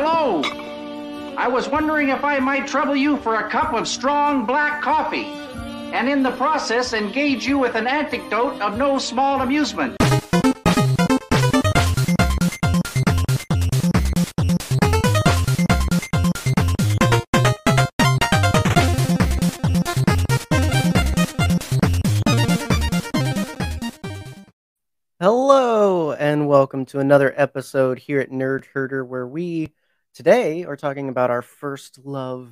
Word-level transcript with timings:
Hello. 0.00 0.42
I 1.36 1.48
was 1.48 1.68
wondering 1.68 2.10
if 2.10 2.22
I 2.22 2.38
might 2.38 2.68
trouble 2.68 2.94
you 2.94 3.16
for 3.16 3.34
a 3.34 3.50
cup 3.50 3.74
of 3.74 3.88
strong 3.88 4.46
black 4.46 4.80
coffee, 4.80 5.24
and 5.92 6.08
in 6.08 6.22
the 6.22 6.30
process 6.30 6.92
engage 6.92 7.44
you 7.48 7.58
with 7.58 7.74
an 7.74 7.88
anecdote 7.88 8.60
of 8.60 8.78
no 8.78 8.98
small 8.98 9.40
amusement. 9.40 9.96
Hello, 25.20 26.12
and 26.12 26.46
welcome 26.46 26.86
to 26.86 27.00
another 27.00 27.34
episode 27.36 27.98
here 27.98 28.20
at 28.20 28.30
Nerd 28.30 28.66
Herder, 28.66 29.04
where 29.04 29.26
we 29.26 29.72
today 30.18 30.56
we 30.56 30.64
are 30.66 30.74
talking 30.74 31.08
about 31.08 31.30
our 31.30 31.42
first 31.42 32.00
love 32.04 32.50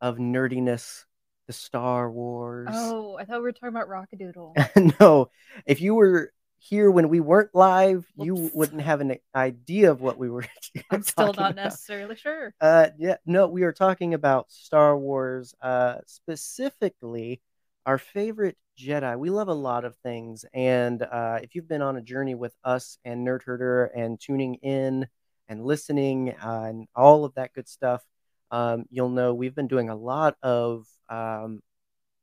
of 0.00 0.18
nerdiness, 0.18 1.06
the 1.48 1.52
Star 1.52 2.08
Wars. 2.08 2.68
Oh, 2.70 3.16
I 3.18 3.24
thought 3.24 3.38
we 3.38 3.42
were 3.42 3.52
talking 3.52 3.70
about 3.70 3.88
Rock-a-Doodle. 3.88 4.54
no, 5.00 5.28
if 5.66 5.80
you 5.80 5.96
were 5.96 6.32
here 6.60 6.88
when 6.88 7.08
we 7.08 7.18
weren't 7.18 7.50
live, 7.52 8.06
you 8.16 8.48
wouldn't 8.54 8.82
have 8.82 9.00
an 9.00 9.16
idea 9.34 9.90
of 9.90 10.00
what 10.00 10.18
we 10.18 10.30
were. 10.30 10.44
I'm 10.92 11.02
still 11.02 11.26
not 11.26 11.32
about. 11.32 11.56
necessarily 11.56 12.14
sure. 12.14 12.54
Uh, 12.60 12.90
yeah, 12.96 13.16
no, 13.26 13.48
we 13.48 13.64
are 13.64 13.72
talking 13.72 14.14
about 14.14 14.52
Star 14.52 14.96
Wars, 14.96 15.52
uh, 15.60 15.96
specifically 16.06 17.40
our 17.86 17.98
favorite 17.98 18.56
Jedi. 18.78 19.18
We 19.18 19.30
love 19.30 19.48
a 19.48 19.52
lot 19.52 19.84
of 19.84 19.96
things, 20.04 20.44
and 20.54 21.02
uh, 21.02 21.40
if 21.42 21.56
you've 21.56 21.66
been 21.66 21.82
on 21.82 21.96
a 21.96 22.02
journey 22.02 22.36
with 22.36 22.54
us 22.62 22.98
and 23.04 23.26
Nerd 23.26 23.42
Herder 23.42 23.86
and 23.86 24.20
tuning 24.20 24.54
in 24.62 25.08
and 25.50 25.64
listening 25.64 26.34
uh, 26.42 26.64
and 26.68 26.86
all 26.96 27.26
of 27.26 27.34
that 27.34 27.52
good 27.52 27.68
stuff, 27.68 28.02
um, 28.50 28.84
you'll 28.90 29.10
know 29.10 29.34
we've 29.34 29.54
been 29.54 29.68
doing 29.68 29.90
a 29.90 29.96
lot 29.96 30.36
of 30.42 30.86
um, 31.10 31.60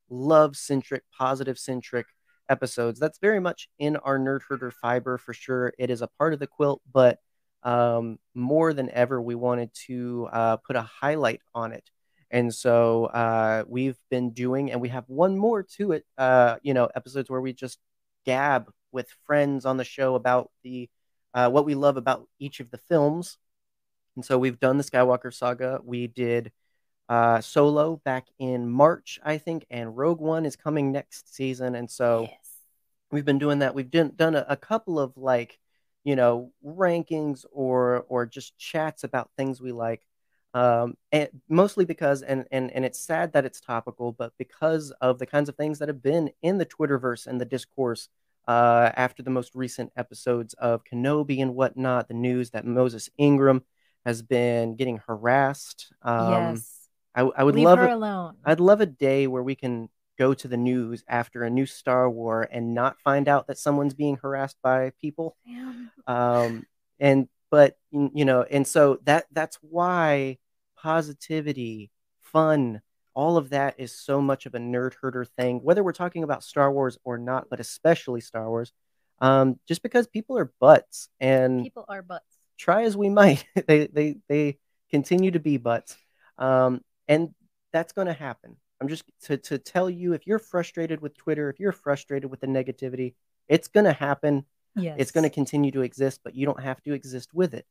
love 0.09 0.55
centric, 0.55 1.03
positive 1.15 1.59
centric 1.59 2.07
episodes. 2.49 2.99
That's 2.99 3.19
very 3.19 3.39
much 3.39 3.69
in 3.77 3.97
our 3.97 4.17
Nerd 4.17 4.41
Herder 4.47 4.71
fiber 4.71 5.17
for 5.17 5.33
sure. 5.33 5.73
It 5.77 5.89
is 5.89 6.01
a 6.01 6.07
part 6.17 6.33
of 6.33 6.39
the 6.39 6.47
quilt, 6.47 6.81
but 6.91 7.19
um, 7.63 8.17
more 8.33 8.73
than 8.73 8.89
ever, 8.89 9.21
we 9.21 9.35
wanted 9.35 9.71
to 9.87 10.29
uh, 10.31 10.57
put 10.57 10.75
a 10.75 10.81
highlight 10.81 11.41
on 11.53 11.73
it. 11.73 11.83
And 12.31 12.53
so 12.53 13.05
uh, 13.05 13.63
we've 13.67 13.97
been 14.09 14.31
doing, 14.31 14.71
and 14.71 14.81
we 14.81 14.89
have 14.89 15.05
one 15.07 15.37
more 15.37 15.63
to 15.77 15.91
it, 15.93 16.05
uh, 16.17 16.57
you 16.61 16.73
know, 16.73 16.89
episodes 16.95 17.29
where 17.29 17.41
we 17.41 17.53
just 17.53 17.77
gab 18.25 18.69
with 18.91 19.07
friends 19.25 19.65
on 19.65 19.77
the 19.77 19.83
show 19.83 20.15
about 20.15 20.49
the 20.63 20.89
uh, 21.37 21.47
what 21.47 21.65
we 21.65 21.75
love 21.75 21.97
about 21.97 22.27
each 22.39 22.59
of 22.59 22.71
the 22.71 22.79
films. 22.79 23.37
And 24.15 24.25
so 24.25 24.39
we've 24.39 24.59
done 24.59 24.77
the 24.77 24.83
Skywalker 24.83 25.31
saga. 25.31 25.79
We 25.83 26.07
did 26.07 26.51
uh, 27.07 27.41
Solo 27.41 28.01
back 28.03 28.25
in 28.39 28.67
March, 28.67 29.19
I 29.23 29.37
think, 29.37 29.67
and 29.69 29.95
Rogue 29.95 30.19
One 30.19 30.47
is 30.47 30.55
coming 30.55 30.91
next 30.91 31.35
season. 31.35 31.75
And 31.75 31.91
so 31.91 32.21
yes. 32.23 32.31
we've 33.11 33.23
been 33.23 33.37
doing 33.37 33.59
that. 33.59 33.75
We've 33.75 33.91
done 33.91 34.13
done 34.15 34.33
a, 34.33 34.47
a 34.49 34.57
couple 34.57 34.99
of 34.99 35.15
like, 35.15 35.59
you 36.03 36.15
know, 36.15 36.53
rankings 36.65 37.45
or 37.51 38.07
or 38.09 38.25
just 38.25 38.57
chats 38.57 39.03
about 39.03 39.29
things 39.37 39.61
we 39.61 39.71
like. 39.71 40.07
Um, 40.55 40.97
and 41.11 41.29
mostly 41.47 41.85
because 41.85 42.23
and 42.23 42.45
and 42.51 42.71
and 42.71 42.83
it's 42.83 42.99
sad 42.99 43.33
that 43.33 43.45
it's 43.45 43.61
topical, 43.61 44.11
but 44.11 44.33
because 44.39 44.89
of 45.01 45.19
the 45.19 45.27
kinds 45.27 45.49
of 45.49 45.55
things 45.55 45.77
that 45.77 45.87
have 45.87 46.01
been 46.01 46.31
in 46.41 46.57
the 46.57 46.65
Twitterverse 46.65 47.27
and 47.27 47.39
the 47.39 47.45
discourse 47.45 48.09
uh, 48.47 48.91
after 48.95 49.23
the 49.23 49.29
most 49.29 49.55
recent 49.55 49.91
episodes 49.97 50.53
of 50.55 50.83
Kenobi 50.83 51.41
and 51.41 51.53
whatnot, 51.53 52.07
the 52.07 52.13
news 52.13 52.51
that 52.51 52.65
Moses 52.65 53.09
Ingram 53.17 53.63
has 54.05 54.21
been 54.21 54.75
getting 54.75 55.01
harassed. 55.05 55.91
Um, 56.01 56.31
yes. 56.31 56.87
I, 57.13 57.21
I 57.21 57.43
would 57.43 57.55
Leave 57.55 57.65
love 57.65 57.79
her 57.79 57.87
it. 57.87 57.91
alone. 57.91 58.35
I'd 58.45 58.59
love 58.59 58.79
a 58.79 58.85
day 58.85 59.27
where 59.27 59.43
we 59.43 59.55
can 59.55 59.89
go 60.17 60.33
to 60.33 60.47
the 60.47 60.57
news 60.57 61.03
after 61.07 61.43
a 61.43 61.49
new 61.49 61.65
Star 61.65 62.09
War 62.09 62.47
and 62.49 62.73
not 62.73 62.99
find 63.03 63.27
out 63.27 63.47
that 63.47 63.57
someone's 63.57 63.93
being 63.93 64.17
harassed 64.17 64.57
by 64.63 64.91
people. 65.01 65.35
Um, 66.05 66.65
and 66.99 67.27
but 67.49 67.77
you 67.91 68.25
know, 68.25 68.43
and 68.43 68.65
so 68.65 68.99
that 69.03 69.25
that's 69.31 69.57
why 69.61 70.37
positivity, 70.77 71.91
fun, 72.21 72.81
all 73.17 73.35
of 73.35 73.49
that 73.49 73.73
is 73.79 73.91
so 73.91 74.21
much 74.21 74.45
of 74.45 74.53
a 74.53 74.59
nerd 74.59 74.93
herder 75.01 75.25
thing. 75.25 75.57
Whether 75.63 75.83
we're 75.83 75.91
talking 75.91 76.21
about 76.21 76.43
Star 76.43 76.71
Wars 76.71 76.99
or 77.03 77.17
not, 77.17 77.49
but 77.49 77.59
especially 77.59 78.21
Star 78.21 78.47
Wars, 78.47 78.71
um, 79.19 79.59
just 79.67 79.81
because 79.81 80.05
people 80.05 80.37
are 80.37 80.53
butts 80.61 81.09
and 81.19 81.63
People 81.63 81.85
are 81.89 82.03
butts. 82.03 82.37
try 82.59 82.83
as 82.83 82.95
we 82.95 83.09
might, 83.21 83.43
they 83.67 83.87
they 83.87 84.17
they 84.29 84.59
continue 84.91 85.31
to 85.31 85.39
be 85.39 85.57
butts, 85.57 85.97
um, 86.37 86.81
and 87.07 87.33
that's 87.73 87.91
going 87.91 88.05
to 88.05 88.13
happen. 88.13 88.55
I'm 88.79 88.87
just 88.87 89.03
to 89.23 89.37
to 89.37 89.57
tell 89.57 89.89
you 89.89 90.13
if 90.13 90.27
you're 90.27 90.37
frustrated 90.37 91.01
with 91.01 91.17
Twitter, 91.17 91.49
if 91.49 91.59
you're 91.59 91.71
frustrated 91.71 92.29
with 92.29 92.41
the 92.41 92.47
negativity, 92.47 93.15
it's 93.47 93.67
going 93.67 93.85
to 93.87 93.93
happen. 93.93 94.45
Yes. 94.75 94.97
It's 94.99 95.11
going 95.11 95.23
to 95.23 95.31
continue 95.31 95.71
to 95.71 95.81
exist, 95.81 96.21
but 96.23 96.35
you 96.35 96.45
don't 96.45 96.61
have 96.61 96.79
to 96.83 96.93
exist 96.93 97.33
with 97.33 97.55
it. 97.55 97.65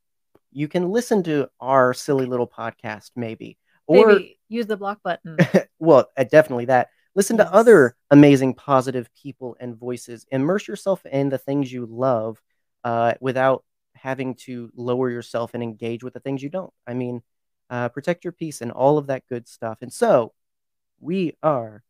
You 0.51 0.67
can 0.67 0.91
listen 0.91 1.23
to 1.23 1.49
our 1.61 1.95
silly 1.95 2.27
little 2.27 2.49
podcast, 2.49 3.13
maybe, 3.15 3.59
or 3.87 4.07
Maybe 4.07 4.39
use 4.49 4.67
the 4.67 4.77
block 4.77 5.01
button. 5.03 5.37
well, 5.79 6.11
uh, 6.17 6.25
definitely 6.25 6.67
that. 6.67 6.89
Listen 7.15 7.37
Yes. 7.37 7.49
to 7.49 7.55
other 7.55 7.97
amazing, 8.11 8.55
positive 8.55 9.09
people 9.15 9.57
and 9.59 9.77
voices. 9.77 10.27
Immerse 10.31 10.69
yourself 10.69 11.05
in 11.07 11.31
the 11.31 11.39
things 11.39 11.73
you 11.73 11.87
love 11.87 12.41
uh, 12.85 13.15
without 13.21 13.65
having 13.95 14.35
to 14.35 14.71
lower 14.77 15.11
yourself 15.11 15.55
and 15.55 15.63
engage 15.63 16.05
with 16.05 16.15
the 16.15 16.21
things 16.21 16.43
you 16.43 16.51
don't. 16.51 16.73
I 16.87 16.95
mean, 16.95 17.23
uh, 17.71 17.89
protect 17.89 18.25
your 18.25 18.33
peace 18.33 18.61
and 18.61 18.71
all 18.71 18.99
of 18.99 19.07
that 19.07 19.27
good 19.29 19.49
stuff. 19.49 19.79
And 19.81 19.93
so 19.93 20.33
we 21.01 21.37
are 21.43 21.83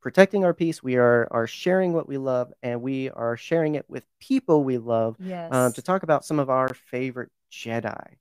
protecting 0.00 0.44
our 0.44 0.54
peace. 0.54 0.82
We 0.82 0.96
are, 0.96 1.28
are 1.30 1.46
sharing 1.46 1.92
what 1.92 2.08
we 2.08 2.16
love 2.16 2.52
and 2.62 2.80
we 2.80 3.10
are 3.10 3.36
sharing 3.36 3.74
it 3.74 3.84
with 3.88 4.06
people 4.20 4.64
we 4.64 4.78
love 4.78 5.16
yes. 5.18 5.52
um, 5.52 5.72
to 5.72 5.82
talk 5.82 6.02
about 6.02 6.24
some 6.24 6.38
of 6.38 6.48
our 6.48 6.72
favorite 6.72 7.30
Jedi. 7.52 8.16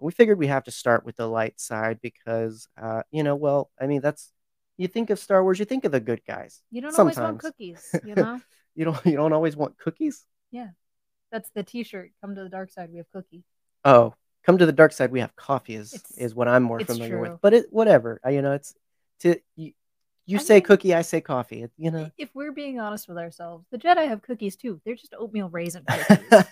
We 0.00 0.12
figured 0.12 0.38
we 0.38 0.46
have 0.48 0.64
to 0.64 0.70
start 0.70 1.04
with 1.04 1.16
the 1.16 1.26
light 1.26 1.60
side 1.60 1.98
because, 2.02 2.68
uh, 2.80 3.02
you 3.10 3.22
know, 3.22 3.36
well, 3.36 3.70
I 3.80 3.86
mean, 3.86 4.00
that's 4.00 4.30
you 4.76 4.88
think 4.88 5.10
of 5.10 5.18
Star 5.18 5.42
Wars, 5.42 5.58
you 5.58 5.64
think 5.66 5.84
of 5.84 5.92
the 5.92 6.00
good 6.00 6.22
guys. 6.26 6.62
you 6.70 6.80
don't 6.80 6.98
always 6.98 7.16
sometimes. 7.16 7.42
want 7.42 7.54
cookies, 7.54 7.94
you 8.04 8.14
know? 8.16 8.40
You 8.74 8.86
don't, 8.86 9.04
you 9.06 9.16
don't 9.16 9.32
always 9.32 9.56
want 9.56 9.76
cookies. 9.78 10.24
Yeah, 10.50 10.68
that's 11.30 11.50
the 11.50 11.62
T-shirt. 11.62 12.12
Come 12.22 12.34
to 12.34 12.42
the 12.42 12.48
dark 12.48 12.70
side. 12.70 12.90
We 12.90 12.98
have 12.98 13.10
cookie. 13.12 13.44
Oh, 13.84 14.14
come 14.44 14.58
to 14.58 14.64
the 14.66 14.72
dark 14.72 14.92
side. 14.92 15.10
We 15.12 15.20
have 15.20 15.34
coffee. 15.36 15.74
Is 15.74 15.92
It's- 15.94 16.16
is 16.18 16.34
what 16.34 16.48
I'm 16.48 16.62
more 16.62 16.80
familiar 16.80 17.18
true. 17.18 17.20
with. 17.32 17.40
But 17.42 17.52
it, 17.54 17.66
whatever. 17.70 18.20
I, 18.24 18.30
you 18.30 18.42
know, 18.42 18.52
it's 18.52 18.74
to 19.20 19.36
you. 19.56 19.72
You 20.26 20.38
I 20.38 20.42
say 20.42 20.54
mean- 20.54 20.62
cookie, 20.62 20.94
I 20.94 21.02
say 21.02 21.20
coffee. 21.20 21.62
It, 21.64 21.72
you 21.76 21.90
know. 21.90 22.10
If 22.16 22.30
we're 22.34 22.52
being 22.52 22.78
honest 22.78 23.08
with 23.08 23.18
ourselves, 23.18 23.66
the 23.72 23.78
Jedi 23.78 24.06
have 24.08 24.22
cookies 24.22 24.54
too. 24.56 24.80
They're 24.84 24.94
just 24.94 25.12
oatmeal 25.18 25.48
raisin 25.48 25.84
cookies. 25.88 26.44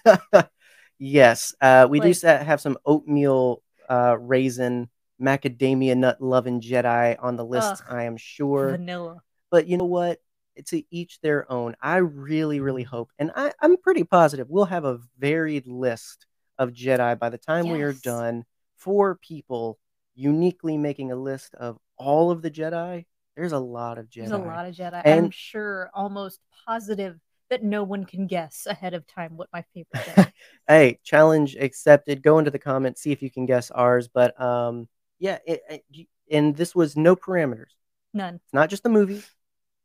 Yes, 0.98 1.54
uh, 1.60 1.86
we 1.90 2.00
do 2.00 2.08
Like- 2.08 2.16
sa- 2.16 2.38
have 2.44 2.60
some 2.60 2.76
oatmeal 2.84 3.62
uh, 3.88 4.16
raisin 4.18 4.88
macadamia 5.20 5.96
nut 5.96 6.20
loving 6.20 6.60
Jedi 6.60 7.16
on 7.20 7.36
the 7.36 7.44
list. 7.44 7.82
Ugh, 7.82 7.82
I 7.90 8.02
am 8.04 8.16
sure. 8.16 8.70
Vanilla. 8.70 9.22
but 9.50 9.66
you 9.66 9.76
know 9.76 9.84
what? 9.84 10.20
To 10.66 10.82
each 10.90 11.20
their 11.20 11.50
own. 11.50 11.76
I 11.80 11.98
really, 11.98 12.58
really 12.60 12.82
hope, 12.82 13.10
and 13.18 13.30
I, 13.36 13.52
I'm 13.62 13.76
pretty 13.76 14.02
positive 14.04 14.48
we'll 14.50 14.64
have 14.64 14.84
a 14.84 14.98
varied 15.18 15.66
list 15.68 16.26
of 16.58 16.70
Jedi 16.70 17.16
by 17.18 17.28
the 17.30 17.38
time 17.38 17.68
we 17.68 17.82
are 17.82 17.92
done. 17.92 18.44
For 18.76 19.16
people 19.16 19.78
uniquely 20.14 20.76
making 20.76 21.10
a 21.12 21.16
list 21.16 21.54
of 21.54 21.78
all 21.96 22.30
of 22.30 22.42
the 22.42 22.50
Jedi, 22.50 23.06
there's 23.36 23.52
a 23.52 23.58
lot 23.58 23.98
of 23.98 24.06
Jedi. 24.06 24.14
There's 24.28 24.30
a 24.32 24.38
lot 24.38 24.66
of 24.66 24.74
Jedi. 24.74 25.02
I'm 25.04 25.30
sure, 25.30 25.90
almost 25.94 26.40
positive 26.66 27.18
that 27.50 27.62
no 27.62 27.82
one 27.82 28.04
can 28.04 28.26
guess 28.26 28.66
ahead 28.68 28.94
of 28.94 29.06
time 29.06 29.36
what 29.36 29.48
my 29.52 29.64
favorite 29.74 29.92
Jedi. 30.06 30.32
hey, 30.68 30.98
challenge 31.02 31.56
accepted. 31.56 32.22
Go 32.22 32.38
into 32.38 32.50
the 32.50 32.58
comments, 32.58 33.00
see 33.02 33.12
if 33.12 33.22
you 33.22 33.30
can 33.30 33.46
guess 33.46 33.70
ours. 33.70 34.08
But 34.08 34.38
um, 34.40 34.88
yeah, 35.18 35.38
it, 35.46 35.62
it- 35.92 36.06
and 36.30 36.54
this 36.54 36.74
was 36.74 36.94
no 36.96 37.16
parameters. 37.16 37.70
None. 38.12 38.34
It's 38.34 38.52
not 38.52 38.68
just 38.68 38.82
the 38.82 38.90
movies, 38.90 39.26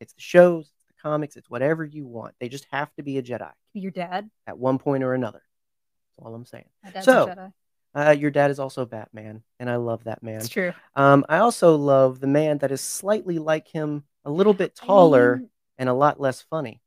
it's 0.01 0.13
the 0.13 0.21
shows, 0.21 0.69
the 0.89 0.93
comics, 1.01 1.37
it's 1.37 1.49
whatever 1.49 1.85
you 1.85 2.05
want. 2.05 2.35
They 2.39 2.49
just 2.49 2.67
have 2.71 2.93
to 2.95 3.03
be 3.03 3.17
a 3.17 3.23
Jedi 3.23 3.51
Your 3.73 3.91
dad. 3.91 4.29
at 4.45 4.57
one 4.57 4.77
point 4.77 5.03
or 5.03 5.13
another. 5.13 5.41
That's 6.17 6.25
all 6.27 6.35
I'm 6.35 6.45
saying. 6.45 6.65
My 6.83 6.89
dad's 6.91 7.05
So, 7.05 7.29
a 7.29 7.35
Jedi. 7.35 7.53
Uh, 7.95 8.11
your 8.11 8.31
dad 8.31 8.49
is 8.51 8.59
also 8.59 8.85
Batman, 8.85 9.43
and 9.59 9.69
I 9.69 9.75
love 9.77 10.03
that 10.05 10.21
man. 10.23 10.37
It's 10.39 10.49
true. 10.49 10.73
Um, 10.95 11.25
I 11.29 11.37
also 11.37 11.75
love 11.77 12.19
the 12.19 12.27
man 12.27 12.57
that 12.57 12.71
is 12.71 12.81
slightly 12.81 13.37
like 13.39 13.67
him, 13.69 14.03
a 14.25 14.31
little 14.31 14.53
bit 14.53 14.75
taller 14.75 15.35
I 15.35 15.39
mean, 15.39 15.49
and 15.77 15.89
a 15.89 15.93
lot 15.93 16.19
less 16.19 16.41
funny. 16.41 16.81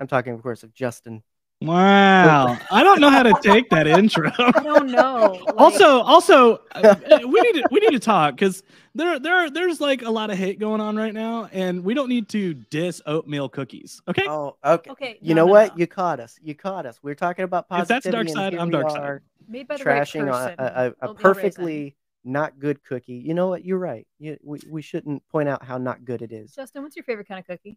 I'm 0.00 0.06
talking, 0.06 0.32
of 0.32 0.42
course, 0.42 0.62
of 0.62 0.74
Justin. 0.74 1.22
Wow. 1.62 2.56
I 2.70 2.82
don't 2.82 3.00
know 3.02 3.10
how 3.10 3.22
to 3.22 3.34
take 3.42 3.68
that 3.68 3.86
intro. 3.98 4.30
I 4.38 4.62
don't 4.62 4.90
know. 4.90 5.38
like- 5.46 5.54
also, 5.60 6.00
also, 6.00 6.62
uh, 6.72 6.94
we 7.26 7.40
need 7.42 7.52
to 7.60 7.68
we 7.70 7.80
need 7.80 7.90
to 7.90 7.98
talk 7.98 8.34
because 8.34 8.62
there 8.94 9.18
there 9.18 9.50
there's 9.50 9.78
like 9.78 10.00
a 10.00 10.10
lot 10.10 10.30
of 10.30 10.38
hate 10.38 10.58
going 10.58 10.80
on 10.80 10.96
right 10.96 11.12
now, 11.12 11.50
and 11.52 11.84
we 11.84 11.92
don't 11.92 12.08
need 12.08 12.30
to 12.30 12.54
diss 12.54 13.02
oatmeal 13.04 13.50
cookies. 13.50 14.00
Okay, 14.08 14.26
Oh, 14.26 14.56
okay. 14.64 14.90
okay. 14.90 15.18
You 15.20 15.34
no, 15.34 15.42
know 15.42 15.46
no, 15.48 15.52
what? 15.52 15.76
no. 15.76 15.80
You 15.80 15.86
caught 15.86 16.18
us. 16.18 16.38
You 16.42 16.54
caught 16.54 16.86
us. 16.86 16.98
We're 17.02 17.14
talking 17.14 17.44
about 17.44 17.66
If 17.70 17.88
that's 17.88 18.06
dark 18.08 18.30
side, 18.30 18.54
I'm 18.54 18.70
dark 18.70 18.90
side. 18.90 19.20
Made 19.46 19.68
by 19.68 19.76
the 19.76 19.84
right 19.84 20.00
trashing 20.02 20.28
a, 20.28 20.32
person. 20.32 20.54
a, 20.58 20.62
a, 20.64 20.66
a 20.66 20.86
Oatmeal 20.86 20.94
raisin. 21.02 21.16
perfectly 21.16 21.96
not 22.24 22.58
good 22.58 22.82
cookie. 22.84 23.14
You 23.14 23.34
know 23.34 23.48
what? 23.48 23.64
You're 23.66 23.78
right. 23.78 24.06
You, 24.18 24.38
we, 24.42 24.60
we 24.70 24.80
shouldn't 24.80 25.26
point 25.28 25.48
out 25.48 25.62
how 25.64 25.76
not 25.76 26.04
good 26.06 26.22
it 26.22 26.32
is. 26.32 26.54
Justin, 26.54 26.82
what's 26.82 26.96
your 26.96 27.02
favorite 27.04 27.28
kind 27.28 27.40
of 27.40 27.46
cookie? 27.46 27.76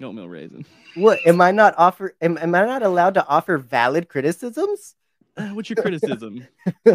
Oatmeal 0.00 0.28
raisin. 0.28 0.64
What 0.94 1.18
am 1.26 1.40
I 1.40 1.50
not 1.50 1.74
offer? 1.76 2.14
Am, 2.20 2.38
am 2.38 2.54
I 2.54 2.64
not 2.64 2.82
allowed 2.82 3.14
to 3.14 3.26
offer 3.26 3.58
valid 3.58 4.08
criticisms? 4.08 4.94
Uh, 5.36 5.48
what's 5.48 5.70
your 5.70 5.76
criticism? 5.76 6.46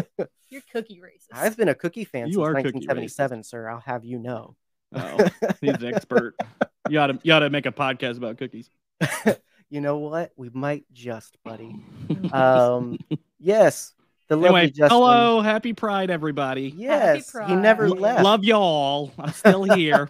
Your 0.50 0.62
cookie 0.72 0.98
racist. 1.04 1.26
I've 1.34 1.58
been 1.58 1.68
a 1.68 1.74
cookie 1.74 2.04
fan 2.04 2.28
You 2.28 2.34
since 2.34 2.42
are 2.42 2.54
cookie 2.54 2.78
1977, 2.78 3.44
sir. 3.44 3.68
I'll 3.68 3.80
have 3.80 4.02
you 4.02 4.18
know. 4.18 4.56
Oh, 4.94 5.28
he's 5.60 5.74
an 5.74 5.94
expert. 5.94 6.34
You 6.88 7.00
ought 7.00 7.08
to 7.08 7.18
you 7.22 7.34
ought 7.34 7.40
to 7.40 7.50
make 7.50 7.66
a 7.66 7.72
podcast 7.72 8.16
about 8.16 8.38
cookies. 8.38 8.70
you 9.68 9.82
know 9.82 9.98
what? 9.98 10.32
We 10.36 10.48
might 10.54 10.86
just, 10.90 11.36
buddy. 11.44 11.76
Um, 12.32 12.98
yes, 13.38 13.92
the 14.28 14.36
lovely 14.36 14.60
anyway, 14.60 14.66
Justin. 14.70 14.88
hello, 14.88 15.42
happy 15.42 15.74
Pride, 15.74 16.08
everybody. 16.10 16.72
Yes, 16.74 17.30
he 17.46 17.54
never 17.54 17.88
Pride. 17.88 18.00
left. 18.00 18.24
Love 18.24 18.44
y'all. 18.44 19.12
I'm 19.18 19.32
still 19.32 19.64
here. 19.64 20.08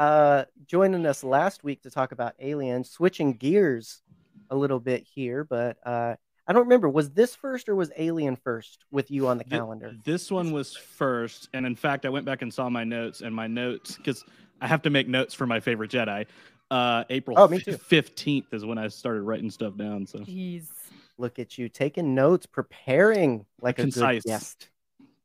Uh, 0.00 0.46
joining 0.66 1.04
us 1.04 1.22
last 1.22 1.62
week 1.62 1.82
to 1.82 1.90
talk 1.90 2.12
about 2.12 2.32
Alien, 2.40 2.84
switching 2.84 3.34
gears 3.34 4.00
a 4.48 4.56
little 4.56 4.80
bit 4.80 5.06
here, 5.14 5.44
but 5.44 5.76
uh, 5.84 6.14
I 6.46 6.52
don't 6.54 6.62
remember. 6.62 6.88
Was 6.88 7.10
this 7.10 7.34
first 7.34 7.68
or 7.68 7.76
was 7.76 7.92
Alien 7.98 8.36
first 8.36 8.86
with 8.90 9.10
you 9.10 9.28
on 9.28 9.36
the 9.36 9.44
Thi- 9.44 9.50
calendar? 9.50 9.94
This 10.02 10.30
one 10.30 10.52
was 10.52 10.74
first, 10.74 11.50
and 11.52 11.66
in 11.66 11.76
fact, 11.76 12.06
I 12.06 12.08
went 12.08 12.24
back 12.24 12.40
and 12.40 12.52
saw 12.52 12.70
my 12.70 12.82
notes, 12.82 13.20
and 13.20 13.34
my 13.34 13.46
notes 13.46 13.98
because 13.98 14.24
I 14.62 14.66
have 14.66 14.80
to 14.82 14.90
make 14.90 15.06
notes 15.06 15.34
for 15.34 15.46
my 15.46 15.60
favorite 15.60 15.90
Jedi. 15.90 16.24
Uh, 16.70 17.04
April 17.10 17.38
Oh, 17.38 17.46
me 17.46 17.58
fifteenth 17.58 18.54
is 18.54 18.64
when 18.64 18.78
I 18.78 18.88
started 18.88 19.20
writing 19.22 19.50
stuff 19.50 19.76
down. 19.76 20.06
So 20.06 20.20
Jeez. 20.20 20.68
Look 21.18 21.38
at 21.38 21.58
you 21.58 21.68
taking 21.68 22.14
notes, 22.14 22.46
preparing 22.46 23.44
like 23.60 23.78
a 23.78 23.90
good 23.90 24.22
guest. 24.24 24.69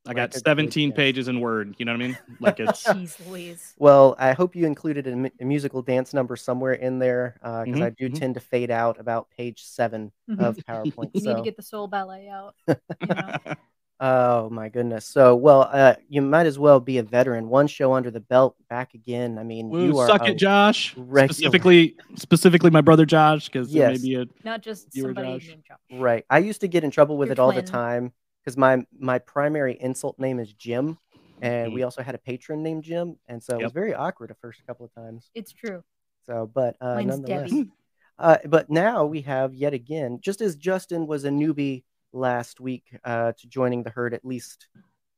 I 0.07 0.13
got 0.13 0.35
a 0.35 0.39
17 0.39 0.89
guest. 0.89 0.97
pages 0.97 1.27
in 1.27 1.39
Word. 1.39 1.75
You 1.77 1.85
know 1.85 1.93
what 1.93 2.01
I 2.01 2.07
mean? 2.07 2.17
Like 2.39 2.59
it's 2.59 2.83
Jeez 2.87 3.27
Louise. 3.27 3.73
Well, 3.77 4.15
I 4.19 4.33
hope 4.33 4.55
you 4.55 4.65
included 4.65 5.07
a, 5.07 5.31
a 5.41 5.45
musical 5.45 5.81
dance 5.81 6.13
number 6.13 6.35
somewhere 6.35 6.73
in 6.73 6.99
there 6.99 7.35
because 7.65 7.79
Mhm, 7.79 7.83
I 7.83 7.89
do 7.91 8.09
mhm. 8.09 8.19
tend 8.19 8.33
to 8.35 8.39
fade 8.39 8.71
out 8.71 8.99
about 8.99 9.29
page 9.37 9.63
seven 9.63 10.11
of 10.39 10.57
PowerPoint. 10.69 11.11
You 11.13 11.21
so, 11.21 11.29
need 11.31 11.37
to 11.37 11.43
get 11.43 11.57
the 11.57 11.63
soul 11.63 11.87
ballet 11.87 12.29
out. 12.29 12.55
You 12.99 13.07
know? 13.07 13.55
oh 13.99 14.49
my 14.49 14.69
goodness. 14.69 15.05
So, 15.05 15.35
well, 15.35 15.69
uh, 15.71 15.95
you 16.09 16.21
might 16.21 16.45
as 16.45 16.59
well 16.59 16.79
be 16.79 16.97
a 16.97 17.03
veteran. 17.03 17.47
One 17.49 17.67
show 17.67 17.93
under 17.93 18.11
the 18.11 18.19
belt, 18.19 18.55
back 18.69 18.93
again. 18.93 19.37
I 19.37 19.43
mean, 19.43 19.69
Woo, 19.69 19.85
you 19.85 19.97
are 19.99 20.07
suck 20.07 20.27
it, 20.27 20.37
Josh. 20.37 20.93
regular. 20.97 21.33
Specifically, 21.33 21.95
specifically 22.15 22.71
my 22.71 22.81
brother 22.81 23.05
Josh, 23.05 23.47
because 23.47 23.73
Yes. 23.73 24.01
maybe 24.01 24.15
a 24.15 24.25
Not 24.43 24.61
just 24.61 24.87
You 24.93 25.03
or 25.05 25.07
somebody 25.09 25.39
Josh? 25.39 25.47
named 25.47 25.63
Josh. 25.67 25.77
right. 25.99 26.25
I 26.29 26.39
used 26.39 26.61
to 26.61 26.67
get 26.67 26.83
in 26.83 26.91
trouble 26.91 27.17
with 27.17 27.27
Your 27.29 27.33
it 27.33 27.39
all 27.39 27.51
the 27.51 27.61
time 27.61 28.11
because 28.45 28.57
my 28.57 28.85
my 28.99 29.17
primary 29.19 29.75
insult 29.81 30.19
name 30.19 30.39
is 30.39 30.53
Jim, 30.53 30.97
and 31.41 31.73
we 31.73 31.81
also 31.83 32.03
had 32.03 32.13
a 32.15 32.19
patron 32.19 32.61
named 32.61 32.83
Jim, 32.83 33.17
and 33.27 33.41
so 33.41 33.53
it 33.55 33.57
was 33.57 33.63
Yep. 33.63 33.73
very 33.73 33.93
awkward 33.95 34.29
the 34.29 34.35
first 34.35 34.65
couple 34.67 34.85
of 34.85 34.93
times. 34.93 35.31
It's 35.33 35.51
true. 35.51 35.83
So, 36.27 36.49
but 36.53 36.75
uh, 36.79 36.95
Mine's 36.95 37.07
nonetheless. 37.19 37.49
Debbie. 37.49 37.71
Uh, 38.17 38.37
but 38.45 38.69
now 38.69 39.03
we 39.03 39.19
have 39.19 39.53
yet 39.53 39.73
again, 39.73 40.19
just 40.21 40.39
as 40.39 40.55
Justin 40.55 41.05
was 41.05 41.25
a 41.25 41.29
newbie 41.29 41.83
last 42.13 42.61
week 42.61 42.85
uh, 43.03 43.33
to 43.37 43.45
joining 43.49 43.83
the 43.83 43.89
herd, 43.89 44.13
at 44.13 44.23
least 44.23 44.69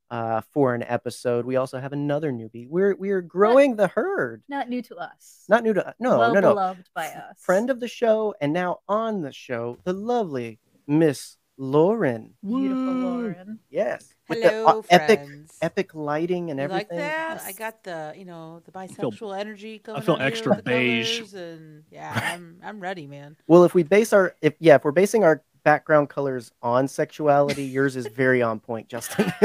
uh, 0.10 0.42
for 0.52 0.74
an 0.74 0.82
episode, 0.82 1.46
we 1.46 1.58
also 1.58 1.80
have 1.80 1.94
another 1.94 2.32
newbie. 2.32 2.68
We're 2.68 2.96
we're 2.96 3.22
growing 3.22 3.76
the 3.76 3.88
herd. 3.88 4.42
Not 4.50 4.68
new 4.68 4.82
to 4.82 4.96
us. 4.96 5.44
Not 5.48 5.62
new 5.64 5.76
to 5.76 5.94
no 6.00 6.18
well 6.18 6.34
no 6.34 6.40
no 6.40 6.50
beloved 6.56 6.90
by 6.96 7.06
us. 7.06 7.38
friend 7.40 7.70
of 7.70 7.80
the 7.80 7.88
show 7.88 8.34
and 8.42 8.52
now 8.52 8.80
on 8.90 9.22
the 9.22 9.32
show, 9.32 9.78
the 9.84 9.94
lovely 9.94 10.60
Miss 10.88 11.37
Lauren. 11.58 12.34
Beautiful 12.46 12.94
Lauren. 12.94 13.60
Yes, 13.70 14.14
with 14.30 14.42
the, 14.44 14.50
Hello, 14.50 14.80
uh, 14.80 14.82
epic 14.90 15.20
friends. 15.26 15.58
epic 15.62 15.96
lighting 15.96 16.52
and 16.52 16.60
You 16.60 16.68
like 16.68 16.88
everything. 16.88 16.98
that? 17.00 17.42
I 17.46 17.52
got 17.54 17.84
the, 17.84 18.14
you 18.16 18.26
know, 18.26 18.62
the 18.66 18.72
feel- 18.88 19.12
bisexual 19.12 19.38
energy 19.40 19.80
coming. 19.80 20.02
feel 20.02 20.16
out 20.16 20.20
here 20.20 20.28
extra 20.28 20.50
with 20.56 20.66
the 20.66 20.70
beige. 20.72 21.18
colors 21.18 21.34
And 21.34 21.84
yeah, 21.92 22.14
I'm, 22.34 22.60
I'm 22.64 22.80
ready, 22.80 23.08
man. 23.08 23.36
Well, 23.48 23.64
if 23.64 23.74
we 23.74 23.84
base 23.84 24.14
our 24.14 24.36
if 24.42 24.54
yeah, 24.60 24.76
if 24.76 24.84
we're 24.84 24.92
basing 24.92 25.24
our 25.24 25.42
background 25.64 26.08
colors 26.10 26.52
on 26.62 26.88
sexuality, 26.88 27.64
yours 27.66 27.96
is 27.98 28.08
very 28.08 28.42
on 28.42 28.60
point, 28.60 28.88
Justin. 28.88 29.34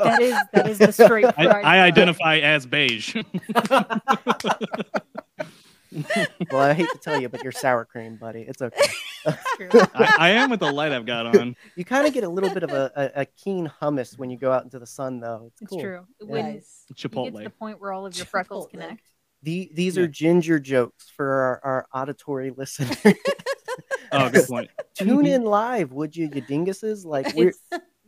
That 0.00 0.20
is 0.20 0.36
that 0.52 0.68
is 0.68 0.78
the 0.78 0.92
straight 0.92 1.24
I. 1.38 1.46
I 1.62 1.80
identify 1.80 2.38
as 2.38 2.66
beige. 2.66 3.16
well, 6.50 6.60
I 6.62 6.74
hate 6.74 6.88
to 6.92 6.98
tell 6.98 7.20
you, 7.20 7.28
but 7.28 7.42
you're 7.42 7.52
sour 7.52 7.84
cream, 7.84 8.16
buddy. 8.16 8.42
It's 8.42 8.60
okay. 8.62 8.82
True. 9.56 9.68
I, 9.72 10.14
I 10.18 10.28
am 10.30 10.50
with 10.50 10.60
the 10.60 10.70
light 10.72 10.92
I've 10.92 11.06
got 11.06 11.26
on. 11.36 11.56
You 11.76 11.84
kind 11.84 12.06
of 12.06 12.12
get 12.14 12.24
a 12.24 12.28
little 12.28 12.50
bit 12.50 12.62
of 12.62 12.70
a, 12.70 12.92
a, 13.16 13.20
a 13.22 13.24
keen 13.24 13.70
hummus 13.80 14.18
when 14.18 14.30
you 14.30 14.36
go 14.38 14.52
out 14.52 14.64
into 14.64 14.78
the 14.78 14.86
sun, 14.86 15.20
though. 15.20 15.44
It's 15.52 15.62
It's 15.62 15.70
cool. 15.70 15.80
true. 15.80 16.06
When 16.20 16.44
Nice. 16.54 16.84
you 16.88 16.94
get 16.94 17.02
to 17.02 17.08
Chipotle. 17.08 17.42
the 17.44 17.50
point 17.50 17.80
where 17.80 17.92
all 17.92 18.06
of 18.06 18.16
your 18.16 18.26
freckles 18.26 18.68
connect. 18.70 19.02
The, 19.42 19.70
these 19.72 19.96
Yeah. 19.96 20.02
are 20.04 20.06
ginger 20.08 20.58
jokes 20.58 21.10
for 21.16 21.26
our, 21.30 21.60
our 21.64 21.86
auditory 21.94 22.50
listeners. 22.50 22.96
Oh, 24.10 24.28
good 24.30 24.46
point. 24.48 24.70
Tune 24.94 25.26
in 25.26 25.42
live, 25.44 25.92
would 25.92 26.16
you, 26.16 26.24
you 26.34 26.42
dinguses? 26.42 27.04
Like 27.04 27.34
we're 27.36 27.48
It's 27.50 27.60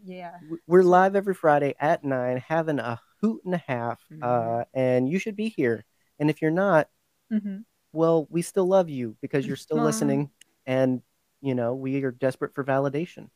yeah. 0.03 0.33
we're 0.67 0.83
live 0.83 1.15
every 1.15 1.35
Friday 1.35 1.75
at 1.79 2.03
nine, 2.03 2.38
having 2.38 2.79
a 2.79 2.99
hoot 3.21 3.43
and 3.44 3.55
a 3.55 3.62
half, 3.67 4.00
Mhm. 4.11 4.23
uh, 4.23 4.65
and 4.75 5.09
you 5.09 5.19
should 5.19 5.37
be 5.37 5.49
here. 5.50 5.85
And 6.19 6.31
if 6.31 6.41
you're 6.43 6.50
not, 6.50 6.88
hmm 7.31 7.59
well, 7.92 8.26
we 8.31 8.42
still 8.42 8.66
love 8.66 8.88
you 8.88 9.16
because 9.20 9.46
you're 9.46 9.56
still 9.56 9.81
Aw. 9.81 9.84
listening, 9.84 10.31
and 10.66 11.02
you 11.40 11.54
know 11.54 11.75
we 11.75 12.02
are 12.04 12.10
desperate 12.10 12.54
for 12.54 12.64
validation. 12.64 13.28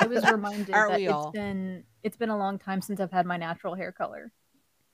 I 0.00 0.06
was 0.06 0.24
reminded 0.30 0.74
Aren't 0.74 0.90
that 0.92 0.98
we 0.98 1.04
it's 1.06 1.12
all? 1.12 1.30
been 1.32 1.84
it's 2.02 2.16
been 2.16 2.28
a 2.30 2.36
long 2.38 2.58
time 2.58 2.80
since 2.82 3.00
I've 3.00 3.12
had 3.12 3.26
my 3.26 3.36
natural 3.36 3.74
hair 3.74 3.92
color, 3.92 4.32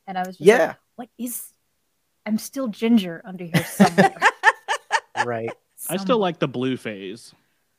and 0.06 0.16
I 0.16 0.20
was 0.26 0.36
just 0.38 0.46
Yeah. 0.46 0.66
like, 0.68 0.76
what 0.96 1.08
is? 1.18 1.44
I'm 2.24 2.38
still 2.38 2.68
ginger 2.68 3.20
under 3.24 3.44
here 3.44 3.64
somewhere. 3.64 4.14
right. 5.24 5.50
I 5.90 5.96
still 5.96 6.18
like 6.18 6.38
the 6.38 6.46
blue 6.48 6.76
phase. 6.76 7.34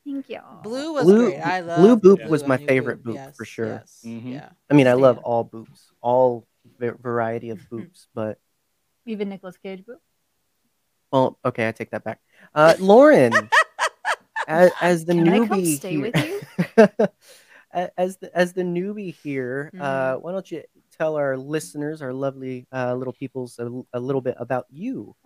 Thank 0.06 0.28
you. 0.28 0.40
Blue 0.62 0.92
was 0.92 1.04
Blue- 1.04 1.30
great. 1.30 1.40
I 1.40 1.60
love 1.60 1.78
blue 1.80 1.96
boop 2.16 2.20
blue 2.20 2.28
was 2.28 2.46
my 2.46 2.58
you, 2.58 2.66
favorite 2.66 3.02
boop, 3.02 3.14
Yes, 3.14 3.34
for 3.36 3.46
sure. 3.46 3.66
Yes. 3.66 4.02
Mhm. 4.04 4.32
Yeah. 4.34 4.50
I 4.70 4.74
mean, 4.74 4.86
I 4.86 4.92
love 4.92 5.16
Stand. 5.16 5.24
all 5.24 5.44
boops, 5.46 5.86
all 6.02 6.46
va- 6.78 6.96
variety 7.00 7.48
of 7.48 7.58
boops, 7.70 8.06
but 8.14 8.38
Even 9.06 9.30
Nicolas 9.30 9.56
Cage 9.56 9.82
boop. 9.88 9.96
Well, 11.14 11.38
okay, 11.44 11.68
I 11.68 11.72
take 11.72 11.90
that 11.90 12.04
back. 12.04 12.20
Uh, 12.54 12.74
Lauren, 12.80 13.32
as, 14.48 14.70
as 14.80 15.04
the 15.04 15.14
Can 15.14 15.26
newbie 15.26 15.80
here, 15.80 16.00
with 16.00 16.16
you? 16.16 16.40
As 17.98 18.18
the 18.18 18.30
as 18.36 18.52
the 18.52 18.62
newbie 18.62 19.14
here, 19.14 19.72
Mm-hmm. 19.74 19.82
uh, 19.82 20.14
why 20.18 20.30
don't 20.32 20.48
you 20.50 20.62
tell 20.96 21.16
our 21.16 21.36
listeners, 21.36 22.02
our 22.02 22.12
lovely 22.12 22.66
uh, 22.72 22.94
little 22.94 23.12
peoples, 23.12 23.58
a, 23.58 23.68
a 23.92 23.98
little 23.98 24.20
bit 24.20 24.36
about 24.38 24.66
you? 24.70 25.16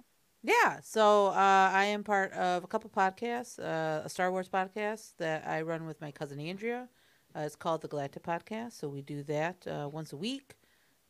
Yeah, 0.42 0.80
so 0.82 1.26
uh, 1.28 1.70
I 1.74 1.84
am 1.86 2.04
part 2.04 2.32
of 2.32 2.64
a 2.64 2.66
couple 2.66 2.88
podcasts, 2.90 3.58
uh, 3.58 4.02
a 4.04 4.08
Star 4.08 4.30
Wars 4.30 4.48
podcast 4.48 5.16
that 5.18 5.46
I 5.46 5.60
run 5.62 5.86
with 5.86 6.00
my 6.00 6.10
cousin 6.10 6.40
Andrea. 6.40 6.88
Uh, 7.36 7.40
it's 7.40 7.56
called 7.56 7.82
the 7.82 7.88
Galactic 7.88 8.22
Podcast. 8.22 8.72
So 8.72 8.88
we 8.88 9.02
do 9.02 9.22
that 9.24 9.66
uh, 9.66 9.88
once 9.92 10.12
a 10.12 10.16
week. 10.16 10.56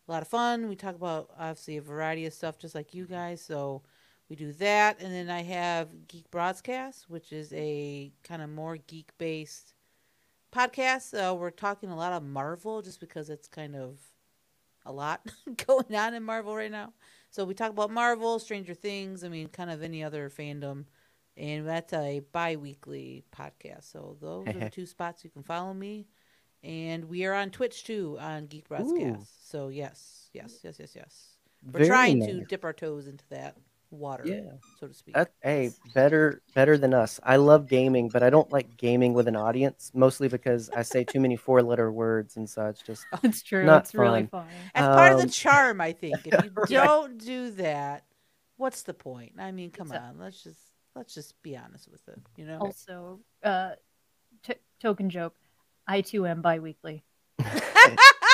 A 0.09 0.13
lot 0.13 0.23
of 0.23 0.29
fun. 0.29 0.69
We 0.69 0.75
talk 0.75 0.97
about 0.97 1.31
obviously 1.39 1.77
a 1.77 1.83
variety 1.83 2.27
of 2.27 2.33
stuff, 2.33 2.59
just 2.59 2.75
like 2.75 2.95
you 2.95 3.07
guys. 3.07 3.41
So 3.41 3.83
we 4.29 4.37
do 4.37 4.53
that, 4.55 5.01
and 5.01 5.13
then 5.13 5.31
I 5.31 5.43
have 5.43 6.07
Geek 6.07 6.31
Broadcast, 6.31 7.09
which 7.09 7.33
is 7.33 7.53
a 7.55 8.13
kind 8.23 8.43
of 8.43 8.51
more 8.51 8.77
geek 8.77 9.11
based 9.17 9.75
podcast. 10.53 11.15
Uh, 11.15 11.35
we're 11.35 11.51
talking 11.51 11.91
a 11.91 11.97
lot 11.97 12.13
of 12.13 12.23
Marvel, 12.23 12.83
just 12.83 13.01
because 13.01 13.31
it's 13.31 13.49
kind 13.49 13.75
of 13.75 13.99
a 14.85 14.93
lot 14.93 15.27
going 15.67 15.95
on 15.95 16.15
in 16.15 16.23
Marvel 16.23 16.55
right 16.55 16.71
now. 16.71 16.93
So 17.31 17.45
we 17.45 17.55
talk 17.55 17.71
about 17.71 17.91
Marvel, 17.91 18.39
Stranger 18.39 18.75
Things, 18.75 19.25
I 19.25 19.29
mean, 19.29 19.49
kind 19.49 19.71
of 19.71 19.83
any 19.83 20.05
other 20.05 20.29
fandom. 20.31 20.85
And 21.37 21.67
that's 21.67 21.93
a 21.93 22.21
bi 22.33 22.57
weekly 22.57 23.25
podcast. 23.35 23.91
So 23.93 24.17
those 24.21 24.49
are 24.49 24.53
the 24.53 24.71
two 24.73 24.87
spots 24.87 25.25
you 25.25 25.31
can 25.31 25.43
follow 25.43 25.73
me. 25.73 26.09
And 26.65 27.05
we 27.05 27.25
are 27.27 27.35
on 27.35 27.51
Twitch 27.51 27.85
too 27.85 28.19
on 28.21 28.47
Geek 28.47 28.69
Broadcast. 28.69 29.49
So 29.51 29.69
yes, 29.69 30.29
yes, 30.33 30.59
yes, 30.65 30.77
yes, 30.81 30.97
yes. 30.97 31.25
We're 31.65 31.79
Very 31.79 31.89
trying 31.89 32.21
to 32.27 32.45
dip 32.45 32.65
our 32.65 32.73
toes 32.73 33.07
into 33.07 33.25
that 33.31 33.57
water, 33.91 34.25
Yeah. 34.27 34.53
so 34.81 34.87
to 34.89 34.95
speak. 34.95 35.15
That 35.15 35.31
hey, 35.43 35.71
better 35.95 36.43
better 36.55 36.77
than 36.77 36.93
us. 36.95 37.21
I 37.23 37.37
love 37.37 37.69
gaming, 37.69 38.09
but 38.09 38.23
I 38.23 38.31
don't 38.31 38.51
like 38.53 38.77
gaming 38.77 39.15
with 39.15 39.29
an 39.29 39.37
audience, 39.37 39.91
mostly 39.95 40.29
because 40.29 40.69
I 40.71 40.83
say 40.83 41.05
too 41.05 41.21
many 41.21 41.37
four 41.37 41.63
letter 41.63 41.91
words 41.91 42.37
and 42.37 42.49
such. 42.49 42.85
Just 42.85 43.07
It's 43.23 43.43
true. 43.43 43.65
Not 43.65 43.85
it's 43.85 43.95
really 43.95 44.27
fun. 44.27 44.45
funny. 44.45 44.55
That's 44.75 44.87
part 44.95 45.13
of 45.13 45.19
the 45.19 45.25
um, 45.25 45.31
charm, 45.31 45.81
I 45.81 45.93
think. 45.93 46.27
If 46.27 46.45
you 46.45 46.51
Right. 46.55 46.69
don't 46.69 47.19
do 47.19 47.51
that, 47.53 48.05
what's 48.57 48.83
the 48.83 48.95
point? 48.95 49.33
I 49.39 49.53
mean, 49.53 49.71
come 49.71 49.89
It's 49.89 49.97
a- 49.97 50.01
on, 50.03 50.19
let's 50.19 50.43
just 50.43 50.61
let's 50.95 51.15
just 51.15 51.41
be 51.43 51.57
honest 51.57 51.89
with 51.91 52.07
it. 52.09 52.19
You 52.37 52.45
know, 52.47 52.59
Also, 52.59 53.21
uh, 53.43 53.73
t- 54.43 54.55
token 54.81 55.11
joke. 55.11 55.35
I 55.87 56.03
too 56.03 56.27
am 56.27 56.43
biweekly. 56.43 57.05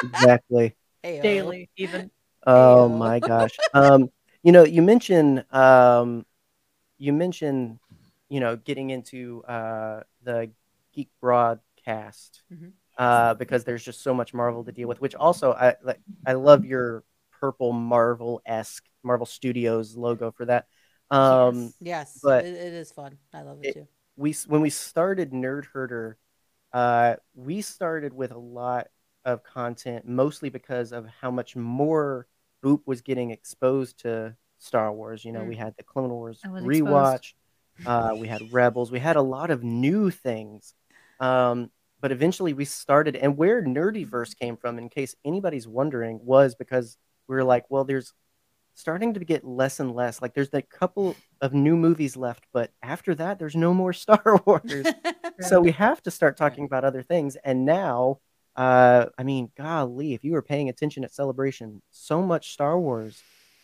exactly. 0.03 0.75
Ayo. 1.05 1.23
daily 1.23 1.71
even. 1.77 2.11
Oh 2.47 2.89
Ayo. 2.91 2.99
my 2.99 3.21
gosh. 3.21 3.57
Um, 3.73 4.11
you 4.45 4.53
know, 4.53 4.65
you 4.65 4.83
mentioned 4.83 5.45
um, 5.53 6.27
you 6.99 7.13
mentioned, 7.13 7.79
you 8.31 8.41
know, 8.41 8.57
getting 8.57 8.91
into 8.91 9.45
uh 9.45 10.03
the 10.25 10.51
geek 10.95 11.11
broadcast 11.21 11.63
cast 11.85 12.43
Mhm. 12.51 12.73
uh, 12.99 13.35
because 13.35 13.65
there's 13.65 13.85
just 13.85 14.03
so 14.03 14.15
much 14.15 14.35
Marvel 14.35 14.65
to 14.65 14.73
deal 14.73 14.89
with. 14.89 15.01
Which 15.01 15.15
also 15.15 15.53
I 15.53 15.77
like. 15.83 16.01
I 16.27 16.35
love 16.35 16.65
your 16.65 17.05
purple 17.41 17.73
Marvel 17.73 18.41
esque 18.47 18.85
Marvel 19.03 19.27
Studios 19.27 19.97
logo 19.97 20.33
for 20.33 20.47
that. 20.47 20.67
Um, 21.11 21.75
Yes, 21.81 22.21
but 22.23 22.45
it, 22.45 22.55
it 22.55 22.73
is 22.73 22.93
fun. 22.93 23.19
I 23.35 23.43
love 23.43 23.61
it, 23.63 23.69
it- 23.69 23.75
too. 23.75 23.87
we 24.17 24.35
when 24.47 24.63
we 24.63 24.71
started 24.71 25.33
Nerd 25.33 25.67
Herder, 25.67 26.19
uh, 26.73 27.17
we 27.35 27.63
started 27.63 28.15
with 28.15 28.33
a 28.33 28.39
lot 28.39 28.89
of 29.25 29.43
content, 29.43 30.07
mostly 30.09 30.51
because 30.51 30.93
of 30.93 31.07
how 31.21 31.31
much 31.31 31.57
more 31.57 32.27
Boop 32.65 32.81
was 32.87 33.03
getting 33.03 33.31
exposed 33.31 33.99
to 34.01 34.35
Star 34.59 34.91
Wars. 34.93 35.25
You 35.25 35.33
know, 35.33 35.45
we 35.45 35.55
Mm. 35.55 35.59
had 35.59 35.77
the 35.77 35.83
Clone 35.83 36.11
Wars 36.11 36.41
I 36.45 36.49
rewatch, 36.49 37.35
uh, 37.85 38.15
we 38.17 38.27
had 38.29 38.53
Rebels, 38.53 38.91
we 38.91 39.01
had 39.01 39.17
a 39.17 39.23
lot 39.23 39.51
of 39.51 39.63
new 39.63 40.11
things. 40.11 40.75
Um, 41.21 41.71
but 42.01 42.13
eventually 42.13 42.53
we 42.53 42.65
started, 42.65 43.17
and 43.17 43.37
where 43.37 43.63
Nerdyverse 43.63 44.37
came 44.39 44.57
from, 44.57 44.79
in 44.79 44.89
case 44.89 45.15
anybody's 45.25 45.69
wondering, 45.69 46.21
was 46.23 46.55
because 46.55 46.97
we 47.29 47.35
were 47.35 47.45
like, 47.45 47.65
well, 47.71 47.85
there's 47.85 48.13
starting 48.75 49.15
to 49.15 49.21
get 49.25 49.45
less 49.45 49.81
and 49.81 49.95
less. 49.95 50.21
Like, 50.21 50.35
there's 50.35 50.53
a 50.53 50.63
couple 50.63 51.17
of 51.41 51.55
new 51.55 51.77
movies 51.77 52.17
left, 52.17 52.45
but 52.53 52.73
after 52.83 53.15
that, 53.15 53.39
there's 53.39 53.57
no 53.57 53.73
more 53.73 53.93
Star 54.05 54.41
Wars. 54.47 54.87
so 55.41 55.61
we 55.61 55.71
have 55.73 56.03
to 56.03 56.11
start 56.11 56.37
talking 56.37 56.65
about 56.65 56.85
other 56.85 57.03
things. 57.03 57.37
And 57.37 57.65
now, 57.65 58.21
uh, 58.57 59.07
I 59.19 59.23
mean, 59.25 59.51
golly, 59.57 60.15
if 60.15 60.25
you 60.25 60.33
were 60.33 60.43
paying 60.43 60.69
attention 60.69 61.05
at 61.05 61.13
Celebration, 61.13 61.83
so 61.91 62.23
much 62.23 62.53
Star 62.53 62.79
Wars 62.79 63.23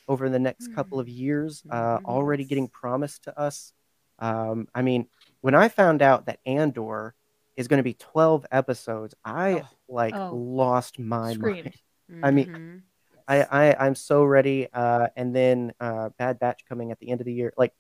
over 0.09 0.29
the 0.29 0.39
next 0.39 0.75
couple 0.75 0.99
of 0.99 1.09
years, 1.09 1.63
uh, 1.71 1.99
Mhm. 1.99 2.05
already 2.05 2.45
getting 2.45 2.69
promised 2.69 3.25
to 3.25 3.39
us. 3.39 3.73
Um, 4.19 4.69
I 4.75 4.83
mean, 4.83 5.07
when 5.41 5.55
I 5.55 5.69
found 5.69 6.03
out 6.03 6.27
that 6.27 6.41
Andor 6.45 7.15
is 7.57 7.69
going 7.69 7.79
to 7.79 7.85
be 7.85 7.95
12 7.95 8.45
episodes, 8.51 9.15
I 9.25 9.61
Oh. 9.61 9.69
like 9.89 10.15
Oh. 10.15 10.35
lost 10.35 10.99
my 10.99 11.33
Screamed. 11.35 11.73
mind. 12.09 12.25
I 12.25 12.31
mean. 12.31 12.83
I, 13.29 13.43
I 13.45 13.87
I'm 13.87 13.95
so 13.95 14.25
ready. 14.25 14.67
Uh, 14.73 15.07
and 15.15 15.33
then 15.37 15.73
uh, 15.79 16.09
Bad 16.19 16.41
Batch 16.41 16.65
coming 16.69 16.91
at 16.91 16.99
the 16.99 17.11
end 17.11 17.21
of 17.21 17.27
the 17.27 17.33
year. 17.33 17.53
Like, 17.57 17.73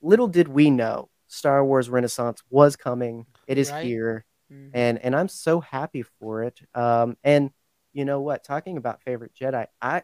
little 0.00 0.28
did 0.28 0.46
we 0.46 0.70
know, 0.70 1.10
Star 1.26 1.64
Wars 1.64 1.90
Renaissance 1.90 2.44
was 2.48 2.76
coming. 2.76 3.26
It 3.48 3.58
is 3.58 3.72
Right. 3.72 3.84
here, 3.84 4.24
Mhm. 4.52 4.70
and 4.74 4.98
and 4.98 5.16
I'm 5.16 5.28
so 5.28 5.60
happy 5.60 6.02
for 6.02 6.42
it. 6.42 6.60
Um, 6.74 7.16
and 7.24 7.50
you 7.92 8.04
know 8.04 8.20
what? 8.20 8.44
Talking 8.44 8.76
about 8.76 9.02
favorite 9.02 9.32
Jedi, 9.34 9.66
I 9.80 10.02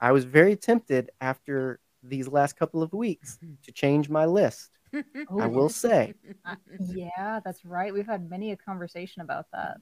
I 0.00 0.12
was 0.12 0.24
very 0.24 0.56
tempted 0.56 1.10
after 1.20 1.80
these 2.02 2.28
last 2.28 2.56
couple 2.56 2.82
of 2.82 2.92
weeks 2.92 3.38
to 3.62 3.72
change 3.72 4.08
my 4.08 4.26
list. 4.26 4.70
I 5.40 5.46
will 5.46 5.68
say. 5.68 6.14
Yeah, 6.80 7.40
that's 7.44 7.64
right. 7.64 7.92
We've 7.92 8.06
had 8.06 8.28
many 8.28 8.50
a 8.52 8.56
conversation 8.56 9.22
about 9.22 9.46
that. 9.52 9.78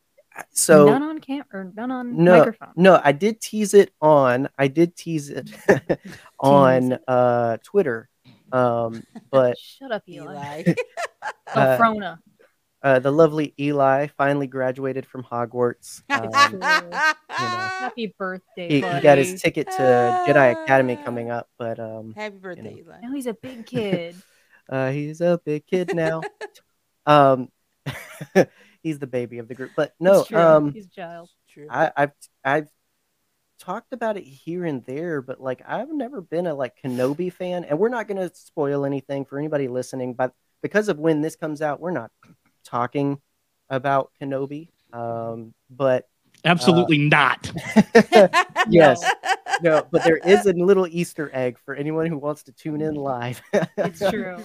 So 0.50 0.86
none 0.86 1.02
on 1.02 1.18
cam 1.18 1.44
or 1.52 1.72
none 1.74 1.90
on 1.90 2.22
no, 2.24 2.38
microphone. 2.38 2.72
no, 2.76 3.00
I 3.02 3.12
did 3.12 3.40
tease 3.40 3.74
it 3.74 3.92
on. 4.00 4.48
I 4.58 4.68
did 4.68 4.96
tease 4.96 5.30
it 5.30 5.50
on 6.40 6.98
uh, 7.08 7.58
Twitter. 7.62 8.08
Um, 8.52 9.02
but 9.30 9.58
Shut 9.58 9.92
up, 9.92 10.02
Eli. 10.08 10.62
Eli. 10.66 10.74
Oh, 11.54 11.60
uh, 11.60 11.76
Frona. 11.76 12.18
Uh, 12.82 12.98
the 12.98 13.10
lovely 13.10 13.54
Eli 13.58 14.08
finally 14.18 14.46
graduated 14.46 15.06
from 15.06 15.22
Hogwarts. 15.24 16.02
Um, 17.38 17.88
Happy 17.88 18.14
birthday, 18.18 18.68
he, 18.68 18.74
he 18.76 19.00
got 19.00 19.18
his 19.18 19.40
ticket 19.40 19.66
to 19.66 19.72
Jedi 20.28 20.62
Academy 20.64 20.96
coming 20.96 21.30
up, 21.30 21.48
but 21.58 21.80
um, 21.80 22.12
Happy 22.16 22.36
birthday, 22.36 22.76
Eli. 22.78 23.00
Now 23.02 23.12
he's 23.12 23.26
a 23.26 23.34
big 23.34 23.66
kid. 23.66 24.14
uh, 24.68 24.90
he's 24.90 25.20
a 25.20 25.40
big 25.44 25.66
kid 25.66 25.90
now. 25.94 26.20
um, 27.06 27.48
he's 28.82 28.98
the 28.98 29.06
baby 29.06 29.38
of 29.38 29.48
the 29.48 29.54
group. 29.54 29.70
But 29.76 29.94
no, 29.98 30.20
It's 30.20 30.28
true. 30.28 30.38
um, 30.38 30.72
he's 30.72 30.86
a 30.86 30.90
child. 30.90 31.30
True. 31.48 31.66
I, 31.70 31.90
I've 31.96 32.12
I've 32.44 32.68
talked 33.58 33.92
about 33.92 34.16
it 34.16 34.24
here 34.24 34.64
and 34.64 34.84
there, 34.84 35.22
but 35.22 35.40
like 35.40 35.62
I've 35.66 35.92
never 35.92 36.20
been 36.20 36.46
a 36.46 36.54
like 36.54 36.74
Kenobi 36.82 37.32
fan, 37.32 37.64
and 37.64 37.78
we're 37.78 37.88
not 37.88 38.06
gonna 38.08 38.30
spoil 38.34 38.84
anything 38.84 39.24
for 39.24 39.38
anybody 39.38 39.68
listening. 39.68 40.14
But 40.14 40.32
because 40.62 40.88
of 40.88 40.98
when 40.98 41.20
this 41.22 41.34
comes 41.36 41.62
out, 41.62 41.80
we're 41.80 41.90
not 41.90 42.10
talking 42.72 43.20
about 43.68 44.10
Kenobi. 44.20 44.68
Um, 44.92 45.54
but 45.70 46.08
Absolutely 46.44 46.98
not. 46.98 47.52
yes, 48.68 49.04
no, 49.62 49.86
but 49.92 50.02
there 50.02 50.16
is 50.16 50.44
a 50.46 50.52
little 50.52 50.88
Easter 50.88 51.30
egg 51.32 51.56
for 51.64 51.74
anyone 51.74 52.06
who 52.06 52.18
wants 52.18 52.44
to 52.44 52.52
tune 52.52 52.80
in 52.80 52.94
live. 52.94 53.40
It's 53.52 54.00
true. 54.10 54.42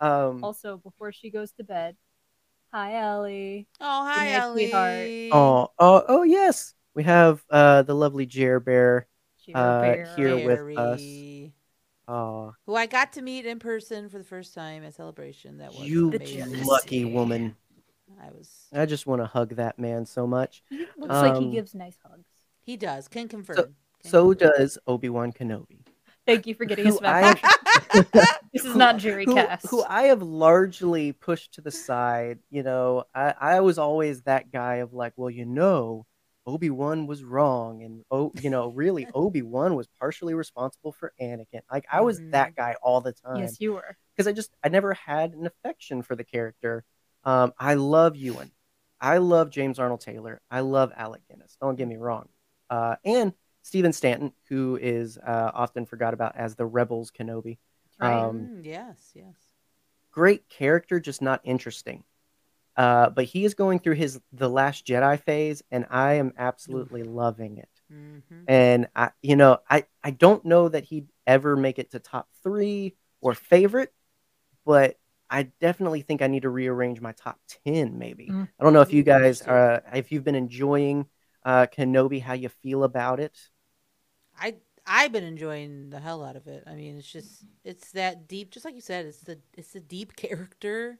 um, 0.00 0.42
Also, 0.42 0.78
before 0.78 1.12
she 1.12 1.30
goes 1.30 1.52
to 1.52 1.64
bed, 1.64 1.96
hi, 2.72 2.96
Ellie. 2.96 3.68
Oh, 3.80 4.04
hi, 4.04 4.32
night, 4.32 4.52
sweetheart. 4.52 4.92
Ellie. 4.92 5.30
oh, 5.32 5.68
oh, 5.78 6.02
oh, 6.08 6.22
yes, 6.24 6.74
we 6.94 7.04
have 7.04 7.44
uh 7.50 7.82
the 7.82 7.94
lovely 7.94 8.26
Jer 8.26 8.58
Bear. 8.58 9.06
Uh, 9.54 9.80
bear. 9.80 10.12
here 10.16 10.44
with 10.44 10.76
us. 10.76 11.52
Oh, 12.08 12.54
Who 12.66 12.74
I 12.74 12.86
got 12.86 13.12
to 13.14 13.22
meet 13.22 13.46
in 13.46 13.60
person 13.60 14.08
for 14.08 14.18
the 14.18 14.24
first 14.24 14.54
time 14.54 14.84
at 14.84 14.94
Celebration. 14.94 15.58
That 15.58 15.72
was 15.72 15.88
you 15.88 16.12
amazing. 16.12 16.64
lucky 16.64 17.04
woman. 17.04 17.56
I 18.20 18.30
was. 18.30 18.50
I 18.72 18.86
just 18.86 19.06
want 19.06 19.20
to 19.22 19.26
hug 19.26 19.56
that 19.56 19.78
man 19.78 20.06
so 20.06 20.26
much. 20.26 20.62
He 20.70 20.78
looks 20.96 21.12
like 21.14 21.36
he 21.38 21.44
Um, 21.46 21.50
gives 21.50 21.74
nice 21.74 21.96
hugs. 22.04 22.28
He 22.62 22.76
does. 22.76 23.08
Can 23.08 23.28
confirm. 23.28 23.56
Can 23.56 24.10
So 24.10 24.32
confirm. 24.34 24.52
does 24.58 24.78
Obi 24.86 25.08
Wan 25.08 25.32
Kenobi. 25.32 25.80
Thank 26.26 26.46
you 26.46 26.54
for 26.54 26.64
getting 26.64 26.86
us 26.88 26.98
back. 26.98 27.40
I- 27.42 27.52
this 28.52 28.64
is 28.64 28.74
not 28.74 28.96
Jerry 28.98 29.24
who, 29.26 29.34
Cass. 29.34 29.64
who 29.70 29.84
I 29.84 30.04
have 30.04 30.22
largely 30.22 31.12
pushed 31.12 31.52
to 31.54 31.60
the 31.60 31.70
side. 31.70 32.38
You 32.50 32.62
know, 32.62 33.04
I, 33.14 33.34
I 33.40 33.60
was 33.60 33.78
always 33.78 34.22
that 34.22 34.50
guy 34.50 34.76
of 34.76 34.92
like, 34.92 35.12
well, 35.16 35.30
you 35.30 35.44
know, 35.44 36.04
Obi 36.46 36.70
Wan 36.70 37.06
was 37.06 37.22
wrong, 37.24 37.82
and 37.82 38.02
oh, 38.10 38.32
you 38.40 38.50
know, 38.50 38.68
really, 38.68 39.06
Obi 39.14 39.42
Wan 39.42 39.74
was 39.76 39.88
partially 40.00 40.34
responsible 40.34 40.92
for 40.92 41.12
Anakin. 41.20 41.60
Like, 41.70 41.86
I 41.90 42.00
was 42.02 42.20
Mhm. 42.20 42.32
that 42.32 42.54
guy 42.56 42.76
all 42.82 43.00
the 43.00 43.12
time 43.12 43.38
yes, 43.38 43.60
you 43.60 43.74
were. 43.74 43.96
because 44.14 44.26
I 44.28 44.32
just 44.32 44.50
I 44.64 44.68
never 44.68 44.94
had 44.94 45.32
an 45.32 45.46
affection 45.46 46.02
for 46.02 46.14
the 46.16 46.24
character. 46.24 46.84
Um, 47.26 47.54
I 47.58 47.74
love 47.74 48.16
Ewan. 48.16 48.52
I 49.00 49.18
love 49.18 49.50
James 49.50 49.78
Arnold 49.80 50.00
Taylor. 50.00 50.40
I 50.50 50.60
love 50.60 50.92
Alec 50.96 51.22
Guinness. 51.28 51.58
Don't 51.60 51.76
get 51.76 51.88
me 51.88 51.96
wrong. 51.96 52.28
Uh, 52.70 52.96
and 53.04 53.34
Stephen 53.62 53.92
Stanton, 53.92 54.32
who 54.48 54.78
is 54.80 55.18
uh, 55.18 55.52
often 55.54 55.86
forgot 55.86 56.14
about 56.14 56.36
as 56.36 56.56
the 56.56 56.66
Rebels 56.66 57.10
Kenobi. 57.10 57.58
Right. 58.00 58.24
Um, 58.24 58.50
Mm, 58.50 58.64
yes, 58.64 59.12
yes. 59.14 59.36
Great 60.12 60.48
character, 60.48 61.00
just 61.00 61.20
not 61.20 61.40
interesting. 61.44 62.04
Uh, 62.76 63.10
but 63.10 63.24
he 63.26 63.44
is 63.44 63.54
going 63.54 63.80
through 63.80 63.94
his 63.96 64.20
the 64.32 64.50
Last 64.50 64.86
Jedi 64.86 65.20
phase, 65.20 65.62
and 65.70 65.86
I 65.90 66.14
am 66.14 66.32
absolutely 66.38 67.04
loving 67.04 67.58
it. 67.58 67.68
hmm 67.90 68.44
And 68.46 68.88
I, 68.96 69.10
you 69.22 69.36
know, 69.36 69.58
I 69.68 69.86
I 70.04 70.10
don't 70.12 70.44
know 70.44 70.68
that 70.68 70.84
he'd 70.84 71.08
ever 71.26 71.56
make 71.56 71.78
it 71.78 71.92
to 71.92 72.00
top 72.00 72.28
three 72.42 72.96
or 73.20 73.34
favorite, 73.34 73.92
but 74.66 74.98
I 75.28 75.44
definitely 75.60 76.02
think 76.02 76.22
I 76.22 76.26
need 76.28 76.42
to 76.42 76.50
rearrange 76.50 77.00
my 77.00 77.12
top 77.12 77.38
ten. 77.64 77.98
Maybe 77.98 78.28
Mm. 78.30 78.48
I 78.58 78.64
don't 78.64 78.72
know 78.72 78.80
if 78.80 78.92
you 78.92 79.02
guys 79.02 79.42
are 79.42 79.82
if 79.92 80.12
you've 80.12 80.24
been 80.24 80.34
enjoying 80.34 81.06
uh, 81.44 81.66
Kenobi, 81.66 82.20
how 82.20 82.32
you 82.34 82.48
feel 82.48 82.84
about 82.84 83.20
it. 83.20 83.36
I 84.38 84.56
I've 84.86 85.12
been 85.12 85.24
enjoying 85.24 85.90
the 85.90 86.00
hell 86.00 86.24
out 86.24 86.36
of 86.36 86.46
it. 86.46 86.64
I 86.66 86.74
mean, 86.74 86.96
it's 86.96 87.10
just 87.10 87.44
it's 87.64 87.92
that 87.92 88.28
deep, 88.28 88.50
just 88.50 88.64
like 88.64 88.74
you 88.74 88.80
said. 88.80 89.06
It's 89.06 89.20
the 89.20 89.38
it's 89.54 89.72
the 89.72 89.80
deep 89.80 90.16
character 90.16 90.98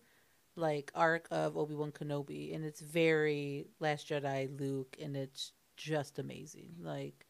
like 0.57 0.91
arc 0.95 1.29
of 1.31 1.57
Obi 1.57 1.75
Wan 1.75 1.93
Kenobi, 1.93 2.55
and 2.55 2.65
it's 2.65 2.81
very 2.81 3.67
Last 3.81 4.09
Jedi 4.09 4.59
Luke, 4.59 4.97
and 5.01 5.17
it's 5.17 5.53
just 5.77 6.19
amazing. 6.19 6.77
Like 6.81 7.27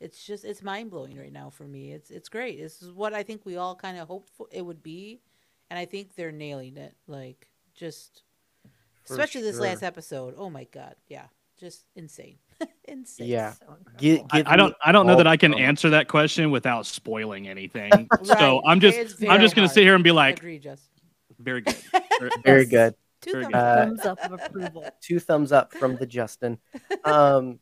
it's 0.00 0.24
just 0.26 0.44
it's 0.44 0.62
mind 0.62 0.90
blowing 0.90 1.18
right 1.18 1.32
now 1.32 1.50
for 1.50 1.64
me. 1.64 1.92
It's 1.92 2.10
it's 2.10 2.28
great. 2.28 2.58
This 2.58 2.82
is 2.82 2.92
what 2.92 3.14
I 3.14 3.22
think 3.22 3.44
we 3.44 3.56
all 3.56 3.74
kind 3.76 3.98
of 3.98 4.08
hoped 4.08 4.30
for 4.30 4.46
it 4.50 4.62
would 4.64 4.82
be, 4.82 5.20
and 5.70 5.78
I 5.78 5.84
think 5.86 6.14
they're 6.16 6.32
nailing 6.32 6.76
it. 6.76 6.94
Like 7.06 7.46
just 7.74 8.22
For 9.04 9.14
especially 9.14 9.42
this 9.42 9.58
last 9.58 9.82
episode. 9.82 10.34
Oh 10.36 10.50
my 10.50 10.64
god, 10.64 10.96
yeah, 11.08 11.26
just 11.58 11.86
insane, 11.96 12.36
insane. 12.84 13.28
Yeah. 13.28 13.52
So 13.52 13.76
I, 14.32 14.42
I 14.46 14.56
don't 14.56 14.74
I 14.84 14.92
don't 14.92 15.06
know 15.06 15.16
that 15.16 15.26
I 15.26 15.36
can 15.36 15.54
answer 15.54 15.90
that 15.90 16.08
question 16.08 16.50
without 16.50 16.86
spoiling 16.86 17.48
anything. 17.48 17.90
Right. 18.10 18.26
So 18.26 18.62
I'm 18.66 18.80
just 18.80 18.98
I'm 19.28 19.40
just 19.40 19.54
gonna 19.54 19.66
hard. 19.68 19.74
sit 19.74 19.84
here 19.84 19.94
and 19.94 20.04
be 20.04 20.12
like, 20.12 20.38
Agree, 20.38 20.58
Justin. 20.58 21.02
very 21.38 21.62
good. 21.62 21.76
Very 22.44 22.66
good. 22.66 22.94
Two 23.22 23.32
Very 23.32 23.44
thumbs 23.44 24.00
good. 24.02 24.06
up. 24.10 24.18
Uh, 24.18 24.26
thumbs 24.26 24.30
up 24.30 24.32
of 24.32 24.40
approval. 24.44 24.84
two 25.00 25.18
thumbs 25.20 25.52
up 25.52 25.72
from 25.72 25.96
the 25.96 26.06
Justin. 26.06 26.58
Um, 27.04 27.60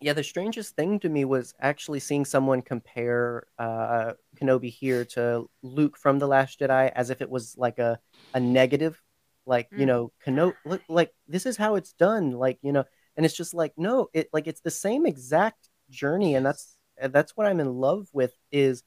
yeah, 0.00 0.12
the 0.12 0.22
strangest 0.22 0.76
thing 0.76 1.00
to 1.00 1.08
me 1.08 1.24
was 1.24 1.54
actually 1.60 1.98
seeing 2.00 2.24
someone 2.24 2.62
compare 2.62 3.46
uh, 3.58 4.12
Kenobi 4.34 4.70
here 4.70 5.04
to 5.06 5.48
Luke 5.62 5.96
from 5.96 6.18
the 6.18 6.26
Last 6.28 6.60
Jedi 6.60 6.90
as 6.94 7.10
if 7.10 7.20
it 7.22 7.30
was 7.30 7.56
like 7.56 7.78
a 7.78 7.98
a 8.34 8.40
negative, 8.40 9.00
like 9.46 9.68
you 9.76 9.84
Mm. 9.84 9.86
know, 9.86 10.12
Kenobi. 10.26 10.54
Look, 10.64 10.82
like 10.88 11.14
this 11.28 11.46
is 11.46 11.56
how 11.56 11.76
it's 11.76 11.92
done, 11.92 12.32
like 12.32 12.58
you 12.62 12.72
know, 12.72 12.84
and 13.16 13.24
it's 13.26 13.36
just 13.36 13.54
like 13.54 13.72
no, 13.76 14.08
it 14.12 14.28
like 14.32 14.46
it's 14.46 14.60
the 14.60 14.70
same 14.70 15.06
exact 15.06 15.68
journey, 15.90 16.34
and 16.34 16.44
that's 16.44 16.76
that's 17.00 17.36
what 17.36 17.46
I'm 17.46 17.60
in 17.60 17.72
love 17.74 18.08
with. 18.12 18.32
Is 18.52 18.82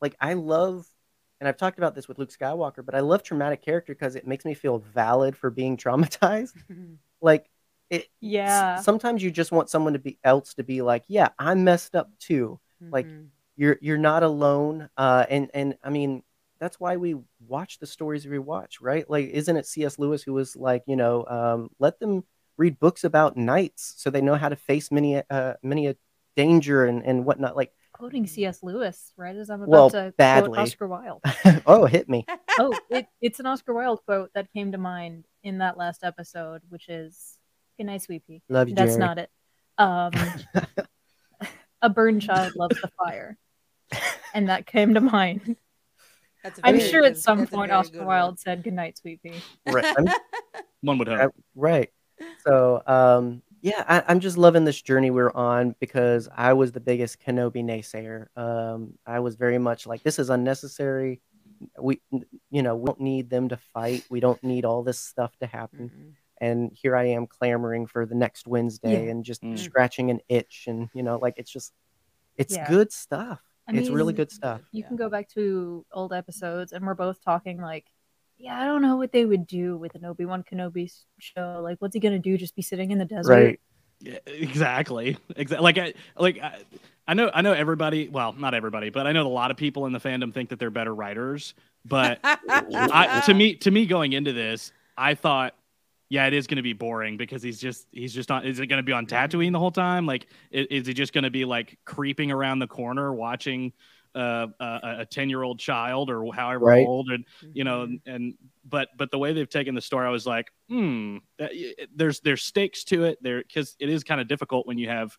like 0.00 0.16
I 0.20 0.34
love. 0.34 0.86
And 1.38 1.46
I've 1.46 1.58
talked 1.58 1.76
about 1.76 1.94
this 1.94 2.08
with 2.08 2.18
Luke 2.18 2.30
Skywalker, 2.32 2.82
but 2.82 2.94
I 2.94 3.00
love 3.00 3.22
traumatic 3.22 3.60
character 3.60 3.92
because 3.94 4.16
it 4.16 4.26
makes 4.26 4.46
me 4.46 4.54
feel 4.54 4.78
valid 4.78 5.36
for 5.36 5.50
being 5.50 5.76
traumatized 5.84 6.54
Like 7.20 7.50
it. 7.90 8.02
s- 8.02 8.08
Yeah. 8.20 8.80
Sometimes 8.80 9.22
you 9.22 9.30
just 9.30 9.52
want 9.52 9.68
someone 9.68 9.92
to 9.92 9.98
be 9.98 10.18
else 10.24 10.54
to 10.54 10.64
be 10.64 10.80
like, 10.80 11.04
yeah, 11.08 11.28
I'm 11.38 11.62
messed 11.62 11.94
up 11.94 12.08
too. 12.18 12.58
like, 12.90 13.06
Mhm. 13.06 13.26
You're 13.56 13.78
you're 13.80 13.98
not 13.98 14.22
alone. 14.22 14.88
Uh, 14.96 15.26
and 15.28 15.50
and 15.54 15.76
I 15.82 15.90
mean 15.90 16.22
that's 16.58 16.80
why 16.80 16.96
we 16.96 17.16
watch 17.46 17.78
the 17.78 17.86
stories 17.86 18.26
we 18.26 18.38
watch, 18.38 18.80
right? 18.80 19.08
Like, 19.08 19.28
isn't 19.28 19.56
it 19.56 19.66
C.S. 19.66 19.98
Lewis 19.98 20.22
who 20.22 20.32
was 20.32 20.56
like, 20.56 20.84
you 20.86 20.96
know, 20.96 21.26
um, 21.26 21.70
let 21.78 22.00
them 22.00 22.24
read 22.56 22.78
books 22.78 23.04
about 23.04 23.36
knights 23.36 23.94
so 23.98 24.08
they 24.08 24.22
know 24.22 24.34
how 24.36 24.48
to 24.48 24.56
face 24.56 24.90
many 24.90 25.22
uh 25.28 25.54
many 25.62 25.88
a 25.88 25.96
danger 26.34 26.84
and 26.86 27.04
and 27.04 27.24
whatnot. 27.24 27.56
Like, 27.56 27.72
Quoting 27.96 28.26
C.S. 28.26 28.62
Lewis, 28.62 29.14
right 29.16 29.34
as 29.34 29.48
I'm 29.48 29.62
about 29.62 29.70
Well, 29.70 29.90
to 29.90 30.14
badly. 30.18 30.50
quote 30.50 30.58
Oscar 30.58 30.86
Wilde. 30.86 31.22
oh, 31.66 31.86
hit 31.86 32.10
me. 32.10 32.26
oh, 32.58 32.78
it, 32.90 33.06
it's 33.22 33.40
an 33.40 33.46
Oscar 33.46 33.72
Wilde 33.72 34.04
quote 34.04 34.30
that 34.34 34.52
came 34.52 34.72
to 34.72 34.78
mind 34.78 35.24
in 35.42 35.58
that 35.58 35.78
last 35.78 36.04
episode, 36.04 36.60
which 36.68 36.90
is 36.90 37.38
"Good 37.78 37.84
night, 37.84 38.02
sweet 38.02 38.26
pea." 38.26 38.42
Love 38.50 38.68
you, 38.68 38.74
That's 38.74 38.98
not 38.98 39.16
it. 39.16 39.30
Um, 39.78 40.12
a 41.82 41.88
burned 41.88 42.20
child 42.20 42.54
loves 42.54 42.78
the 42.82 42.90
fire, 42.98 43.38
and 44.34 44.48
that 44.48 44.66
came 44.66 44.94
to 44.94 45.00
mind. 45.00 45.56
That's 46.44 46.58
a 46.60 46.66
I'm 46.66 46.78
sure 46.78 47.00
good- 47.02 47.12
at 47.12 47.18
some 47.18 47.46
point 47.46 47.72
Oscar 47.72 48.04
Wilde 48.04 48.32
one. 48.32 48.36
said 48.36 48.62
"Good 48.62 48.74
night, 48.74 48.98
sweet 48.98 49.22
pea." 49.22 49.32
right. 49.66 49.94
One 50.82 50.98
would 50.98 51.08
I- 51.08 51.22
hope. 51.22 51.34
right. 51.54 51.90
So, 52.46 52.82
um, 52.86 53.42
yeah, 53.60 53.84
I, 53.88 54.02
I'm 54.08 54.20
just 54.20 54.38
loving 54.38 54.64
this 54.64 54.80
journey 54.80 55.10
we're 55.10 55.32
on 55.32 55.74
because 55.80 56.28
I 56.34 56.52
was 56.52 56.72
the 56.72 56.80
biggest 56.80 57.20
Kenobi 57.20 57.64
naysayer. 57.64 58.26
Um, 58.36 58.94
I 59.04 59.18
was 59.20 59.34
very 59.36 59.58
much 59.58 59.86
like, 59.86 60.02
this 60.02 60.18
is 60.18 60.30
unnecessary. 60.30 61.20
We, 61.80 62.00
you 62.50 62.62
know, 62.62 62.76
we 62.76 62.86
don't 62.86 63.00
need 63.00 63.28
them 63.30 63.48
to 63.48 63.56
fight. 63.56 64.04
We 64.08 64.20
don't 64.20 64.42
need 64.44 64.64
all 64.64 64.82
this 64.82 64.98
stuff 64.98 65.36
to 65.40 65.46
happen. 65.46 65.90
Mm-mm. 65.90 66.12
And 66.40 66.70
here 66.74 66.94
I 66.94 67.04
am 67.08 67.26
clamoring 67.26 67.86
for 67.86 68.06
the 68.06 68.14
next 68.14 68.46
Wednesday 68.46 69.04
Yeah. 69.06 69.10
and 69.10 69.24
just 69.24 69.42
Mm. 69.42 69.58
scratching 69.58 70.10
an 70.10 70.20
itch. 70.28 70.64
And, 70.68 70.88
you 70.94 71.02
know, 71.02 71.18
like 71.18 71.34
it's 71.38 71.50
just, 71.50 71.72
it's 72.36 72.54
Yeah. 72.54 72.68
good 72.68 72.92
stuff. 72.92 73.40
I 73.68 73.76
it's 73.76 73.90
really 73.90 74.12
good 74.12 74.30
stuff. 74.30 74.60
You 74.72 74.82
Yeah. 74.82 74.88
can 74.88 74.96
go 74.96 75.08
back 75.08 75.28
to 75.30 75.84
old 75.92 76.12
episodes, 76.12 76.72
and 76.72 76.84
we're 76.86 76.94
both 76.94 77.22
talking 77.24 77.60
like, 77.60 77.86
"Yeah, 78.38 78.60
I 78.60 78.64
don't 78.64 78.82
know 78.82 78.96
what 78.96 79.12
they 79.12 79.24
would 79.24 79.46
do 79.46 79.76
with 79.76 79.94
an 79.94 80.04
Obi 80.04 80.24
Wan 80.24 80.42
Kenobi 80.42 80.92
show. 81.18 81.60
Like, 81.62 81.78
what's 81.80 81.94
he 81.94 82.00
gonna 82.00 82.18
do? 82.18 82.36
Just 82.36 82.54
be 82.54 82.62
sitting 82.62 82.90
in 82.90 82.98
the 82.98 83.04
desert?" 83.04 83.30
Right. 83.30 83.60
Yeah, 84.00 84.18
exactly. 84.26 85.16
Exactly. 85.36 85.64
Like 85.64 85.78
I 85.78 85.94
like 86.18 86.38
I, 86.38 86.58
I 87.08 87.14
know 87.14 87.30
I 87.32 87.42
know 87.42 87.52
everybody. 87.52 88.08
Well, 88.08 88.32
not 88.32 88.54
everybody, 88.54 88.90
but 88.90 89.06
I 89.06 89.12
know 89.12 89.26
a 89.26 89.28
lot 89.28 89.50
of 89.50 89.56
people 89.56 89.86
in 89.86 89.92
the 89.92 90.00
fandom 90.00 90.32
think 90.32 90.50
that 90.50 90.58
they're 90.58 90.70
better 90.70 90.94
writers. 90.94 91.54
But 91.84 92.20
I, 92.24 93.22
to 93.26 93.34
me, 93.34 93.54
to 93.56 93.70
me, 93.70 93.86
going 93.86 94.12
into 94.12 94.32
this, 94.32 94.72
I 94.96 95.14
thought, 95.14 95.54
yeah, 96.08 96.26
it 96.26 96.34
is 96.34 96.46
going 96.46 96.56
to 96.56 96.62
be 96.62 96.72
boring 96.72 97.16
because 97.16 97.42
he's 97.42 97.60
just 97.60 97.86
he's 97.92 98.14
just 98.14 98.28
not. 98.28 98.46
Is 98.46 98.60
it 98.60 98.66
going 98.66 98.78
to 98.78 98.82
be 98.84 98.92
on 98.92 99.06
Tatooine 99.06 99.52
the 99.52 99.58
whole 99.58 99.70
time? 99.72 100.06
Like, 100.06 100.26
is, 100.50 100.66
is 100.70 100.86
he 100.86 100.94
just 100.94 101.12
going 101.12 101.24
to 101.24 101.30
be 101.30 101.44
like 101.44 101.78
creeping 101.84 102.30
around 102.30 102.60
the 102.60 102.68
corner 102.68 103.12
watching? 103.12 103.72
Uh, 104.14 104.46
a 104.58 105.04
ten 105.04 105.28
year 105.28 105.42
old 105.42 105.58
child 105.58 106.08
or 106.08 106.32
however 106.32 106.64
Right. 106.64 106.86
old, 106.86 107.10
and 107.10 107.26
you 107.52 107.64
know, 107.64 107.80
Mhm. 107.80 107.84
and, 107.84 108.00
and 108.06 108.34
but 108.64 108.88
but 108.96 109.10
the 109.10 109.18
way 109.18 109.34
they've 109.34 109.46
taken 109.46 109.74
the 109.74 109.82
story, 109.82 110.06
I 110.06 110.10
was 110.10 110.26
like, 110.26 110.46
hmm, 110.70 111.18
that, 111.38 111.50
y- 111.54 111.74
there's 111.94 112.20
there's 112.20 112.42
stakes 112.42 112.84
to 112.84 113.04
it 113.04 113.18
there 113.20 113.42
because 113.42 113.76
it 113.78 113.90
is 113.90 114.04
kind 114.04 114.18
of 114.18 114.26
difficult 114.26 114.66
when 114.66 114.78
you 114.78 114.88
have 114.88 115.14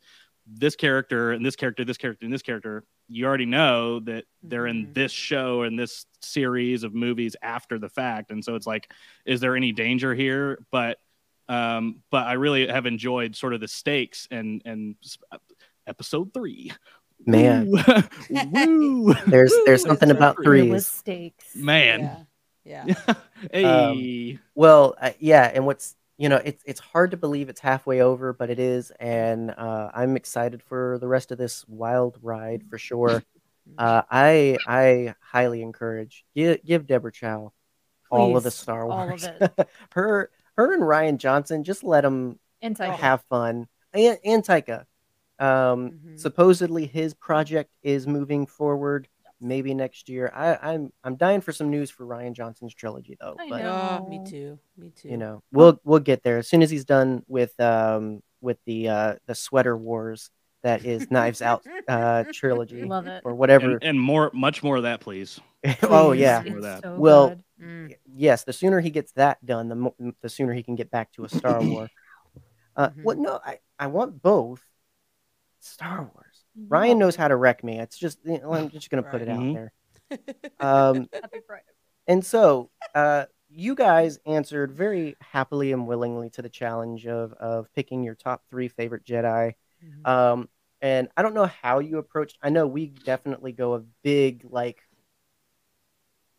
this 0.50 0.76
character 0.76 1.32
and 1.32 1.46
this 1.46 1.56
character, 1.56 1.84
this 1.84 1.98
character, 1.98 2.26
and 2.26 2.34
this 2.34 2.42
character. 2.42 2.84
You 3.10 3.26
already 3.26 3.46
know 3.46 4.00
that 4.02 4.26
they're 4.44 4.68
in 4.68 4.88
Mhm. 4.88 4.94
this 4.94 5.12
show 5.12 5.62
and 5.64 5.78
this 5.80 6.06
series 6.22 6.84
of 6.84 6.94
movies 6.94 7.36
after 7.42 7.78
the 7.80 7.90
fact, 7.90 8.32
and 8.32 8.44
so 8.44 8.56
it's 8.56 8.68
like, 8.68 8.92
is 9.26 9.40
there 9.40 9.56
any 9.56 9.72
danger 9.72 10.14
here? 10.16 10.60
But 10.72 11.00
um, 11.50 12.04
but 12.12 12.28
I 12.28 12.34
really 12.34 12.68
have 12.68 12.86
enjoyed 12.86 13.34
sort 13.36 13.54
of 13.54 13.62
the 13.62 13.68
stakes 13.70 14.28
and 14.32 14.62
and 14.66 14.96
episode 15.86 16.34
three. 16.34 16.72
Man, 17.26 17.68
Woo! 17.72 17.80
Woo! 19.10 19.14
there's 19.28 19.54
there's 19.66 19.82
something 19.84 20.10
It's 20.10 20.18
about 20.18 20.36
so 20.38 20.44
There 20.44 20.64
threes. 20.66 20.88
stakes. 20.88 21.56
man. 21.56 22.26
Yeah. 22.64 22.86
Yeah. 22.88 23.14
hey. 23.52 24.40
Well, 24.56 24.96
uh, 25.02 25.12
yeah, 25.20 25.50
and 25.54 25.66
what's 25.66 25.96
you 26.18 26.30
know, 26.30 26.38
it's 26.44 26.64
it's 26.66 26.80
hard 26.80 27.12
to 27.12 27.18
believe 27.18 27.50
it's 27.50 27.60
halfway 27.62 28.02
over, 28.02 28.34
but 28.34 28.50
it 28.50 28.60
is, 28.60 28.92
and 29.00 29.52
uh, 29.52 29.92
I'm 29.94 30.16
excited 30.16 30.64
for 30.64 30.98
the 31.00 31.08
rest 31.08 31.32
of 31.32 31.38
this 31.38 31.64
wild 31.68 32.18
ride 32.22 32.64
for 32.70 32.78
sure. 32.78 33.24
Uh, 33.78 34.02
I 34.10 34.58
I 34.66 35.14
highly 35.22 35.62
encourage 35.62 36.26
give 36.34 36.64
give 36.66 36.88
Deborah 36.88 37.12
Chow 37.12 37.52
all 38.10 38.36
of 38.36 38.44
the 38.44 38.50
Star 38.50 38.90
all 38.90 39.08
Wars. 39.08 39.24
of 39.24 39.42
it. 39.42 39.70
her 39.92 40.32
her 40.56 40.74
and 40.74 40.82
Rian 40.82 41.18
Johnson 41.18 41.64
just 41.64 41.84
let 41.84 42.02
them 42.02 42.40
have 42.64 43.22
fun, 43.30 43.68
and 43.94 44.18
and 44.26 44.44
Taika. 44.44 44.86
Um, 45.38 45.92
Mhm. 45.92 46.18
supposedly 46.20 46.88
his 46.88 47.14
project 47.14 47.76
is 47.84 48.08
moving 48.08 48.48
forward. 48.48 49.08
Maybe 49.40 49.74
next 49.76 50.10
year. 50.10 50.32
I, 50.36 50.58
I'm 50.74 50.92
I'm 51.04 51.16
dying 51.16 51.42
for 51.42 51.52
some 51.52 51.70
news 51.70 51.92
for 51.92 52.06
Rian 52.06 52.34
Johnson's 52.34 52.74
trilogy 52.74 53.18
though. 53.20 53.36
I 53.40 53.50
but 53.50 53.58
know. 53.60 54.02
Oh, 54.04 54.10
me 54.10 54.22
too. 54.26 54.58
Me 54.78 54.92
too. 54.96 55.10
you 55.10 55.18
know 55.18 55.44
we'll 55.52 55.80
we'll 55.84 56.00
get 56.00 56.24
there 56.24 56.38
as 56.40 56.48
soon 56.50 56.64
as 56.64 56.70
he's 56.72 56.86
done 56.86 57.24
with 57.28 57.58
um 57.60 58.22
with 58.42 58.58
the 58.66 58.90
uh 58.90 59.16
the 59.28 59.36
sweater 59.36 59.78
wars 59.78 60.32
that 60.64 60.86
is 60.86 61.08
knives 61.12 61.42
out 61.44 61.64
uh 61.88 62.24
trilogy 62.34 62.84
Love 62.84 63.06
it. 63.06 63.22
or 63.26 63.36
whatever 63.36 63.74
and, 63.74 63.84
and 63.84 64.02
more, 64.02 64.32
much 64.34 64.64
more 64.64 64.78
of 64.78 64.84
that, 64.84 65.02
please. 65.02 65.40
oh 65.84 66.14
yeah 66.14 66.40
More 66.46 66.58
of 66.58 66.58
It's 66.58 66.66
that. 66.66 66.82
so 66.84 66.96
Well. 66.98 67.36
Mm. 67.62 67.96
yes 68.06 68.44
the 68.44 68.54
sooner 68.54 68.80
he 68.80 68.92
gets 68.92 69.12
that 69.14 69.44
done 69.44 69.68
the 69.68 69.76
mo- 69.76 69.96
the 70.22 70.30
sooner 70.30 70.54
he 70.54 70.62
can 70.62 70.76
get 70.76 70.92
back 70.92 71.12
to 71.14 71.26
a 71.26 71.30
star 71.30 71.60
war 71.64 71.90
uh 72.76 72.90
Mhm. 72.90 73.04
what 73.04 73.18
no 73.18 73.40
i 73.44 73.58
i 73.80 73.88
want 73.88 74.22
both 74.22 74.62
star 75.60 76.02
wars 76.14 76.14
Yeah. 76.14 76.27
Ryan 76.70 76.98
knows 77.00 77.16
how 77.16 77.28
to 77.28 77.36
wreck 77.36 77.64
me 77.64 77.80
it's 77.80 77.98
just 77.98 78.20
you 78.24 78.40
know, 78.40 78.54
i'm 78.54 78.70
just 78.70 78.90
gonna 78.90 79.04
put 79.04 79.22
it 79.22 79.30
out 79.30 79.40
Mhm. 79.40 79.54
there 79.54 79.72
um 80.60 81.08
Happy 81.14 81.40
Friday. 81.46 81.64
And 82.10 82.26
so, 82.26 82.70
uh, 82.96 83.26
you 83.50 83.76
guys 83.76 84.20
answered 84.26 84.72
very 84.72 85.16
happily 85.20 85.74
and 85.74 85.88
willingly 85.88 86.30
to 86.32 86.42
the 86.42 86.50
challenge 86.50 87.06
of 87.06 87.34
of 87.34 87.68
picking 87.74 88.04
your 88.04 88.16
top 88.16 88.44
three 88.50 88.68
favorite 88.70 89.04
Jedi. 89.06 89.54
Mhm. 89.84 90.10
Um, 90.10 90.50
and 90.82 91.10
I 91.18 91.22
don't 91.22 91.34
know 91.34 91.48
how 91.62 91.80
you 91.80 91.98
approached. 91.98 92.38
I 92.42 92.50
know 92.50 92.66
we 92.68 92.88
definitely 92.88 93.52
go 93.52 93.74
a 93.74 93.80
big 94.04 94.46
like 94.50 94.82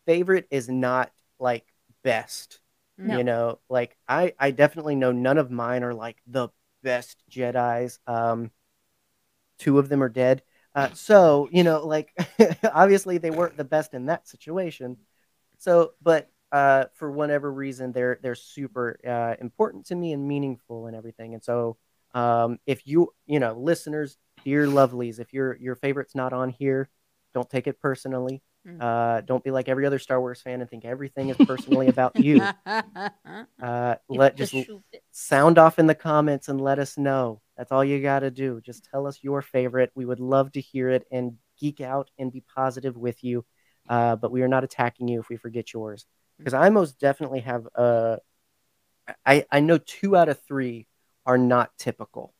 favorite 0.05 0.47
is 0.51 0.69
not 0.69 1.11
like 1.39 1.65
best. 2.03 2.61
No. 2.97 3.17
You 3.17 3.23
know, 3.23 3.59
like 3.69 3.95
I 4.07 4.33
I 4.39 4.51
definitely 4.51 4.95
know 4.95 5.11
none 5.11 5.37
of 5.37 5.51
mine 5.51 5.83
are 5.83 5.93
like 5.93 6.17
the 6.27 6.49
best 6.83 7.23
Jedi's. 7.29 7.99
Um, 8.07 8.51
two 9.59 9.77
of 9.77 9.89
them 9.89 10.01
are 10.01 10.09
dead. 10.09 10.41
Uh, 10.73 10.89
so 10.93 11.47
you 11.51 11.63
know, 11.63 11.85
like 11.85 12.13
obviously 12.73 13.17
they 13.17 13.31
weren't 13.31 13.57
the 13.57 13.63
best 13.63 13.93
in 13.93 14.07
that 14.07 14.27
situation. 14.27 14.97
So, 15.57 15.93
but 16.01 16.29
uh, 16.51 16.85
for 16.93 17.11
whatever 17.11 17.51
reason, 17.51 17.91
they're 17.91 18.19
they're 18.21 18.35
super 18.35 18.99
uh, 19.07 19.35
important 19.41 19.87
to 19.87 19.95
me 19.95 20.13
and 20.13 20.27
meaningful 20.27 20.87
and 20.87 20.95
everything. 20.95 21.33
And 21.33 21.43
so, 21.43 21.77
um, 22.13 22.59
if 22.65 22.87
you 22.87 23.13
you 23.27 23.39
know, 23.39 23.53
listeners, 23.53 24.17
dear 24.43 24.65
lovelies, 24.65 25.19
if 25.19 25.33
your 25.33 25.55
your 25.57 25.75
favorite's 25.75 26.15
not 26.15 26.33
on 26.33 26.49
here, 26.49 26.89
don't 27.33 27.49
take 27.49 27.67
it 27.67 27.79
personally. 27.79 28.41
Mm. 28.67 28.81
Uh, 28.81 29.21
don't 29.21 29.43
be 29.43 29.51
like 29.51 29.69
every 29.69 29.85
other 29.85 29.99
Star 29.99 30.19
Wars 30.19 30.41
fan 30.41 30.61
and 30.61 30.69
think 30.69 30.85
everything 30.85 31.29
is 31.29 31.37
personally 31.37 31.87
about 31.87 32.19
you. 32.19 32.41
Uh, 33.61 33.95
let 34.07 34.37
just 34.37 34.55
sound 35.11 35.57
off 35.57 35.79
in 35.79 35.85
the 35.85 35.95
comments 35.95 36.47
and 36.47 36.61
let 36.61 36.79
us 36.79 36.97
know. 36.97 37.41
That's 37.59 37.73
all 37.73 37.83
you 37.83 38.01
got 38.01 38.21
to 38.21 38.31
do. 38.31 38.61
Just 38.61 38.87
tell 38.89 39.05
us 39.05 39.19
your 39.21 39.41
favorite. 39.41 39.91
We 39.93 40.05
would 40.05 40.21
love 40.21 40.53
to 40.53 40.61
hear 40.61 40.89
it 40.89 41.05
and 41.11 41.33
geek 41.59 41.81
out 41.81 42.09
and 42.17 42.31
be 42.31 42.41
positive 42.55 42.95
with 42.95 43.21
you. 43.21 43.43
Uh, 43.89 44.15
but 44.15 44.31
we 44.31 44.43
are 44.43 44.47
not 44.47 44.63
attacking 44.63 45.09
you 45.09 45.19
if 45.19 45.27
we 45.27 45.35
forget 45.35 45.73
yours. 45.73 46.05
Because 46.37 46.53
I 46.53 46.69
most 46.69 46.99
definitely 46.99 47.41
have, 47.41 47.67
uh, 47.75 48.15
I, 49.25 49.45
I 49.51 49.59
know 49.59 49.77
two 49.77 50.15
out 50.15 50.29
of 50.29 50.39
three 50.47 50.87
are 51.25 51.37
not 51.37 51.77
typical. 51.77 52.33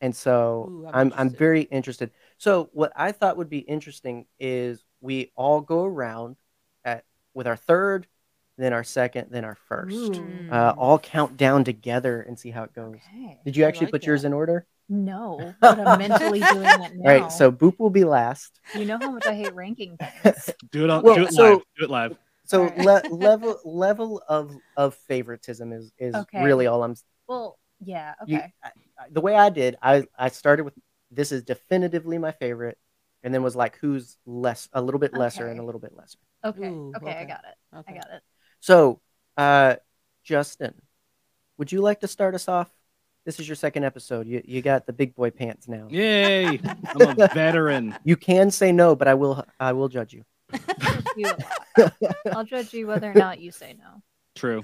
And 0.00 0.16
so 0.16 0.68
Ooh, 0.68 0.86
I'm 0.88 1.12
I'm, 1.12 1.12
I'm 1.16 1.30
very 1.30 1.62
interested. 1.62 2.10
So 2.38 2.70
what 2.72 2.92
I 2.96 3.12
thought 3.12 3.36
would 3.36 3.48
be 3.48 3.60
interesting 3.60 4.26
is 4.40 4.82
we 5.00 5.30
all 5.36 5.60
go 5.60 5.84
around 5.84 6.36
at 6.84 7.04
with 7.34 7.46
our 7.46 7.56
third, 7.56 8.08
then 8.56 8.72
our 8.72 8.84
second, 8.84 9.28
then 9.30 9.44
our 9.44 9.56
first 9.68 10.20
uh, 10.50 10.74
all 10.76 10.98
count 10.98 11.36
down 11.36 11.64
together 11.64 12.22
and 12.22 12.38
see 12.38 12.50
how 12.50 12.62
it 12.62 12.72
goes. 12.74 12.96
Okay. 13.14 13.40
Did 13.44 13.56
you 13.56 13.64
I 13.64 13.68
actually 13.68 13.86
like 13.86 13.92
put 13.92 14.06
yours 14.06 14.24
in 14.24 14.32
order? 14.32 14.66
No, 14.88 15.54
but 15.60 15.80
I'm 15.80 15.98
mentally 15.98 16.40
doing 16.40 16.62
it 16.64 16.94
now. 16.94 17.10
All 17.10 17.20
right, 17.20 17.32
so 17.32 17.50
Boop 17.50 17.78
will 17.78 17.90
be 17.90 18.04
last. 18.04 18.60
you 18.74 18.84
know 18.84 18.98
how 18.98 19.10
much 19.10 19.26
I 19.26 19.34
hate 19.34 19.54
ranking 19.54 19.96
things. 20.22 20.50
Do 20.70 20.84
it 20.84 20.90
on, 20.90 21.02
Well, 21.02 21.14
do 21.16 21.24
it 21.24 21.32
so- 21.32 21.42
live. 21.54 21.58
Do 21.78 21.84
it 21.84 21.90
live. 21.90 22.16
So 22.46 22.64
Alright. 22.68 22.78
le- 22.78 23.08
level 23.14 23.58
level 23.64 24.22
of 24.28 24.54
of 24.76 24.94
favoritism 24.94 25.72
is 25.72 25.90
is 25.98 26.14
Okay. 26.14 26.44
really 26.44 26.66
all 26.66 26.82
I'm. 26.84 26.90
s- 26.92 27.02
Well, 27.26 27.58
yeah, 27.80 28.12
you- 28.26 28.36
okay. 28.36 28.52
I- 28.62 28.68
I- 28.98 29.08
the 29.10 29.22
way 29.22 29.34
I 29.34 29.48
did, 29.48 29.76
I 29.82 30.06
I 30.18 30.28
started 30.28 30.64
with 30.64 30.74
this 31.10 31.32
is 31.32 31.42
definitively 31.42 32.18
my 32.18 32.32
favorite, 32.32 32.76
and 33.22 33.32
then 33.32 33.42
was 33.42 33.56
like 33.56 33.78
who's 33.78 34.18
less, 34.26 34.68
a 34.74 34.82
little 34.82 35.00
bit 35.00 35.14
lesser, 35.14 35.44
and 35.48 35.52
Okay. 35.58 35.60
a 35.60 35.64
little 35.64 35.80
bit 35.80 35.96
lesser. 35.96 36.18
Okay. 36.44 36.68
Ooh, 36.68 36.92
okay, 36.96 37.10
I 37.12 37.14
okay. 37.16 37.24
got 37.26 37.44
it. 37.48 37.56
I 37.72 37.78
Okay. 37.78 37.94
got 37.94 38.08
it. 38.12 38.22
So, 38.64 38.98
uh, 39.36 39.76
Justin, 40.22 40.72
would 41.58 41.70
you 41.70 41.82
like 41.82 42.00
to 42.00 42.08
start 42.08 42.34
us 42.34 42.48
off? 42.48 42.70
This 43.26 43.38
is 43.38 43.46
your 43.46 43.56
second 43.56 43.84
episode. 43.84 44.26
You 44.26 44.40
you 44.42 44.62
got 44.62 44.86
the 44.86 44.92
big 44.94 45.14
boy 45.14 45.32
pants 45.32 45.68
now. 45.68 45.86
Yay! 45.90 46.58
I'm 46.98 47.20
a 47.20 47.28
veteran. 47.28 47.94
You 48.04 48.16
can 48.16 48.50
say 48.50 48.72
no, 48.72 48.96
but 48.96 49.06
I 49.06 49.12
will 49.12 49.44
I 49.60 49.74
will 49.74 49.90
judge 49.90 50.14
you. 50.14 50.24
You. 51.14 51.30
I'll 52.32 52.46
judge 52.46 52.72
you 52.72 52.86
whether 52.86 53.10
or 53.10 53.14
not 53.14 53.38
you 53.38 53.50
say 53.50 53.76
no. 53.78 54.00
True. 54.34 54.62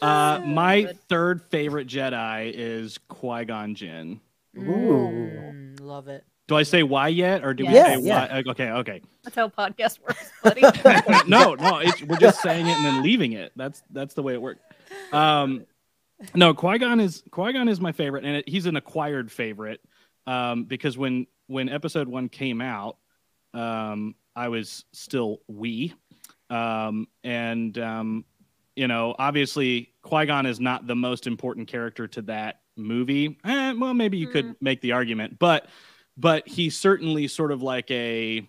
Uh, 0.00 0.40
my 0.46 0.82
good. 0.82 0.98
third 1.08 1.42
favorite 1.50 1.88
Jedi 1.88 2.52
is 2.54 2.98
Qui 3.08 3.46
Gon 3.46 3.74
Jinn. 3.74 4.20
Ooh. 4.56 4.62
Mm, 4.62 5.80
love 5.80 6.06
it. 6.06 6.24
Do 6.50 6.56
I 6.56 6.64
say 6.64 6.82
why 6.82 7.06
yet, 7.06 7.44
or 7.44 7.54
do 7.54 7.64
we 7.64 7.74
Yes. 7.74 7.86
say 7.86 8.08
Yeah, 8.08 8.26
why? 8.28 8.42
Okay, 8.48 8.70
okay. 8.70 9.02
That's 9.22 9.36
how 9.36 9.48
podcast 9.50 10.00
works, 10.00 10.32
buddy. 10.42 10.62
no, 11.28 11.54
no, 11.54 11.78
it's, 11.78 12.02
we're 12.02 12.16
just 12.16 12.42
saying 12.42 12.66
it 12.66 12.76
and 12.76 12.84
then 12.84 13.02
leaving 13.04 13.34
it. 13.34 13.52
That's 13.54 13.84
that's 13.90 14.14
the 14.14 14.24
way 14.24 14.32
it 14.34 14.42
works. 14.42 14.60
Um, 15.12 15.64
no, 16.34 16.52
Qui 16.52 16.78
Gon 16.78 16.98
is 16.98 17.22
Qui 17.30 17.52
Gon 17.52 17.68
is 17.68 17.80
my 17.80 17.92
favorite, 17.92 18.24
and 18.24 18.38
it, 18.38 18.48
he's 18.48 18.66
an 18.66 18.74
acquired 18.74 19.30
favorite 19.30 19.80
um, 20.26 20.64
because 20.64 20.98
when 20.98 21.28
when 21.46 21.68
Episode 21.68 22.08
One 22.08 22.28
came 22.28 22.60
out, 22.60 22.96
um, 23.54 24.16
I 24.34 24.48
was 24.48 24.84
still 24.92 25.42
wee, 25.46 25.94
um, 26.50 27.06
and 27.22 27.78
um, 27.78 28.24
you 28.74 28.88
know, 28.88 29.14
obviously 29.20 29.92
Qui 30.02 30.26
Gon 30.26 30.46
is 30.46 30.58
not 30.58 30.88
the 30.88 30.96
most 30.96 31.28
important 31.28 31.68
character 31.68 32.08
to 32.08 32.22
that 32.22 32.62
movie. 32.76 33.38
Eh, 33.44 33.74
well, 33.74 33.94
maybe 33.94 34.18
you 34.18 34.26
could 34.26 34.56
make 34.60 34.80
the 34.80 34.90
argument, 34.90 35.38
but 35.38 35.68
but 36.20 36.46
he's 36.46 36.76
certainly 36.76 37.26
sort 37.28 37.52
of 37.52 37.62
like 37.62 37.90
a 37.90 38.46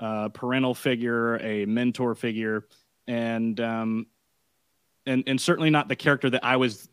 uh, 0.00 0.28
parental 0.30 0.74
figure, 0.74 1.36
a 1.38 1.64
mentor 1.66 2.14
figure, 2.14 2.66
and 3.06 3.58
um, 3.60 4.06
and 5.06 5.24
and 5.26 5.40
certainly 5.40 5.70
not 5.70 5.88
the 5.88 5.96
character 5.96 6.28
that 6.30 6.44
I 6.44 6.56
was 6.56 6.88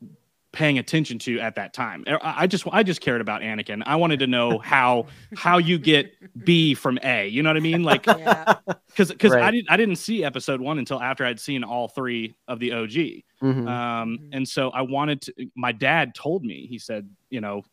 paying 0.54 0.78
attention 0.78 1.18
to 1.18 1.40
at 1.40 1.56
that 1.56 1.74
time. 1.74 2.04
I 2.08 2.44
I 2.44 2.48
just 2.48 2.66
I 2.72 2.84
just 2.84 3.00
cared 3.02 3.22
about 3.22 3.42
Anakin. 3.42 3.84
I 3.86 3.96
wanted 3.96 4.20
to 4.20 4.28
know 4.28 4.58
how 4.64 5.08
how 5.36 5.58
you 5.58 5.78
get 5.80 6.14
B 6.46 6.74
from 6.74 7.00
A. 7.04 7.28
You 7.28 7.42
know 7.42 7.50
what 7.50 7.58
I 7.58 7.62
mean? 7.62 7.84
Like 7.84 8.06
Yeah. 8.06 8.56
because 8.88 9.12
because 9.12 9.34
I 9.34 9.50
didn't 9.52 9.72
I 9.72 9.78
didn't 9.78 9.96
see 9.96 10.24
episode 10.24 10.60
one 10.62 10.78
until 10.78 11.02
after 11.02 11.26
I'd 11.26 11.40
seen 11.40 11.64
all 11.64 11.88
three 11.88 12.36
of 12.48 12.60
the 12.60 12.74
OG. 12.74 13.24
Mhm. 13.42 13.68
Um, 13.68 14.18
Mhm. 14.20 14.30
and 14.34 14.48
so 14.48 14.70
I 14.72 14.82
wanted 14.84 15.22
to. 15.24 15.34
My 15.56 15.72
dad 15.72 16.14
told 16.14 16.44
me. 16.44 16.68
He 16.68 16.78
said, 16.78 17.10
you 17.30 17.40
know, 17.42 17.64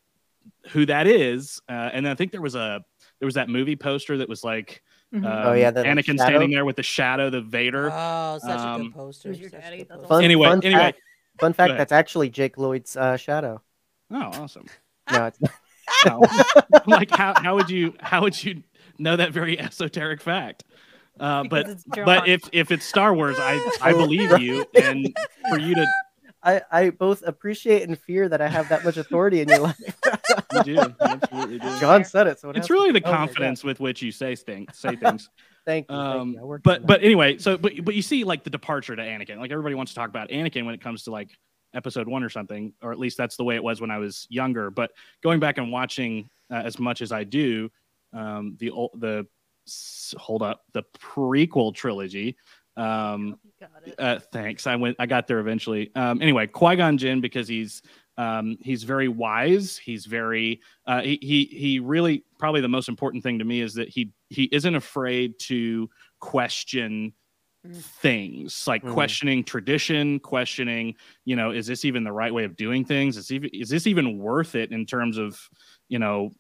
who 0.70 0.87
that 0.87 1.06
is. 1.06 1.61
Uh, 1.68 1.72
and 1.92 2.06
I 2.08 2.14
think 2.14 2.32
there 2.32 2.42
was 2.42 2.54
a 2.54 2.84
there 3.20 3.26
was 3.26 3.34
that 3.34 3.48
movie 3.48 3.76
poster 3.76 4.18
that 4.18 4.28
was 4.28 4.44
like, 4.44 4.82
Mhm. 5.12 5.24
um, 5.24 5.46
Oh, 5.48 5.52
yeah, 5.54 5.70
the, 5.72 5.82
like, 5.82 5.90
Anakin 5.90 6.04
shadow? 6.18 6.22
standing 6.24 6.50
there 6.50 6.64
with 6.64 6.76
the 6.76 6.82
shadow, 6.82 7.30
the 7.30 7.40
Vader. 7.40 7.90
Oh, 7.92 8.38
such 8.40 8.50
a 8.58 8.68
Um, 8.68 8.82
good 8.82 8.94
poster. 8.94 9.28
Who's 9.30 9.40
your 9.40 9.50
such 9.50 9.58
a 9.58 9.62
daddy? 9.62 9.76
good 9.78 9.88
poster. 9.88 10.06
Fun, 10.06 10.24
Anyway, 10.24 10.46
fun 10.48 10.61
anyway. 10.64 10.80
fact, 10.80 10.98
fun 11.40 11.52
fact 11.52 11.76
that's 11.78 11.92
actually 11.92 12.28
Jake 12.30 12.56
Lloyd's 12.58 12.96
uh, 12.96 13.16
shadow. 13.16 13.61
Oh, 14.11 14.16
awesome. 14.20 14.66
No, 15.11 15.26
it's 15.26 15.40
not. 15.40 15.50
No. 16.06 16.20
like 16.87 17.11
how 17.11 17.32
how 17.34 17.54
would 17.56 17.70
you 17.70 17.94
how 18.00 18.20
would 18.20 18.44
you 18.44 18.62
know 18.98 19.16
that 19.16 19.32
very 19.32 19.58
esoteric 19.58 20.20
fact? 20.20 20.64
Uh, 21.18 21.44
but 21.44 21.66
but 22.04 22.28
if 22.28 22.42
if 22.52 22.70
it's 22.70 22.84
Star 22.84 23.14
Wars, 23.14 23.37
I 23.40 23.58
I 23.80 23.92
believe 23.94 24.38
you, 24.38 24.66
and 24.80 25.16
for 25.48 25.58
you 25.58 25.74
to 25.74 25.87
I, 26.42 26.62
I 26.70 26.90
both 26.90 27.22
appreciate 27.27 27.88
and 27.88 27.98
fear 27.98 28.29
that 28.29 28.40
I 28.40 28.48
have 28.48 28.68
that 28.68 28.85
much 28.85 28.96
authority 28.96 29.40
in 29.40 29.48
your 29.48 29.61
life. 29.61 29.77
you 30.55 30.62
do 30.62 30.72
you 30.72 30.94
absolutely 31.01 31.59
do. 31.59 31.79
John 31.81 32.05
said 32.05 32.27
it, 32.27 32.38
so 32.38 32.51
it 32.51 32.57
It's 32.57 32.70
really 32.70 32.92
the 32.92 33.05
Oh 33.05 33.11
confidence 33.11 33.64
with 33.64 33.81
which 33.81 34.03
you 34.03 34.12
say 34.12 34.37
things 34.37 34.79
say 34.79 34.96
things. 34.96 35.29
Thank 35.66 35.90
you. 35.90 35.96
thank 35.96 36.12
um 36.18 36.33
you. 36.33 36.61
But 36.64 36.87
but 36.87 37.03
anyway 37.03 37.37
so 37.37 37.59
but 37.59 37.72
but 37.85 37.94
you 37.94 38.01
see 38.01 38.24
like 38.24 38.42
the 38.42 38.48
departure 38.48 38.96
to 38.96 39.03
anakin 39.03 39.38
like 39.38 39.51
everybody 39.51 39.74
wants 39.74 39.92
to 39.92 39.96
talk 39.96 40.09
about 40.09 40.31
anakin 40.31 40.64
when 40.64 40.74
it 40.74 40.81
comes 40.81 41.03
to 41.03 41.11
like 41.11 41.37
episode 41.74 42.09
one 42.09 42.22
or 42.22 42.31
something 42.31 42.72
or 42.81 42.90
at 42.90 42.98
least 42.98 43.18
that's 43.18 43.37
the 43.37 43.44
way 43.44 43.55
it 43.55 43.62
was 43.62 43.79
when 43.79 43.90
i 43.90 43.98
was 43.98 44.27
younger 44.31 44.70
but 44.70 44.92
going 45.22 45.38
back 45.38 45.59
and 45.59 45.70
watching 45.70 46.27
uh, 46.51 46.62
as 46.64 46.79
much 46.79 47.03
as 47.03 47.12
i 47.12 47.22
do 47.22 47.70
um 48.14 48.57
the 48.61 48.70
old 48.70 48.92
the 48.94 49.27
hold 50.16 50.42
up 50.42 50.64
the 50.72 50.83
prequel 50.98 51.74
trilogy 51.74 52.35
um 52.78 53.38
got 53.60 53.70
it. 53.86 53.94
uh, 53.98 54.18
thanks. 54.32 54.66
I 54.66 54.76
went. 54.76 54.96
I 54.98 55.06
got 55.06 55.26
there 55.26 55.40
eventually. 55.40 55.90
Um, 55.94 56.22
anyway, 56.22 56.46
Qui 56.46 56.76
Gon 56.76 56.96
Jinn 56.96 57.20
because 57.20 57.48
he's 57.48 57.82
um, 58.16 58.56
he's 58.60 58.84
very 58.84 59.08
wise. 59.08 59.76
He's 59.78 60.06
very 60.06 60.60
uh, 60.86 61.02
he, 61.02 61.18
he 61.20 61.44
he 61.44 61.80
really 61.80 62.24
probably 62.38 62.60
the 62.60 62.68
most 62.68 62.88
important 62.88 63.22
thing 63.22 63.38
to 63.38 63.44
me 63.44 63.60
is 63.60 63.74
that 63.74 63.88
he 63.88 64.12
he 64.30 64.44
isn't 64.44 64.74
afraid 64.74 65.38
to 65.40 65.90
question 66.20 67.12
Mm. 67.66 67.74
things 67.74 68.68
like 68.68 68.84
Mm. 68.84 68.92
questioning 68.92 69.42
tradition 69.42 70.20
questioning 70.20 70.94
you 71.24 71.34
know 71.34 71.50
is 71.50 71.66
this 71.66 71.84
even 71.84 72.04
the 72.04 72.12
right 72.12 72.32
way 72.32 72.44
of 72.44 72.54
doing 72.54 72.84
things 72.84 73.16
is 73.16 73.32
even 73.32 73.50
is 73.52 73.68
this 73.68 73.88
even 73.88 74.16
worth 74.16 74.54
it 74.54 74.70
in 74.70 74.86
terms 74.86 75.18
of 75.18 75.40
you 75.88 75.98
know 75.98 76.32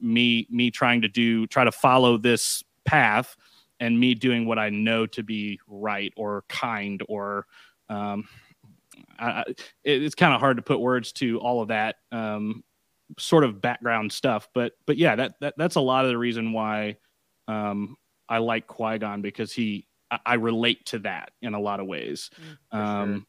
me 0.00 0.46
me 0.50 0.70
trying 0.70 1.02
to 1.02 1.08
do 1.08 1.46
try 1.46 1.62
to 1.62 1.70
follow 1.72 2.16
this 2.16 2.64
path 2.86 3.36
and 3.82 3.98
me 3.98 4.14
doing 4.14 4.46
what 4.46 4.58
I 4.60 4.68
know 4.70 5.06
to 5.06 5.22
be 5.24 5.58
right 5.66 6.12
or 6.16 6.44
kind 6.48 7.02
or 7.08 7.46
um, 7.88 8.28
I, 9.18 9.26
I- 9.30 9.44
it, 9.84 10.02
it's 10.04 10.14
kind 10.14 10.32
of 10.32 10.40
hard 10.40 10.56
to 10.58 10.62
put 10.62 10.78
words 10.80 11.10
to 11.14 11.38
all 11.40 11.60
of 11.62 11.68
that 11.68 11.96
um, 12.12 12.62
sort 13.18 13.42
of 13.44 13.60
background 13.60 14.12
stuff. 14.12 14.48
But 14.54 14.72
but 14.86 14.96
yeah, 14.96 15.16
that, 15.16 15.34
that 15.40 15.54
that's 15.56 15.74
a 15.76 15.80
lot 15.80 16.04
of 16.04 16.10
the 16.10 16.18
reason 16.18 16.52
why 16.52 16.96
um, 17.48 17.96
I 18.28 18.38
like 18.38 18.66
Qui 18.68 18.98
Gon 18.98 19.20
because 19.20 19.52
he 19.52 19.86
I, 20.10 20.18
I 20.24 20.34
relate 20.34 20.86
to 20.86 21.00
that 21.00 21.32
in 21.42 21.54
a 21.54 21.60
lot 21.60 21.80
of 21.80 21.86
ways. 21.86 22.30
Sure. 22.72 22.80
Um, 22.80 23.26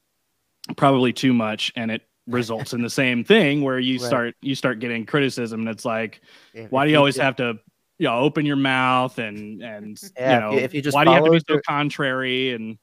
Probably 0.78 1.12
too 1.12 1.34
much, 1.34 1.74
and 1.76 1.92
it 1.92 2.04
results 2.28 2.72
in 2.74 2.82
the 2.82 2.90
same 2.90 3.24
thing 3.26 3.64
where 3.64 3.80
you 3.80 3.98
Right. 4.00 4.08
start 4.08 4.36
you 4.42 4.56
start 4.56 4.80
getting 4.80 5.06
criticism, 5.06 5.62
and 5.62 5.70
it's 5.70 5.84
like 5.84 6.22
If- 6.54 6.72
why 6.72 6.86
do 6.86 6.92
you 6.92 6.98
always 6.98 7.18
have 7.18 7.36
to 7.38 7.60
you 8.04 8.10
know 8.10 8.20
open 8.20 8.46
your 8.46 8.56
mouth 8.58 9.18
and 9.18 9.62
and 9.64 10.00
Yeah, 10.18 10.32
you 10.32 10.36
if 10.36 10.42
know 10.42 10.52
you- 10.58 10.64
if 10.66 10.74
you 10.74 10.82
just 10.82 10.94
why 10.96 11.06
do 11.06 11.12
you 11.12 11.16
have 11.16 11.24
to 11.26 11.32
be 11.32 11.40
so 11.40 11.46
your- 11.54 11.62
contrary 11.68 12.52
and 12.54 12.78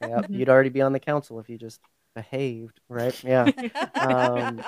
Yep, 0.00 0.26
Mhm. 0.28 0.34
you'd 0.38 0.48
already 0.48 0.68
be 0.68 0.82
on 0.82 0.92
the 0.92 1.00
council 1.00 1.40
if 1.40 1.48
you 1.48 1.58
just 1.58 1.80
behaved, 2.14 2.80
right? 2.88 3.14
Yeah. 3.24 3.50
Um, 4.00 4.62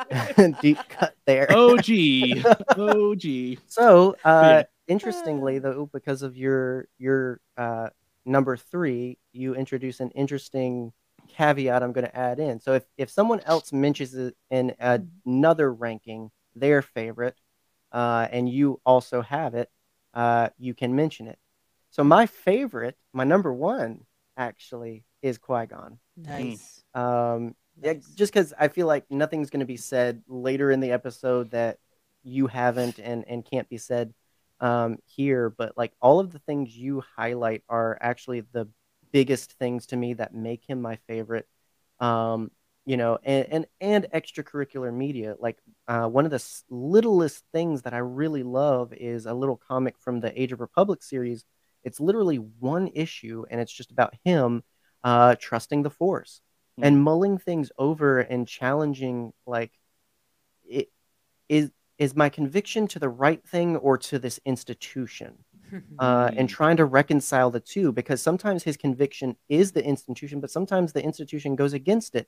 deep 0.60 0.78
cut 0.88 1.14
there. 1.24 1.46
oh 1.50 1.78
gee 1.78 2.42
oh 2.76 3.14
gee 3.14 3.58
So, 3.68 4.16
uh, 4.24 4.42
Yeah. 4.42 4.62
interestingly, 4.88 5.60
though, 5.60 5.86
because 5.92 6.22
of 6.22 6.36
your 6.36 6.88
your 6.98 7.40
uh, 7.56 7.90
number 8.24 8.56
three, 8.56 9.18
you 9.32 9.54
introduce 9.54 10.00
an 10.00 10.10
interesting 10.10 10.92
caveat. 11.28 11.82
I'm 11.84 11.92
going 11.92 12.06
to 12.06 12.16
add 12.16 12.40
in. 12.40 12.58
So, 12.58 12.72
if 12.74 12.84
if 12.98 13.08
someone 13.08 13.38
else 13.46 13.72
mentions 13.72 14.14
it 14.16 14.34
in 14.50 14.74
another 14.80 15.72
ranking, 15.72 16.32
their 16.56 16.82
favorite, 16.82 17.36
uh, 17.92 18.26
and 18.32 18.48
you 18.48 18.80
also 18.84 19.22
have 19.22 19.54
it, 19.54 19.70
uh, 20.14 20.48
you 20.58 20.74
can 20.74 20.94
mention 20.94 21.26
it. 21.26 21.38
So, 21.90 22.04
my 22.04 22.26
favorite, 22.26 22.96
my 23.12 23.24
number 23.24 23.52
one, 23.52 24.04
actually, 24.36 25.04
is 25.22 25.38
Qui 25.38 25.66
Gon. 25.66 25.98
Nice. 26.16 26.84
Um, 26.94 27.54
yeah, 27.82 27.94
just 28.14 28.32
because 28.32 28.52
I 28.58 28.68
feel 28.68 28.86
like 28.86 29.10
nothing's 29.10 29.50
going 29.50 29.60
to 29.60 29.66
be 29.66 29.76
said 29.76 30.22
later 30.28 30.70
in 30.70 30.80
the 30.80 30.92
episode 30.92 31.50
that 31.52 31.78
you 32.22 32.46
haven't 32.46 32.98
and 32.98 33.24
and 33.26 33.44
can't 33.44 33.68
be 33.68 33.78
said 33.78 34.12
um, 34.60 34.98
here, 35.06 35.50
but 35.50 35.76
like 35.76 35.92
all 36.00 36.20
of 36.20 36.32
the 36.32 36.38
things 36.40 36.76
you 36.76 37.02
highlight 37.16 37.62
are 37.68 37.96
actually 38.00 38.42
the 38.52 38.68
biggest 39.12 39.52
things 39.54 39.86
to 39.86 39.96
me 39.96 40.14
that 40.14 40.34
make 40.34 40.64
him 40.68 40.80
my 40.80 40.96
favorite. 41.08 41.48
Um, 41.98 42.50
you 42.90 42.96
know, 42.96 43.18
and 43.22 43.46
and, 43.52 43.66
and 43.80 44.06
extracurricular 44.12 44.92
media. 44.92 45.36
Like 45.38 45.58
uh, 45.86 46.08
one 46.08 46.24
of 46.24 46.32
the 46.32 46.42
s- 46.46 46.64
littlest 46.70 47.44
things 47.52 47.82
that 47.82 47.94
I 47.94 47.98
really 47.98 48.42
love 48.42 48.92
is 48.92 49.26
a 49.26 49.32
little 49.32 49.60
comic 49.68 49.94
from 50.00 50.18
the 50.18 50.32
Age 50.40 50.50
of 50.50 50.60
Republic 50.60 51.04
series. 51.04 51.44
It's 51.84 52.00
literally 52.00 52.38
one 52.38 52.88
issue, 52.92 53.44
and 53.48 53.60
it's 53.60 53.72
just 53.72 53.92
about 53.92 54.14
him 54.24 54.64
uh, 55.04 55.36
trusting 55.38 55.84
the 55.84 55.90
Force 55.90 56.40
and 56.82 57.00
mulling 57.00 57.38
things 57.38 57.70
over 57.78 58.18
and 58.18 58.48
challenging 58.48 59.32
like 59.46 59.70
it 60.68 60.88
is 61.48 61.70
is 61.98 62.16
my 62.16 62.28
conviction 62.28 62.88
to 62.88 62.98
the 62.98 63.08
right 63.08 63.46
thing 63.46 63.76
or 63.76 63.98
to 63.98 64.18
this 64.18 64.40
institution 64.44 65.44
uh, 66.00 66.32
and 66.36 66.48
trying 66.48 66.76
to 66.78 66.84
reconcile 66.86 67.52
the 67.52 67.60
two 67.60 67.92
because 67.92 68.20
sometimes 68.20 68.64
his 68.64 68.76
conviction 68.76 69.36
is 69.48 69.70
the 69.70 69.84
institution 69.84 70.40
but 70.40 70.50
sometimes 70.50 70.92
the 70.92 71.04
institution 71.04 71.54
goes 71.54 71.72
against 71.72 72.16
it 72.16 72.26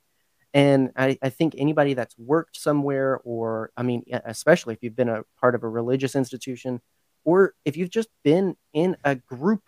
and 0.53 0.91
I, 0.95 1.17
I 1.21 1.29
think 1.29 1.55
anybody 1.57 1.93
that's 1.95 2.17
worked 2.17 2.57
somewhere 2.57 3.19
or 3.23 3.71
i 3.77 3.83
mean 3.83 4.03
especially 4.25 4.73
if 4.73 4.83
you've 4.83 4.95
been 4.95 5.09
a 5.09 5.23
part 5.39 5.55
of 5.55 5.63
a 5.63 5.69
religious 5.69 6.15
institution 6.15 6.81
or 7.23 7.53
if 7.65 7.77
you've 7.77 7.89
just 7.89 8.09
been 8.23 8.55
in 8.73 8.97
a 9.03 9.15
group 9.15 9.63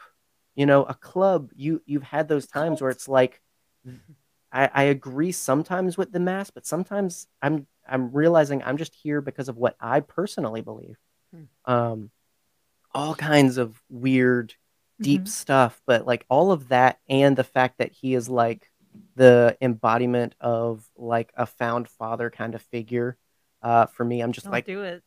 you 0.55 0.65
know 0.65 0.83
a 0.83 0.93
club 0.93 1.51
you 1.55 1.81
you've 1.85 2.03
had 2.03 2.27
those 2.27 2.47
times 2.47 2.81
where 2.81 2.91
it's 2.91 3.07
like 3.07 3.41
I, 4.51 4.69
I 4.73 4.83
agree 4.83 5.31
sometimes 5.33 5.97
with 5.97 6.11
the 6.13 6.19
mass, 6.19 6.49
but 6.49 6.65
sometimes 6.65 7.27
I'm 7.41 7.67
I'm 7.87 8.11
realizing 8.11 8.63
I'm 8.63 8.77
just 8.77 8.95
here 8.95 9.19
because 9.21 9.49
of 9.49 9.57
what 9.57 9.75
I 9.79 9.99
personally 9.99 10.61
believe. 10.61 10.97
Hmm. 11.33 11.43
Um, 11.71 12.11
all 12.93 13.15
kinds 13.15 13.57
of 13.57 13.81
weird, 13.89 14.53
deep 15.01 15.23
Mhm. 15.23 15.27
stuff, 15.27 15.81
but 15.85 16.07
like 16.07 16.25
all 16.29 16.51
of 16.51 16.69
that, 16.69 16.99
and 17.09 17.35
the 17.35 17.43
fact 17.43 17.79
that 17.79 17.91
he 17.91 18.15
is 18.15 18.29
like 18.29 18.71
the 19.15 19.57
embodiment 19.61 20.35
of 20.39 20.85
like 20.97 21.31
a 21.35 21.45
found 21.45 21.87
father 21.87 22.29
kind 22.29 22.55
of 22.55 22.61
figure. 22.61 23.17
Uh, 23.61 23.85
for 23.87 24.03
me, 24.05 24.21
I'm 24.21 24.31
just 24.31 24.45
Don't 24.45 24.53
like 24.53 24.65
do 24.65 24.83
it. 24.83 25.03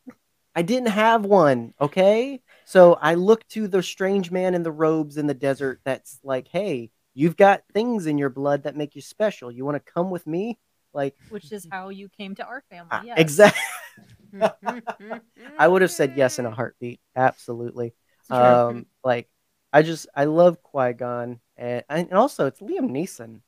I 0.54 0.62
didn't 0.62 0.88
have 0.88 1.24
one. 1.24 1.74
Okay. 1.80 2.40
So 2.64 2.94
I 2.94 3.14
look 3.14 3.46
to 3.48 3.68
the 3.68 3.82
strange 3.82 4.30
man 4.30 4.54
in 4.54 4.62
the 4.62 4.72
robes 4.72 5.16
in 5.16 5.26
the 5.26 5.34
desert 5.34 5.80
that's 5.84 6.18
like, 6.24 6.48
hey, 6.48 6.90
you've 7.14 7.36
got 7.36 7.62
things 7.72 8.06
in 8.06 8.18
your 8.18 8.30
blood 8.30 8.64
that 8.64 8.76
make 8.76 8.96
you 8.96 9.02
special. 9.02 9.50
You 9.52 9.64
want 9.64 9.76
to 9.76 9.92
come 9.92 10.10
with 10.10 10.26
me? 10.26 10.58
Like, 10.92 11.14
Which 11.30 11.52
is 11.52 11.66
how 11.70 11.90
you 11.90 12.08
came 12.08 12.34
to 12.36 12.44
our 12.44 12.62
family. 12.70 12.88
uh, 12.90 13.02
Yes. 13.04 13.18
exactly. 13.18 13.62
I 15.58 15.68
would 15.68 15.82
have 15.82 15.90
said 15.90 16.14
yes 16.16 16.38
in 16.38 16.46
a 16.46 16.50
heartbeat. 16.54 17.00
Absolutely. 17.14 17.94
Um, 18.30 18.86
like, 19.04 19.28
I 19.72 19.82
just, 19.82 20.08
I 20.14 20.24
love 20.24 20.62
Qui 20.62 20.92
Gon. 20.94 21.40
And, 21.56 21.84
and 21.88 22.12
also, 22.12 22.46
it's 22.46 22.60
Liam 22.60 22.90
Neeson. 22.90 23.40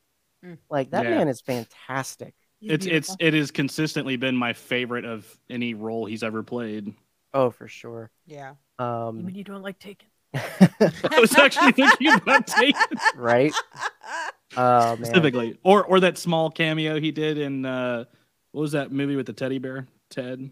Mm. 0.44 0.58
Like, 0.70 0.90
that 0.90 1.04
Yeah. 1.04 1.10
man 1.10 1.28
is 1.28 1.40
fantastic. 1.40 2.34
He's 2.60 2.72
It's 2.72 2.86
it's 2.86 3.16
it 3.20 3.34
has 3.34 3.50
consistently 3.50 4.16
been 4.16 4.36
my 4.36 4.52
favorite 4.52 5.04
of 5.04 5.26
any 5.48 5.74
role 5.74 6.04
he's 6.06 6.22
ever 6.22 6.42
played. 6.42 6.92
Oh, 7.32 7.50
for 7.50 7.68
sure. 7.68 8.10
yeah. 8.26 8.54
You 8.78 8.84
Um, 8.84 9.24
mean 9.24 9.34
you 9.34 9.44
don't 9.44 9.62
like 9.62 9.78
Taken? 9.78 10.08
I 10.34 11.18
was 11.20 11.34
actually 11.36 11.72
thinking 11.72 12.12
about 12.14 12.46
Taken 12.46 12.98
right? 13.16 13.52
Oh, 14.56 14.96
man. 14.96 15.04
specifically, 15.04 15.58
or 15.62 15.84
or 15.84 16.00
that 16.00 16.18
small 16.18 16.50
cameo 16.50 16.98
he 17.00 17.10
did 17.12 17.38
in 17.38 17.64
uh, 17.64 18.04
what 18.52 18.62
was 18.62 18.72
that 18.72 18.90
movie 18.92 19.16
with 19.16 19.26
the 19.26 19.32
teddy 19.32 19.58
bear? 19.58 19.86
Ted 20.10 20.50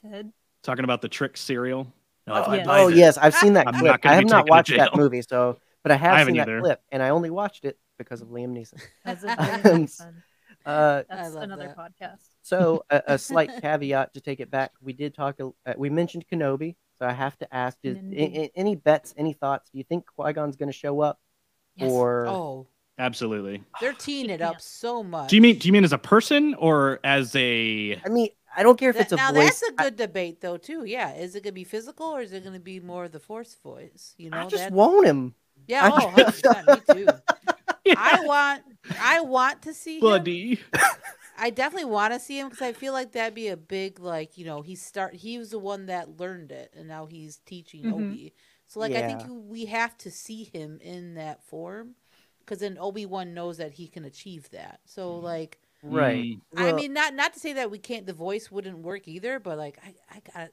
Ted? 0.00 0.32
talking 0.62 0.84
about 0.84 1.02
the 1.02 1.08
trick 1.08 1.36
cereal. 1.36 1.86
No, 2.26 2.34
Oh, 2.34 2.42
I 2.42 2.56
yes. 2.56 2.66
oh 2.68 2.88
yes, 2.88 3.18
I've 3.18 3.34
seen 3.34 3.54
that 3.54 3.66
I'm 3.66 3.74
clip. 3.74 3.84
not 4.04 4.06
I 4.06 4.14
have 4.14 4.24
not 4.26 4.48
watched 4.48 4.74
that 4.76 4.94
movie, 4.96 5.22
so 5.22 5.58
but 5.82 5.90
I 5.92 5.96
have 5.96 6.16
haven't 6.18 6.34
seen 6.34 6.38
that 6.38 6.48
either. 6.48 6.60
clip, 6.60 6.80
and 6.92 7.02
I 7.02 7.08
only 7.10 7.30
watched 7.30 7.64
it 7.64 7.76
because 8.00 8.22
of 8.22 8.28
Liam 8.28 8.52
Neeson. 8.56 8.80
That's 9.04 10.00
Um. 10.00 10.14
Uh, 10.66 11.04
That's 11.08 11.34
another 11.36 11.74
that. 11.74 11.76
podcast. 11.78 12.18
so 12.42 12.84
a, 12.90 13.02
a 13.06 13.18
slight 13.28 13.50
caveat 13.62 14.12
to 14.12 14.20
take 14.20 14.40
it 14.40 14.50
back. 14.50 14.72
We 14.82 14.92
did 14.92 15.14
talk. 15.14 15.40
Uh, 15.40 15.72
we 15.78 15.88
mentioned 15.88 16.26
Kenobi, 16.30 16.74
so 16.98 17.06
I 17.06 17.12
have 17.12 17.38
to 17.38 17.54
ask: 17.54 17.78
is, 17.82 17.96
Kenobi. 17.96 18.18
a- 18.18 18.40
a- 18.42 18.52
any 18.56 18.74
bets, 18.76 19.14
any 19.16 19.32
thoughts? 19.32 19.70
Do 19.70 19.78
you 19.78 19.84
think 19.84 20.04
Qui 20.14 20.34
Gon's 20.34 20.56
going 20.56 20.68
to 20.68 20.76
show 20.76 21.00
up, 21.00 21.18
Yes. 21.76 21.90
or 21.90 22.26
Oh, 22.26 22.66
Absolutely. 22.98 23.64
they're 23.80 23.94
teeing 23.94 24.28
it 24.28 24.40
Yeah. 24.40 24.50
up 24.50 24.60
so 24.60 25.02
much. 25.02 25.30
Do 25.30 25.36
you 25.36 25.40
mean 25.42 25.58
do 25.58 25.66
you 25.66 25.72
mean 25.72 25.84
as 25.84 25.94
a 25.94 25.98
person 25.98 26.52
or 26.56 27.00
as 27.04 27.34
a? 27.36 27.98
I 28.04 28.08
mean, 28.10 28.28
I 28.54 28.62
don't 28.62 28.78
care 28.78 28.90
if 28.90 28.96
That- 28.96 29.04
it's 29.04 29.12
a 29.12 29.16
now 29.16 29.32
voice. 29.32 29.60
that's 29.60 29.62
a 29.62 29.72
good 29.72 29.96
debate 29.96 30.42
though 30.42 30.58
too. 30.58 30.84
Yeah, 30.84 31.14
is 31.14 31.36
it 31.36 31.42
gonna 31.42 31.52
be 31.54 31.64
physical 31.64 32.04
or 32.08 32.20
is 32.20 32.34
it 32.34 32.44
gonna 32.44 32.60
be 32.60 32.80
more 32.80 33.06
of 33.06 33.12
the 33.12 33.20
force 33.20 33.56
voice? 33.62 34.14
You 34.18 34.28
know, 34.28 34.36
I, 34.40 34.42
just 34.42 34.56
that's- 34.56 34.72
want 34.72 35.06
him. 35.06 35.34
Yeah. 35.66 35.90
Oh, 35.92 36.08
100%, 36.16 36.94
me 36.96 37.04
too. 37.04 37.06
I 37.96 38.24
want, 38.24 38.62
I 39.00 39.20
want 39.20 39.62
to 39.62 39.74
see 39.74 39.96
him. 39.96 40.00
buddy. 40.02 40.60
I 41.38 41.50
definitely 41.50 41.90
want 41.90 42.12
to 42.12 42.20
see 42.20 42.38
him 42.38 42.48
because 42.50 42.62
I 42.62 42.72
feel 42.72 42.92
like 42.92 43.12
that'd 43.12 43.34
be 43.34 43.48
a 43.48 43.56
big 43.56 43.98
like 43.98 44.36
you 44.36 44.44
know 44.44 44.60
he 44.60 44.74
start 44.74 45.14
he 45.14 45.38
was 45.38 45.50
the 45.50 45.58
one 45.58 45.86
that 45.86 46.20
learned 46.20 46.52
it 46.52 46.74
and 46.76 46.86
now 46.86 47.06
he's 47.06 47.38
teaching 47.46 47.84
Mhm. 47.84 47.92
Obi. 47.94 48.34
So 48.66 48.78
like 48.80 48.92
I 48.92 49.06
think 49.06 49.24
you- 49.26 49.34
we 49.34 49.64
have 49.66 49.96
to 49.98 50.10
see 50.10 50.44
him 50.44 50.78
in 50.82 51.14
that 51.14 51.42
form 51.42 51.94
because 52.40 52.58
then 52.58 52.76
Obi 52.78 53.06
Wan 53.06 53.32
knows 53.32 53.56
that 53.56 53.72
he 53.72 53.88
can 53.88 54.04
achieve 54.04 54.50
that. 54.50 54.80
So 54.84 55.16
like 55.16 55.58
Right. 55.82 56.36
Mm. 56.54 56.60
I 56.60 56.64
Well, 56.66 56.74
mean 56.74 56.92
not 56.92 57.14
not 57.14 57.32
to 57.32 57.40
say 57.40 57.54
that 57.54 57.70
we 57.70 57.78
can't 57.78 58.06
the 58.06 58.12
voice 58.12 58.50
wouldn't 58.50 58.80
work 58.80 59.08
either, 59.08 59.40
but 59.40 59.56
like 59.56 59.78
I 59.82 59.94
I 60.14 60.20
got 60.20 60.50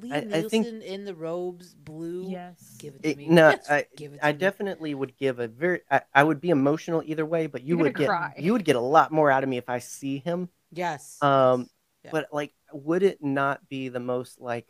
Liam 0.00 0.32
I- 0.32 0.38
I 0.38 0.42
think- 0.42 0.66
in 0.66 1.04
the 1.04 1.14
robes, 1.14 1.74
blue. 1.74 2.28
Yes. 2.30 2.76
Give 2.78 2.94
it 2.94 3.02
to 3.02 3.08
it- 3.10 3.16
me. 3.16 3.28
no, 3.28 3.52
Just 3.52 3.70
I, 3.70 3.86
give 3.96 4.12
it 4.14 4.20
I 4.22 4.30
to 4.32 4.36
me. 4.36 4.40
definitely 4.40 4.94
would 4.94 5.16
give 5.16 5.38
a 5.40 5.48
very. 5.48 5.80
I, 5.90 6.02
I 6.14 6.22
would 6.24 6.40
be 6.40 6.50
emotional 6.50 7.02
either 7.04 7.26
way, 7.26 7.46
but 7.48 7.62
you 7.62 7.76
You're 7.76 7.84
would 7.84 7.96
get 7.96 8.08
cry. 8.08 8.34
you 8.38 8.52
would 8.52 8.64
get 8.64 8.76
a 8.76 8.80
lot 8.80 9.10
more 9.10 9.30
out 9.30 9.42
of 9.42 9.48
me 9.48 9.56
if 9.56 9.68
I 9.68 9.80
see 9.80 10.18
him. 10.18 10.48
Yes. 10.70 11.18
Um, 11.22 11.62
yes. 11.62 11.68
Yeah. 12.04 12.10
But 12.12 12.28
like, 12.32 12.54
would 12.72 13.02
it 13.02 13.22
not 13.22 13.68
be 13.68 13.88
the 13.88 13.98
most 14.00 14.40
like, 14.40 14.68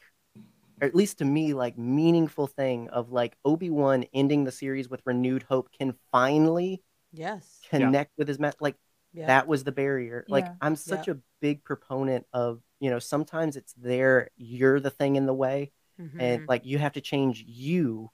or 0.80 0.86
at 0.88 0.94
least 0.94 1.18
to 1.18 1.24
me, 1.26 1.52
like 1.52 1.76
meaningful 1.76 2.46
thing 2.46 2.88
of 2.88 3.10
like 3.12 3.36
Obi 3.44 3.68
Wan 3.68 4.04
ending 4.14 4.44
the 4.44 4.52
series 4.52 4.88
with 4.88 5.02
renewed 5.04 5.42
hope 5.42 5.70
can 5.72 5.94
finally 6.10 6.82
yes. 7.12 7.60
connect 7.68 8.16
with 8.16 8.28
his 8.28 8.38
ma- 8.38 8.52
like 8.60 8.76
Yeah. 9.12 9.26
that 9.26 9.46
was 9.46 9.64
the 9.64 9.72
barrier. 9.72 10.24
Like 10.28 10.46
Yeah. 10.46 10.54
I'm 10.62 10.76
such 10.76 11.08
a 11.08 11.18
big 11.40 11.64
proponent 11.64 12.26
of 12.32 12.62
you 12.80 12.90
know 12.90 12.98
sometimes 12.98 13.56
it's 13.56 13.74
there 13.74 14.28
you're 14.36 14.80
the 14.80 14.90
thing 14.90 15.16
in 15.16 15.26
the 15.26 15.34
way 15.34 15.70
and 16.18 16.40
Mhm. 16.40 16.48
like 16.48 16.64
you 16.64 16.78
have 16.78 16.92
to 16.92 17.00
change 17.00 17.44
you 17.46 18.10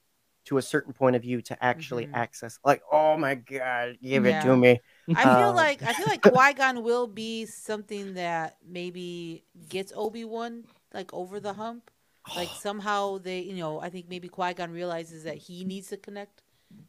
to 0.46 0.58
a 0.58 0.62
certain 0.62 0.92
point 0.92 1.16
of 1.16 1.22
view 1.22 1.40
to 1.42 1.64
actually 1.64 2.06
Mhm. 2.06 2.14
access 2.14 2.58
like 2.64 2.82
oh 2.92 3.16
my 3.16 3.34
god 3.34 3.96
give 4.02 4.26
it 4.26 4.40
to 4.40 4.56
me 4.56 4.80
I 5.14 5.28
feel 5.28 5.54
Um, 5.54 5.54
like 5.54 5.82
I 5.84 5.94
feel 5.94 6.06
like 6.06 6.22
Qui 6.22 6.54
Gon 6.54 6.82
will 6.82 7.06
be 7.06 7.46
something 7.46 8.14
that 8.14 8.56
maybe 8.66 9.44
gets 9.68 9.92
Obi 9.94 10.24
Wan 10.24 10.64
like 10.92 11.12
over 11.14 11.40
the 11.40 11.54
hump. 11.54 11.90
Like 12.34 12.54
somehow 12.54 13.18
they, 13.18 13.40
you 13.40 13.56
know, 13.56 13.80
I 13.80 13.90
think 13.90 14.08
maybe 14.08 14.28
Qui 14.28 14.54
Gon 14.54 14.70
realizes 14.72 15.24
that 15.24 15.36
he 15.36 15.64
needs 15.64 15.88
to 15.88 15.96
connect 15.96 16.42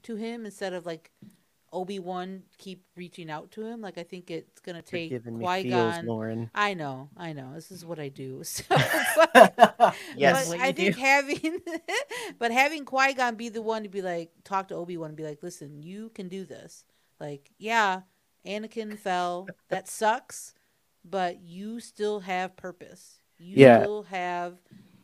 to 0.04 0.16
him 0.16 0.46
instead 0.46 0.74
of 0.74 0.86
like 0.86 1.12
Obi 1.74 2.00
Wan 2.00 2.44
keep 2.58 2.84
reaching 2.96 3.30
out 3.30 3.52
to 3.52 3.66
him. 3.66 3.82
Like 3.82 3.98
I 3.98 4.04
think 4.04 4.32
it's 4.32 4.60
gonna 4.62 4.82
take 4.82 5.10
Qui 5.34 5.64
Gon. 5.66 6.16
I 6.54 6.74
know, 6.74 7.10
I 7.18 7.34
know. 7.34 7.54
This 7.54 7.72
is 7.72 7.86
what 7.86 8.00
I 8.00 8.10
do. 8.10 8.44
So, 8.44 8.64
but, 8.70 9.96
yes 10.16 10.50
but 10.50 10.60
I 10.60 10.72
think 10.72 10.96
do. 10.96 11.02
having, 11.02 11.60
but 12.40 12.52
having 12.52 12.86
Qui 12.86 13.14
Gon 13.14 13.36
be 13.36 13.50
the 13.50 13.62
one 13.62 13.84
to 13.84 13.90
be 13.90 14.02
like, 14.02 14.32
talk 14.44 14.70
to 14.70 14.76
Obi 14.76 14.98
Wan 14.98 15.10
and 15.10 15.18
be 15.18 15.24
like, 15.24 15.44
listen, 15.44 15.82
you 15.84 16.10
can 16.10 16.28
do 16.30 16.46
this. 16.46 16.86
Like, 17.20 17.52
yeah, 17.58 18.02
Anakin 18.46 18.98
fell. 18.98 19.48
That 19.70 19.88
sucks, 19.88 20.54
but 21.04 21.42
you 21.42 21.80
still 21.80 22.22
have 22.22 22.56
purpose. 22.56 23.20
You 23.38 23.58
Yeah. 23.62 23.80
still 23.82 24.04
have 24.04 24.58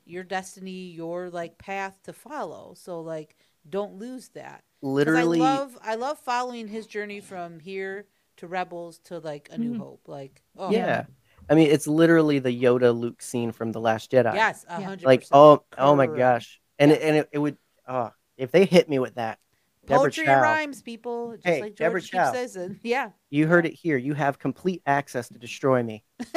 your 0.06 0.24
destiny, 0.24 0.92
your 0.92 1.30
like 1.30 1.58
path 1.58 1.98
to 2.04 2.14
follow. 2.14 2.74
So 2.76 3.02
like, 3.02 3.36
don't 3.70 3.96
lose 3.96 4.30
that. 4.30 4.64
literally 4.82 5.40
I 5.40 5.44
love, 5.44 5.78
I 5.84 5.96
love 5.96 6.20
following 6.20 6.68
his 6.68 6.88
journey 6.88 7.20
from 7.20 7.60
here 7.60 8.06
to 8.38 8.48
Rebels 8.48 9.00
to 9.06 9.20
like 9.20 9.50
A 9.52 9.58
New 9.58 9.74
Mhm. 9.74 9.78
Hope. 9.78 10.08
Like, 10.08 10.42
oh 10.58 10.72
yeah 10.72 11.06
i 11.50 11.56
mean 11.56 11.70
it's 11.72 11.88
literally 11.88 12.38
the 12.40 12.52
yoda 12.62 12.96
luke 12.98 13.20
scene 13.22 13.52
from 13.52 13.72
the 13.72 13.80
last 13.82 14.12
jedi 14.12 14.34
yes, 14.36 14.64
a 14.70 14.80
Yeah. 14.80 14.86
hundred 14.88 15.06
like 15.06 15.22
percent. 15.22 15.36
oh 15.36 15.64
oh 15.78 15.96
my 15.96 16.06
gosh 16.06 16.62
and 16.78 16.92
it, 16.92 17.02
and 17.02 17.16
it, 17.18 17.30
it 17.32 17.40
would 17.40 17.58
oh 17.88 18.12
if 18.38 18.52
they 18.52 18.66
hit 18.66 18.88
me 18.90 19.00
with 19.00 19.16
that 19.16 19.40
Deborah 19.88 20.02
Poetry 20.04 20.26
Chow, 20.26 20.34
and 20.34 20.42
rhymes, 20.44 20.82
people. 20.84 21.32
Just 21.34 21.48
Hey, 21.48 21.62
like 21.62 21.76
George 21.76 22.12
Chow. 22.12 22.32
keeps 22.32 22.54
says. 22.54 22.72
Yeah. 22.84 23.10
you 23.32 23.48
heard 23.48 23.66
it 23.66 23.74
here 23.74 23.98
you 23.98 24.14
have 24.14 24.38
complete 24.38 24.84
access 24.86 25.28
to 25.30 25.40
destroy 25.40 25.82
me 25.82 26.04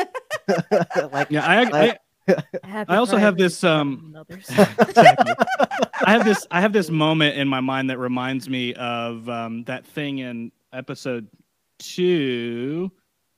like 1.13 1.31
Yeah, 1.31 1.47
I, 1.47 1.61
I, 1.61 1.63
Like- 1.65 1.73
Happy 1.91 1.99
I 2.65 2.97
also 2.97 3.17
have 3.17 3.37
this, 3.37 3.63
um, 3.65 4.17
exactly. 4.29 5.33
I 6.07 6.13
have 6.13 6.25
this 6.25 6.47
I 6.51 6.61
have 6.61 6.73
this 6.73 6.91
moment 6.91 7.37
in 7.37 7.49
my 7.49 7.61
mind 7.61 7.91
that 7.91 7.99
reminds 7.99 8.49
me 8.49 8.75
of 8.75 9.29
um, 9.29 9.65
that 9.65 9.87
thing 9.87 10.19
in 10.19 10.53
episode 10.73 11.29
two 11.79 12.91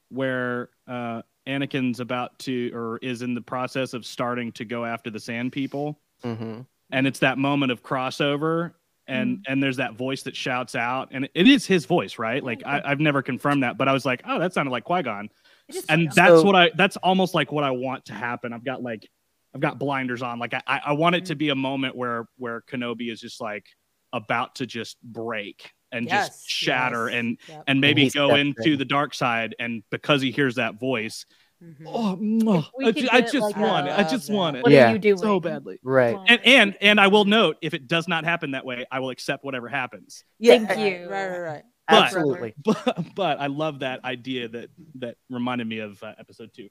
where 0.09 0.71
uh, 0.87 1.23
Anakin's 1.47 2.01
about 2.01 2.39
to 2.41 2.71
or 2.75 2.99
is 3.03 3.23
in 3.23 3.35
the 3.35 3.41
process 3.41 3.93
of 3.95 4.05
starting 4.07 4.53
to 4.53 4.65
go 4.65 4.85
after 4.85 5.11
the 5.11 5.21
Sand 5.21 5.53
People, 5.53 6.01
hmm 6.23 6.61
and 6.93 7.07
it's 7.07 7.19
that 7.21 7.39
moment 7.39 7.73
of 7.73 7.83
crossover. 7.83 8.73
And 9.09 9.45
and 9.47 9.63
there's 9.63 9.77
that 9.77 9.95
voice 9.95 10.25
that 10.25 10.35
shouts 10.35 10.75
out, 10.75 11.11
and 11.13 11.29
it 11.33 11.47
is 11.47 11.65
his 11.65 11.85
voice, 11.85 12.19
right? 12.19 12.43
Like 12.43 12.63
I, 12.67 12.83
I've 12.85 12.99
never 12.99 13.23
confirmed 13.23 13.63
that, 13.63 13.79
but 13.79 13.87
I 13.87 13.93
was 13.93 14.05
like, 14.05 14.21
oh, 14.27 14.41
that 14.41 14.53
sounded 14.53 14.73
like 14.73 14.83
Qui 14.83 15.03
Gon, 15.05 15.27
It 15.27 15.31
is 15.31 15.46
and 15.89 16.05
like, 16.07 16.15
that's 16.15 16.29
So- 16.41 16.43
what 16.45 16.57
I 16.57 16.71
that's 16.77 16.97
almost 16.99 17.35
like 17.35 17.53
what 17.53 17.65
I 17.65 17.71
want 17.71 18.05
to 18.07 18.13
happen. 18.15 18.53
I've 18.53 18.65
got 18.65 18.83
like 18.83 19.09
I've 19.55 19.61
got 19.61 19.79
blinders 19.79 20.23
on. 20.23 20.39
Like 20.39 20.55
I 20.55 20.63
I 20.67 20.81
I 20.87 20.93
want 20.93 21.17
it 21.17 21.27
to 21.27 21.35
be 21.35 21.49
a 21.51 21.55
moment 21.55 21.97
where 21.97 22.29
where 22.37 22.63
Kenobi 22.71 23.11
is 23.11 23.21
just 23.21 23.41
like 23.41 23.65
about 24.13 24.57
to 24.57 24.67
just 24.67 25.01
break 25.03 25.73
and 25.93 26.07
Yes. 26.07 26.29
just 26.29 26.49
shatter 26.51 27.09
yes, 27.09 27.19
and 27.19 27.39
yep, 27.49 27.65
and 27.67 27.81
maybe 27.81 28.03
he's 28.03 28.15
go 28.15 28.29
stepped 28.29 28.41
into 28.41 28.73
in. 28.73 28.79
the 28.79 28.85
dark 28.85 29.15
side 29.15 29.55
and 29.59 29.83
because 29.91 30.21
he 30.23 30.31
hears 30.31 30.57
that 30.57 30.79
voice 30.81 31.25
mhm. 31.63 31.85
oh 31.87 32.17
mwah, 32.21 32.67
I, 32.83 32.93
could 32.93 32.97
ju- 32.97 33.09
I 33.13 33.21
just 33.21 33.35
like, 33.35 33.57
want 33.57 33.87
a- 33.89 33.93
it 33.93 33.99
i 33.99 34.03
just 34.09 34.31
want 34.31 34.57
it 34.57 34.63
what 34.65 34.73
Yeah. 34.73 34.91
are 34.91 34.93
you 34.95 34.99
doing? 34.99 35.17
so 35.19 35.39
badly 35.39 35.79
right 35.85 36.17
and 36.27 36.41
and 36.45 36.77
and 36.81 37.01
i 37.01 37.07
will 37.07 37.25
note 37.25 37.57
if 37.63 37.73
it 37.73 37.87
does 37.87 38.09
not 38.09 38.25
happen 38.25 38.51
that 38.53 38.65
way 38.67 38.85
i 38.91 38.99
will 39.01 39.11
accept 39.11 39.45
whatever 39.45 39.69
happens 39.69 40.25
Thank 40.43 40.69
you. 40.71 41.09
Right, 41.09 41.29
right, 41.29 41.39
right. 41.39 41.63
But- 41.89 42.05
absolutely 42.05 42.55
but 42.65 43.15
but 43.15 43.39
i 43.41 43.47
love 43.47 43.79
that 43.81 44.05
idea 44.05 44.49
that 44.49 44.71
that 44.97 45.17
reminded 45.31 45.67
me 45.69 45.79
of 45.79 46.03
uh, 46.03 46.15
episode 46.19 46.51
two 46.55 46.69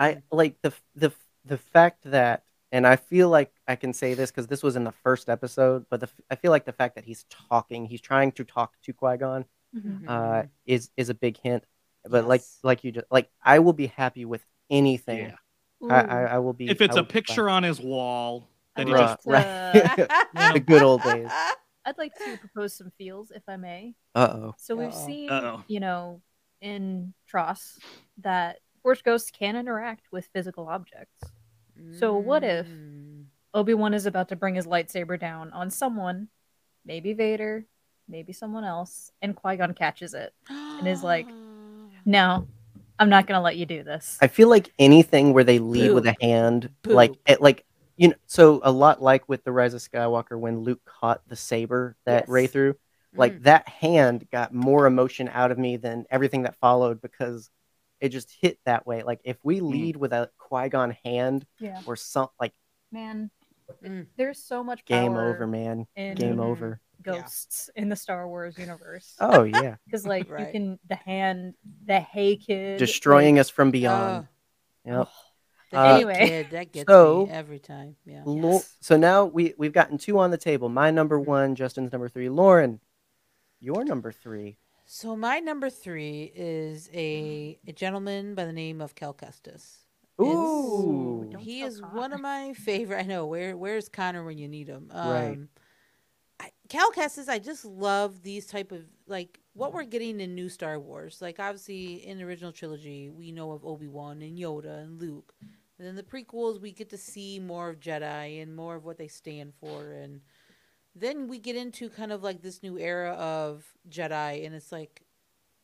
I 0.00 0.22
like 0.30 0.54
the 0.62 0.72
the 0.94 1.10
the 1.44 1.58
fact 1.58 2.04
that, 2.04 2.44
and 2.70 2.86
I 2.86 2.94
feel 2.94 3.28
like 3.30 3.50
I 3.66 3.74
can 3.74 3.92
say 3.92 4.14
this 4.14 4.30
because 4.30 4.46
this 4.46 4.62
was 4.62 4.76
in 4.76 4.84
the 4.84 4.92
first 4.92 5.28
episode, 5.28 5.86
but 5.90 5.98
the, 5.98 6.08
I 6.30 6.36
feel 6.36 6.52
like 6.52 6.66
the 6.66 6.72
fact 6.72 6.94
that 6.94 7.04
he's 7.04 7.24
talking, 7.50 7.84
he's 7.86 8.00
trying 8.00 8.30
to 8.32 8.44
talk 8.44 8.74
to 8.82 8.92
Qui 8.92 9.16
Gon, 9.16 9.44
Mhm. 9.76 10.04
uh, 10.06 10.12
Mhm. 10.42 10.48
is 10.66 10.90
is 10.96 11.08
a 11.08 11.14
big 11.14 11.36
hint. 11.38 11.64
But 12.08 12.28
like 12.28 12.42
Yes. 12.42 12.58
like 12.62 12.84
you 12.84 12.92
just 12.92 13.06
like, 13.10 13.28
I 13.42 13.58
will 13.58 13.72
be 13.72 13.88
happy 13.88 14.24
with 14.24 14.44
anything. 14.70 15.34
Yeah. 15.82 15.90
I, 15.90 16.00
I 16.02 16.20
I 16.34 16.38
will 16.38 16.52
be 16.52 16.68
if 16.70 16.80
it's 16.80 16.96
a 16.96 17.02
picture 17.02 17.48
on 17.50 17.64
his 17.64 17.80
wall 17.80 18.48
that 18.76 18.86
he 18.86 18.94
I'd 18.94 18.98
just 19.00 19.26
like 19.26 19.46
Right. 19.46 19.96
to- 19.96 20.52
the 20.54 20.60
good 20.60 20.82
old 20.82 21.02
days. 21.02 21.28
I'd 21.88 21.96
like 21.96 22.14
to 22.18 22.36
propose 22.36 22.76
some 22.76 22.92
feels, 22.98 23.30
if 23.30 23.42
I 23.48 23.56
may. 23.56 23.94
Uh 24.14 24.28
oh. 24.30 24.54
So 24.58 24.76
we've 24.76 24.88
Uh-oh. 24.92 25.06
seen, 25.06 25.30
Uh-oh. 25.30 25.64
you 25.68 25.80
know, 25.80 26.20
in 26.60 27.14
TROS 27.26 27.78
that 28.18 28.58
Force 28.82 29.00
Ghosts 29.00 29.30
can 29.30 29.56
interact 29.56 30.02
with 30.12 30.28
physical 30.34 30.68
objects. 30.68 31.24
So 31.98 32.16
what 32.16 32.44
if- 32.44 32.66
Mm. 32.66 33.24
Obi 33.54 33.72
Wan 33.72 33.94
is 33.94 34.04
about 34.04 34.28
to 34.28 34.36
bring 34.36 34.54
his 34.56 34.66
lightsaber 34.66 35.18
down 35.18 35.50
on 35.52 35.70
someone, 35.70 36.28
maybe 36.84 37.14
Vader, 37.14 37.64
maybe 38.06 38.32
someone 38.34 38.64
else, 38.64 39.10
and 39.22 39.34
Qui 39.34 39.56
Gon 39.56 39.72
catches 39.72 40.12
it 40.12 40.34
and 40.50 40.86
is 40.86 41.02
like, 41.02 41.26
No, 42.04 42.46
I'm 42.98 43.08
not 43.08 43.26
gonna 43.26 43.40
let 43.40 43.56
you 43.56 43.64
do 43.64 43.82
this. 43.82 44.18
I 44.20 44.26
feel 44.26 44.48
like 44.48 44.72
anything 44.78 45.32
where 45.32 45.44
they 45.44 45.58
lead 45.58 45.92
with 45.92 46.06
a 46.06 46.14
hand, 46.20 46.68
Boo. 46.82 46.92
like 46.92 47.14
it, 47.26 47.40
like 47.40 47.64
you 47.98 48.08
know, 48.08 48.14
so 48.26 48.60
a 48.62 48.72
lot 48.72 49.02
like 49.02 49.28
with 49.28 49.44
the 49.44 49.52
Rise 49.52 49.74
of 49.74 49.82
Skywalker 49.82 50.38
when 50.38 50.60
Luke 50.60 50.80
caught 50.86 51.20
the 51.28 51.36
saber 51.36 51.96
that 52.06 52.22
Yes. 52.22 52.28
Rey 52.30 52.46
threw, 52.46 52.74
like 53.12 53.34
Mm. 53.34 53.42
that 53.42 53.68
hand 53.68 54.30
got 54.30 54.54
more 54.54 54.86
emotion 54.86 55.28
out 55.28 55.50
of 55.50 55.58
me 55.58 55.76
than 55.76 56.06
everything 56.08 56.42
that 56.44 56.56
followed 56.56 57.02
because 57.02 57.50
it 58.00 58.10
just 58.10 58.30
hit 58.40 58.58
that 58.64 58.86
way. 58.86 59.02
Like 59.02 59.20
if 59.24 59.36
we 59.42 59.60
lead 59.60 59.96
with 59.96 60.12
a 60.12 60.30
Qui 60.38 60.68
Gon 60.70 60.96
hand 61.04 61.44
Yeah, 61.58 61.82
or 61.86 61.96
some 61.96 62.28
like 62.40 62.54
man. 62.92 63.30
Mm. 63.84 64.06
There's 64.16 64.42
so 64.42 64.64
much 64.64 64.84
game 64.86 65.16
over, 65.16 65.46
man, 65.46 65.86
in 65.94 66.14
game 66.14 66.36
Mhm. 66.36 66.44
over. 66.44 66.80
ghosts 67.00 67.70
in 67.76 67.88
the 67.88 67.94
Star 67.96 68.26
Wars 68.28 68.58
universe. 68.58 69.14
Oh 69.20 69.42
yeah, 69.44 69.76
because 69.86 70.04
like 70.06 70.28
Right. 70.30 70.46
you 70.46 70.52
can 70.52 70.78
the 70.88 70.96
hand, 70.96 71.54
the 71.84 72.00
Hey 72.00 72.36
Kid, 72.36 72.78
destroying 72.78 73.34
like, 73.36 73.40
us 73.42 73.50
from 73.50 73.70
beyond. 73.70 74.26
Oh, 74.86 74.90
Yep. 75.00 75.08
The 75.70 75.78
Uh, 75.78 75.94
Anyway. 75.94 76.26
kid, 76.26 76.50
that 76.50 76.72
gets 76.72 76.90
so- 76.90 77.26
me 77.26 77.32
every 77.32 77.58
time. 77.58 77.96
Yeah. 78.04 78.22
Lo- 78.24 78.52
Yes. 78.52 78.76
So 78.80 78.96
now 78.96 79.24
we 79.26 79.54
we've 79.58 79.72
gotten 79.72 79.98
two 79.98 80.18
on 80.18 80.30
the 80.30 80.38
table. 80.38 80.68
My 80.68 80.90
number 80.90 81.18
one, 81.20 81.54
Justin's 81.54 81.92
number 81.92 82.08
three. 82.08 82.28
Lauren, 82.28 82.80
your 83.60 83.84
number 83.84 84.12
three. 84.12 84.56
So 84.86 85.14
my 85.16 85.38
number 85.40 85.68
three 85.68 86.32
is 86.34 86.88
a, 86.94 87.58
a 87.66 87.72
gentleman 87.72 88.34
by 88.34 88.46
the 88.46 88.52
name 88.54 88.80
of 88.80 88.94
Cal 88.94 89.12
Kestis. 89.12 89.84
Ooh, 90.20 91.28
Don't 91.30 91.40
he 91.42 91.60
tell 91.60 91.68
is 91.68 91.82
one 91.82 92.12
of 92.12 92.20
my 92.20 92.52
favorite. 92.54 92.98
I 92.98 93.02
know 93.02 93.26
where 93.26 93.56
where's 93.56 93.88
Connor 93.88 94.24
when 94.24 94.38
you 94.38 94.48
need 94.48 94.68
him. 94.68 94.90
Um, 94.92 95.10
Right. 95.10 95.38
I, 96.40 96.50
Cal 96.68 96.90
Kestis, 96.92 97.28
I 97.28 97.38
just 97.38 97.64
love 97.64 98.22
these 98.22 98.46
type 98.46 98.72
of 98.72 98.82
like 99.06 99.40
what 99.54 99.72
we're 99.72 99.84
getting 99.84 100.20
in 100.20 100.34
new 100.34 100.48
Star 100.48 100.78
Wars. 100.78 101.18
Like 101.20 101.38
obviously 101.40 102.06
in 102.06 102.18
the 102.18 102.24
original 102.24 102.52
trilogy, 102.52 103.10
we 103.10 103.32
know 103.32 103.52
of 103.52 103.64
Obi 103.64 103.88
Wan 103.88 104.22
and 104.22 104.38
Yoda 104.38 104.82
and 104.84 105.00
Luke. 105.00 105.34
And 105.78 105.86
then 105.86 105.94
the 105.94 106.02
prequels, 106.02 106.60
we 106.60 106.72
get 106.72 106.90
to 106.90 106.98
see 106.98 107.38
more 107.38 107.70
of 107.70 107.80
Jedi 107.80 108.42
and 108.42 108.56
more 108.56 108.76
of 108.76 108.84
what 108.84 108.98
they 108.98 109.08
stand 109.08 109.52
for. 109.60 109.92
And 109.92 110.20
then 110.94 111.28
we 111.28 111.38
get 111.38 111.56
into 111.56 111.88
kind 111.88 112.10
of 112.10 112.22
like 112.22 112.42
this 112.42 112.62
new 112.62 112.78
era 112.78 113.12
of 113.12 113.64
Jedi, 113.88 114.44
and 114.44 114.54
it's 114.54 114.72
like, 114.72 115.04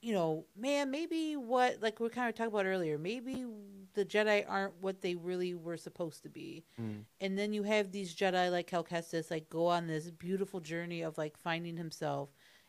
you 0.00 0.12
know, 0.12 0.44
man, 0.56 0.90
maybe 0.90 1.34
what 1.34 1.82
like 1.82 1.98
we 1.98 2.08
kind 2.10 2.28
of 2.28 2.34
talked 2.34 2.52
about 2.52 2.66
earlier, 2.66 2.98
maybe 2.98 3.46
the 3.94 4.04
Jedi 4.04 4.44
aren't 4.46 4.74
what 4.80 5.00
they 5.00 5.14
really 5.14 5.54
were 5.54 5.76
supposed 5.76 6.22
to 6.24 6.28
be. 6.28 6.64
Mm. 6.80 7.04
And 7.20 7.38
then 7.38 7.52
you 7.52 7.62
have 7.62 7.90
these 7.90 8.14
Jedi 8.14 8.50
like 8.50 8.66
Cal 8.66 8.84
Kestis 8.84 9.30
like 9.30 9.48
go 9.48 9.66
on 9.66 9.86
this 9.86 10.10
beautiful 10.10 10.60
journey 10.60 11.02
of 11.02 11.16
like 11.16 11.36
finding 11.38 11.76
himself 11.76 12.28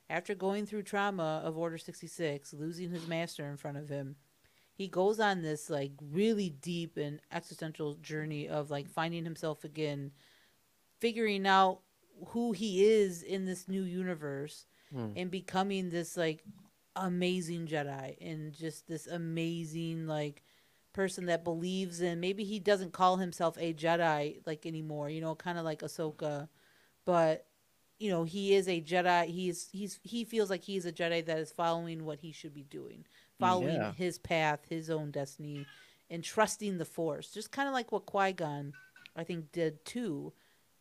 after 0.09 0.33
going 0.33 0.65
through 0.65 0.83
trauma 0.83 1.41
of 1.43 1.57
Order 1.57 1.77
66, 1.77 2.53
losing 2.53 2.91
his 2.91 3.07
master 3.07 3.49
in 3.49 3.57
front 3.57 3.77
of 3.77 3.89
him. 3.89 4.15
He 4.75 4.87
goes 4.87 5.19
on 5.19 5.41
this 5.41 5.69
like 5.69 5.93
really 6.11 6.49
deep 6.49 6.97
and 6.97 7.19
existential 7.31 7.95
journey 7.95 8.47
of 8.47 8.69
like 8.69 8.89
finding 8.89 9.23
himself 9.23 9.63
again, 9.63 10.11
figuring 10.99 11.47
out 11.47 11.79
who 12.27 12.51
he 12.51 12.85
is 12.85 13.23
in 13.23 13.45
this 13.45 13.67
new 13.67 13.83
universe 13.83 14.65
Hmm. 14.91 15.13
and 15.15 15.31
becoming 15.31 15.89
this 15.89 16.15
like 16.15 16.43
amazing 16.95 17.67
Jedi 17.67 18.15
and 18.21 18.53
just 18.53 18.87
this 18.87 19.07
amazing 19.07 20.05
like 20.05 20.43
person 20.93 21.25
that 21.25 21.43
believes 21.43 21.99
in 22.01 22.19
maybe 22.19 22.43
he 22.43 22.59
doesn't 22.59 22.93
call 22.93 23.17
himself 23.17 23.57
a 23.59 23.73
Jedi 23.73 24.45
like 24.45 24.65
anymore, 24.65 25.09
you 25.09 25.21
know, 25.21 25.35
kind 25.35 25.57
of 25.57 25.65
like 25.65 25.81
Ahsoka, 25.81 26.47
but 27.03 27.47
you 27.97 28.09
know, 28.09 28.23
he 28.25 28.53
is 28.53 28.67
a 28.67 28.79
Jedi. 28.81 29.25
He's 29.25 29.69
he's 29.71 29.99
he 30.03 30.23
feels 30.23 30.49
like 30.49 30.63
he's 30.63 30.85
a 30.85 30.91
Jedi 30.91 31.25
that 31.25 31.39
is 31.39 31.51
following 31.51 32.05
what 32.05 32.19
he 32.19 32.31
should 32.31 32.53
be 32.53 32.63
doing, 32.63 33.05
following 33.39 33.75
Yeah. 33.75 33.93
his 33.93 34.17
path, 34.17 34.61
his 34.69 34.89
own 34.89 35.11
destiny, 35.11 35.65
and 36.09 36.23
trusting 36.23 36.77
the 36.77 36.85
Force. 36.85 37.31
Just 37.31 37.51
kind 37.51 37.67
of 37.67 37.73
like 37.73 37.91
what 37.91 38.05
Qui 38.05 38.33
Gon, 38.33 38.73
I 39.15 39.23
think, 39.23 39.51
did 39.51 39.83
too, 39.85 40.33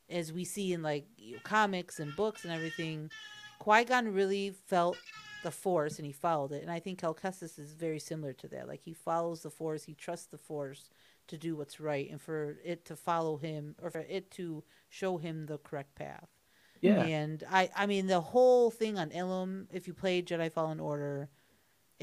as 0.09 0.33
we 0.33 0.45
see 0.45 0.73
in 0.73 0.83
like 0.83 1.07
you 1.17 1.35
know, 1.35 1.41
comics 1.45 1.99
and 2.01 2.15
books 2.15 2.45
and 2.45 2.53
everything. 2.53 3.11
Qui 3.59 3.85
Gon 3.85 4.09
really 4.13 4.51
felt 4.67 4.97
the 5.43 5.51
Force 5.51 5.99
and 5.99 6.07
he 6.07 6.13
followed 6.13 6.53
it, 6.53 6.63
and 6.63 6.71
I 6.71 6.81
think 6.81 6.99
Cal 6.99 7.15
Kestis 7.15 7.59
is 7.59 7.73
very 7.75 7.99
similar 7.99 8.33
to 8.35 8.49
that. 8.49 8.67
Like 8.69 8.83
he 8.83 8.93
follows 8.95 9.43
the 9.43 9.51
Force, 9.51 9.85
he 9.85 9.95
trusts 9.95 10.27
the 10.27 10.39
Force 10.39 10.89
to 11.27 11.39
do 11.39 11.57
what's 11.57 11.81
right, 11.81 12.11
and 12.11 12.21
for 12.21 12.57
it 12.65 12.85
to 12.87 12.97
follow 12.97 13.37
him 13.39 13.75
or 13.83 13.91
for 13.91 14.01
it 14.01 14.31
to 14.33 14.63
show 14.89 15.17
him 15.17 15.47
the 15.47 15.59
correct 15.59 15.95
path. 15.95 16.29
Yeah. 16.81 17.03
And 17.03 17.43
I, 17.51 17.71
I 17.75 17.87
mean, 17.87 18.07
the 18.09 18.21
whole 18.21 18.71
thing 18.71 18.99
on 18.99 19.09
Ilum, 19.11 19.67
if 19.73 19.87
you 19.87 19.95
play 19.95 20.21
Jedi 20.23 20.53
Fallen 20.53 20.81
Order, 20.81 21.31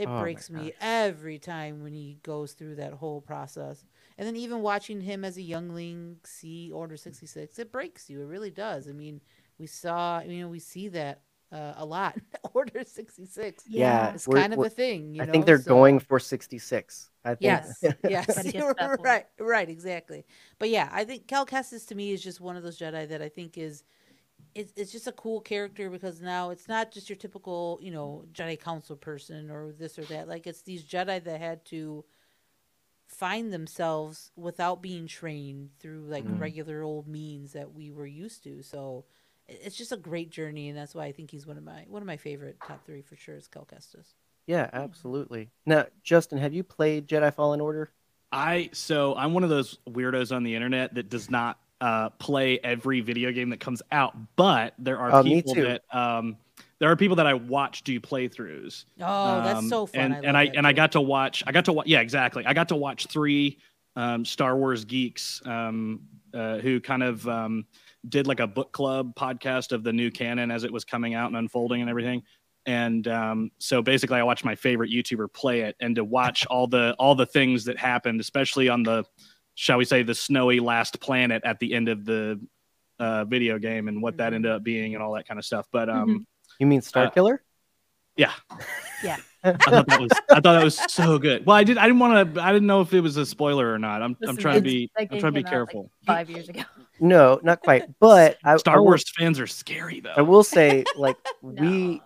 it 0.02 0.08
Oh 0.10 0.20
breaks 0.20 0.50
me 0.50 0.74
every 0.82 1.40
time 1.40 1.84
when 1.84 1.94
he 1.94 2.18
goes 2.24 2.54
through 2.54 2.76
that 2.76 2.94
whole 2.94 3.22
process. 3.22 3.86
And 4.18 4.28
then 4.28 4.36
even 4.36 4.62
watching 4.62 5.02
him 5.02 5.24
as 5.24 5.38
a 5.38 5.42
youngling 5.42 6.18
see 6.24 6.72
Order 6.72 6.98
66, 6.98 7.58
it 7.60 7.72
breaks 7.72 8.10
you. 8.10 8.22
It 8.22 8.26
really 8.26 8.52
does. 8.52 8.88
I 8.88 8.92
mean, 8.92 9.22
we 9.58 9.68
saw, 9.68 10.22
you 10.22 10.42
know, 10.42 10.50
we 10.50 10.60
see 10.60 10.90
that 10.90 11.22
uh, 11.52 11.74
a 11.78 11.86
lot. 11.86 12.18
Order 12.54 12.84
66. 12.86 13.64
Yeah, 13.68 14.14
It's 14.14 14.28
we're- 14.28 14.42
kind 14.42 14.54
of 14.54 14.60
a 14.60 14.70
thing. 14.70 15.16
You 15.16 15.22
I 15.24 15.26
know? 15.26 15.32
think 15.32 15.46
they're 15.46 15.62
so- 15.62 15.70
going 15.70 16.00
for 16.00 16.20
66. 16.20 17.10
I 17.24 17.30
think. 17.30 17.42
Yes, 17.42 17.84
yes, 18.10 18.26
Gotta 18.28 18.44
get 18.52 18.60
to 18.62 18.76
that 18.80 18.88
point. 18.90 19.02
right, 19.04 19.26
right, 19.40 19.70
exactly. 19.70 20.26
But 20.60 20.70
yeah, 20.70 20.90
I 20.92 21.04
think 21.04 21.28
Cal 21.28 21.46
Kestis 21.46 21.88
to 21.88 21.96
me 21.96 22.12
is 22.14 22.24
just 22.24 22.42
one 22.42 22.56
of 22.58 22.64
those 22.64 22.80
Jedi 22.80 23.08
that 23.10 23.22
I 23.22 23.30
think 23.30 23.58
is, 23.58 23.84
it's, 24.56 24.74
it's 24.76 24.92
just 24.92 25.08
a 25.08 25.12
cool 25.14 25.42
character 25.42 25.90
because 25.90 26.22
now 26.22 26.50
it's 26.50 26.68
not 26.68 26.92
just 26.92 27.10
your 27.10 27.16
typical, 27.18 27.80
you 27.82 27.92
know, 27.92 28.26
Jedi 28.34 28.60
Council 28.60 28.96
person 28.96 29.50
or 29.50 29.72
this 29.72 29.98
or 29.98 30.04
that. 30.06 30.28
Like 30.28 30.48
it's 30.48 30.62
these 30.62 30.84
Jedi 30.84 31.24
that 31.24 31.40
had 31.40 31.66
to 31.66 32.06
find 33.08 33.52
themselves 33.52 34.32
without 34.36 34.82
being 34.82 35.06
trained 35.08 35.72
through 35.80 36.06
like 36.08 36.24
Mhm. 36.26 36.40
regular 36.40 36.82
old 36.82 37.08
means 37.08 37.54
that 37.54 37.74
we 37.74 37.92
were 37.92 38.06
used 38.08 38.44
to. 38.44 38.62
So 38.64 39.06
it's 39.48 39.76
just 39.76 39.92
a 39.92 39.98
great 39.98 40.30
journey, 40.30 40.70
and 40.70 40.78
that's 40.78 40.96
why 40.96 41.06
I 41.06 41.12
think 41.12 41.30
he's 41.32 41.46
one 41.46 41.58
of 41.58 41.64
my 41.64 41.86
one 41.88 42.02
of 42.02 42.06
my 42.08 42.18
favorite 42.18 42.58
top 42.62 42.86
three 42.86 43.02
for 43.02 43.16
sure 43.16 43.36
is 43.36 43.48
Cal 43.48 43.66
Kestis. 43.66 44.14
Yeah, 44.48 44.70
absolutely. 44.74 45.50
Now, 45.66 45.86
Justin, 46.04 46.38
have 46.40 46.54
you 46.54 46.64
played 46.64 47.08
Jedi 47.08 47.34
Fallen 47.34 47.62
Order? 47.62 47.92
I 48.32 48.70
so 48.72 49.14
I'm 49.16 49.34
one 49.34 49.44
of 49.44 49.50
those 49.50 49.78
weirdos 49.90 50.34
on 50.34 50.44
the 50.44 50.56
internet 50.56 50.94
that 50.96 51.10
does 51.10 51.30
not 51.30 51.60
uh, 51.82 52.10
play 52.12 52.60
every 52.64 53.02
video 53.02 53.32
game 53.32 53.50
that 53.50 53.60
comes 53.60 53.82
out, 53.92 54.16
but 54.38 54.74
there 54.80 54.98
are 55.00 55.12
Oh, 55.16 55.24
people 55.24 55.54
that 55.56 55.84
um, 55.92 56.38
there 56.80 56.90
are 56.90 56.96
people 56.96 57.16
that 57.18 57.28
I 57.28 57.34
watch 57.34 57.84
do 57.84 58.00
playthroughs. 58.00 58.86
Oh, 59.02 59.44
that's 59.44 59.60
Um, 59.60 59.68
so 59.70 59.86
fun! 59.88 60.00
And 60.00 60.14
I 60.14 60.20
and 60.28 60.38
I 60.38 60.44
and 60.56 60.68
I 60.68 60.74
got 60.74 60.94
to 60.94 61.02
watch. 61.02 61.44
I 61.46 61.52
got 61.52 61.66
to 61.66 61.74
watch. 61.74 61.88
Yeah, 61.88 62.00
exactly. 62.00 62.46
I 62.46 62.54
got 62.54 62.70
to 62.70 62.76
watch 62.76 63.08
three 63.08 63.58
um, 63.96 64.24
Star 64.24 64.56
Wars 64.56 64.86
geeks 64.86 65.42
um, 65.46 66.02
uh, 66.34 66.60
who 66.60 66.80
kind 66.80 67.04
of 67.04 67.28
um, 67.28 67.66
did 68.08 68.26
like 68.28 68.40
a 68.40 68.48
book 68.48 68.72
club 68.72 69.16
podcast 69.16 69.72
of 69.74 69.84
the 69.84 69.92
new 69.92 70.10
canon 70.12 70.50
as 70.52 70.64
it 70.64 70.72
was 70.72 70.86
coming 70.86 71.14
out 71.14 71.28
and 71.28 71.36
unfolding 71.36 71.82
and 71.82 71.90
everything. 71.90 72.24
And 72.68 73.08
um, 73.08 73.52
so 73.58 73.82
basically, 73.82 74.20
I 74.20 74.24
watched 74.24 74.46
my 74.46 74.54
favorite 74.54 74.92
YouTuber 74.92 75.34
play 75.34 75.62
it, 75.62 75.76
and 75.80 75.96
to 75.96 76.04
watch 76.04 76.46
all 76.50 76.68
the 76.68 76.96
all 77.00 77.16
the 77.16 77.26
things 77.26 77.66
that 77.66 77.78
happened, 77.80 78.22
especially 78.22 78.70
on 78.70 78.84
the, 78.84 79.04
shall 79.56 79.78
we 79.78 79.86
say, 79.86 80.04
the 80.04 80.16
snowy 80.16 80.60
last 80.60 81.00
planet 81.00 81.42
at 81.46 81.60
the 81.60 81.74
end 81.74 81.90
of 81.90 82.06
the 82.06 82.40
uh, 83.00 83.26
video 83.26 83.58
game, 83.60 83.88
and 83.88 84.02
what 84.02 84.18
that 84.18 84.32
Mhm. 84.32 84.36
ended 84.36 84.52
up 84.52 84.64
being, 84.64 84.94
and 84.96 85.04
all 85.04 85.14
that 85.14 85.28
kind 85.28 85.40
of 85.40 85.46
stuff. 85.46 85.68
But 85.72 85.90
um, 85.90 86.26
You 86.60 86.68
mean 86.68 86.82
Star 86.82 87.06
Uh, 87.06 87.10
Killer? 87.10 87.44
yeah, 88.16 88.32
Yeah. 89.04 89.18
I 89.44 89.54
thought 89.54 89.88
that 89.88 90.00
was 90.02 90.12
I 90.30 90.36
thought 90.36 90.44
that 90.44 90.64
was 90.64 90.78
so 90.94 91.18
good. 91.18 91.44
Well, 91.48 91.56
I 91.56 91.64
did 91.64 91.80
I 91.80 91.88
didn't 91.88 91.98
want 91.98 92.36
to 92.36 92.44
I 92.44 92.54
didn't 92.54 92.68
know 92.68 92.82
if 92.82 92.94
it 92.94 93.02
was 93.02 93.18
a 93.18 93.26
spoiler 93.26 93.74
or 93.74 93.80
not. 93.80 94.04
I'm 94.04 94.16
I'm 94.28 94.38
trying 94.38 94.58
to 94.58 94.62
be 94.62 94.92
I'm 94.96 95.08
trying 95.08 95.20
to 95.22 95.32
be 95.32 95.32
came 95.32 95.34
out, 95.34 95.44
like, 95.44 95.50
careful. 95.52 95.92
five 96.06 96.30
years 96.30 96.48
ago. 96.48 96.62
No, 97.00 97.40
not 97.42 97.62
quite. 97.62 97.86
But 98.00 98.38
I, 98.44 98.54
I 98.54 98.58
Star 98.58 98.78
will- 98.78 98.86
Wars 98.86 99.04
fans 99.18 99.40
are 99.40 99.48
scary 99.48 100.00
though. 100.00 100.14
I 100.16 100.22
will 100.22 100.44
say, 100.44 100.84
like 100.96 101.18
No. 101.42 101.60
we 101.64 102.02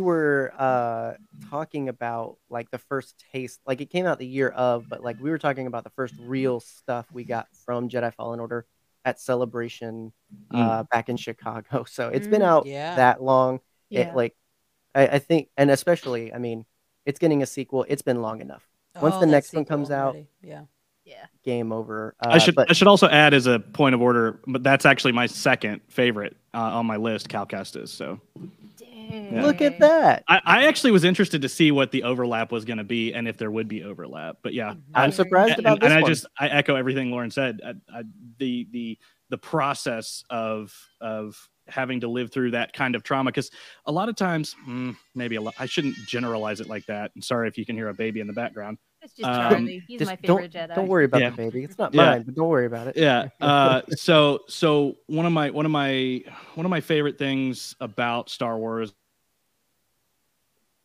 were 0.00 0.52
uh 0.58 1.14
talking 1.50 1.88
about 1.88 2.36
like 2.48 2.70
the 2.70 2.78
first 2.78 3.22
taste. 3.32 3.60
Like 3.66 3.80
it 3.80 3.90
came 3.90 4.06
out 4.06 4.18
the 4.18 4.26
year 4.26 4.48
of, 4.50 4.88
but 4.88 5.02
like 5.02 5.20
we 5.20 5.30
were 5.30 5.38
talking 5.38 5.66
about 5.66 5.84
the 5.84 5.90
first 5.90 6.14
real 6.20 6.60
stuff 6.60 7.06
we 7.12 7.24
got 7.24 7.46
from 7.64 7.88
Jedi 7.88 8.12
Fallen 8.14 8.40
Order 8.40 8.66
at 9.04 9.20
Celebration 9.20 10.12
uh 10.52 10.84
back 10.84 11.08
in 11.08 11.16
Chicago. 11.16 11.84
So 11.88 12.08
it's 12.08 12.26
been 12.26 12.42
Mm, 12.42 12.46
out 12.46 12.66
yeah. 12.66 12.96
that 12.96 13.22
long. 13.22 13.60
Yeah. 13.88 14.10
It 14.10 14.16
like 14.16 14.36
I, 14.94 15.06
I 15.06 15.18
think, 15.20 15.48
and 15.56 15.70
especially, 15.70 16.32
I 16.34 16.38
mean, 16.38 16.64
it's 17.06 17.18
getting 17.18 17.42
a 17.42 17.46
sequel. 17.46 17.86
It's 17.88 18.02
been 18.02 18.22
long 18.22 18.40
enough. 18.40 18.66
Once 19.00 19.14
Oh, 19.16 19.20
the 19.20 19.26
next 19.26 19.52
one 19.54 19.64
sequel 19.64 19.76
comes 19.76 19.90
out, 19.92 20.16
yeah. 20.42 20.62
yeah. 21.04 21.26
game 21.44 21.70
over. 21.72 22.14
Uh, 22.24 22.30
I 22.30 22.38
should 22.38 22.56
but 22.56 22.68
I 22.68 22.72
should 22.72 22.88
also 22.88 23.08
add 23.08 23.32
as 23.32 23.46
a 23.46 23.60
point 23.60 23.94
of 23.94 24.02
order, 24.02 24.40
but 24.48 24.62
that's 24.64 24.84
actually 24.84 25.12
my 25.12 25.26
second 25.26 25.80
favorite 25.88 26.36
uh, 26.52 26.58
on 26.58 26.86
my 26.86 26.96
list. 26.96 27.28
Cal 27.28 27.46
Kestis. 27.46 27.88
So 27.88 28.20
Look 29.32 29.60
at 29.62 29.78
that. 29.78 30.24
I, 30.28 30.40
I 30.44 30.66
actually 30.66 30.90
was 30.92 31.04
interested 31.04 31.42
to 31.42 31.48
see 31.48 31.70
what 31.70 31.90
the 31.90 32.02
overlap 32.04 32.52
was 32.52 32.64
going 32.64 32.78
to 32.78 32.84
be 32.84 33.12
and 33.14 33.26
if 33.28 33.36
there 33.36 33.50
would 33.50 33.68
be 33.68 33.82
overlap. 33.84 34.38
But 34.42 34.54
yeah, 34.54 34.70
I'm 34.94 35.10
Very 35.10 35.12
surprised 35.12 35.52
and, 35.52 35.60
about 35.60 35.80
and 35.82 35.92
this 35.92 35.98
I 35.98 36.00
one. 36.02 36.10
just 36.10 36.26
I 36.38 36.48
echo 36.48 36.74
everything 36.76 37.10
Lauren 37.10 37.30
said. 37.30 37.60
I, 37.64 37.70
I, 38.00 38.02
the 38.38 38.66
the 38.70 38.98
the 39.30 39.38
process 39.38 40.24
of 40.30 40.74
of 41.00 41.48
having 41.68 42.00
to 42.00 42.08
live 42.08 42.32
through 42.32 42.50
that 42.50 42.72
kind 42.72 42.96
of 42.96 43.02
trauma 43.04 43.30
because 43.30 43.50
a 43.86 43.92
lot 43.92 44.08
of 44.08 44.16
times 44.16 44.56
mm, 44.66 44.96
maybe 45.14 45.36
a 45.36 45.40
lot 45.40 45.54
I 45.58 45.66
shouldn't 45.66 45.94
generalize 46.06 46.60
it 46.60 46.68
like 46.68 46.86
that. 46.86 47.12
And 47.14 47.22
sorry 47.22 47.48
if 47.48 47.56
you 47.56 47.64
can 47.64 47.76
hear 47.76 47.88
a 47.88 47.94
baby 47.94 48.20
in 48.20 48.26
the 48.26 48.32
background. 48.32 48.78
It's 49.02 49.14
just 49.14 49.30
Um, 49.30 49.50
Charlie. 49.50 49.82
He's 49.86 50.00
Just 50.00 50.10
my 50.10 50.16
don't, 50.16 50.38
favorite 50.38 50.52
Jedi. 50.52 50.74
don't 50.74 50.88
worry 50.88 51.04
about 51.06 51.20
Yeah. 51.22 51.30
the 51.30 51.36
baby. 51.36 51.64
It's 51.64 51.78
not 51.78 51.94
Yeah. 51.94 52.10
mine, 52.10 52.22
but 52.24 52.34
don't 52.34 52.48
worry 52.48 52.66
about 52.66 52.88
it. 52.88 52.96
yeah 52.96 53.28
uh 53.40 53.82
so 53.90 54.40
so 54.48 54.96
one 55.06 55.24
of 55.26 55.32
my 55.32 55.48
one 55.50 55.64
of 55.64 55.72
my 55.72 56.22
one 56.54 56.66
of 56.66 56.70
my 56.70 56.80
favorite 56.80 57.16
things 57.18 57.74
about 57.80 58.28
star 58.28 58.58
wars 58.58 58.90
and 58.90 58.96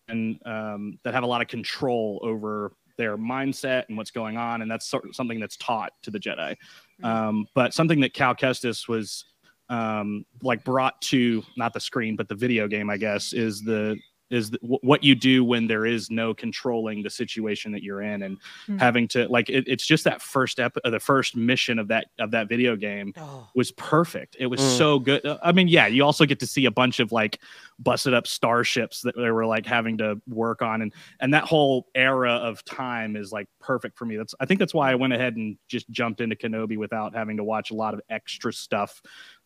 um 0.10 0.99
that 1.03 1.14
have 1.14 1.24
a 1.24 1.28
lot 1.28 1.41
of 1.41 1.47
control 1.47 2.20
over 2.24 2.72
their 2.97 3.18
mindset 3.18 3.84
and 3.89 3.97
what's 3.97 4.12
going 4.12 4.38
on 4.38 4.62
and 4.62 4.70
that's 4.72 4.88
sort 4.88 5.06
of 5.06 5.16
something 5.16 5.39
that's 5.39 5.58
taught 5.58 5.91
to 6.01 6.12
the 6.12 6.20
jedi 6.20 6.56
Mhm. 7.01 7.06
um 7.06 7.45
but 7.53 7.74
something 7.74 7.99
that 8.01 8.14
cal 8.14 8.36
kestis 8.36 8.88
was 8.88 9.26
um 9.70 10.26
like 10.41 10.64
brought 10.64 11.01
to 11.01 11.43
not 11.58 11.74
the 11.74 11.80
screen 11.80 12.16
but 12.16 12.30
the 12.30 12.36
video 12.36 12.68
game 12.68 12.89
i 12.89 12.97
guess 12.97 13.34
is 13.34 13.62
the 13.64 13.97
is 14.32 14.52
what 14.62 15.04
you 15.04 15.14
do 15.14 15.44
when 15.46 15.68
there 15.68 15.86
is 15.86 16.10
no 16.10 16.34
controlling 16.34 17.04
the 17.04 17.10
situation 17.10 17.72
that 17.72 17.84
you're 17.84 18.02
in 18.02 18.24
and 18.24 18.40
Mhm. 18.68 18.80
having 18.80 19.08
to 19.10 19.28
like 19.28 19.50
it, 19.50 19.64
it's 19.68 19.86
just 19.86 20.04
that 20.06 20.20
first 20.22 20.60
ep- 20.60 20.78
uh, 20.84 20.90
the 20.90 21.00
first 21.00 21.36
mission 21.36 21.78
of 21.78 21.88
that 21.90 22.08
of 22.20 22.32
that 22.32 22.50
video 22.50 22.76
game 22.76 23.14
Oh, 23.18 23.48
was 23.54 23.72
perfect 23.74 24.36
it 24.40 24.48
was 24.48 24.60
Mm. 24.60 24.78
so 24.78 25.00
good 25.00 25.24
Uh, 25.26 25.38
i 25.44 25.52
mean 25.52 25.68
yeah 25.68 25.86
you 25.86 26.04
also 26.04 26.26
get 26.26 26.40
to 26.40 26.48
see 26.48 26.66
a 26.66 26.72
bunch 26.72 27.00
of 27.00 27.12
like 27.12 27.40
busted 27.78 28.16
up 28.16 28.26
starships 28.26 29.02
that 29.02 29.16
they 29.16 29.30
were 29.30 29.46
like 29.46 29.66
having 29.68 29.98
to 30.00 30.20
work 30.28 30.64
on 30.64 30.82
and 30.82 30.92
and 31.20 31.32
that 31.34 31.44
whole 31.44 31.88
era 31.94 32.32
of 32.32 32.64
time 32.66 33.16
is 33.16 33.32
like 33.32 33.48
perfect 33.60 33.96
for 33.98 34.06
me 34.06 34.18
that's 34.18 34.34
i 34.40 34.46
think 34.46 34.60
that's 34.60 34.74
why 34.74 34.92
i 34.92 34.96
went 34.96 35.14
ahead 35.14 35.36
and 35.36 35.56
just 35.68 35.88
jumped 35.92 36.20
into 36.20 36.36
kenobi 36.36 36.78
without 36.78 37.14
having 37.14 37.38
to 37.38 37.44
watch 37.44 37.70
a 37.70 37.76
lot 37.76 37.94
of 37.94 38.02
extra 38.10 38.52
stuff 38.52 39.02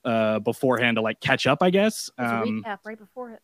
uh 0.06 0.40
beforehand 0.40 0.96
to 0.96 1.02
like 1.02 1.20
catch 1.20 1.46
up 1.48 1.62
i 1.62 1.70
guess 1.70 2.10
There's 2.18 2.32
a 2.32 2.36
um 2.36 2.64
recap 2.66 2.80
right 2.86 2.98
before 2.98 3.32
it. 3.32 3.42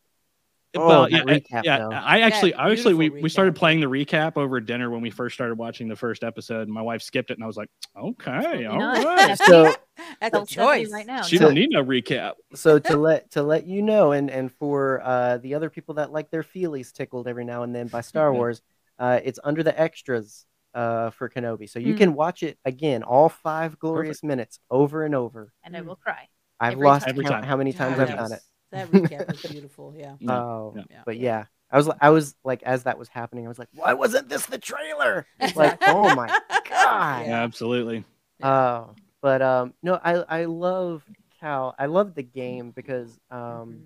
Oh, 0.78 0.88
well, 0.88 1.10
yeah, 1.10 1.20
I- 1.20 1.22
recap, 1.40 1.64
yeah. 1.64 1.78
though. 1.80 1.92
I 1.92 2.22
actually, 2.22 2.54
I 2.54 2.70
actually, 2.72 2.94
we, 2.94 3.06
beautiful 3.10 3.24
we 3.24 3.30
started 3.30 3.56
playing 3.56 3.80
the 3.80 3.88
recap 3.88 4.38
over 4.38 4.60
dinner 4.60 4.90
when 4.90 5.02
we 5.02 5.10
first 5.10 5.34
started 5.36 5.58
watching 5.58 5.88
the 5.88 5.96
first 5.96 6.24
episode. 6.24 6.62
And 6.64 6.72
my 6.74 6.82
wife 6.82 7.02
skipped 7.02 7.32
it, 7.32 7.36
and 7.38 7.44
I 7.44 7.48
was 7.48 7.58
like, 7.58 7.70
"Okay, 7.98 8.62
You 8.62 8.70
all 8.70 8.78
know, 8.80 9.04
right." 9.04 9.38
So- 9.46 9.74
that's 10.22 10.32
Tell 10.34 10.44
a 10.44 10.46
choice. 10.46 10.92
right 10.92 11.06
now. 11.06 11.22
She 11.22 11.38
no. 11.38 11.46
don't 11.46 11.56
need 11.56 11.70
no 11.72 11.84
recap. 11.84 12.34
so 12.54 12.80
to 12.80 12.98
let 12.98 13.32
to 13.32 13.44
let 13.44 13.66
you 13.66 13.82
know, 13.82 14.12
and 14.12 14.30
and 14.30 14.52
for 14.52 15.02
uh, 15.04 15.38
the 15.38 15.54
other 15.56 15.70
people 15.70 15.96
that 15.96 16.12
like 16.12 16.30
their 16.32 16.44
feelies 16.44 16.92
tickled 16.92 17.28
every 17.28 17.46
now 17.46 17.64
and 17.64 17.74
then 17.74 17.88
by 17.88 18.02
Star. 18.02 18.34
Wars, 18.34 18.62
uh, 19.00 19.20
it's 19.24 19.40
under 19.44 19.64
the 19.64 19.80
extras 19.80 20.46
uh, 20.74 21.10
for 21.12 21.30
Kenobi, 21.30 21.70
so 21.70 21.80
you 21.80 21.94
Mm. 21.94 21.98
can 21.98 22.14
watch 22.16 22.44
it 22.44 22.58
again, 22.66 23.04
all 23.04 23.30
five 23.30 23.80
glorious 23.80 24.22
minutes, 24.24 24.60
over 24.70 25.06
and 25.06 25.16
over. 25.16 25.54
and 25.64 25.76
I 25.78 25.82
will 25.82 25.96
cry. 25.96 26.28
I've 26.60 26.74
Every 26.74 26.86
lost 26.88 27.06
time. 27.06 27.10
Every 27.12 27.24
count 27.24 27.36
time. 27.36 27.44
how 27.44 27.56
many 27.58 27.72
times 27.74 27.98
that 27.98 28.10
I've 28.10 28.18
done 28.18 28.32
it. 28.34 28.40
That 28.76 28.92
recap 28.92 29.28
was 29.28 29.42
beautiful. 29.52 29.94
Yeah. 29.98 30.16
Yeah. 30.20 30.32
Oh, 30.42 30.74
Yeah. 30.90 31.02
but 31.06 31.18
yeah, 31.18 31.46
I 31.72 31.78
was 31.78 31.90
I 32.00 32.10
was 32.10 32.36
like, 32.44 32.64
as 32.64 32.84
that 32.84 32.98
was 33.00 33.08
happening, 33.10 33.46
I 33.46 33.48
was 33.50 33.60
like, 33.60 33.70
why 33.74 33.94
wasn't 33.94 34.30
this 34.30 34.46
the 34.46 34.58
trailer? 34.58 35.26
Like, 35.56 35.78
oh 35.88 36.14
my 36.16 36.28
god. 36.70 37.26
Yeah, 37.28 37.44
absolutely. 37.44 38.04
Oh, 38.42 38.96
but 39.22 39.42
um, 39.42 39.74
no, 39.82 40.00
I 40.04 40.14
I 40.42 40.46
love 40.46 41.04
Cal. 41.40 41.76
I 41.80 41.86
love 41.88 42.16
the 42.16 42.24
game 42.24 42.72
because 42.72 43.10
um, 43.32 43.40
Mhm. 43.40 43.84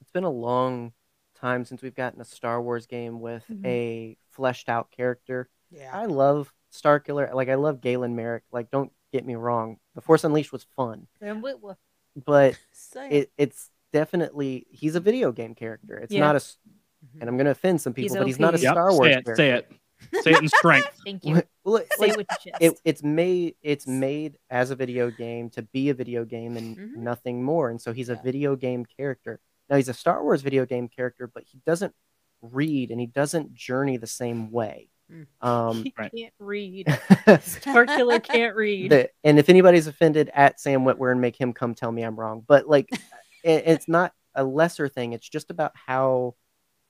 it's 0.00 0.10
been 0.12 0.24
a 0.24 0.30
long 0.30 0.92
time 1.34 1.64
since 1.64 1.82
we've 1.82 1.94
gotten 1.94 2.20
a 2.20 2.24
Star 2.24 2.60
Wars 2.62 2.86
game 2.86 3.20
with 3.20 3.44
Mhm. 3.50 3.66
a 3.66 4.16
fleshed 4.30 4.68
out 4.68 4.90
character. 4.90 5.48
Yeah. 5.70 5.90
I 5.92 6.06
love 6.06 6.52
Starkiller. 6.72 7.32
Like 7.34 7.48
I 7.48 7.54
love 7.56 7.80
Galen 7.80 8.14
Marek. 8.16 8.44
Like 8.52 8.70
don't 8.70 8.92
get 9.12 9.24
me 9.26 9.34
wrong, 9.36 9.78
The 9.94 10.00
Force 10.00 10.24
Unleashed 10.24 10.52
was 10.52 10.64
fun, 10.76 11.06
Sam 11.20 11.40
Witwer. 11.42 11.76
but 12.16 12.58
it 13.10 13.30
it's 13.36 13.70
definitely 13.94 14.66
he's 14.70 14.96
a 14.96 15.00
video 15.00 15.30
game 15.32 15.54
character. 15.54 15.96
It's 15.96 16.12
Yeah. 16.12 16.20
not 16.20 16.34
a 16.34 16.42
s- 16.42 16.58
Mhm. 17.06 17.20
and 17.20 17.28
I'm 17.30 17.36
gonna 17.38 17.50
offend 17.50 17.80
some 17.80 17.94
He's 17.94 18.06
people, 18.10 18.16
but 18.18 18.26
he's 18.26 18.38
not 18.40 18.54
a 18.54 18.58
Yep, 18.58 18.72
Star 18.72 18.92
Wars 18.92 19.06
say 19.06 19.10
it, 19.12 19.24
character. 19.24 19.36
say 19.36 19.50
it, 19.50 20.22
say 20.24 20.30
it 20.32 20.42
in 20.42 20.48
strength. 20.48 20.90
Thank 21.04 21.24
you. 21.24 21.42
well, 21.64 21.76
it- 21.76 21.88
Say 21.92 22.06
like, 22.06 22.10
it 22.10 22.16
with 22.18 22.26
your 22.44 22.52
chest. 22.52 22.62
it, 22.62 22.80
it's 22.84 23.02
made 23.02 23.54
it's 23.62 23.86
made 23.86 24.36
as 24.50 24.70
a 24.70 24.76
video 24.76 25.10
game 25.10 25.48
to 25.50 25.62
be 25.62 25.88
a 25.90 25.94
video 25.94 26.24
game 26.24 26.56
and 26.56 26.76
Mhm. 26.76 26.96
nothing 26.96 27.42
more 27.42 27.70
and 27.70 27.80
so 27.80 27.92
he's 27.92 28.08
a 28.08 28.16
video 28.16 28.56
game 28.56 28.84
character 28.84 29.38
now 29.70 29.76
he's 29.76 29.88
a 29.88 29.94
star 29.94 30.22
wars 30.24 30.42
video 30.42 30.66
game 30.66 30.88
character 30.88 31.26
but 31.32 31.44
he 31.44 31.58
doesn't 31.64 31.94
read 32.42 32.90
and 32.90 33.00
he 33.00 33.06
doesn't 33.06 33.54
journey 33.54 33.96
the 33.96 34.06
same 34.06 34.50
way 34.50 34.88
Mm. 35.12 35.26
um 35.42 35.84
he 35.84 35.92
Right. 35.98 36.10
can't 36.16 36.32
read. 36.38 36.86
Starkiller 37.38 38.22
can't 38.22 38.56
read. 38.56 38.90
the, 38.90 39.10
and 39.22 39.38
if 39.38 39.48
anybody's 39.50 39.86
offended 39.86 40.30
at 40.34 40.58
sam 40.60 40.84
witwer 40.84 41.12
and 41.12 41.20
make 41.20 41.38
him 41.38 41.52
come 41.52 41.74
tell 41.74 41.92
me 41.92 42.02
i'm 42.02 42.18
wrong 42.18 42.42
but 42.46 42.66
like 42.68 42.88
it, 43.44 43.62
it's 43.66 43.86
not 43.88 44.12
a 44.34 44.42
lesser 44.42 44.88
thing 44.88 45.12
it's 45.12 45.28
just 45.28 45.50
about 45.50 45.72
how 45.86 46.34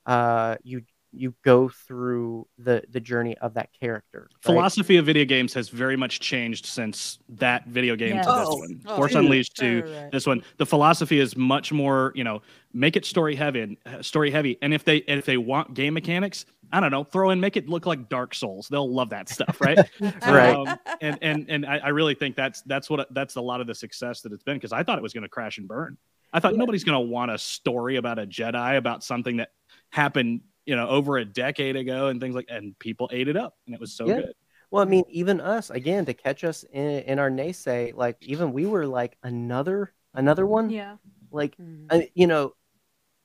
uh 0.07 0.57
you 0.63 0.83
you 1.17 1.33
go 1.45 1.69
through 1.69 2.45
the 2.59 2.83
the 2.91 2.99
journey 2.99 3.37
of 3.39 3.55
that 3.55 3.69
character 3.79 4.23
right? 4.33 4.43
Philosophy 4.43 4.97
of 4.97 5.07
video 5.07 5.25
games 5.25 5.55
has 5.55 5.69
very 5.69 5.97
much 5.97 6.19
changed 6.19 6.67
since 6.67 7.21
that 7.29 7.67
video 7.67 7.95
game 7.95 8.17
Yes. 8.17 8.27
to 8.27 8.33
this 8.33 8.49
Oh, 8.49 8.57
one. 8.59 8.81
oh, 8.87 8.97
Force 8.97 9.13
dude. 9.13 9.25
Unleashed 9.25 9.55
to 9.59 9.83
Right, 9.83 9.85
right, 9.91 10.03
right. 10.03 10.11
this 10.13 10.27
one. 10.27 10.43
The 10.57 10.67
philosophy 10.67 11.21
is 11.21 11.37
much 11.37 11.71
more, 11.73 12.11
you 12.17 12.25
know, 12.25 12.43
make 12.73 12.97
it 12.97 13.05
story 13.05 13.37
heavy, 13.37 13.79
story 14.01 14.33
heavy. 14.33 14.59
And 14.61 14.75
if 14.75 14.83
they 14.85 14.97
if 14.99 15.25
they 15.25 15.37
want 15.37 15.75
game 15.75 15.95
mechanics, 15.95 16.47
I 16.73 16.81
don't 16.81 16.91
know, 16.91 17.05
throw 17.05 17.31
in 17.31 17.39
make 17.39 17.57
it 17.57 17.69
look 17.69 17.87
like 17.87 18.09
Dark 18.09 18.35
Souls. 18.35 18.67
They'll 18.69 18.93
love 18.93 19.11
that 19.11 19.29
stuff, 19.29 19.61
right? 19.61 19.79
Right. 20.27 20.57
Um, 20.57 20.77
and 21.01 21.19
and 21.23 21.47
and 21.49 21.65
I, 21.65 21.77
I 21.79 21.89
really 21.91 22.17
think 22.17 22.35
that's 22.35 22.63
that's 22.63 22.91
what 22.91 23.07
that's 23.15 23.37
a 23.37 23.41
lot 23.41 23.61
of 23.61 23.69
the 23.69 23.75
success 23.77 24.23
that 24.23 24.33
it's 24.33 24.43
been 24.43 24.57
because 24.57 24.73
I 24.73 24.83
thought 24.83 24.99
it 24.99 25.03
was 25.03 25.13
going 25.13 25.23
to 25.23 25.29
crash 25.29 25.59
and 25.59 25.69
burn. 25.69 25.97
I 26.35 26.41
thought 26.41 26.53
Yeah. 26.53 26.59
nobody's 26.59 26.85
going 26.85 27.03
to 27.03 27.11
want 27.11 27.31
a 27.31 27.39
story 27.39 27.97
about 27.97 28.19
a 28.19 28.27
Jedi 28.27 28.77
about 28.77 29.05
something 29.05 29.37
that 29.39 29.51
happened, 29.91 30.43
you 30.67 30.75
know, 30.77 30.89
over 30.89 31.17
a 31.17 31.25
decade 31.25 31.77
ago 31.77 32.09
and 32.09 32.21
things 32.21 32.35
like. 32.35 32.47
And 32.49 32.79
people 32.79 33.09
ate 33.13 33.29
it 33.29 33.37
up, 33.37 33.57
and 33.67 33.75
it 33.75 33.81
was 33.81 33.93
so 33.95 34.07
Yeah. 34.09 34.17
good. 34.17 34.35
Well, 34.71 34.83
I 34.83 34.87
mean, 34.87 35.05
even 35.09 35.41
us 35.41 35.71
again 35.71 36.05
to 36.07 36.15
catch 36.15 36.43
us 36.43 36.65
in, 36.65 36.83
in 37.05 37.19
our 37.21 37.31
naysay, 37.31 37.95
like 37.95 38.17
even 38.21 38.53
we 38.53 38.67
were 38.67 38.87
like 38.87 39.17
another 39.23 39.95
another 40.13 40.45
one. 40.47 40.69
yeah. 40.71 40.97
Like 41.31 41.57
Mhm. 41.57 41.87
I, 41.91 42.11
you 42.15 42.27
know, 42.27 42.55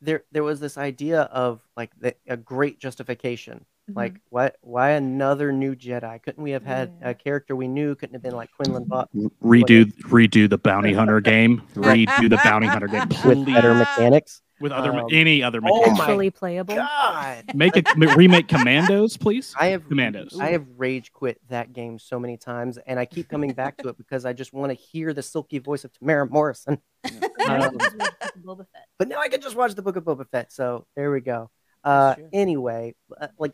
there 0.01 0.23
there 0.31 0.43
was 0.43 0.59
this 0.59 0.77
idea 0.77 1.21
of 1.23 1.61
like 1.75 1.91
the, 1.99 2.15
a 2.27 2.37
great 2.37 2.79
justification. 2.79 3.65
Like 3.95 4.15
why 4.29 4.51
why 4.61 4.91
another 4.91 5.51
new 5.51 5.75
Jedi? 5.75 6.21
Couldn't 6.21 6.41
we 6.43 6.51
have 6.51 6.63
had 6.65 6.93
Yeah. 7.01 7.09
a 7.09 7.13
character 7.13 7.55
we 7.55 7.67
knew? 7.67 7.95
Couldn't 7.95 8.13
have 8.15 8.23
been 8.23 8.35
like 8.35 8.49
Quinlan 8.51 8.85
Vos 8.85 9.07
Redo 9.43 9.85
redo 10.03 10.49
the 10.49 10.57
bounty 10.57 10.93
hunter 10.93 11.19
game. 11.21 11.61
Redo 11.75 12.29
the 12.29 12.39
bounty 12.43 12.67
hunter 12.67 12.87
game. 12.87 13.07
with 13.25 13.45
better 13.45 13.73
mechanics. 13.73 14.41
with 14.59 14.71
other 14.73 14.91
Um, 14.93 15.07
any 15.11 15.41
other 15.41 15.59
oh 15.63 15.79
mechanics. 15.79 15.97
my 15.99 16.03
Actually 16.05 16.29
playable. 16.31 16.75
God, 16.75 17.43
Make 17.55 17.77
it 17.77 17.87
remake 17.95 18.47
Commandos, 18.49 19.15
please. 19.17 19.53
I 19.59 19.67
have 19.67 19.87
Commandos. 19.87 20.37
I 20.39 20.49
have 20.51 20.65
rage 20.77 21.11
quit 21.13 21.39
that 21.49 21.71
game 21.71 21.97
so 21.97 22.19
many 22.19 22.35
times, 22.35 22.77
and 22.85 22.99
I 22.99 23.05
keep 23.05 23.29
coming 23.29 23.53
back 23.53 23.77
to 23.77 23.87
it 23.89 23.97
because 23.97 24.25
I 24.25 24.33
just 24.33 24.51
want 24.53 24.69
to 24.71 24.73
hear 24.75 25.13
the 25.13 25.21
silky 25.23 25.59
voice 25.59 25.85
of 25.85 25.91
Temuera 25.93 26.29
Morrison. 26.29 26.79
Um, 27.05 27.11
you 27.13 27.19
can 27.29 27.79
just 27.79 27.95
watch 27.97 28.13
Boba 28.45 28.65
Fett. 28.73 28.87
but 28.99 29.07
now 29.07 29.19
I 29.21 29.29
can 29.29 29.39
just 29.41 29.55
watch 29.55 29.73
the 29.75 29.81
Book 29.81 29.95
of 29.95 30.03
Boba 30.03 30.27
Fett. 30.29 30.51
So 30.51 30.85
there 30.97 31.09
we 31.11 31.21
go. 31.21 31.49
Uh, 31.83 32.15
anyway, 32.33 32.93
uh, 33.19 33.27
like 33.39 33.53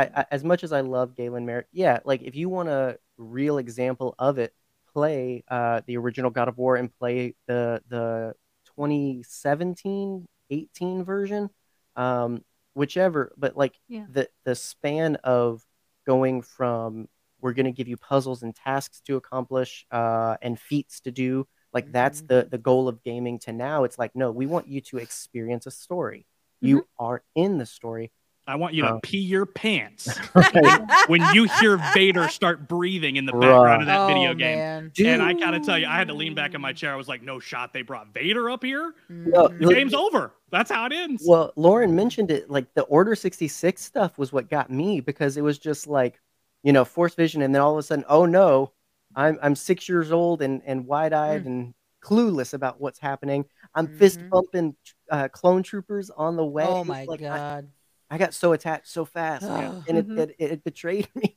I, 0.00 0.20
I, 0.22 0.26
as 0.30 0.44
much 0.44 0.64
as 0.64 0.72
I 0.72 0.80
love 0.80 1.16
Galen 1.16 1.46
Marek, 1.46 1.66
yeah, 1.72 2.00
like 2.04 2.22
if 2.22 2.34
you 2.36 2.48
want 2.48 2.68
a 2.68 2.98
real 3.16 3.58
example 3.58 4.14
of 4.18 4.38
it, 4.38 4.54
play 4.92 5.44
uh, 5.48 5.80
the 5.86 5.96
original 5.96 6.30
God 6.30 6.48
of 6.48 6.58
War 6.58 6.76
and 6.76 6.90
play 6.98 7.34
the 7.46 7.82
the 7.88 8.34
2017 8.76 10.26
18 10.50 11.04
version, 11.04 11.50
um, 11.96 12.44
whichever. 12.74 13.32
But 13.36 13.56
like 13.56 13.74
Yeah. 13.88 14.06
the 14.08 14.28
the 14.44 14.54
span 14.54 15.16
of 15.16 15.64
going 16.06 16.42
from 16.42 17.08
we're 17.40 17.52
going 17.52 17.66
to 17.66 17.72
give 17.72 17.88
you 17.88 17.96
puzzles 17.96 18.42
and 18.42 18.54
tasks 18.54 19.00
to 19.06 19.16
accomplish 19.16 19.86
uh, 19.90 20.36
and 20.42 20.58
feats 20.58 21.00
to 21.00 21.10
do 21.10 21.46
like 21.72 21.90
that's 21.92 22.22
the 22.22 22.46
the 22.50 22.58
goal 22.58 22.88
of 22.88 23.02
gaming 23.02 23.38
to 23.38 23.52
now 23.52 23.84
it's 23.84 23.98
like 23.98 24.14
no 24.14 24.30
we 24.32 24.46
want 24.46 24.66
you 24.66 24.80
to 24.80 24.98
experience 24.98 25.66
a 25.66 25.70
story 25.70 26.26
you 26.60 26.86
are 26.98 27.22
in 27.34 27.58
the 27.58 27.66
story 27.66 28.10
I 28.50 28.56
want 28.56 28.74
you 28.74 28.82
to 28.82 28.94
Oh. 28.94 29.00
pee 29.02 29.18
your 29.20 29.46
pants 29.46 30.18
Right. 30.34 30.80
when 31.06 31.22
you 31.34 31.44
hear 31.60 31.76
Vader 31.94 32.28
start 32.28 32.68
breathing 32.68 33.16
in 33.16 33.24
the 33.26 33.32
background 33.32 33.82
of 33.82 33.86
that 33.86 34.00
oh, 34.00 34.06
video 34.08 34.34
game. 34.34 34.58
Man. 34.58 34.92
And 34.98 35.22
I 35.22 35.32
gotta 35.34 35.60
tell 35.60 35.78
you, 35.78 35.86
I 35.86 35.96
had 35.96 36.08
to 36.08 36.14
lean 36.14 36.34
back 36.34 36.54
in 36.54 36.60
my 36.60 36.72
chair. 36.72 36.92
I 36.92 36.96
was 36.96 37.08
like, 37.08 37.22
"No 37.22 37.38
shot! 37.40 37.72
They 37.72 37.82
brought 37.82 38.12
Vader 38.12 38.50
up 38.50 38.62
here. 38.64 38.94
Well. 39.08 39.48
The 39.48 39.66
Look- 39.66 39.74
game's 39.74 39.94
over. 39.94 40.32
That's 40.50 40.70
how 40.70 40.84
it 40.86 40.92
ends." 40.92 41.22
well 41.26 41.52
lauren 41.56 41.94
mentioned 41.94 42.30
it 42.30 42.50
like 42.50 42.74
the 42.74 42.82
order 42.82 43.14
66 43.14 43.80
stuff 43.82 44.18
was 44.18 44.32
what 44.32 44.50
got 44.50 44.68
me 44.70 45.00
because 45.00 45.36
it 45.36 45.42
was 45.42 45.58
just 45.58 45.86
like 45.86 46.20
you 46.64 46.72
know 46.72 46.84
force 46.84 47.14
vision 47.14 47.40
and 47.42 47.54
then 47.54 47.62
all 47.62 47.72
of 47.72 47.78
a 47.78 47.82
sudden 47.82 48.04
oh 48.08 48.26
no 48.26 48.72
i'm 49.14 49.38
i'm 49.42 49.54
six 49.54 49.88
years 49.88 50.10
old 50.10 50.42
and 50.42 50.60
and 50.66 50.86
wide-eyed 50.86 51.44
Mm. 51.44 51.46
and 51.46 51.74
clueless 52.02 52.54
about 52.54 52.80
what's 52.80 52.98
happening. 52.98 53.44
I'm 53.74 53.86
fist 53.86 54.18
Mhm. 54.20 54.30
bumping 54.30 54.76
uh, 55.10 55.28
clone 55.28 55.62
troopers 55.62 56.08
on 56.10 56.34
the 56.36 56.44
way. 56.44 56.64
Oh 56.66 56.82
my 56.82 57.04
Like, 57.04 57.20
I, 57.20 57.24
god. 57.36 57.68
I 58.10 58.18
got 58.18 58.34
so 58.34 58.52
attached 58.52 58.88
so 58.88 59.04
fast, 59.04 59.44
Ugh. 59.48 59.82
and 59.88 59.98
it, 59.98 60.08
Mhm. 60.08 60.18
it, 60.18 60.36
it 60.38 60.64
betrayed 60.64 61.08
me. 61.14 61.34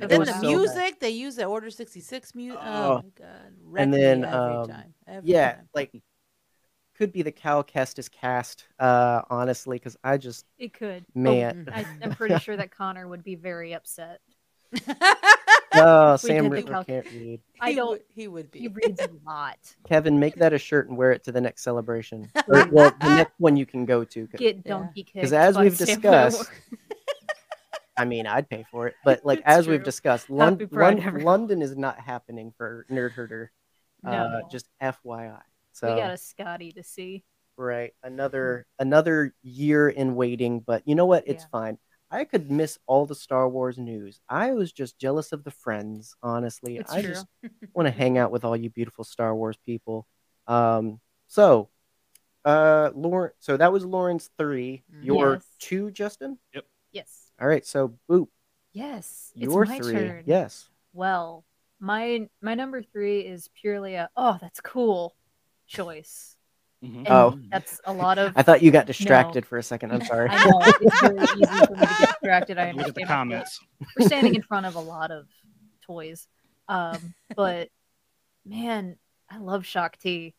And 0.00 0.10
then 0.10 0.20
the 0.20 0.26
so 0.26 0.40
bad. 0.40 0.46
music 0.46 1.00
they 1.00 1.10
use 1.10 1.36
the 1.36 1.44
Order 1.44 1.70
66 1.70 2.34
music. 2.34 2.60
Oh, 2.62 2.66
Oh. 2.66 3.02
my 3.02 3.10
god. 3.26 3.52
Wrecked 3.64 3.92
me 3.92 4.00
then, 4.00 4.24
every 4.24 4.34
um, 4.38 4.70
time. 4.70 4.94
Every 5.06 5.28
Yeah, 5.28 5.54
time. 5.54 5.68
like 5.74 6.02
could 6.96 7.12
be 7.12 7.22
the 7.22 7.32
Cal 7.32 7.62
Kestis 7.62 8.10
cast, 8.10 8.64
uh, 8.80 9.22
honestly, 9.30 9.76
because 9.76 9.96
I 10.02 10.16
just 10.16 10.46
It 10.58 10.72
could. 10.72 11.04
but 11.14 11.22
man. 11.22 11.66
I, 11.72 11.84
I'm 12.02 12.10
pretty 12.12 12.38
sure 12.40 12.56
that 12.56 12.70
Connor 12.70 13.06
would 13.06 13.22
be 13.22 13.34
very 13.36 13.72
upset. 13.74 14.20
Oh, 15.74 16.16
Sam 16.16 16.44
did 16.44 16.52
Ritter 16.52 16.84
can't 16.84 17.06
read. 17.10 17.40
I 17.60 17.70
He 17.70 17.76
don't. 17.76 18.00
he 18.14 18.28
would 18.28 18.50
be. 18.50 18.60
He 18.60 18.68
reads 18.68 19.00
a 19.00 19.08
lot. 19.26 19.58
Kevin, 19.88 20.18
make 20.18 20.36
that 20.36 20.52
a 20.52 20.58
shirt 20.58 20.88
and 20.88 20.96
wear 20.96 21.12
it 21.12 21.24
to 21.24 21.32
the 21.32 21.40
next 21.40 21.62
celebration. 21.62 22.30
Or, 22.48 22.66
well, 22.70 22.92
the 23.00 23.14
next 23.14 23.34
one 23.38 23.56
you 23.56 23.66
can 23.66 23.84
go 23.84 24.04
to. 24.04 24.26
'cause- 24.26 24.38
Get 24.38 24.56
Yeah. 24.56 24.62
donkey 24.72 25.02
kicked. 25.02 25.14
Because 25.14 25.32
as 25.34 25.58
we've 25.58 25.76
Sam 25.76 25.86
discussed, 25.86 26.50
I 27.96 28.04
mean, 28.04 28.26
I'd 28.26 28.48
pay 28.48 28.64
for 28.70 28.86
it. 28.86 28.94
But 29.04 29.24
like 29.24 29.40
It's 29.40 29.48
as 29.48 29.66
we've 29.68 29.82
discussed, 29.82 30.30
Lon- 30.30 30.52
Happy 30.54 30.66
Pride, 30.66 30.94
Lon- 30.98 31.06
everyone. 31.06 31.24
London 31.40 31.62
is 31.62 31.76
not 31.76 31.98
happening 32.00 32.52
for 32.56 32.86
Nerd 32.90 33.10
Herder. 33.12 33.50
Uh, 34.06 34.10
No. 34.10 34.42
just 34.50 34.68
FYI. 34.80 35.40
So 35.72 35.92
we 35.94 36.00
got 36.00 36.12
a 36.12 36.16
Scotty 36.16 36.72
to 36.72 36.82
see. 36.82 37.24
right, 37.56 37.92
another 38.04 38.66
another 38.78 39.34
year 39.42 39.88
in 39.88 40.14
waiting. 40.14 40.60
But 40.60 40.86
you 40.86 40.94
know 40.94 41.06
what? 41.06 41.24
It's 41.26 41.42
Yeah. 41.44 41.48
fine. 41.50 41.78
I 42.10 42.24
could 42.24 42.50
miss 42.50 42.78
all 42.86 43.04
the 43.06 43.14
Star 43.14 43.48
Wars 43.48 43.76
news. 43.78 44.20
I 44.28 44.52
was 44.52 44.72
just 44.72 44.98
jealous 44.98 45.32
of 45.32 45.44
the 45.44 45.50
friends. 45.50 46.14
Honestly, 46.22 46.78
It's 46.78 46.90
I 46.90 47.02
true. 47.02 47.10
just 47.12 47.26
want 47.74 47.86
to 47.86 47.90
hang 47.92 48.16
out 48.16 48.30
with 48.30 48.44
all 48.44 48.56
you 48.56 48.70
beautiful 48.70 49.04
Star 49.04 49.34
Wars 49.34 49.58
people. 49.66 50.06
Um, 50.46 51.00
so, 51.26 51.68
uh, 52.46 52.90
Lauren. 52.94 53.32
So 53.40 53.58
that 53.58 53.72
was 53.72 53.84
Lauren's 53.84 54.30
three. 54.38 54.82
Mhm. 54.90 55.04
Your 55.04 55.32
Yes. 55.34 55.44
two, 55.58 55.90
Justin. 55.90 56.38
Yep. 56.54 56.64
Yes. 56.92 57.30
All 57.38 57.46
right. 57.46 57.66
So, 57.66 57.98
boop. 58.08 58.28
Yes. 58.72 59.30
Your 59.34 59.64
it's 59.64 59.68
my 59.70 59.78
three. 59.78 59.92
turn. 59.92 60.22
Yes. 60.26 60.70
Well, 60.94 61.44
my 61.78 62.28
my 62.40 62.54
number 62.54 62.82
three 62.82 63.20
is 63.20 63.48
purely 63.54 63.96
a 63.96 64.08
oh 64.16 64.38
that's 64.40 64.60
cool 64.62 65.14
choice. 65.66 66.37
Mhm. 66.84 67.06
Oh. 67.10 67.38
that's 67.50 67.80
a 67.86 67.92
lot 67.92 68.18
of. 68.18 68.32
I 68.36 68.42
thought 68.42 68.62
you 68.62 68.70
got 68.70 68.86
distracted 68.86 69.44
for 69.44 69.58
a 69.58 69.62
second. 69.62 69.90
I'm 69.92 70.04
sorry. 70.04 70.28
I 70.30 70.44
know 70.48 70.60
it's 70.62 71.00
very 71.00 71.18
easy 71.24 71.66
for 71.66 71.74
me 71.74 71.80
to 71.80 71.96
get 71.98 72.08
distracted. 72.20 72.58
I 72.58 72.70
Look 72.72 72.88
at 72.88 72.94
the 72.94 73.04
comments. 73.04 73.58
We're 73.98 74.06
standing 74.06 74.34
in 74.36 74.42
front 74.42 74.66
of 74.66 74.76
a 74.76 74.80
lot 74.80 75.10
of 75.10 75.26
toys, 75.84 76.28
um, 76.68 77.14
but 77.34 77.68
man, 78.46 78.96
I 79.28 79.38
love 79.38 79.66
Shaak 79.66 79.98
Ti. 79.98 80.34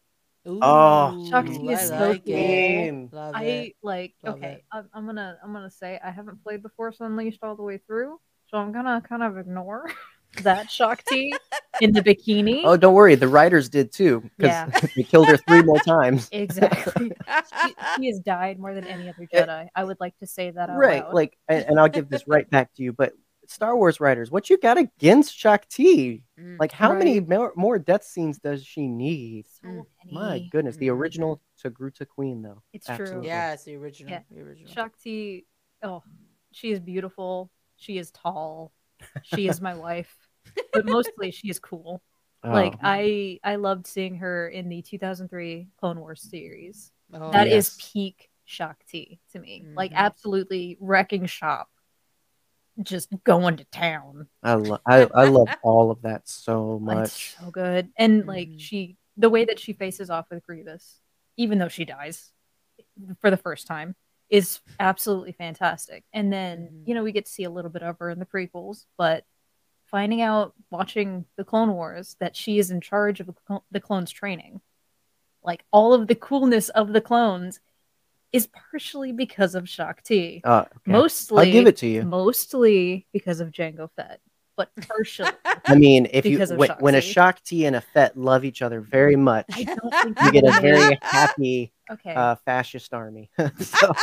Oh. 0.45 1.27
Shock 1.29 1.49
Ooh, 1.49 1.53
T 1.59 1.69
is 1.73 1.79
I 1.91 1.97
so 1.97 2.09
like 2.09 2.25
cool. 2.25 3.31
I 3.35 3.43
it. 3.43 3.75
like 3.83 4.13
Love 4.23 4.35
okay. 4.37 4.47
it. 4.53 4.63
I'm, 4.71 4.89
I'm 4.93 5.05
gonna 5.05 5.37
I'm 5.43 5.51
gonna 5.51 5.69
say 5.69 5.99
I 6.03 6.09
haven't 6.11 6.41
played 6.43 6.63
the 6.63 6.69
Force 6.69 6.97
Unleashed 7.01 7.43
all 7.43 7.55
the 7.57 7.63
way 7.63 7.79
through, 7.85 8.17
so 8.47 8.57
I'm 8.57 8.71
gonna 8.71 9.01
kind 9.07 9.23
of 9.23 9.37
ignore 9.37 9.91
that 10.43 10.69
Shaak 10.69 11.03
Ti 11.05 11.33
in 11.81 11.91
the 11.91 12.01
bikini. 12.01 12.61
Oh, 12.63 12.77
don't 12.77 12.93
worry. 12.93 13.15
The 13.15 13.27
writers 13.27 13.69
did 13.69 13.91
too. 13.91 14.21
Because 14.37 14.51
Yeah. 14.71 14.87
they 14.95 15.03
killed 15.03 15.27
her 15.27 15.37
three 15.37 15.63
more 15.63 15.79
times. 15.79 16.29
Exactly. 16.33 17.11
she, 17.63 17.75
she 17.97 18.07
has 18.07 18.19
died 18.19 18.59
more 18.59 18.73
than 18.73 18.85
any 18.85 19.09
other 19.09 19.27
Jedi. 19.33 19.67
I 19.75 19.83
would 19.83 19.99
like 19.99 20.17
to 20.19 20.27
say 20.27 20.51
that 20.51 20.69
out 20.69 20.77
right. 20.77 21.03
loud. 21.03 21.13
Like, 21.13 21.37
and, 21.47 21.65
and 21.65 21.79
I'll 21.79 21.89
give 21.89 22.09
this 22.09 22.27
right 22.27 22.49
back 22.49 22.73
to 22.75 22.83
you. 22.83 22.93
But 22.93 23.13
Star 23.47 23.75
Wars 23.75 23.99
writers, 23.99 24.29
what 24.29 24.49
you 24.49 24.57
got 24.59 24.77
against 24.77 25.35
Shaak 25.35 25.67
Ti? 25.67 26.23
Mm. 26.39 26.59
Like, 26.59 26.71
how 26.71 26.93
many 26.93 27.19
more, 27.19 27.51
more 27.55 27.79
death 27.79 28.03
scenes 28.03 28.37
does 28.37 28.63
she 28.63 28.87
need? 28.87 29.47
so 29.47 29.67
Mm. 29.67 29.83
many. 30.05 30.13
My 30.13 30.47
goodness, 30.51 30.77
the 30.77 30.87
Mhm. 30.87 30.93
original 30.97 31.41
Togruta 31.63 32.07
Queen, 32.07 32.43
though. 32.43 32.61
It's 32.73 32.85
true. 32.85 32.95
Absolutely. 32.95 33.27
Yeah, 33.27 33.53
it's 33.53 33.63
the 33.63 33.75
original. 33.75 34.11
Yeah. 34.11 34.21
The 34.29 34.41
original. 34.41 34.71
Shaak 34.71 34.97
Ti, 35.01 35.45
oh, 35.83 36.03
she 36.51 36.71
is 36.71 36.79
beautiful. 36.79 37.49
She 37.75 37.97
is 37.97 38.11
tall. 38.11 38.71
She 39.23 39.47
is 39.47 39.61
my 39.61 39.75
wife. 39.75 40.15
But 40.73 40.85
mostly 40.85 41.31
she 41.31 41.49
is 41.49 41.59
cool. 41.59 42.01
Like 42.43 42.73
Oh, 42.75 42.79
I 42.83 43.39
I 43.43 43.55
loved 43.55 43.85
seeing 43.87 44.15
her 44.17 44.47
in 44.47 44.69
the 44.69 44.81
2003 44.81 45.67
Clone 45.79 45.99
Wars 45.99 46.21
series. 46.21 46.91
Oh, 47.13 47.31
That 47.31 47.47
is 47.47 47.75
yes. 47.77 47.91
peak 47.91 48.29
Shaak 48.45 48.85
Ti 48.87 49.19
to 49.31 49.39
me. 49.39 49.65
Like 49.75 49.91
Mhm. 49.91 49.95
absolutely 49.97 50.77
wrecking 50.79 51.25
shop. 51.25 51.69
Just 52.81 53.09
going 53.23 53.57
to 53.57 53.65
town. 53.65 54.27
I, 54.41 54.53
lo- 54.53 54.79
I, 54.85 55.07
I 55.13 55.23
love 55.25 55.49
all 55.63 55.91
of 55.91 56.01
that 56.03 56.27
so 56.29 56.75
It's 56.75 56.81
much. 56.81 57.35
so 57.39 57.51
good. 57.51 57.91
And 57.97 58.25
like 58.25 58.49
Mhm. 58.49 58.59
she 58.59 58.97
the 59.17 59.29
way 59.29 59.43
that 59.45 59.59
she 59.59 59.73
faces 59.73 60.09
off 60.09 60.27
with 60.31 60.45
Grievous, 60.45 61.01
even 61.35 61.57
though 61.57 61.67
she 61.67 61.83
dies 61.83 62.31
for 63.19 63.29
the 63.29 63.37
first 63.37 63.67
time, 63.67 63.95
is 64.29 64.59
absolutely 64.79 65.31
fantastic. 65.31 66.03
And 66.13 66.31
then, 66.31 66.69
Mhm. 66.71 66.87
you 66.87 66.93
know, 66.93 67.03
we 67.03 67.11
get 67.11 67.25
to 67.25 67.31
see 67.31 67.43
a 67.43 67.49
little 67.49 67.71
bit 67.71 67.83
of 67.83 67.97
her 67.99 68.09
in 68.09 68.19
the 68.19 68.25
prequels, 68.25 68.85
but 68.97 69.25
finding 69.85 70.21
out 70.21 70.53
watching 70.69 71.25
the 71.35 71.43
Clone 71.43 71.73
Wars 71.73 72.15
that 72.19 72.35
she 72.35 72.59
is 72.59 72.69
in 72.71 72.79
charge 72.81 73.19
of 73.19 73.27
the 73.27 73.61
the 73.71 73.79
clones 73.79 74.11
training, 74.11 74.61
like 75.43 75.65
all 75.71 75.93
of 75.93 76.07
the 76.07 76.15
coolness 76.15 76.69
of 76.69 76.93
the 76.93 77.01
clones 77.01 77.59
is 78.31 78.47
partially 78.47 79.11
because 79.11 79.55
of 79.55 79.67
Shaak 79.67 80.03
Ti. 80.03 80.41
Uh, 80.43 80.61
okay. 80.61 80.71
Mostly 80.85 81.47
I'll 81.47 81.51
give 81.51 81.65
it 81.67 81.77
to 81.77 81.87
you. 81.87 82.03
mostly 82.03 83.07
because 83.11 83.39
of 83.39 83.49
Jango 83.51 83.89
Fett, 83.95 84.21
but 84.59 84.71
partially 84.89 85.31
I 85.65 85.75
mean, 85.75 86.07
if 86.11 86.25
you 86.25 86.37
when, 86.45 86.69
when 86.79 86.95
a 86.95 87.01
Shaak 87.01 87.37
Ti. 87.37 87.59
Shakti 87.59 87.65
and 87.65 87.77
a 87.77 87.81
Fett 87.81 88.17
love 88.17 88.43
each 88.43 88.61
other 88.61 88.81
very 88.81 89.15
much, 89.15 89.45
I 89.53 89.63
don't 89.63 89.93
think 90.03 90.21
you 90.21 90.31
get 90.33 90.43
a 90.43 90.59
very 90.59 90.99
happy 91.01 91.71
okay. 91.89 92.13
uh, 92.13 92.35
fascist 92.43 92.93
army. 92.93 93.29
so, 93.59 93.93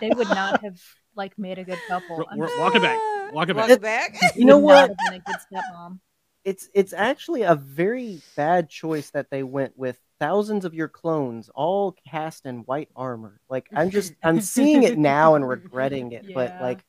they 0.00 0.10
would 0.10 0.28
not 0.28 0.64
have 0.64 0.80
like 1.14 1.38
made 1.38 1.58
a 1.58 1.64
good 1.64 1.78
couple. 1.86 2.16
We're- 2.16 2.28
we're- 2.36 2.58
walk 2.58 2.74
it 2.74 2.82
back. 2.82 2.98
Walk 3.32 3.48
it 3.48 3.56
Walk 3.56 3.68
back. 3.68 3.70
it 3.70 3.80
back. 3.80 4.18
You 4.34 4.46
know 4.46 4.58
what? 4.58 4.88
Been 5.06 5.14
a 5.14 5.18
good 5.20 5.36
stepmom. 5.52 6.00
it's 6.44 6.68
it's 6.74 6.92
actually 6.92 7.42
a 7.42 7.54
very 7.54 8.20
bad 8.36 8.68
choice 8.68 9.10
that 9.10 9.30
they 9.30 9.44
went 9.44 9.78
with 9.78 9.96
thousands 10.18 10.64
of 10.64 10.74
your 10.74 10.88
clones 10.88 11.50
all 11.54 11.94
cast 12.10 12.46
in 12.46 12.58
white 12.60 12.88
armor. 12.96 13.40
Like 13.48 13.68
I'm 13.72 13.90
just 13.90 14.12
I'm 14.24 14.40
seeing 14.40 14.82
it 14.82 14.98
now 14.98 15.36
and 15.36 15.48
regretting 15.48 16.12
it. 16.12 16.34
But 16.34 16.56
like 16.60 16.84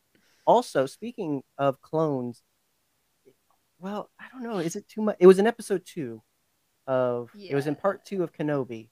also 0.45 0.85
speaking 0.85 1.43
of 1.57 1.81
clones, 1.81 2.41
well, 3.83 4.09
I 4.17 4.25
don't 4.31 4.43
know, 4.43 4.59
is 4.59 4.75
it 4.77 4.87
too 4.87 5.01
much? 5.01 5.17
It 5.19 5.27
was 5.27 5.39
in 5.39 5.45
episode 5.45 5.85
two 5.85 6.21
of 6.87 7.29
it 7.37 7.53
was 7.53 7.67
in 7.67 7.75
part 7.75 8.05
two 8.05 8.23
of 8.23 8.31
Kenobi. 8.33 8.89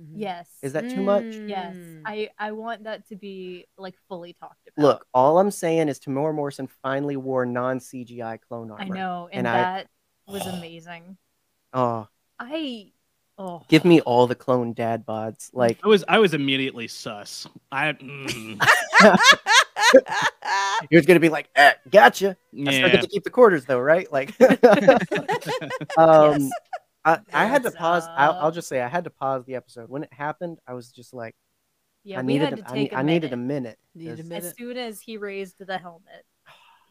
Mhm. 0.00 0.12
Yes. 0.14 0.48
Is 0.62 0.72
that 0.72 0.88
too 0.90 1.02
much? 1.02 1.24
Yes. 1.24 1.76
Mm. 1.76 2.02
I 2.04 2.30
I 2.38 2.52
want 2.52 2.84
that 2.84 3.06
to 3.08 3.16
be 3.16 3.66
like 3.78 3.94
fully 4.08 4.32
talked 4.32 4.68
about. 4.68 4.82
Look, 4.82 5.06
all 5.14 5.38
I'm 5.38 5.50
saying 5.50 5.88
is 5.88 6.00
Temuera 6.00 6.34
Morrison 6.34 6.66
finally 6.82 7.16
wore 7.16 7.46
non 7.46 7.78
CGI 7.78 8.40
clone 8.40 8.70
armor. 8.70 8.82
I 8.82 8.88
know, 8.88 9.28
and, 9.30 9.46
and 9.46 9.48
I- 9.48 9.62
that 9.62 9.88
was 10.26 10.46
amazing. 10.58 11.16
Oh, 11.72 12.08
I 12.38 12.92
oh 13.38 13.62
give 13.68 13.84
me 13.84 14.00
all 14.00 14.26
the 14.26 14.34
clone 14.34 14.72
dad 14.72 15.06
bods. 15.06 15.50
Like 15.52 15.78
I 15.84 15.88
was 15.88 16.04
I 16.08 16.18
was 16.18 16.34
immediately 16.34 16.88
sus. 16.88 17.46
I 17.70 17.92
mm, 17.92 18.58
he 20.90 20.96
was 20.96 21.06
gonna 21.06 21.20
be 21.20 21.28
like, 21.28 21.48
eh, 21.56 21.72
gotcha. 21.90 22.36
I 22.66 22.72
still 22.72 22.90
get 22.90 23.00
to 23.02 23.06
keep 23.08 23.24
the 23.24 23.30
quarters 23.30 23.64
though, 23.64 23.78
right? 23.80 24.10
Like, 24.12 24.34
um, 25.96 26.38
Yes. 26.38 26.50
I, 27.04 27.18
I 27.34 27.46
had 27.46 27.62
to 27.64 27.70
pause. 27.72 28.06
I'll, 28.16 28.36
I'll 28.40 28.50
just 28.52 28.68
say 28.68 28.80
I 28.80 28.88
had 28.88 29.04
to 29.04 29.10
pause 29.10 29.44
the 29.44 29.56
episode 29.56 29.88
when 29.88 30.04
it 30.04 30.12
happened. 30.12 30.58
I 30.68 30.74
was 30.74 30.90
just 30.92 31.12
like, 31.12 31.34
yeah, 32.04 32.18
I 32.18 32.22
we 32.22 32.34
needed, 32.34 32.50
had 32.50 32.58
a, 32.60 32.70
I, 32.70 32.88
a 32.92 32.96
I 32.98 33.02
needed 33.02 33.32
a 33.32 33.36
minute. 33.36 33.46
minute. 33.46 33.78
Needed 33.94 34.12
a 34.12 34.16
'cause 34.22 34.28
minute. 34.28 34.44
As 34.44 34.56
soon 34.56 34.76
as 34.76 35.00
he 35.00 35.16
raised 35.16 35.56
the 35.58 35.78
helmet, 35.78 36.24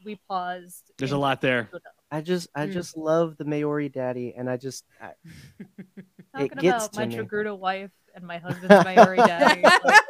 we 0.04 0.20
paused. 0.28 0.91
There's 0.97 1.12
a 1.14 1.18
lot 1.18 1.39
there. 1.41 1.70
I 2.12 2.20
just, 2.22 2.49
I 2.54 2.68
Mm. 2.68 2.74
just 2.74 2.97
love 2.97 3.38
the 3.38 3.45
Maori 3.45 3.88
daddy, 3.88 4.34
and 4.36 4.49
I 4.49 4.58
just, 4.58 4.84
I, 5.02 5.12
Talking 6.36 6.58
gets 6.60 6.88
about 6.88 6.95
my 6.95 7.06
to 7.06 7.18
me. 7.18 7.24
Togruta 7.24 7.58
wife 7.58 7.91
and 8.16 8.26
my 8.26 8.38
husband's 8.38 8.84
Maori 8.84 9.18
daddy. 9.18 9.62
Like, 9.62 10.02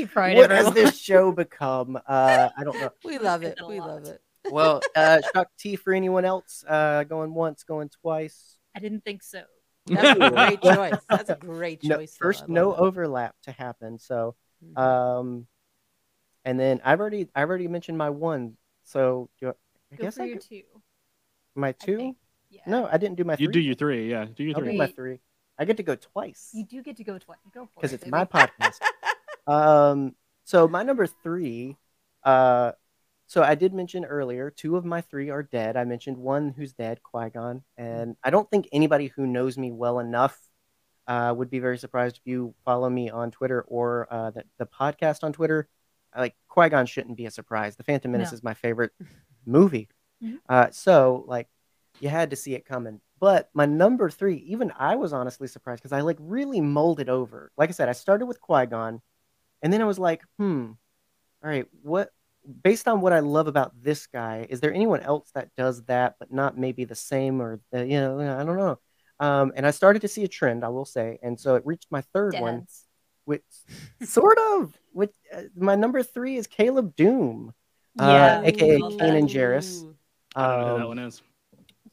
happy 0.00 0.06
Pride, 0.12 0.36
what 0.36 0.50
has 0.50 0.72
this 0.72 0.98
show 0.98 1.32
become? 1.32 1.96
Uh, 2.06 2.48
I 2.56 2.64
don't 2.64 2.78
know. 2.78 2.90
we 3.04 3.18
love 3.18 3.42
it. 3.42 3.58
We 3.66 3.80
lot. 3.80 3.88
love 3.88 4.04
it. 4.06 4.20
Well, 4.50 4.80
uh, 4.96 5.20
Shaak 5.34 5.48
Ti 5.58 5.76
for 5.76 5.92
anyone 5.92 6.24
else? 6.24 6.64
Uh, 6.66 7.04
going 7.04 7.34
once, 7.34 7.64
going 7.64 7.88
twice. 8.00 8.56
I 8.76 8.80
didn't 8.80 9.04
think 9.04 9.22
so. 9.22 9.42
That's 9.86 10.18
a 10.20 10.30
great 10.30 10.62
choice. 10.76 11.00
That's 11.08 11.30
a 11.30 11.36
great 11.36 11.82
No, 11.84 11.96
choice. 11.96 12.12
though. 12.12 12.24
first, 12.24 12.44
I 12.44 12.46
no 12.52 12.70
love 12.70 12.80
overlap 12.80 13.34
to 13.44 13.52
happen. 13.52 13.98
So, 13.98 14.34
Mhm. 14.64 14.78
um, 14.78 15.46
and 16.44 16.58
then 16.58 16.80
I've 16.84 17.00
already, 17.00 17.28
I've 17.34 17.48
already 17.48 17.68
mentioned 17.68 17.96
my 17.98 18.10
one. 18.10 18.56
So, 18.84 19.28
do 19.40 19.48
I, 19.48 19.50
I 19.92 19.96
Go 19.96 20.02
guess 20.04 20.16
for 20.16 20.22
I 20.22 20.26
your 20.26 20.36
could, 20.38 20.48
two. 20.48 20.62
my 21.54 21.72
two. 21.72 21.96
think. 21.96 22.16
Yeah. 22.50 22.62
No, 22.66 22.86
I 22.90 22.96
didn't 22.96 23.16
do 23.16 23.24
my. 23.24 23.34
You 23.38 23.46
three. 23.46 23.52
do 23.52 23.60
your 23.60 23.74
three, 23.74 24.10
yeah. 24.10 24.24
Do 24.34 24.42
your 24.44 24.56
I'll 24.56 24.62
do 24.62 24.68
three. 24.68 24.76
my 24.78 24.86
three. 24.86 25.20
I 25.58 25.64
get 25.64 25.76
to 25.78 25.82
go 25.82 25.96
twice 25.96 26.50
You 26.54 26.64
do 26.64 26.82
get 26.82 26.96
to 26.98 27.04
go 27.04 27.18
twice. 27.18 27.38
Go 27.52 27.62
for 27.62 27.64
it. 27.64 27.70
because 27.76 27.92
it's 27.92 28.04
baby. 28.04 28.12
my 28.12 28.24
podcast. 28.24 28.78
Um, 29.48 30.14
so 30.44 30.68
my 30.68 30.82
number 30.82 31.06
three, 31.06 31.76
uh, 32.22 32.72
so 33.26 33.42
I 33.42 33.54
did 33.54 33.74
mention 33.74 34.04
earlier, 34.04 34.50
two 34.50 34.76
of 34.76 34.84
my 34.84 35.00
three 35.00 35.30
are 35.30 35.42
dead. 35.42 35.76
I 35.76 35.84
mentioned 35.84 36.16
one 36.16 36.50
who's 36.50 36.72
dead, 36.72 37.02
Qui 37.02 37.30
Gon, 37.30 37.62
and 37.76 38.16
I 38.22 38.30
don't 38.30 38.48
think 38.50 38.68
anybody 38.72 39.08
who 39.08 39.26
knows 39.26 39.58
me 39.58 39.72
well 39.72 39.98
enough 39.98 40.38
uh, 41.06 41.34
would 41.36 41.50
be 41.50 41.58
very 41.58 41.78
surprised 41.78 42.16
if 42.18 42.22
you 42.26 42.54
follow 42.64 42.88
me 42.88 43.10
on 43.10 43.30
Twitter 43.30 43.62
or 43.62 44.06
uh, 44.10 44.30
the, 44.30 44.44
the 44.58 44.66
podcast 44.66 45.24
on 45.24 45.32
Twitter. 45.32 45.68
Like 46.16 46.34
Qui 46.48 46.68
Gon 46.70 46.86
shouldn't 46.86 47.16
be 47.16 47.26
a 47.26 47.30
surprise. 47.30 47.76
The 47.76 47.82
Phantom 47.84 48.10
Menace 48.10 48.32
No. 48.32 48.36
is 48.36 48.42
my 48.42 48.54
favorite 48.54 48.92
movie, 49.46 49.88
Mhm. 50.22 50.38
uh, 50.48 50.70
so 50.70 51.24
like 51.26 51.48
you 52.00 52.08
had 52.08 52.30
to 52.30 52.36
see 52.36 52.54
it 52.54 52.64
coming. 52.64 53.00
But 53.20 53.50
my 53.52 53.66
number 53.66 54.08
three, 54.08 54.36
even 54.48 54.72
I 54.78 54.96
was 54.96 55.12
honestly 55.12 55.48
surprised 55.48 55.82
because 55.82 55.92
I 55.92 56.00
like 56.00 56.16
really 56.20 56.60
molded 56.60 57.08
over. 57.08 57.50
Like 57.58 57.68
I 57.68 57.72
said, 57.72 57.88
I 57.88 57.92
started 57.92 58.26
with 58.26 58.40
Qui 58.40 58.66
Gon, 58.66 59.02
and 59.62 59.72
then 59.72 59.80
I 59.82 59.84
was 59.84 59.98
like, 59.98 60.22
hmm, 60.38 60.72
all 61.42 61.50
right, 61.50 61.66
what 61.82 62.10
based 62.62 62.88
on 62.88 63.00
what 63.02 63.12
I 63.12 63.20
love 63.20 63.46
about 63.46 63.72
this 63.82 64.06
guy, 64.06 64.46
is 64.48 64.60
there 64.60 64.72
anyone 64.72 65.00
else 65.00 65.30
that 65.34 65.50
does 65.56 65.82
that, 65.84 66.14
but 66.18 66.32
not 66.32 66.56
maybe 66.56 66.84
the 66.84 66.94
same 66.94 67.42
or 67.42 67.60
the, 67.72 67.86
you 67.86 68.00
know, 68.00 68.18
I 68.20 68.42
don't 68.44 68.56
know. 68.56 68.78
Um, 69.20 69.52
and 69.56 69.66
I 69.66 69.70
started 69.70 70.00
to 70.02 70.08
see 70.08 70.24
a 70.24 70.28
trend, 70.28 70.64
I 70.64 70.68
will 70.68 70.84
say, 70.86 71.18
and 71.22 71.38
so 71.38 71.56
it 71.56 71.66
reached 71.66 71.88
my 71.90 72.00
third 72.14 72.34
one, 72.40 72.66
which 73.24 73.42
sort 74.02 74.38
of, 74.52 74.72
which 74.92 75.12
uh, 75.34 75.42
my 75.56 75.74
number 75.74 76.02
three 76.02 76.36
is 76.36 76.46
Caleb 76.46 76.94
Dume, 76.96 77.52
Yeah. 77.96 78.38
uh, 78.38 78.42
aka 78.44 78.78
love 78.78 78.92
Kanan 78.94 79.28
that. 79.28 79.36
Jarrus. 79.36 79.82
Ooh. 79.82 79.94
I 80.36 80.46
don't 80.46 80.60
know 80.60 80.66
who 80.68 80.78
that 80.78 80.82
Um, 80.84 80.88
one 80.88 80.98
is. 81.00 81.22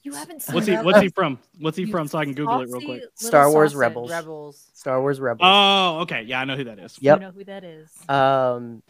You 0.05 0.13
haven't 0.13 0.43
seen 0.43 0.53
What's 0.53 0.67
he? 0.67 0.73
that 0.75 0.85
What's 0.85 1.01
he 1.01 1.09
from? 1.09 1.39
What's 1.59 1.77
he 1.77 1.83
You 1.85 1.91
from? 1.91 2.07
So 2.07 2.19
I 2.19 2.25
can 2.25 2.35
Google 2.35 2.61
it 2.61 2.69
real 2.69 2.81
quick. 2.81 3.01
Star 3.15 3.49
Wars 3.51 3.71
sausage. 3.71 3.79
Rebels. 3.79 4.11
Rebels. 4.11 4.69
Star 4.73 5.01
Wars 5.01 5.19
Rebels. 5.19 5.49
Oh, 5.51 6.01
okay. 6.01 6.21
Yeah, 6.21 6.41
I 6.41 6.45
know 6.45 6.55
who 6.55 6.65
that 6.65 6.77
is. 6.77 6.95
Yep. 7.01 7.19
You 7.19 7.25
know 7.25 7.31
who 7.31 7.43
that 7.45 7.63
is. 7.63 7.89
Um, 8.07 8.83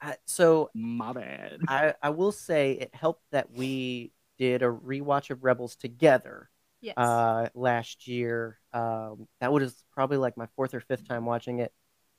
I, 0.00 0.14
so 0.26 0.70
My 0.72 1.12
bad. 1.12 1.58
I, 1.66 1.94
I 2.00 2.10
will 2.10 2.30
say 2.30 2.72
it 2.72 2.94
helped 2.94 3.24
that 3.32 3.50
we 3.50 4.12
did 4.38 4.62
a 4.62 4.66
rewatch 4.66 5.30
of 5.30 5.42
Rebels 5.42 5.74
together. 5.74 6.48
yes. 6.80 6.96
uh, 6.96 7.48
last 7.54 8.06
year. 8.06 8.58
Um, 8.72 9.26
that 9.40 9.52
was 9.52 9.74
probably 9.92 10.18
like 10.18 10.36
my 10.36 10.46
fourth 10.54 10.72
or 10.72 10.80
fifth 10.80 11.06
time 11.08 11.26
watching 11.26 11.58
it, 11.58 11.72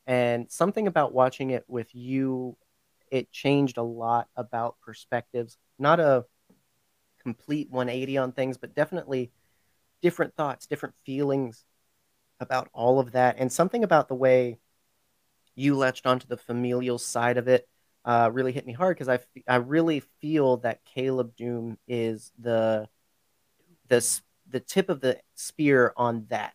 and 0.06 0.52
something 0.52 0.88
about 0.88 1.14
watching 1.14 1.52
it 1.52 1.64
with 1.70 1.96
you, 1.96 2.58
it 3.10 3.32
changed 3.32 3.78
a 3.78 3.84
lot 3.84 4.28
about 4.36 4.76
perspectives. 4.82 5.58
Not 5.80 6.02
a 6.02 6.26
complete 7.22 7.70
180 7.70 8.18
on 8.18 8.32
things, 8.32 8.58
but 8.58 8.76
definitely 8.76 9.32
different 10.02 10.36
thoughts, 10.36 10.66
different 10.68 10.96
feelings 11.06 11.64
about 12.40 12.70
all 12.74 13.00
of 13.00 13.12
that, 13.12 13.36
and 13.38 13.52
something 13.52 13.84
about 13.84 14.08
the 14.08 14.16
way 14.16 14.58
you 15.56 15.76
latched 15.78 16.08
onto 16.08 16.28
the 16.28 16.38
familial 16.38 16.98
side 16.98 17.38
of 17.38 17.48
it 17.48 17.68
uh, 18.06 18.30
really 18.34 18.52
hit 18.52 18.66
me 18.66 18.74
hard 18.74 18.96
because 18.96 19.10
I, 19.10 19.16
f- 19.16 19.44
I 19.48 19.56
really 19.58 20.02
feel 20.22 20.58
that 20.58 20.84
Caleb 20.86 21.36
Dume 21.36 21.78
is 21.88 22.32
the 22.40 22.88
the 23.88 24.22
the 24.50 24.60
tip 24.60 24.90
of 24.90 25.02
the 25.02 25.20
spear 25.36 25.94
on 25.96 26.26
that. 26.30 26.54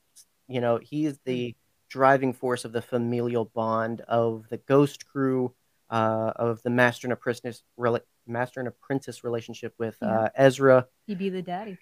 You 0.48 0.60
know, 0.60 0.78
he 0.78 1.06
is 1.06 1.18
the 1.24 1.54
driving 1.88 2.32
force 2.32 2.64
of 2.64 2.72
the 2.72 2.82
familial 2.82 3.44
bond 3.44 4.00
of 4.02 4.46
the 4.50 4.58
Ghost 4.58 5.06
Crew, 5.06 5.54
uh, 5.88 6.32
of 6.36 6.62
the 6.62 6.70
master 6.70 7.06
and 7.06 7.12
apprentice 7.12 7.62
rela- 7.78 8.00
master 8.26 8.60
and 8.60 8.68
apprentice 8.68 9.24
relationship 9.24 9.74
with 9.78 9.96
Yeah. 10.00 10.08
uh, 10.22 10.28
Ezra. 10.34 10.86
He'd 11.06 11.18
be 11.18 11.30
the 11.30 11.42
daddy. 11.42 11.78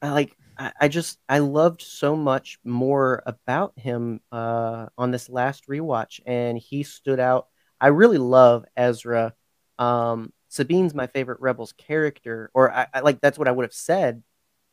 I 0.00 0.10
like 0.12 0.36
I, 0.56 0.72
I 0.80 0.88
just 0.88 1.18
I 1.28 1.38
loved 1.38 1.82
so 1.82 2.14
much 2.16 2.58
more 2.64 3.22
about 3.26 3.72
him 3.78 4.20
uh 4.30 4.86
on 4.96 5.10
this 5.10 5.28
last 5.28 5.66
rewatch 5.66 6.20
and 6.26 6.58
he 6.58 6.82
stood 6.82 7.20
out. 7.20 7.48
I 7.80 7.88
really 7.88 8.18
love 8.18 8.64
Ezra. 8.76 9.34
Um 9.78 10.32
Sabine's 10.48 10.94
my 10.94 11.06
favorite 11.06 11.40
Rebels 11.40 11.72
character, 11.72 12.50
or 12.54 12.72
I, 12.72 12.86
I 12.94 13.00
like 13.00 13.20
that's 13.20 13.38
what 13.38 13.48
I 13.48 13.52
would 13.52 13.64
have 13.64 13.74
said 13.74 14.22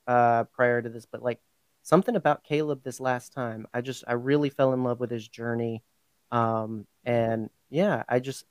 uh 0.08 0.44
prior 0.46 0.82
to 0.82 0.90
this, 0.90 1.06
but 1.12 1.24
like 1.24 1.40
something 1.84 2.16
about 2.16 2.44
Caleb 2.44 2.84
this 2.84 3.00
last 3.00 3.34
time. 3.34 3.68
I 3.74 3.82
just 3.82 4.04
I 4.08 4.14
really 4.14 4.50
fell 4.50 4.74
in 4.74 4.84
love 4.84 5.00
with 5.00 5.12
his 5.12 5.28
journey. 5.28 5.84
Um 6.32 6.86
and 7.04 7.50
yeah, 7.70 8.04
I 8.08 8.20
just 8.20 8.46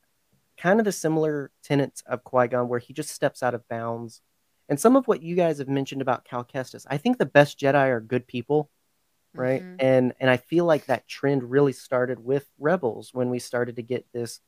kind 0.57 0.79
of 0.81 0.85
the 0.85 0.93
similar 0.93 1.51
tenets 1.63 2.03
of 2.07 2.25
Qui-Gon 2.25 2.69
where 2.69 2.79
he 2.79 2.93
just 2.93 3.11
steps 3.11 3.43
out 3.43 3.55
of 3.55 3.67
bounds 3.69 4.23
and 4.69 4.81
some 4.81 4.97
of 4.97 5.07
what 5.07 5.23
you 5.23 5.37
guys 5.37 5.59
have 5.59 5.69
mentioned 5.69 6.01
about 6.01 6.25
Cal 6.25 6.45
Kestis, 6.45 6.87
I 6.89 6.97
think 6.97 7.19
the 7.19 7.27
best 7.27 7.59
Jedi 7.59 7.89
are 7.89 8.01
good 8.01 8.27
people, 8.27 8.71
right? 9.35 9.63
Mhm. 9.63 9.77
And 9.79 10.15
and 10.21 10.31
I 10.31 10.39
feel 10.39 10.65
like 10.65 10.87
that 10.87 11.07
trend 11.07 11.51
really 11.51 11.73
started 11.73 12.19
with 12.25 12.49
Rebels 12.59 13.13
when 13.13 13.29
we 13.31 13.39
started 13.39 13.77
to 13.77 13.83
get 13.83 14.07
this 14.13 14.41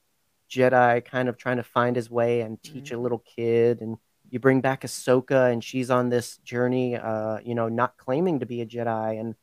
Jedi 0.49 1.05
kind 1.05 1.29
of 1.29 1.37
trying 1.37 1.59
to 1.59 1.63
find 1.65 1.97
his 1.97 2.11
way 2.11 2.41
and 2.41 2.63
teach 2.63 2.93
a 2.93 2.99
little 2.99 3.19
kid, 3.19 3.83
and 3.83 3.99
you 4.31 4.39
bring 4.39 4.61
back 4.61 4.83
Ahsoka 4.83 5.53
and 5.53 5.63
she's 5.63 5.91
on 5.91 6.09
this 6.09 6.39
journey, 6.39 6.97
uh, 6.97 7.39
you 7.45 7.55
know, 7.55 7.69
not 7.69 7.97
claiming 7.97 8.41
to 8.41 8.47
be 8.47 8.61
a 8.61 8.67
Jedi, 8.67 9.21
and 9.21 9.35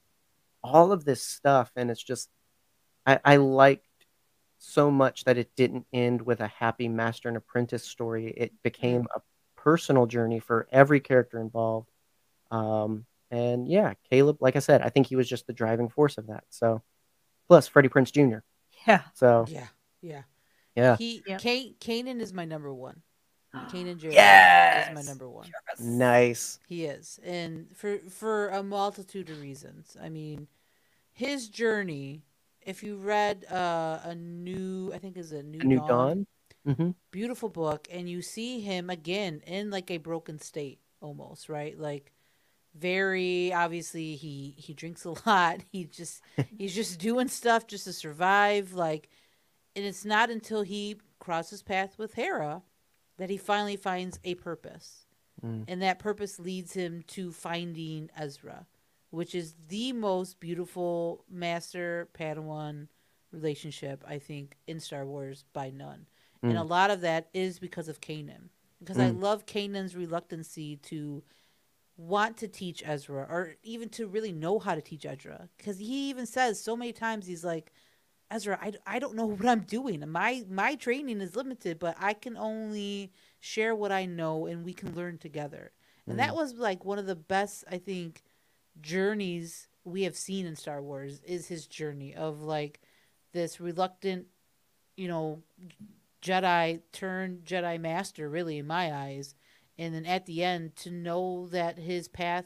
all 0.63 0.91
of 0.91 1.05
this 1.05 1.21
stuff, 1.21 1.71
and 1.75 1.91
it's 1.91 2.01
just 2.03 2.29
I, 3.05 3.19
I 3.23 3.35
liked 3.35 3.85
so 4.65 4.89
much 4.89 5.25
that 5.25 5.37
it 5.37 5.51
didn't 5.57 5.85
end 5.91 6.21
with 6.21 6.39
a 6.39 6.47
happy 6.47 6.87
master 6.87 7.27
and 7.27 7.35
apprentice 7.35 7.83
story. 7.83 8.33
It 8.37 8.53
became 8.63 9.05
a 9.13 9.19
personal 9.57 10.05
journey 10.05 10.39
for 10.39 10.67
every 10.71 11.01
character 11.01 11.41
involved. 11.41 11.89
Um, 12.49 13.05
and 13.29 13.67
yeah, 13.67 13.93
Caleb, 14.09 14.37
like 14.39 14.55
I 14.55 14.59
said, 14.59 14.81
I 14.81 14.87
think 14.87 15.07
he 15.07 15.17
was 15.17 15.27
just 15.27 15.47
the 15.47 15.53
driving 15.53 15.89
force 15.89 16.17
of 16.17 16.27
that. 16.27 16.45
So, 16.49 16.81
plus 17.49 17.67
Freddie 17.67 17.89
Prinze 17.89 18.11
Jr. 18.13 18.39
Yeah. 18.87 19.01
So 19.13 19.45
Yeah, 19.49 19.67
yeah. 20.01 20.21
yeah, 20.75 20.95
He, 20.97 21.21
Yep. 21.27 21.41
Ka- 21.41 21.75
Kanan 21.81 22.21
is 22.21 22.31
my 22.31 22.45
number 22.45 22.73
one. 22.73 23.01
Kanan 23.67 23.97
Jarrus 23.97 24.13
Yes! 24.13 24.87
is 24.87 24.95
my 24.95 25.01
number 25.01 25.29
one. 25.29 25.47
nice. 25.79 26.59
He 26.67 26.85
is, 26.85 27.19
and 27.23 27.67
for 27.75 27.97
for 28.09 28.47
a 28.49 28.63
multitude 28.63 29.29
of 29.29 29.41
reasons. 29.41 29.97
I 30.01 30.07
mean, 30.07 30.47
his 31.11 31.49
journey. 31.49 32.23
If 32.65 32.83
you 32.83 32.97
read 32.97 33.45
uh, 33.51 33.99
a 34.03 34.15
new, 34.15 34.91
I 34.93 34.97
think 34.97 35.17
is 35.17 35.31
a 35.31 35.43
new, 35.43 35.59
A 35.59 35.63
new 35.65 35.77
dawn, 35.77 36.25
dawn. 36.65 36.75
hmm 36.77 36.91
beautiful 37.11 37.49
book, 37.49 37.87
and 37.91 38.09
you 38.09 38.21
see 38.21 38.59
him 38.61 38.89
again 38.89 39.41
in 39.45 39.69
like 39.69 39.91
a 39.91 39.97
broken 39.97 40.39
state, 40.39 40.79
almost 41.01 41.49
right, 41.49 41.77
like 41.77 42.11
very 42.75 43.53
obviously 43.53 44.15
he 44.15 44.55
he 44.57 44.73
drinks 44.73 45.05
a 45.05 45.11
lot. 45.27 45.61
He 45.71 45.85
just 45.85 46.21
he's 46.57 46.75
just 46.75 46.99
doing 46.99 47.27
stuff 47.27 47.67
just 47.67 47.85
to 47.85 47.93
survive, 47.93 48.73
like, 48.73 49.09
and 49.75 49.85
it's 49.85 50.05
not 50.05 50.29
until 50.29 50.61
he 50.63 50.97
crosses 51.19 51.61
path 51.63 51.97
with 51.97 52.13
Hera 52.15 52.63
that 53.17 53.29
he 53.29 53.37
finally 53.37 53.75
finds 53.77 54.19
a 54.23 54.35
purpose 54.35 55.05
Mm. 55.43 55.65
and 55.67 55.81
that 55.81 55.99
purpose 55.99 56.39
leads 56.39 56.73
him 56.73 57.03
to 57.07 57.31
finding 57.33 58.09
Ezra, 58.15 58.65
which 59.13 59.35
is 59.35 59.53
the 59.69 59.93
most 59.93 60.39
beautiful 60.39 61.23
master 61.29 62.09
Padawan 62.17 62.87
relationship 63.31 64.03
I 64.07 64.17
think 64.17 64.57
in 64.65 64.79
Star 64.79 65.05
Wars 65.05 65.45
by 65.53 65.69
none. 65.69 66.07
And 66.41 66.57
a 66.57 66.61
Mm. 66.61 66.69
lot 66.69 66.89
of 66.89 67.01
that 67.01 67.29
is 67.31 67.59
because 67.59 67.87
of 67.87 68.01
Kanan. 68.01 68.49
Because 68.79 68.97
I 68.97 69.11
Mm. 69.11 69.21
love 69.21 69.45
Kanan's 69.45 69.95
reluctancy 69.95 70.77
to 70.77 71.23
want 71.95 72.37
to 72.37 72.47
teach 72.47 72.81
Ezra 72.83 73.27
or 73.29 73.55
even 73.61 73.87
to 73.89 74.07
really 74.07 74.31
know 74.31 74.57
how 74.57 74.73
to 74.73 74.81
teach 74.81 75.05
Ezra. 75.05 75.47
Because 75.57 75.77
he 75.77 76.09
even 76.09 76.25
says 76.25 76.59
so 76.59 76.75
many 76.75 76.91
times, 76.91 77.27
he's 77.27 77.43
like, 77.45 77.71
Ezra, 78.31 78.57
I, 78.59 78.73
I 78.87 78.97
don't 78.97 79.13
know 79.13 79.27
what 79.27 79.45
I'm 79.47 79.61
doing. 79.61 80.09
My 80.09 80.43
my 80.49 80.73
training 80.73 81.21
is 81.21 81.35
limited, 81.35 81.77
but 81.77 81.95
I 81.99 82.13
can 82.15 82.35
only 82.35 83.11
share 83.39 83.75
what 83.75 83.91
I 83.91 84.07
know 84.07 84.47
and 84.47 84.65
we 84.65 84.73
can 84.73 84.95
learn 84.95 85.19
together. 85.19 85.71
And 86.07 86.17
that 86.17 86.35
was 86.35 86.55
like 86.55 86.83
one 86.83 86.97
of 86.97 87.05
the 87.05 87.15
best, 87.15 87.63
I 87.71 87.77
think, 87.77 88.23
journeys 88.81 89.67
we 89.85 90.03
have 90.03 90.15
seen 90.15 90.45
in 90.45 90.55
Star 90.55 90.81
Wars 90.81 91.21
is 91.25 91.47
his 91.47 91.67
journey 91.67 92.15
of 92.15 92.41
like 92.41 92.79
this 93.33 93.59
reluctant, 93.59 94.27
you 94.95 95.07
know, 95.07 95.41
Jedi 96.21 96.81
turned 96.91 97.43
Jedi 97.43 97.79
master, 97.79 98.29
really, 98.29 98.57
in 98.59 98.67
my 98.67 98.93
eyes. 98.93 99.35
And 99.77 99.93
then 99.93 100.05
at 100.05 100.25
the 100.25 100.43
end, 100.43 100.75
to 100.77 100.91
know 100.91 101.47
that 101.51 101.77
his 101.77 102.07
path 102.07 102.45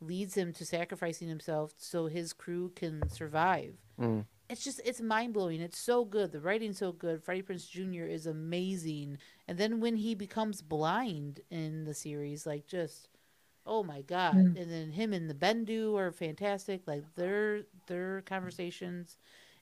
leads 0.00 0.34
him 0.34 0.52
to 0.54 0.64
sacrificing 0.64 1.28
himself 1.28 1.74
so 1.76 2.06
his 2.06 2.32
crew 2.32 2.72
can 2.74 3.08
survive. 3.10 3.74
Mm. 4.00 4.24
It's 4.48 4.64
just, 4.64 4.80
it's 4.84 5.00
mind 5.00 5.34
blowing. 5.34 5.60
It's 5.60 5.78
so 5.78 6.04
good. 6.04 6.32
The 6.32 6.40
writing's 6.40 6.78
so 6.78 6.92
good. 6.92 7.22
Freddie 7.22 7.42
Prinze 7.42 7.68
Jr. 7.68 8.04
is 8.04 8.26
amazing. 8.26 9.18
And 9.46 9.58
then 9.58 9.80
when 9.80 9.96
he 9.96 10.14
becomes 10.14 10.62
blind 10.62 11.40
in 11.50 11.84
the 11.84 11.94
series, 11.94 12.46
like 12.46 12.66
just, 12.66 13.09
oh 13.66 13.82
my 13.82 14.02
God. 14.02 14.34
Mm. 14.34 14.60
And 14.60 14.70
then 14.70 14.90
him 14.90 15.12
and 15.12 15.28
the 15.28 15.34
Bendu 15.34 15.98
are 15.98 16.12
fantastic. 16.12 16.82
Like 16.86 17.04
their, 17.14 17.62
their 17.86 18.22
conversations 18.22 19.16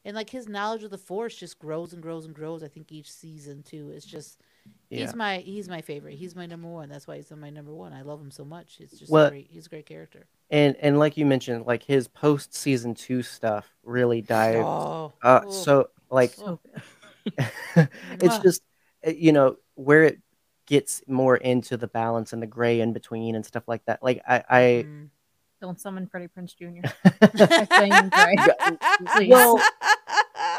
and 0.04 0.14
like 0.14 0.30
his 0.30 0.48
knowledge 0.48 0.82
of 0.84 0.90
the 0.90 0.98
force 0.98 1.34
just 1.36 1.58
grows 1.58 1.92
and 1.92 2.02
grows 2.02 2.24
and 2.24 2.34
grows 2.34 2.62
i 2.62 2.68
think 2.68 2.90
each 2.92 3.10
season 3.10 3.62
too 3.62 3.90
it's 3.94 4.06
just 4.06 4.40
Yeah. 4.88 5.00
he's 5.00 5.14
my 5.14 5.38
he's 5.38 5.68
my 5.68 5.80
favorite 5.80 6.14
he's 6.14 6.34
my 6.34 6.46
number 6.46 6.68
one 6.68 6.88
that's 6.88 7.06
why 7.06 7.16
he's 7.16 7.30
my 7.30 7.50
number 7.50 7.74
one 7.74 7.92
i 7.92 8.02
love 8.02 8.20
him 8.20 8.30
so 8.30 8.44
much 8.44 8.78
it's 8.80 8.98
just 8.98 9.10
Well- 9.10 9.30
great 9.30 9.48
he's 9.50 9.66
a 9.66 9.68
great 9.68 9.86
character 9.86 10.26
And 10.50 10.76
and 10.80 10.98
like 10.98 11.16
you 11.16 11.26
mentioned, 11.26 11.66
like 11.66 11.82
his 11.82 12.08
post 12.08 12.54
season 12.54 12.94
two 12.94 13.22
stuff 13.22 13.70
really 13.82 14.22
dived. 14.22 14.64
oh 14.64 15.12
uh, 15.22 15.40
oh, 15.44 15.50
so 15.50 15.88
like 16.10 16.34
oh. 16.40 16.58
it's 18.20 18.38
just 18.38 18.62
uh, 19.06 19.10
you 19.10 19.32
know 19.32 19.56
where 19.74 20.04
it 20.04 20.20
gets 20.68 21.02
more 21.08 21.36
into 21.36 21.76
the 21.76 21.88
balance 21.88 22.32
and 22.32 22.40
the 22.42 22.46
gray 22.46 22.80
in 22.80 22.92
between 22.92 23.34
and 23.34 23.44
stuff 23.44 23.64
like 23.66 23.84
that. 23.86 24.02
Like 24.02 24.22
I, 24.28 24.44
I 24.48 24.60
Mm. 24.86 25.08
Don't 25.60 25.80
summon 25.80 26.06
Freddie 26.06 26.28
Prinze 26.28 26.54
Jr. 26.56 26.86
saying 27.74 28.10
gray. 28.10 28.36
Please. 29.12 29.28
well, 29.28 29.60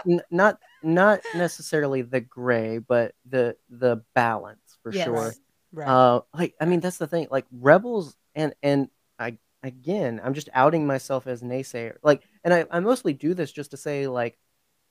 n- 0.05 0.22
not 0.30 0.60
not 0.84 1.22
necessarily 1.36 2.01
the 2.01 2.20
gray, 2.20 2.80
but 2.80 3.14
the 3.26 3.55
the 3.70 4.03
balance 4.14 4.78
for 4.84 4.91
Yes. 4.91 5.05
sure. 5.05 5.34
right. 5.72 5.88
Uh, 5.88 6.22
like 6.34 6.53
I 6.60 6.66
mean, 6.66 6.82
that's 6.82 6.97
the 6.97 7.07
thing. 7.07 7.28
Like 7.32 7.45
rebels, 7.51 8.18
and 8.36 8.53
and 8.62 8.89
I 9.18 9.38
again, 9.64 10.20
I'm 10.22 10.34
just 10.34 10.49
outing 10.53 10.86
myself 10.86 11.28
as 11.28 11.41
naysayer. 11.41 11.95
Like, 12.03 12.24
and 12.43 12.53
I 12.53 12.66
I 12.70 12.82
mostly 12.82 13.14
do 13.14 13.34
this 13.34 13.51
just 13.53 13.72
to 13.72 13.78
say 13.78 14.07
like. 14.07 14.38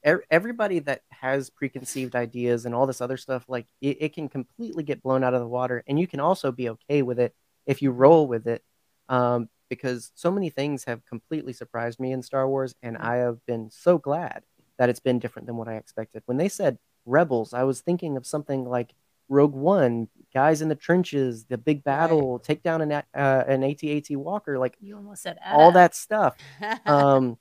Ev- 0.02 0.22
Everybody 0.30 0.78
that 0.80 1.02
has 1.10 1.50
preconceived 1.50 2.14
ideas 2.14 2.66
and 2.66 2.74
all 2.74 2.86
this 2.86 3.00
other 3.00 3.16
stuff, 3.16 3.44
like 3.48 3.66
it, 3.80 3.98
it 4.00 4.12
can 4.14 4.28
completely 4.28 4.82
get 4.82 5.02
blown 5.02 5.24
out 5.24 5.34
of 5.34 5.40
the 5.40 5.46
water, 5.48 5.82
and 5.86 5.98
you 5.98 6.06
can 6.06 6.20
also 6.20 6.52
be 6.52 6.68
okay 6.70 7.02
with 7.02 7.18
it 7.18 7.34
if 7.66 7.82
you 7.82 7.90
roll 7.90 8.26
with 8.26 8.46
it. 8.46 8.62
Um, 9.08 9.48
because 9.70 10.12
so 10.14 10.30
many 10.30 10.48
things 10.50 10.84
have 10.84 11.04
completely 11.04 11.52
surprised 11.52 12.00
me 12.00 12.12
in 12.12 12.22
Star 12.22 12.48
Wars, 12.48 12.74
and 12.82 12.96
I 12.96 13.16
have 13.16 13.44
been 13.46 13.70
so 13.70 13.98
glad 13.98 14.42
that 14.78 14.88
it's 14.88 15.00
been 15.00 15.18
different 15.18 15.46
than 15.46 15.56
what 15.56 15.68
I 15.68 15.74
expected. 15.74 16.22
When 16.26 16.38
they 16.38 16.48
said 16.48 16.78
rebels, 17.04 17.52
I 17.52 17.64
was 17.64 17.80
thinking 17.80 18.16
of 18.16 18.26
something 18.26 18.64
like 18.64 18.94
Rogue 19.28 19.54
One, 19.54 20.08
guys 20.32 20.62
in 20.62 20.68
the 20.68 20.74
trenches, 20.74 21.44
the 21.44 21.58
big 21.58 21.84
battle, 21.84 22.38
take 22.38 22.62
down 22.62 22.80
an 22.80 22.92
uh, 22.92 23.02
an 23.14 23.62
AT-AT 23.62 24.10
Walker, 24.12 24.58
like 24.58 24.76
You 24.80 24.96
almost 24.96 25.22
said 25.22 25.38
all 25.50 25.72
that 25.72 25.94
stuff. 25.94 26.36
Um, 26.86 27.36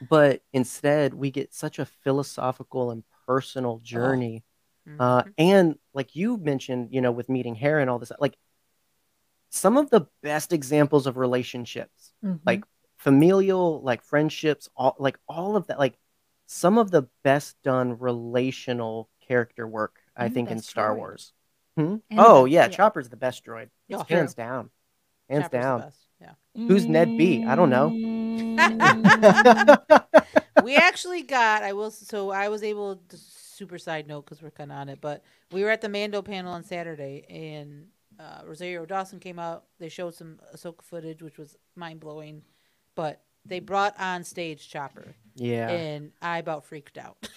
but 0.00 0.42
instead, 0.52 1.14
we 1.14 1.30
get 1.30 1.54
such 1.54 1.78
a 1.78 1.86
philosophical 1.86 2.90
and 2.90 3.04
personal 3.26 3.78
journey. 3.78 4.44
Uh, 4.98 5.22
Mhm. 5.24 5.34
and 5.38 5.78
like 5.94 6.16
you 6.16 6.36
mentioned, 6.38 6.88
you 6.92 7.00
know, 7.00 7.12
with 7.12 7.28
meeting 7.28 7.54
Hera 7.54 7.80
and 7.80 7.90
all 7.90 7.98
this, 7.98 8.12
like 8.18 8.36
some 9.50 9.76
of 9.76 9.90
the 9.90 10.06
best 10.22 10.52
examples 10.52 11.06
of 11.06 11.16
relationships 11.16 12.12
Mhm. 12.22 12.40
like 12.44 12.64
familial 12.96 13.80
like 13.82 14.02
friendships 14.02 14.68
all 14.76 14.96
like 14.98 15.18
all 15.28 15.56
of 15.56 15.66
that 15.68 15.78
like 15.78 15.98
some 16.46 16.78
of 16.78 16.90
the 16.90 17.02
best 17.22 17.56
done 17.62 17.98
relational 17.98 19.08
character 19.20 19.66
work 19.66 20.00
i 20.16 20.28
the 20.28 20.34
think 20.34 20.50
in 20.50 20.58
star 20.58 20.94
droid. 20.94 20.98
wars 20.98 21.32
Hmm? 21.76 21.96
Oh 22.16 22.44
yeah, 22.44 22.68
yeah. 22.68 22.76
chopper's 22.76 23.08
the 23.08 23.16
best 23.16 23.44
droid 23.44 23.70
Oh, 23.92 24.02
hands 24.02 24.34
down 24.34 24.70
hands 25.30 25.44
Chopper's 25.44 25.62
down. 25.64 25.92
Who's 26.66 26.86
Ned 26.86 27.16
B? 27.16 27.44
I 27.46 27.54
don't 27.54 27.70
know. 27.70 27.88
we 30.64 30.76
actually 30.76 31.22
got 31.22 31.62
i 31.62 31.72
will 31.72 31.90
so 31.90 32.30
i 32.30 32.48
was 32.48 32.62
able 32.62 32.96
to 33.08 33.16
super 33.16 33.78
side 33.78 34.06
note 34.06 34.24
because 34.24 34.42
we're 34.42 34.50
kind 34.50 34.72
of 34.72 34.78
on 34.78 34.88
it 34.88 35.00
but 35.00 35.22
we 35.52 35.62
were 35.62 35.70
at 35.70 35.80
the 35.80 35.88
mando 35.88 36.22
panel 36.22 36.52
on 36.52 36.64
saturday 36.64 37.24
and 37.28 37.86
uh, 38.18 38.42
rosario 38.44 38.84
dawson 38.84 39.20
came 39.20 39.38
out 39.38 39.64
they 39.78 39.88
showed 39.88 40.14
some 40.14 40.38
ahsoka 40.54 40.82
footage 40.82 41.22
which 41.22 41.38
was 41.38 41.56
mind-blowing 41.76 42.42
but 42.94 43.22
they 43.44 43.60
brought 43.60 43.94
on 43.98 44.24
stage 44.24 44.68
chopper 44.68 45.14
yeah 45.36 45.70
and 45.70 46.12
i 46.20 46.38
about 46.38 46.64
freaked 46.64 46.98
out 46.98 47.16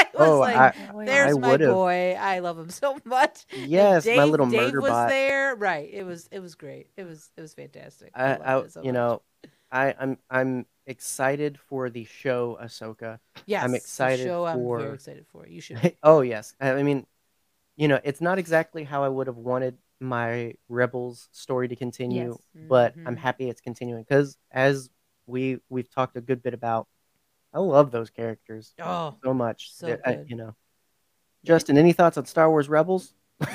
i 0.00 0.18
was 0.18 0.28
Oh, 0.28 0.38
like 0.40 0.56
I- 0.56 0.74
Oh, 0.94 1.04
there's 1.04 1.36
I 1.36 1.40
my 1.40 1.48
would've. 1.50 1.74
boy. 1.74 2.16
I 2.18 2.38
love 2.40 2.58
him 2.58 2.70
so 2.82 2.98
much. 3.04 3.46
And 3.52 3.66
yes 3.70 4.06
my 4.06 4.12
Dave- 4.16 4.30
little 4.30 4.46
Dave 4.46 4.60
murder 4.60 4.80
was 4.80 4.90
bot. 4.90 5.08
there. 5.08 5.54
Right. 5.56 5.88
It 5.92 6.04
was 6.04 6.28
it 6.30 6.40
was 6.40 6.54
great. 6.54 6.88
It 6.96 7.04
was 7.04 7.30
it 7.36 7.40
was 7.40 7.54
fantastic. 7.54 8.10
I, 8.14 8.30
loved 8.32 8.42
I 8.44 8.58
it 8.58 8.72
so 8.72 8.80
you 8.82 8.86
much. 8.92 8.94
know 8.94 9.22
i 9.72 9.94
i'm 10.00 10.18
i'm 10.30 10.66
excited 10.86 11.58
for 11.68 11.90
the 11.90 12.04
show 12.04 12.58
ahsoka. 12.60 13.18
Yes 13.46 13.68
the 13.70 13.76
excited 13.76 14.24
show 14.24 14.44
i'm 14.44 14.58
very 14.66 14.94
excited 14.94 15.26
for. 15.32 15.46
You 15.46 15.60
should 15.60 15.96
oh 16.02 16.20
yes. 16.22 16.54
I 16.60 16.72
I 16.72 16.82
mean 16.82 17.06
you 17.76 17.88
know 17.88 18.00
it's 18.04 18.20
not 18.20 18.38
exactly 18.38 18.84
how 18.84 19.04
i 19.04 19.08
would 19.08 19.26
have 19.28 19.36
wanted 19.36 19.78
my 20.00 20.54
rebels 20.68 21.28
story 21.32 21.68
to 21.68 21.76
continue 21.76 22.30
Yes. 22.54 22.66
but 22.68 22.94
i'm 23.06 23.14
Mhm. 23.16 23.18
happy 23.18 23.48
it's 23.48 23.60
continuing 23.60 24.02
because 24.02 24.36
as 24.50 24.90
we 25.26 25.60
we've 25.68 25.88
talked 25.90 26.16
a 26.16 26.20
good 26.20 26.42
bit 26.42 26.52
about 26.54 26.88
i 27.52 27.58
love 27.58 27.90
those 27.90 28.10
characters 28.10 28.72
oh 28.80 29.14
so 29.24 29.34
much 29.34 29.72
so 29.74 29.86
that 29.86 30.00
I- 30.04 30.14
good. 30.14 30.30
you 30.30 30.36
know 30.36 30.54
justin 31.44 31.76
any 31.78 31.92
thoughts 31.92 32.16
on 32.18 32.26
star 32.26 32.48
wars 32.50 32.68
rebels 32.68 33.12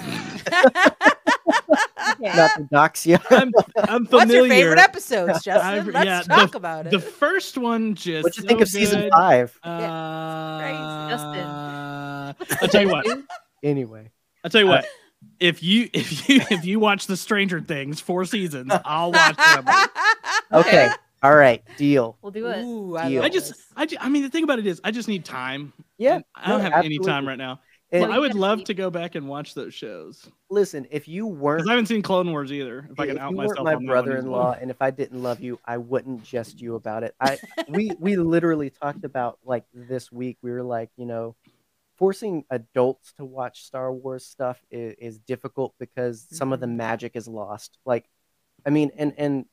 Okay. 2.17 2.37
not 2.37 2.51
to 2.55 2.67
dox 2.71 3.05
you 3.05 3.17
I'm, 3.29 3.51
I'm 3.77 4.05
What's 4.05 4.31
your 4.31 4.47
favorite 4.47 4.79
episodes, 4.79 5.43
Justin? 5.43 5.67
I've- 5.79 5.91
Let's 5.91 6.05
yeah, 6.05 6.21
talk 6.35 6.55
about 6.55 6.87
it. 6.87 6.91
The 6.91 6.99
first 6.99 7.57
one 7.57 7.93
just. 7.95 8.23
what 8.23 8.37
you 8.37 8.43
think 8.43 8.59
so 8.59 8.63
of 8.63 8.69
season 8.69 9.09
five 9.11 9.57
Uh, 9.63 11.09
Justin. 11.09 12.57
I'll 12.61 12.67
tell 12.69 12.81
you 12.83 12.89
what. 12.89 13.05
anyway 13.63 14.11
I'll 14.43 14.49
tell 14.51 14.61
you 14.61 14.67
what. 14.67 14.85
If 15.39 15.61
you 15.63 15.89
if 15.93 16.29
you 16.29 16.41
if 16.51 16.65
you 16.65 16.79
watch 16.79 17.07
the 17.07 17.17
Stranger 17.17 17.59
Things 17.59 17.99
four 17.99 18.25
seasons, 18.25 18.71
I'll 18.85 19.11
watch 19.11 19.35
them. 19.37 19.65
okay 20.53 20.89
all 21.25 21.35
right 21.35 21.63
deal 21.77 22.17
We'll 22.21 22.31
do 22.31 22.47
it. 22.47 22.63
Ooh, 22.63 22.95
I, 22.97 23.09
Deal. 23.09 23.23
I 23.23 23.29
just. 23.29 23.53
I, 23.75 23.85
ju- 23.85 23.97
I 23.99 24.09
mean, 24.09 24.23
the 24.23 24.29
thing 24.29 24.43
about 24.43 24.59
it 24.59 24.67
is, 24.67 24.79
I 24.83 24.91
just 24.91 25.07
need 25.07 25.25
time. 25.25 25.73
yeah 25.97 26.19
I 26.35 26.49
don't 26.49 26.63
no, 26.63 26.69
have 26.69 26.85
any 26.85 26.99
time 26.99 27.27
right 27.27 27.37
now. 27.37 27.59
And 27.91 28.03
Well, 28.03 28.13
I 28.13 28.17
would 28.17 28.33
love 28.33 28.63
to 28.65 28.73
go 28.73 28.89
back 28.89 29.15
and 29.15 29.27
watch 29.27 29.53
those 29.53 29.73
shows 29.73 30.27
listen 30.49 30.85
if 30.91 31.07
you 31.07 31.27
weren't 31.27 31.59
because 31.59 31.69
I 31.69 31.73
haven't 31.73 31.85
seen 31.87 32.01
Clone 32.01 32.29
Wars 32.31 32.51
either. 32.51 32.87
If 32.91 32.99
I 32.99 33.05
can 33.07 33.15
if 33.17 33.21
out 33.21 33.31
you 33.31 33.37
myself, 33.37 33.57
weren't 33.57 33.65
my 33.65 33.73
on 33.75 33.85
that 33.85 33.87
one 33.91 33.97
as 33.97 34.03
brother-in-law 34.05 34.49
well. 34.51 34.57
and 34.59 34.71
if 34.71 34.81
i 34.81 34.91
didn't 34.91 35.21
love 35.23 35.39
you 35.41 35.59
i 35.65 35.77
wouldn't 35.77 36.23
jest 36.23 36.59
you 36.61 36.75
about 36.75 37.03
it 37.03 37.13
i 37.19 37.37
we 37.69 37.91
we 37.99 38.15
literally 38.17 38.69
talked 38.69 39.03
about 39.05 39.37
like 39.43 39.63
this 39.73 40.11
week 40.11 40.37
we 40.41 40.51
were 40.51 40.63
like 40.63 40.89
you 40.97 41.05
know 41.05 41.35
forcing 41.97 42.43
adults 42.49 43.13
to 43.13 43.23
watch 43.23 43.63
star 43.63 43.91
wars 43.93 44.25
stuff 44.25 44.59
is, 44.71 44.95
is 44.99 45.17
difficult 45.19 45.73
because 45.79 46.25
some 46.29 46.51
of 46.53 46.59
the 46.59 46.67
Mhm. 46.67 46.75
magic 46.75 47.11
is 47.15 47.27
lost 47.27 47.77
like 47.85 48.05
i 48.65 48.69
mean 48.69 48.91
and 48.97 49.13
and 49.17 49.45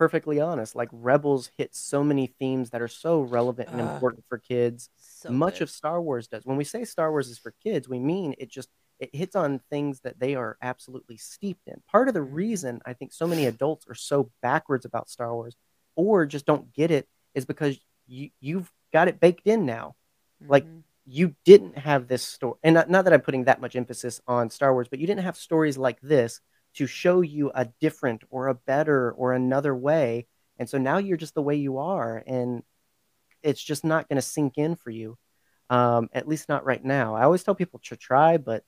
perfectly 0.00 0.40
honest 0.40 0.74
like 0.74 0.88
rebels 0.92 1.50
hit 1.58 1.74
so 1.74 2.02
many 2.02 2.26
themes 2.26 2.70
that 2.70 2.80
are 2.80 2.88
so 2.88 3.20
relevant 3.20 3.68
and 3.68 3.82
Ah. 3.82 3.92
important 3.94 4.24
for 4.30 4.38
kids 4.38 4.88
So 4.96 5.28
much 5.28 5.56
good. 5.58 5.64
of 5.64 5.70
Star 5.70 6.00
Wars 6.00 6.26
does. 6.26 6.46
When 6.46 6.56
we 6.56 6.64
say 6.64 6.84
Star 6.86 7.10
Wars 7.10 7.28
is 7.28 7.36
for 7.38 7.52
kids, 7.62 7.86
we 7.86 7.98
mean 7.98 8.34
it 8.38 8.48
just 8.48 8.70
it 8.98 9.14
hits 9.14 9.36
on 9.36 9.58
things 9.70 10.00
that 10.00 10.18
they 10.18 10.34
are 10.34 10.56
absolutely 10.62 11.18
steeped 11.18 11.66
in. 11.66 11.82
Part 11.86 12.08
of 12.08 12.14
the 12.14 12.20
Mhm. 12.20 12.32
reason 12.32 12.80
I 12.86 12.94
think 12.94 13.12
so 13.12 13.26
many 13.26 13.44
adults 13.44 13.86
are 13.88 13.94
so 13.94 14.30
backwards 14.40 14.86
about 14.86 15.10
Star 15.10 15.34
Wars 15.34 15.54
or 15.96 16.24
just 16.24 16.46
don't 16.46 16.72
get 16.72 16.90
it 16.90 17.06
is 17.34 17.44
because 17.44 17.78
you 18.06 18.30
you've 18.40 18.72
got 18.94 19.06
it 19.08 19.20
baked 19.20 19.46
in 19.46 19.66
now. 19.66 19.96
like, 20.48 20.64
Mhm. 20.64 20.82
You 21.06 21.34
didn't 21.44 21.76
have 21.76 22.06
this 22.08 22.22
story, 22.22 22.58
and 22.62 22.72
not, 22.74 22.88
not 22.88 23.04
that 23.04 23.12
I'm 23.12 23.20
putting 23.20 23.44
that 23.44 23.60
much 23.60 23.74
emphasis 23.76 24.20
on 24.26 24.48
Star 24.48 24.72
Wars, 24.72 24.88
but 24.88 24.98
you 25.00 25.06
didn't 25.06 25.24
have 25.24 25.36
stories 25.36 25.76
like 25.76 26.00
this 26.00 26.40
to 26.74 26.86
show 26.86 27.20
you 27.20 27.50
a 27.54 27.66
different 27.80 28.22
or 28.30 28.48
a 28.48 28.54
better 28.54 29.10
or 29.12 29.32
another 29.32 29.74
way. 29.74 30.26
And 30.58 30.68
so 30.68 30.78
now 30.78 30.98
you're 30.98 31.16
just 31.16 31.34
the 31.34 31.42
way 31.42 31.56
you 31.56 31.78
are, 31.78 32.22
and 32.26 32.62
it's 33.42 33.62
just 33.62 33.84
not 33.84 34.08
going 34.08 34.16
to 34.16 34.22
sink 34.22 34.58
in 34.58 34.76
for 34.76 34.90
you. 34.90 35.16
Um, 35.70 36.08
at 36.12 36.26
least 36.28 36.48
not 36.48 36.64
right 36.64 36.84
now. 36.84 37.14
I 37.14 37.22
always 37.22 37.42
tell 37.44 37.54
people 37.54 37.80
to 37.84 37.96
try, 37.96 38.36
but 38.38 38.64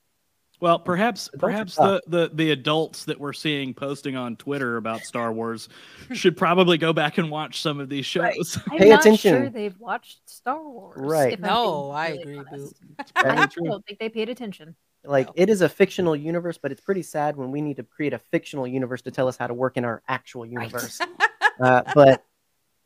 Well, 0.60 0.78
perhaps 0.78 1.28
perhaps 1.36 1.74
the, 1.74 2.00
the 2.06 2.30
the 2.32 2.50
adults 2.52 3.06
that 3.06 3.18
we're 3.18 3.32
seeing 3.32 3.74
posting 3.74 4.14
on 4.16 4.36
Twitter 4.36 4.76
about 4.76 5.00
Star 5.00 5.32
Wars 5.32 5.68
should 6.12 6.36
probably 6.36 6.78
go 6.78 6.92
back 6.92 7.18
and 7.18 7.28
watch 7.30 7.60
some 7.60 7.80
of 7.80 7.88
these 7.88 8.14
Right. 8.16 8.34
shows. 8.36 8.56
I'm 8.70 8.78
Pay 8.78 8.88
not 8.90 9.00
attention. 9.00 9.34
sure 9.34 9.50
they've 9.50 9.76
watched 9.80 10.20
Star 10.30 10.62
Wars. 10.62 10.96
Right. 11.00 11.34
I'm 11.34 11.40
No, 11.40 11.90
I 11.90 12.10
really 12.10 12.22
agree, 12.22 12.38
honest. 12.38 12.74
very 13.20 13.36
I 13.38 13.46
don't 13.46 13.84
think 13.84 13.98
they 13.98 14.08
paid 14.08 14.28
attention. 14.28 14.76
Like 15.04 15.26
No. 15.28 15.32
it 15.36 15.50
is 15.50 15.60
a 15.62 15.68
fictional 15.68 16.14
universe, 16.14 16.58
but 16.58 16.72
it's 16.72 16.80
pretty 16.80 17.02
sad 17.02 17.36
when 17.36 17.50
we 17.50 17.60
need 17.60 17.76
to 17.76 17.82
create 17.82 18.12
a 18.12 18.18
fictional 18.18 18.66
universe 18.66 19.02
to 19.02 19.10
tell 19.10 19.28
us 19.28 19.36
how 19.36 19.46
to 19.46 19.54
work 19.54 19.76
in 19.76 19.84
our 19.84 20.02
actual 20.08 20.46
universe. 20.46 21.00
uh, 21.60 21.82
but 21.94 22.24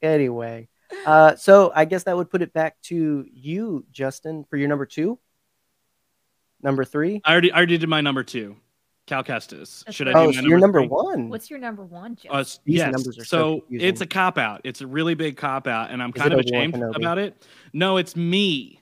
anyway, 0.02 0.68
uh, 1.04 1.36
so 1.36 1.72
I 1.74 1.84
guess 1.84 2.04
that 2.04 2.16
would 2.16 2.30
put 2.30 2.42
it 2.42 2.52
back 2.52 2.80
to 2.84 3.26
you, 3.32 3.84
Justin, 3.90 4.44
for 4.48 4.56
your 4.56 4.68
number 4.68 4.86
two. 4.86 5.18
Number 6.62 6.84
three. 6.84 7.20
I 7.24 7.32
already 7.32 7.52
I 7.52 7.56
already 7.56 7.78
did 7.78 7.88
my 7.88 8.00
number 8.00 8.24
two, 8.24 8.56
Cal 9.06 9.22
Kestis. 9.22 9.84
That's 9.84 9.94
Should 9.94 10.08
I 10.08 10.12
right. 10.12 10.22
do 10.22 10.28
Oh, 10.30 10.32
my 10.32 10.40
so 10.40 10.48
you're 10.48 10.58
number 10.58 10.82
one. 10.82 11.28
What's 11.28 11.50
your 11.50 11.58
number 11.58 11.84
one, 11.84 12.16
Jeff? 12.16 12.32
Uh, 12.32 12.38
These 12.38 12.58
yes. 12.78 12.92
numbers 12.92 13.18
are 13.18 13.24
so 13.24 13.58
so 13.58 13.64
it's 13.70 14.00
a 14.00 14.06
cop 14.06 14.38
out. 14.38 14.62
It's 14.64 14.80
a 14.80 14.86
really 14.86 15.14
big 15.14 15.36
cop 15.36 15.66
out, 15.66 15.90
and 15.90 16.02
I'm 16.02 16.10
Is 16.16 16.22
kind 16.22 16.32
of 16.32 16.40
ashamed 16.40 16.82
about 16.94 17.18
it. 17.18 17.46
No, 17.74 17.98
it's 17.98 18.16
me. 18.16 18.80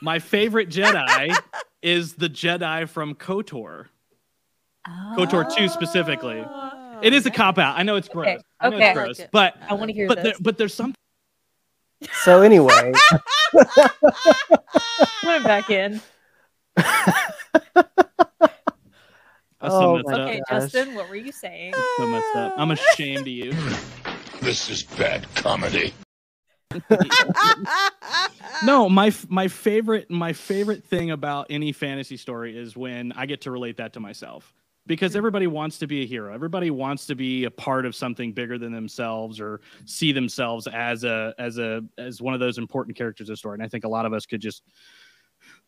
My 0.00 0.20
favorite 0.20 0.68
Jedi 0.70 1.36
is 1.82 2.14
the 2.14 2.28
Jedi 2.28 2.88
from 2.88 3.14
KOTOR. 3.14 3.86
KOTOR 5.16 5.56
2 5.56 5.68
specifically. 5.68 6.44
Oh, 6.46 6.98
It 7.02 7.12
is 7.12 7.26
a 7.26 7.30
cop 7.30 7.58
out. 7.58 7.78
I 7.78 7.82
know 7.82 7.96
it's 7.96 8.08
gross. 8.08 8.26
Okay, 8.26 8.38
I 8.60 8.68
know 8.68 8.76
okay. 8.76 8.90
it's 8.90 8.98
I 8.98 9.04
like 9.04 9.18
it. 9.18 9.28
but 9.32 9.54
I 9.68 9.74
want 9.74 9.88
to 9.88 9.92
hear 9.94 10.08
but 10.08 10.16
there, 10.16 10.24
this. 10.32 10.40
but 10.40 10.58
there's 10.58 10.74
something. 10.74 10.94
so 12.24 12.42
anyway. 12.42 12.92
Put 13.52 13.68
him 15.24 15.42
back 15.42 15.70
in. 15.70 16.00
I 16.76 17.22
so 19.68 19.70
Oh 19.70 20.02
my 20.04 20.12
up. 20.12 20.18
Okay, 20.20 20.40
gosh. 20.50 20.62
Justin, 20.72 20.94
what 20.94 21.08
were 21.08 21.16
you 21.16 21.32
saying? 21.32 21.74
So 21.96 22.06
messed 22.06 22.36
up. 22.36 22.54
I'm 22.56 22.70
ashamed 22.72 23.20
of 23.22 23.28
you. 23.28 23.54
This 24.40 24.68
is 24.70 24.82
bad 24.82 25.24
comedy. 25.36 25.94
no 28.64 28.88
my 28.88 29.12
my 29.28 29.48
favorite 29.48 30.10
my 30.10 30.32
favorite 30.32 30.84
thing 30.84 31.10
about 31.10 31.46
any 31.50 31.72
fantasy 31.72 32.16
story 32.16 32.56
is 32.56 32.76
when 32.76 33.12
i 33.12 33.26
get 33.26 33.40
to 33.40 33.50
relate 33.50 33.76
that 33.76 33.92
to 33.92 34.00
myself. 34.00 34.54
Because 34.84 35.14
everybody 35.14 35.46
wants 35.46 35.78
to 35.78 35.86
be 35.86 36.02
a 36.02 36.06
hero. 36.06 36.34
Everybody 36.34 36.72
wants 36.72 37.06
to 37.06 37.14
be 37.14 37.44
a 37.44 37.50
part 37.52 37.86
of 37.86 37.94
something 37.94 38.32
bigger 38.32 38.58
than 38.58 38.72
themselves 38.72 39.38
or 39.38 39.60
see 39.84 40.10
themselves 40.10 40.66
as 40.66 41.04
a 41.04 41.32
as 41.38 41.58
a 41.58 41.82
as 41.98 42.20
one 42.20 42.34
of 42.34 42.40
those 42.40 42.58
important 42.58 42.96
characters 42.96 43.28
of 43.28 43.34
the 43.34 43.36
story. 43.36 43.54
And 43.54 43.62
i 43.62 43.68
think 43.68 43.84
a 43.84 43.88
lot 43.88 44.06
of 44.06 44.12
us 44.12 44.26
could 44.26 44.40
just 44.40 44.64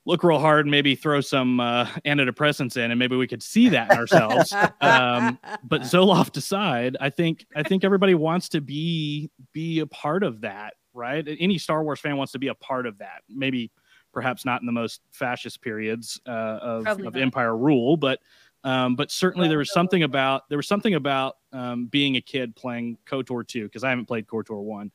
look 0.07 0.23
real 0.23 0.39
hard 0.39 0.67
and 0.67 0.71
maybe 0.71 0.95
throw 0.95 1.21
some 1.21 1.61
uh, 1.61 1.87
antidepressants 2.05 2.77
in 2.77 2.91
and 2.91 2.99
maybe 2.99 3.17
we 3.17 3.27
could 3.27 3.43
see 3.43 3.69
that 3.71 3.91
in 3.93 3.99
ourselves. 3.99 4.53
Um, 4.81 5.39
but 5.63 5.81
zoloft 5.95 6.37
aside 6.37 6.97
i 7.01 7.11
think 7.11 7.47
i 7.55 7.63
think 7.63 7.85
everybody 7.85 8.15
wants 8.15 8.49
to 8.51 8.61
be 8.61 9.31
be 9.53 9.81
a 9.81 9.87
part 9.87 10.23
of 10.23 10.41
that 10.43 10.75
right 10.95 11.27
any 11.39 11.59
star 11.59 11.83
wars 11.83 12.01
fan 12.01 12.17
wants 12.17 12.33
to 12.33 12.39
be 12.39 12.49
a 12.49 12.55
part 12.55 12.87
of 12.87 12.99
that 12.99 13.23
maybe 13.29 13.71
perhaps 14.13 14.45
not 14.45 14.61
in 14.63 14.67
the 14.67 14.73
most 14.73 15.01
fascist 15.11 15.61
periods 15.61 16.21
uh, 16.27 16.31
of, 16.31 16.87
of 16.87 17.17
empire 17.17 17.57
rule 17.57 17.97
but 17.97 18.21
um, 18.63 18.97
but 18.97 19.11
certainly 19.11 19.47
there 19.47 19.59
was 19.59 19.73
something 19.73 20.05
about 20.05 20.49
there 20.49 20.57
was 20.57 20.69
something 20.69 20.95
about 20.95 21.37
um, 21.53 21.87
being 21.87 22.17
a 22.17 22.21
kid 22.21 22.57
playing 22.57 22.97
kotor 23.07 23.47
2 23.47 23.65
because 23.65 23.85
i 23.85 23.91
haven't 23.91 24.07
played 24.07 24.27
kotor 24.27 24.63
1 24.63 24.91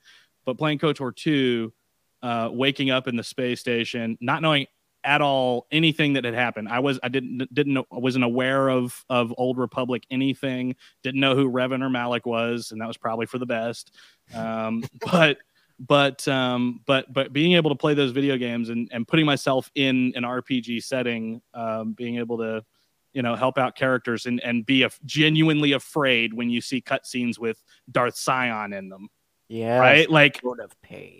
but 0.45 0.57
playing 0.57 0.79
kotor 0.79 1.15
2 1.15 1.71
uh, 2.21 2.49
waking 2.51 2.89
up 2.89 3.07
in 3.07 3.15
the 3.15 3.23
space 3.23 3.59
station 3.59 4.17
not 4.21 4.41
knowing 4.41 4.65
at 5.03 5.21
all 5.21 5.65
anything 5.71 6.13
that 6.13 6.25
had 6.25 6.33
happened. 6.33 6.67
I 6.67 6.79
was 6.79 6.99
I 7.01 7.09
didn't 7.09 7.53
didn't 7.53 7.73
know 7.73 7.85
wasn't 7.91 8.25
aware 8.25 8.69
of 8.69 9.05
of 9.09 9.33
Old 9.37 9.57
Republic 9.57 10.03
anything. 10.11 10.75
Didn't 11.03 11.21
know 11.21 11.35
who 11.35 11.49
Revan 11.49 11.81
or 11.81 11.89
Malak 11.89 12.25
was, 12.25 12.71
and 12.71 12.81
that 12.81 12.87
was 12.87 12.97
probably 12.97 13.25
for 13.25 13.37
the 13.37 13.45
best. 13.45 13.95
Um, 14.33 14.83
but 15.11 15.37
but 15.79 16.27
um, 16.27 16.81
but 16.85 17.11
but 17.11 17.31
being 17.33 17.53
able 17.53 17.69
to 17.69 17.75
play 17.75 17.93
those 17.93 18.11
video 18.11 18.37
games 18.37 18.69
and 18.69 18.89
and 18.91 19.07
putting 19.07 19.25
myself 19.25 19.71
in 19.75 20.13
an 20.15 20.23
RPG 20.23 20.83
setting, 20.83 21.41
um, 21.53 21.93
being 21.93 22.17
able 22.17 22.37
to 22.39 22.63
you 23.13 23.21
know 23.21 23.35
help 23.35 23.57
out 23.57 23.75
characters 23.75 24.25
and 24.25 24.41
and 24.43 24.65
be 24.65 24.83
a, 24.83 24.89
genuinely 25.05 25.71
afraid 25.71 26.33
when 26.33 26.49
you 26.49 26.61
see 26.61 26.81
cutscenes 26.81 27.39
with 27.39 27.63
Darth 27.91 28.17
Sion 28.17 28.73
in 28.73 28.89
them, 28.89 29.07
Yeah. 29.47 29.79
right? 29.79 30.09
Like 30.09 30.41
Sort 30.41 30.59
of 30.59 30.71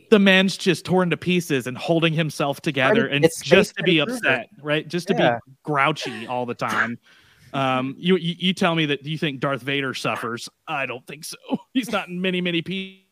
the 0.10 0.20
man's 0.20 0.58
just 0.58 0.86
torn 0.86 1.10
to 1.12 1.18
pieces 1.18 1.68
and 1.68 1.78
holding 1.78 2.14
himself 2.14 2.62
together 2.62 3.08
and 3.08 3.28
just 3.44 3.76
to 3.78 3.84
be 3.84 4.00
upset, 4.00 4.50
right? 4.62 4.88
Just 4.88 5.08
to 5.08 5.14
Yeah. 5.14 5.40
be 5.46 5.54
grouchy 5.64 6.28
all 6.28 6.46
the 6.46 6.56
time. 6.56 6.98
Um, 7.54 7.96
you, 7.98 8.16
you 8.18 8.36
you 8.38 8.54
tell 8.54 8.76
me 8.76 8.86
that 8.88 9.04
you 9.06 9.18
think 9.18 9.40
Darth 9.40 9.62
Vader 9.62 9.94
suffers? 9.94 10.50
I 10.68 10.86
don't 10.86 11.06
think 11.08 11.24
so. 11.24 11.38
He's 11.74 11.92
not 11.92 12.08
in 12.10 12.22
many 12.22 12.42
many 12.42 12.62
pieces. 12.62 13.06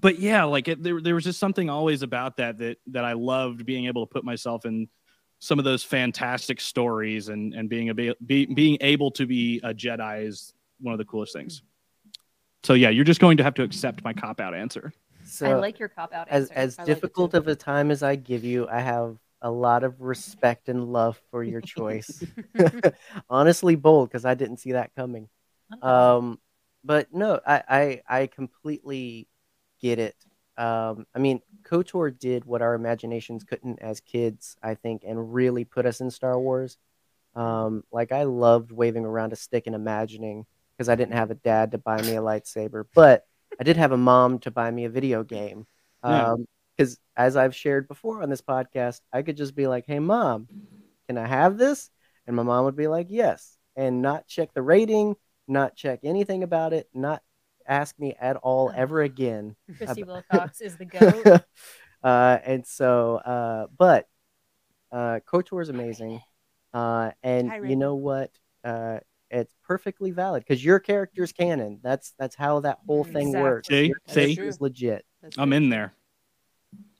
But 0.00 0.18
yeah, 0.18 0.44
like 0.44 0.68
it, 0.68 0.82
there 0.82 1.00
there 1.00 1.14
was 1.14 1.24
just 1.24 1.38
something 1.38 1.70
always 1.70 2.02
about 2.02 2.36
that 2.36 2.58
that 2.58 2.78
that 2.88 3.04
I 3.04 3.12
loved 3.12 3.64
being 3.64 3.86
able 3.86 4.06
to 4.06 4.12
put 4.12 4.24
myself 4.24 4.66
in 4.66 4.88
some 5.38 5.58
of 5.58 5.64
those 5.64 5.82
fantastic 5.82 6.60
stories 6.60 7.28
and 7.28 7.54
and 7.54 7.68
being 7.68 7.90
a 7.90 7.94
be, 7.94 8.14
being 8.46 8.78
able 8.80 9.10
to 9.12 9.26
be 9.26 9.60
a 9.62 9.72
Jedi 9.72 10.26
is 10.26 10.52
one 10.80 10.92
of 10.92 10.98
the 10.98 11.04
coolest 11.04 11.32
things. 11.32 11.62
So 12.64 12.74
yeah, 12.74 12.90
you're 12.90 13.04
just 13.04 13.20
going 13.20 13.36
to 13.36 13.44
have 13.44 13.54
to 13.54 13.62
accept 13.62 14.02
my 14.04 14.12
cop 14.12 14.40
out 14.40 14.54
answer. 14.54 14.92
So 15.24 15.46
I 15.46 15.54
like 15.54 15.78
your 15.78 15.88
cop 15.88 16.12
out 16.12 16.28
as 16.28 16.50
answer. 16.50 16.54
as 16.54 16.78
I 16.78 16.84
difficult 16.84 17.32
too. 17.32 17.38
of 17.38 17.48
a 17.48 17.54
time 17.54 17.90
as 17.90 18.02
I 18.02 18.16
give 18.16 18.44
you, 18.44 18.68
I 18.68 18.80
have 18.80 19.16
a 19.42 19.50
lot 19.50 19.84
of 19.84 20.00
respect 20.00 20.68
and 20.68 20.92
love 20.92 21.20
for 21.30 21.44
your 21.44 21.60
choice. 21.60 22.22
Honestly, 23.30 23.76
bold 23.76 24.08
because 24.08 24.24
I 24.24 24.34
didn't 24.34 24.58
see 24.58 24.72
that 24.72 24.94
coming. 24.94 25.28
Um, 25.82 26.38
but 26.84 27.12
no, 27.12 27.40
I, 27.46 27.62
I 27.68 28.02
I 28.08 28.26
completely 28.28 29.28
get 29.86 29.98
it. 29.98 30.16
Um, 30.56 31.06
I 31.14 31.18
mean, 31.18 31.40
Kotor 31.62 32.16
did 32.18 32.44
what 32.44 32.62
our 32.62 32.74
imaginations 32.74 33.44
couldn't 33.44 33.80
as 33.80 34.00
kids, 34.00 34.56
I 34.62 34.74
think, 34.74 35.02
and 35.06 35.34
really 35.34 35.64
put 35.64 35.86
us 35.86 36.00
in 36.00 36.10
Star 36.10 36.38
Wars. 36.38 36.78
Um, 37.34 37.84
like 37.92 38.12
I 38.12 38.24
loved 38.24 38.72
waving 38.72 39.04
around 39.04 39.32
a 39.32 39.36
stick 39.36 39.66
and 39.66 39.76
imagining 39.76 40.46
because 40.72 40.88
I 40.88 40.94
didn't 40.94 41.14
have 41.14 41.30
a 41.30 41.34
dad 41.34 41.72
to 41.72 41.78
buy 41.78 42.00
me 42.02 42.16
a 42.16 42.22
lightsaber, 42.22 42.84
but 42.94 43.24
I 43.60 43.64
did 43.64 43.76
have 43.76 43.92
a 43.92 43.96
mom 43.96 44.38
to 44.40 44.50
buy 44.50 44.70
me 44.70 44.86
a 44.86 44.90
video 44.90 45.22
game. 45.22 45.66
Yeah. 46.02 46.32
Um, 46.32 46.46
because 46.76 46.98
as 47.16 47.36
I've 47.36 47.56
shared 47.56 47.88
before 47.88 48.22
on 48.22 48.28
this 48.28 48.42
podcast, 48.42 49.00
I 49.10 49.22
could 49.22 49.38
just 49.38 49.54
be 49.54 49.66
like, 49.66 49.86
"Hey, 49.86 49.98
mom, 49.98 50.46
can 51.06 51.16
I 51.16 51.26
have 51.26 51.56
this?" 51.56 51.90
And 52.26 52.36
my 52.36 52.42
mom 52.42 52.66
would 52.66 52.76
be 52.76 52.86
like, 52.86 53.06
"Yes," 53.08 53.56
and 53.76 54.02
not 54.02 54.26
check 54.26 54.52
the 54.52 54.60
rating, 54.60 55.16
not 55.48 55.74
check 55.74 56.00
anything 56.02 56.42
about 56.42 56.74
it, 56.74 56.90
not 56.92 57.22
ask 57.68 57.98
me 57.98 58.14
at 58.20 58.36
all 58.36 58.72
ever 58.74 59.02
again. 59.02 59.56
Christy 59.78 60.04
Wilcox 60.04 60.60
is 60.60 60.76
the 60.76 60.84
goat. 60.84 61.42
uh, 62.02 62.38
and 62.44 62.66
so, 62.66 63.16
uh, 63.16 63.66
but 63.76 64.06
uh, 64.92 65.20
KOTOR 65.26 65.62
is 65.62 65.68
amazing, 65.68 66.20
uh, 66.72 67.10
and 67.22 67.50
Hi, 67.50 67.58
you 67.58 67.76
know 67.76 67.94
what? 67.96 68.30
Uh, 68.64 68.98
it's 69.30 69.52
perfectly 69.64 70.12
valid 70.12 70.44
because 70.46 70.64
your 70.64 70.78
character's 70.78 71.32
canon. 71.32 71.80
That's 71.82 72.14
that's 72.18 72.36
how 72.36 72.60
that 72.60 72.78
whole 72.86 73.04
thing 73.04 73.32
works. 73.32 73.68
See? 73.68 73.86
Your 73.88 73.96
See? 74.06 74.38
is 74.40 74.60
legit. 74.60 75.04
That's 75.22 75.36
I'm 75.38 75.50
true. 75.50 75.56
in 75.56 75.68
there. 75.68 75.94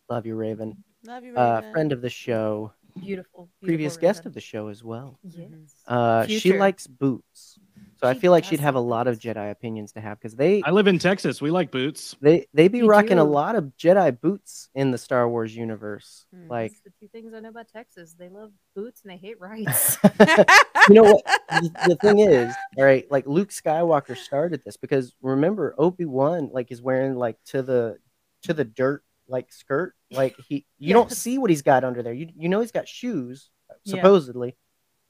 Love 0.09 0.27
you, 0.27 0.35
Raven. 0.35 0.83
Love 1.05 1.25
you, 1.25 1.37
Uh, 1.37 1.57
Raven. 1.57 1.73
friend 1.73 1.93
of 1.93 2.03
the 2.03 2.11
show, 2.11 2.73
Beautiful. 3.01 3.49
previous 3.62 3.97
beautiful 3.97 4.01
guest 4.01 4.27
of 4.27 4.35
the 4.35 4.41
show 4.41 4.69
as 4.69 4.83
well. 4.83 5.19
Yes. 5.23 5.51
Uh, 5.87 6.27
she 6.27 6.59
likes 6.59 6.87
boots, 6.87 7.55
so 8.01 8.07
I 8.09 8.14
feel 8.14 8.30
like 8.32 8.44
she'd 8.44 8.61
have 8.61 8.74
a 8.74 8.80
lot 8.80 9.07
of. 9.09 9.18
Jedi 9.18 9.51
opinions 9.51 9.92
to 9.92 10.01
have 10.01 10.18
because 10.18 10.36
they 10.36 10.62
I 10.62 10.70
live 10.70 10.86
in 10.86 10.99
Texas. 10.99 11.40
We 11.40 11.51
like 11.51 11.70
boots. 11.70 12.14
they 12.20 12.47
they 12.53 12.68
be 12.68 12.78
You 12.78 12.88
rocking 12.88 13.18
a 13.18 13.24
do. 13.24 13.30
lot 13.30 13.57
of 13.57 13.72
Jedi 13.78 14.20
boots 14.20 14.68
in 14.74 14.90
the 14.90 14.99
Star 14.99 15.28
Wars 15.28 15.57
universe. 15.57 16.26
Mm. 16.34 16.51
Like, 16.51 16.72
That's 16.72 16.82
the 16.82 16.90
two 17.01 17.09
things 17.09 17.32
I 17.34 17.40
know 17.40 17.49
about 17.49 17.68
Texas. 17.68 18.14
They 18.18 18.28
love 18.28 18.53
boots 18.74 19.03
and 19.03 19.11
they 19.12 19.16
hate 19.16 19.40
rights. 19.40 19.99
you 20.88 20.94
know 20.94 21.05
what? 21.05 21.22
The, 21.51 21.70
the 21.88 21.97
thing 21.97 22.18
is, 22.20 22.55
all 22.76 22.84
right, 22.84 23.11
like 23.11 23.26
Luke 23.26 23.49
Skywalker 23.51 24.16
started 24.16 24.62
this 24.64 24.76
because 24.76 25.14
remember 25.22 25.74
Obi 25.78 26.05
Wan 26.05 26.51
like 26.53 26.70
is 26.70 26.82
wearing 26.82 27.14
like 27.16 27.36
to 27.47 27.62
the 27.62 27.97
to 28.42 28.53
the 28.55 28.64
dirt 28.64 29.03
like 29.28 29.53
skirt. 29.53 29.94
Like 30.12 30.36
he, 30.49 30.66
you 30.78 30.92
don't 30.92 31.09
Yes. 31.11 31.18
see 31.18 31.38
what 31.38 31.51
he's 31.51 31.62
got 31.62 31.82
under 31.84 32.03
there. 32.03 32.12
You 32.12 32.28
you 32.36 32.49
know 32.49 32.61
he's 32.61 32.70
got 32.72 32.86
shoes 32.86 33.51
Yeah. 33.84 33.97
supposedly, 33.97 34.57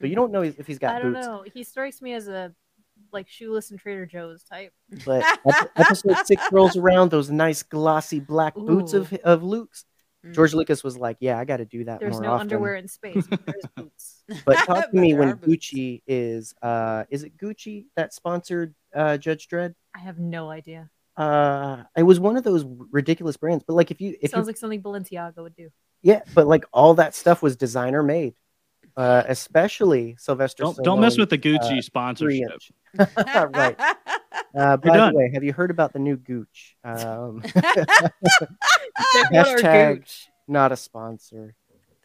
but 0.00 0.08
you 0.08 0.14
don't 0.16 0.30
know 0.32 0.42
if 0.42 0.66
he's 0.66 0.78
got 0.78 0.94
I 0.94 1.00
don't 1.00 1.12
boots. 1.12 1.26
know. 1.26 1.44
He 1.52 1.64
strikes 1.64 2.00
me 2.00 2.12
as 2.14 2.28
a 2.28 2.54
like 3.12 3.28
shoeless 3.28 3.70
and 3.70 3.78
Trader 3.80 4.06
Joe's 4.06 4.42
type. 4.44 4.72
But 5.04 5.24
episode 5.76 6.16
six 6.26 6.42
rolls 6.52 6.76
around, 6.76 7.10
those 7.10 7.30
nice 7.30 7.62
glossy 7.62 8.20
black 8.20 8.54
boots 8.54 8.92
of 8.92 9.12
of 9.24 9.42
Luke's. 9.42 9.84
Mm. 10.24 10.34
George 10.34 10.54
Lucas 10.54 10.82
was 10.82 10.96
like, 10.96 11.18
"Yeah, 11.20 11.38
I 11.38 11.44
got 11.44 11.58
to 11.58 11.64
do 11.64 11.84
that 11.84 12.00
There's 12.00 12.14
more 12.14 12.22
no 12.22 12.32
often." 12.32 12.40
underwear 12.42 12.76
in 12.76 12.88
space, 12.88 13.26
but 13.28 13.44
there's 13.46 13.64
boots. 13.76 14.22
But 14.44 14.56
talk 14.58 14.90
to 14.90 14.96
me 14.96 15.14
when. 15.14 15.34
Gucci 15.36 16.02
is 16.06 16.54
uh 16.62 17.04
is 17.10 17.22
it 17.22 17.36
Gucci 17.36 17.86
that 17.96 18.12
sponsored 18.14 18.74
uh 18.94 19.16
Judge 19.18 19.48
Dredd? 19.48 19.74
I 19.94 19.98
have 20.00 20.18
no 20.18 20.50
idea. 20.50 20.90
Uh 21.16 21.84
it 21.96 22.02
was 22.02 22.18
one 22.20 22.36
of 22.36 22.44
those 22.44 22.64
ridiculous 22.90 23.36
brands. 23.36 23.64
But 23.66 23.74
like 23.74 23.90
if 23.90 24.00
you 24.00 24.16
if 24.20 24.30
Sounds 24.30 24.44
you 24.44 24.48
like 24.48 24.56
something 24.56 24.82
Balenciaga 24.82 25.38
would 25.38 25.54
do. 25.56 25.70
yeah, 26.02 26.22
but 26.34 26.46
like 26.46 26.64
all 26.72 26.94
that 26.94 27.14
stuff 27.14 27.42
was 27.42 27.56
designer 27.56 28.02
made. 28.02 28.34
Uh 28.96 29.22
especially 29.28 30.16
Sylvester 30.18 30.62
Don't 30.62 30.76
don't 30.82 31.00
mess 31.00 31.18
with 31.18 31.28
the 31.30 31.38
Gucci 31.38 31.68
three 31.68 31.82
sponsorship. 31.82 32.50
right. 32.98 33.76
Uh, 34.56 34.76
by 34.78 34.96
done. 34.96 35.12
the 35.12 35.18
way, 35.18 35.30
have 35.34 35.44
you 35.44 35.52
heard 35.52 35.70
about 35.70 35.92
the 35.92 35.98
new 35.98 36.16
Gooch? 36.16 36.76
Um, 36.82 37.42
Hashtag 39.32 39.96
gooch? 39.98 40.28
not 40.48 40.72
a 40.72 40.76
sponsor. 40.76 41.54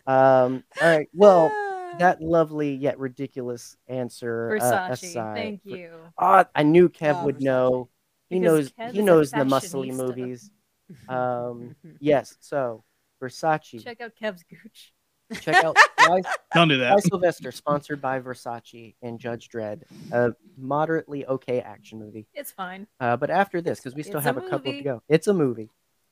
Um, 0.08 0.64
all 0.82 0.88
right. 0.98 1.08
Well, 1.14 1.50
that 2.00 2.22
lovely 2.22 2.74
yet 2.76 3.00
ridiculous 3.00 3.78
answer 3.88 4.58
uh, 4.60 4.64
Versace. 4.90 4.92
aside. 4.92 5.36
Thank 5.38 5.62
you. 5.64 5.92
Ah, 6.18 6.46
I 6.54 6.64
knew 6.64 6.90
Kev 6.90 7.22
Oh, 7.22 7.26
would 7.26 7.38
Versace. 7.38 7.42
know. 7.42 7.90
He 8.30 8.40
Because 8.40 8.58
knows. 8.58 8.72
Kev 8.74 8.92
he 8.94 9.02
knows 9.02 9.32
the 9.32 9.38
muscly 9.38 9.94
movies. 9.94 10.50
Um, 11.08 11.74
yes. 12.02 12.36
So 12.42 12.84
Versace. 13.22 13.82
Check, 13.82 13.98
Check 13.98 14.02
out 14.02 14.12
Kev's 14.22 14.44
gooch. 14.44 14.94
Out 15.48 15.78
Why, 16.08 16.22
Don't 16.54 16.68
do 16.70 16.80
Why 16.80 16.86
that. 16.96 17.04
Sylvester, 17.04 17.52
sponsored 17.52 18.02
by 18.02 18.20
Versace 18.20 18.96
and 19.02 19.20
Judge 19.20 19.50
Dredd, 19.50 19.84
a 20.12 20.34
moderately 20.58 21.26
okay 21.26 21.62
action 21.62 22.00
movie. 22.00 22.28
It's 22.34 22.52
fine. 22.52 22.88
Uh, 23.00 23.18
but 23.18 23.30
after 23.30 23.62
this, 23.62 23.80
because 23.80 23.96
we 23.96 24.04
still 24.04 24.18
It's 24.18 24.26
have 24.26 24.38
a 24.38 24.42
a, 24.42 24.50
couple 24.50 24.72
to 24.72 24.72
movie. 24.72 24.84
go. 24.84 25.04
It's 25.08 25.28
a 25.28 25.34
movie. 25.34 25.70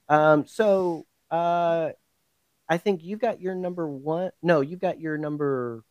Um, 0.08 0.46
so 0.46 1.06
uh, 1.32 1.90
I 2.68 2.78
think 2.78 3.04
you've 3.04 3.20
got 3.20 3.42
your 3.42 3.56
number 3.56 3.88
one. 3.88 4.32
No, 4.44 4.62
you've 4.62 4.80
got 4.80 5.00
your 5.00 5.18
number 5.18 5.84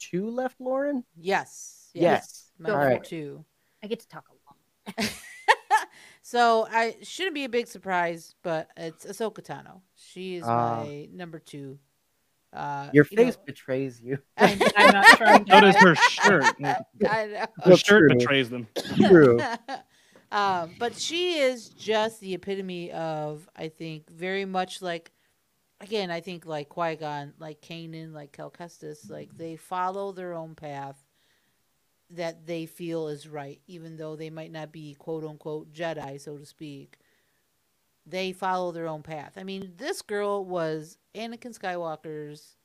two 0.00 0.30
left, 0.30 0.60
Lauren. 0.60 1.04
yes. 1.16 1.90
Yes. 1.94 2.50
My 2.58 2.68
Go 2.68 2.72
number 2.76 2.90
for 2.96 3.02
it. 3.02 3.08
two. 3.08 3.44
I 3.82 3.86
get 3.88 4.00
to 4.00 4.08
talk 4.08 4.24
a 4.28 4.92
lot. 5.00 5.10
so 6.22 6.66
I 6.70 6.96
shouldn't 7.02 7.34
be 7.34 7.44
a 7.44 7.48
big 7.48 7.66
surprise, 7.66 8.34
but 8.42 8.68
it's 8.76 9.04
Ahsoka 9.06 9.42
Tano. 9.42 9.80
She 9.96 10.36
is 10.36 10.44
Ah. 10.46 10.82
my 10.84 11.08
number 11.12 11.38
two. 11.38 11.78
Uh, 12.52 12.88
Your 12.92 13.06
you 13.10 13.16
know, 13.16 13.24
face 13.24 13.36
betrays 13.36 14.00
you. 14.00 14.18
I'm, 14.36 14.60
I'm 14.76 14.92
not 14.92 15.06
trying 15.18 15.44
to. 15.44 15.72
So 15.72 15.78
her 15.78 15.94
shirt. 15.96 16.44
I 16.64 17.26
know. 17.26 17.46
Her 17.62 17.76
shirt 17.76 18.08
true. 18.10 18.18
betrays 18.18 18.48
them. 18.48 18.66
True. 18.96 19.38
um, 20.32 20.70
but 20.78 20.96
she 20.96 21.38
is 21.38 21.68
just 21.68 22.20
the 22.20 22.34
epitome 22.34 22.90
of, 22.92 23.48
I 23.54 23.68
think, 23.68 24.10
very 24.10 24.44
much 24.44 24.80
like, 24.80 25.12
again, 25.80 26.10
I 26.10 26.20
think 26.20 26.46
like 26.46 26.68
Qui 26.70 26.96
Gon, 26.96 27.34
like 27.38 27.60
Kanan, 27.60 28.12
like 28.12 28.32
Cal 28.32 28.50
Kestis, 28.50 29.10
like 29.10 29.36
they 29.36 29.56
follow 29.56 30.12
their 30.12 30.32
own 30.32 30.54
path 30.54 30.96
that 32.10 32.46
they 32.46 32.66
feel 32.66 33.08
is 33.08 33.28
right, 33.28 33.60
even 33.66 33.96
though 33.96 34.16
they 34.16 34.30
might 34.30 34.50
not 34.50 34.72
be 34.72 34.94
quote 34.94 35.24
unquote 35.24 35.72
Jedi, 35.72 36.20
so 36.20 36.38
to 36.38 36.46
speak. 36.46 36.96
They 38.08 38.32
follow 38.32 38.72
their 38.72 38.88
own 38.88 39.02
path. 39.02 39.34
I 39.36 39.44
mean, 39.44 39.72
this 39.76 40.00
girl 40.02 40.44
was 40.44 40.96
Anakin 41.14 41.56
Skywalker's 41.56 42.56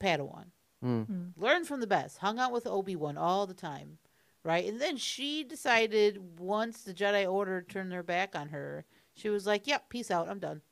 Padawan. 0.00 0.46
Mm. 0.84 1.32
Learned 1.36 1.66
from 1.66 1.80
the 1.80 1.86
best. 1.86 2.18
Hung 2.18 2.38
out 2.38 2.52
with 2.52 2.66
Obi 2.66 2.96
Wan 2.96 3.18
all 3.18 3.46
the 3.46 3.54
time, 3.54 3.98
right? 4.42 4.66
And 4.66 4.80
then 4.80 4.96
she 4.96 5.44
decided 5.44 6.40
once 6.40 6.82
the 6.82 6.94
Jedi 6.94 7.30
Order 7.30 7.62
turned 7.62 7.92
their 7.92 8.02
back 8.02 8.34
on 8.34 8.48
her, 8.48 8.86
she 9.12 9.28
was 9.28 9.46
like, 9.46 9.66
"Yep, 9.66 9.90
peace 9.90 10.10
out. 10.10 10.28
I'm 10.28 10.38
done. 10.38 10.62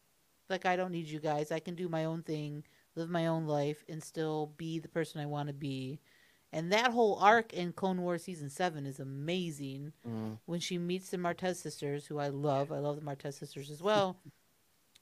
Like 0.48 0.64
I 0.64 0.76
don't 0.76 0.92
need 0.92 1.06
you 1.06 1.20
guys. 1.20 1.52
I 1.52 1.60
can 1.60 1.74
do 1.74 1.88
my 1.88 2.06
own 2.06 2.22
thing, 2.22 2.64
live 2.96 3.10
my 3.10 3.26
own 3.26 3.46
life, 3.46 3.84
and 3.88 4.02
still 4.02 4.54
be 4.56 4.78
the 4.78 4.88
person 4.88 5.20
I 5.20 5.26
want 5.26 5.48
to 5.48 5.54
be." 5.54 6.00
And 6.52 6.72
that 6.72 6.92
whole 6.92 7.16
arc 7.16 7.52
in 7.52 7.72
Clone 7.72 8.00
Wars 8.00 8.24
season 8.24 8.48
seven 8.48 8.86
is 8.86 9.00
amazing. 9.00 9.92
Mm. 10.08 10.38
When 10.46 10.60
she 10.60 10.78
meets 10.78 11.10
the 11.10 11.18
Martez 11.18 11.56
sisters, 11.56 12.06
who 12.06 12.18
I 12.18 12.28
love, 12.28 12.72
I 12.72 12.78
love 12.78 12.96
the 12.96 13.02
Martez 13.02 13.34
sisters 13.34 13.70
as 13.70 13.82
well. 13.82 14.16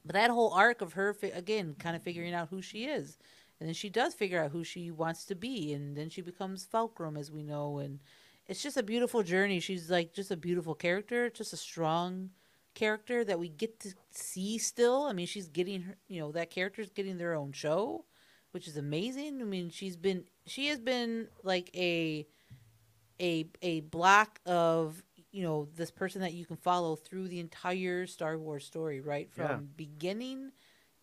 But 0.05 0.15
that 0.15 0.31
whole 0.31 0.53
arc 0.53 0.83
of 0.83 0.95
her, 0.95 1.17
again, 1.35 1.77
kind 1.79 1.97
of 1.97 2.03
figuring 2.03 2.35
out 2.35 2.49
who 2.49 2.63
she 2.63 2.85
is, 2.85 3.19
and 3.59 3.69
then 3.69 3.75
she 3.75 3.89
does 3.89 4.15
figure 4.15 4.43
out 4.43 4.51
who 4.51 4.65
she 4.65 4.91
wants 4.91 5.25
to 5.27 5.35
be, 5.35 5.73
and 5.73 5.97
then 5.97 6.11
she 6.11 6.21
becomes 6.21 6.65
Fulcrum, 6.65 7.17
as 7.17 7.33
we 7.33 7.43
know, 7.43 7.79
and 7.79 8.01
it's 8.47 8.63
just 8.63 8.77
a 8.77 8.83
beautiful 8.83 9.23
journey. 9.23 9.59
She's 9.61 9.91
like 9.91 10.13
just 10.13 10.31
a 10.31 10.37
beautiful 10.37 10.75
character, 10.75 11.31
just 11.31 11.53
a 11.53 11.57
strong 11.57 12.31
character 12.75 13.25
that 13.25 13.39
we 13.39 13.49
get 13.49 13.81
to 13.81 13.95
see 14.11 14.59
still. 14.59 15.05
I 15.05 15.13
mean, 15.13 15.27
she's 15.27 15.49
getting 15.49 15.83
her, 15.83 15.97
you 16.07 16.21
know, 16.21 16.31
that 16.33 16.51
character's 16.51 16.91
getting 16.91 17.19
their 17.19 17.35
own 17.35 17.53
show, 17.53 18.05
which 18.57 18.67
is 18.69 18.79
amazing. 18.79 19.43
I 19.43 19.45
mean, 19.45 19.69
she's 19.69 19.97
been 19.99 20.25
she 20.47 20.69
has 20.69 20.79
been 20.79 21.29
like 21.45 21.71
a 21.77 22.27
a 23.21 23.47
a 23.63 23.81
block 23.81 24.41
of 24.47 25.03
you 25.31 25.43
know 25.43 25.69
this 25.77 25.91
person 25.91 26.23
that 26.23 26.33
you 26.33 26.47
can 26.47 26.57
follow 26.57 26.97
through 26.97 27.29
the 27.29 27.39
entire 27.41 28.07
Star 28.07 28.39
Wars 28.39 28.65
story, 28.65 29.01
right 29.01 29.31
from 29.31 29.45
Yeah. 29.45 29.61
beginning 29.77 30.53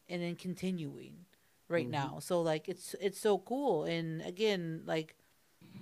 and 0.10 0.22
then 0.22 0.36
continuing 0.36 1.26
right 1.70 1.88
Mhm. 1.88 1.91
now. 1.91 2.20
So 2.20 2.41
like 2.41 2.70
it's 2.70 2.95
it's 3.01 3.20
so 3.20 3.38
cool, 3.39 3.86
and 3.86 4.22
again 4.24 4.84
like 4.86 5.16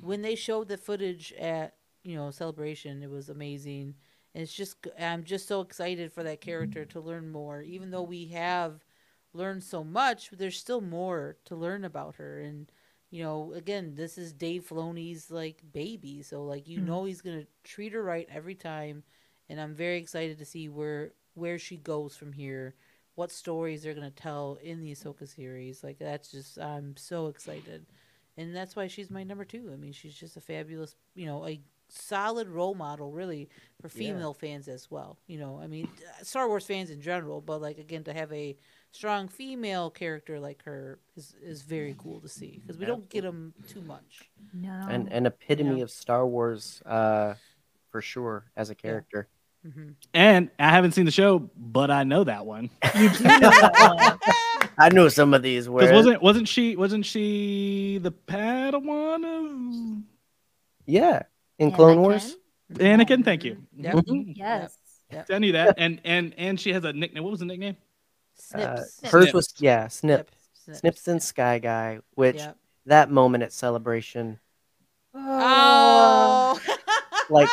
when 0.02 0.22
they 0.22 0.36
showed 0.36 0.68
the 0.68 0.78
footage 0.78 1.34
at 1.34 1.76
you 2.04 2.16
know 2.16 2.32
celebration, 2.32 3.04
it 3.04 3.10
was 3.10 3.30
amazing. 3.30 3.96
And 4.36 4.44
it's 4.44 4.54
just 4.54 4.88
I'm 5.00 5.24
just 5.24 5.48
so 5.48 5.62
excited 5.62 6.14
for 6.14 6.24
that 6.24 6.42
character 6.42 6.86
to 6.86 7.02
learn 7.02 7.30
more, 7.32 7.62
even 7.62 7.92
though 7.92 8.04
we 8.04 8.28
have 8.28 8.84
learned 9.34 9.64
so 9.64 9.84
much. 9.84 10.30
But 10.30 10.40
there's 10.40 10.58
still 10.58 10.82
more 10.82 11.38
to 11.46 11.56
learn 11.56 11.86
about 11.86 12.16
her, 12.16 12.40
and 12.40 12.72
you 13.10 13.24
know, 13.24 13.54
again, 13.54 13.96
this 13.96 14.18
is 14.18 14.34
Dave 14.34 14.66
Filoni's 14.68 15.30
like 15.32 15.62
baby, 15.74 16.22
so 16.24 16.44
like 16.46 16.68
you 16.68 16.82
Mhm. 16.82 16.86
know 16.86 17.06
he's 17.06 17.22
gonna 17.22 17.46
treat 17.64 17.94
her 17.94 18.04
right 18.04 18.28
every 18.32 18.56
time, 18.56 19.04
and 19.50 19.60
I'm 19.60 19.74
very 19.76 19.98
excited 19.98 20.38
to 20.40 20.46
see 20.46 20.70
where 20.70 21.14
where 21.34 21.60
she 21.60 21.78
goes 21.78 22.16
from 22.16 22.34
here, 22.34 22.76
what 23.16 23.32
stories 23.32 23.84
they're 23.84 23.94
gonna 23.94 24.12
tell 24.12 24.58
in 24.62 24.82
the 24.82 24.92
Ahsoka 24.92 25.28
series. 25.28 25.84
Like 25.84 26.00
that's 26.00 26.32
just 26.32 26.58
I'm 26.60 26.96
so 26.98 27.28
excited, 27.28 27.86
and 28.38 28.56
that's 28.56 28.76
why 28.76 28.88
she's 28.88 29.10
my 29.12 29.24
number 29.24 29.46
two. 29.46 29.70
I 29.74 29.76
mean, 29.76 29.92
she's 29.94 30.16
just 30.16 30.38
a 30.38 30.42
fabulous, 30.42 30.96
you 31.16 31.26
know, 31.26 31.46
a 31.48 31.62
solid 31.90 32.48
role 32.48 32.74
model 32.74 33.12
really 33.12 33.50
for 33.82 33.90
Yeah. 33.94 33.98
female 33.98 34.34
fans 34.34 34.68
as 34.70 34.90
well. 34.90 35.20
You 35.28 35.40
know, 35.40 35.60
I 35.62 35.68
mean, 35.68 35.90
Star 36.24 36.48
Wars 36.48 36.66
fans 36.66 36.90
in 36.90 37.02
general, 37.02 37.42
but 37.42 37.62
like 37.62 37.78
again 37.78 38.04
to 38.06 38.14
have 38.14 38.32
a 38.32 38.56
strong 38.92 39.28
female 39.28 39.90
character 39.90 40.40
like 40.40 40.64
her 40.64 41.00
is 41.16 41.34
is 41.42 41.62
very 41.62 41.96
cool 41.98 42.20
to 42.22 42.28
see 42.30 42.60
because 42.62 42.78
we 42.78 42.86
don't 42.86 43.10
get 43.10 43.22
them 43.24 43.54
too 43.68 43.82
much. 43.82 44.30
No. 44.54 44.86
And 44.90 45.08
an 45.12 45.26
epitome 45.26 45.78
Yeah. 45.78 45.84
of 45.84 45.92
Star 45.92 46.26
Wars, 46.28 46.82
uh, 46.86 47.36
for 47.92 48.02
sure, 48.02 48.46
as 48.56 48.70
a 48.70 48.76
character. 48.76 49.28
hmm 49.64 49.90
And 50.14 50.50
I 50.60 50.70
haven't 50.70 50.92
seen 50.94 51.06
the 51.06 51.12
show, 51.12 51.50
but 51.58 51.90
I 51.92 52.04
know 52.04 52.24
that 52.26 52.46
one. 52.46 52.70
you 52.96 53.10
do 53.10 53.24
know 53.24 53.40
that 53.40 54.20
one. 54.20 54.70
I 54.78 54.90
know 54.90 55.08
some 55.10 55.34
of 55.34 55.42
these 55.44 55.68
Because 55.68 55.90
were. 55.90 55.96
wasn't 55.96 56.22
wasn't 56.22 56.48
she 56.48 56.76
wasn't 56.76 57.06
she 57.06 58.00
the 58.02 58.12
Padawan 58.12 59.24
of? 59.26 60.04
Yeah, 60.86 61.24
in 61.60 61.72
Clone 61.72 62.02
Wars. 62.02 62.36
of 62.72 62.78
Anakin? 62.78 63.24
Thank 63.24 63.44
you. 63.44 63.58
Yep. 63.78 63.96
Mhm. 63.96 64.34
Yes. 64.36 64.78
I 65.30 65.40
knew 65.40 65.52
that. 65.54 65.76
And 65.78 66.00
and 66.06 66.34
and 66.38 66.60
she 66.60 66.74
has 66.74 66.84
a 66.86 66.94
nickname. 66.94 67.24
What 67.24 67.32
was 67.32 67.40
the 67.40 67.46
nickname? 67.46 67.76
Uh, 68.54 68.78
Snips. 68.84 69.12
hers 69.12 69.24
Snips. 69.24 69.34
was 69.34 69.54
yeah, 69.60 69.88
Snip, 69.88 70.32
Snips. 70.54 70.80
Snips 70.80 71.08
and 71.08 71.22
Sky 71.24 71.60
Guy, 71.60 72.00
which 72.16 72.38
Yep. 72.38 72.58
that 72.86 73.10
moment 73.12 73.44
at 73.44 73.52
celebration, 73.54 74.40
Oh. 75.14 76.60
Like, 77.30 77.48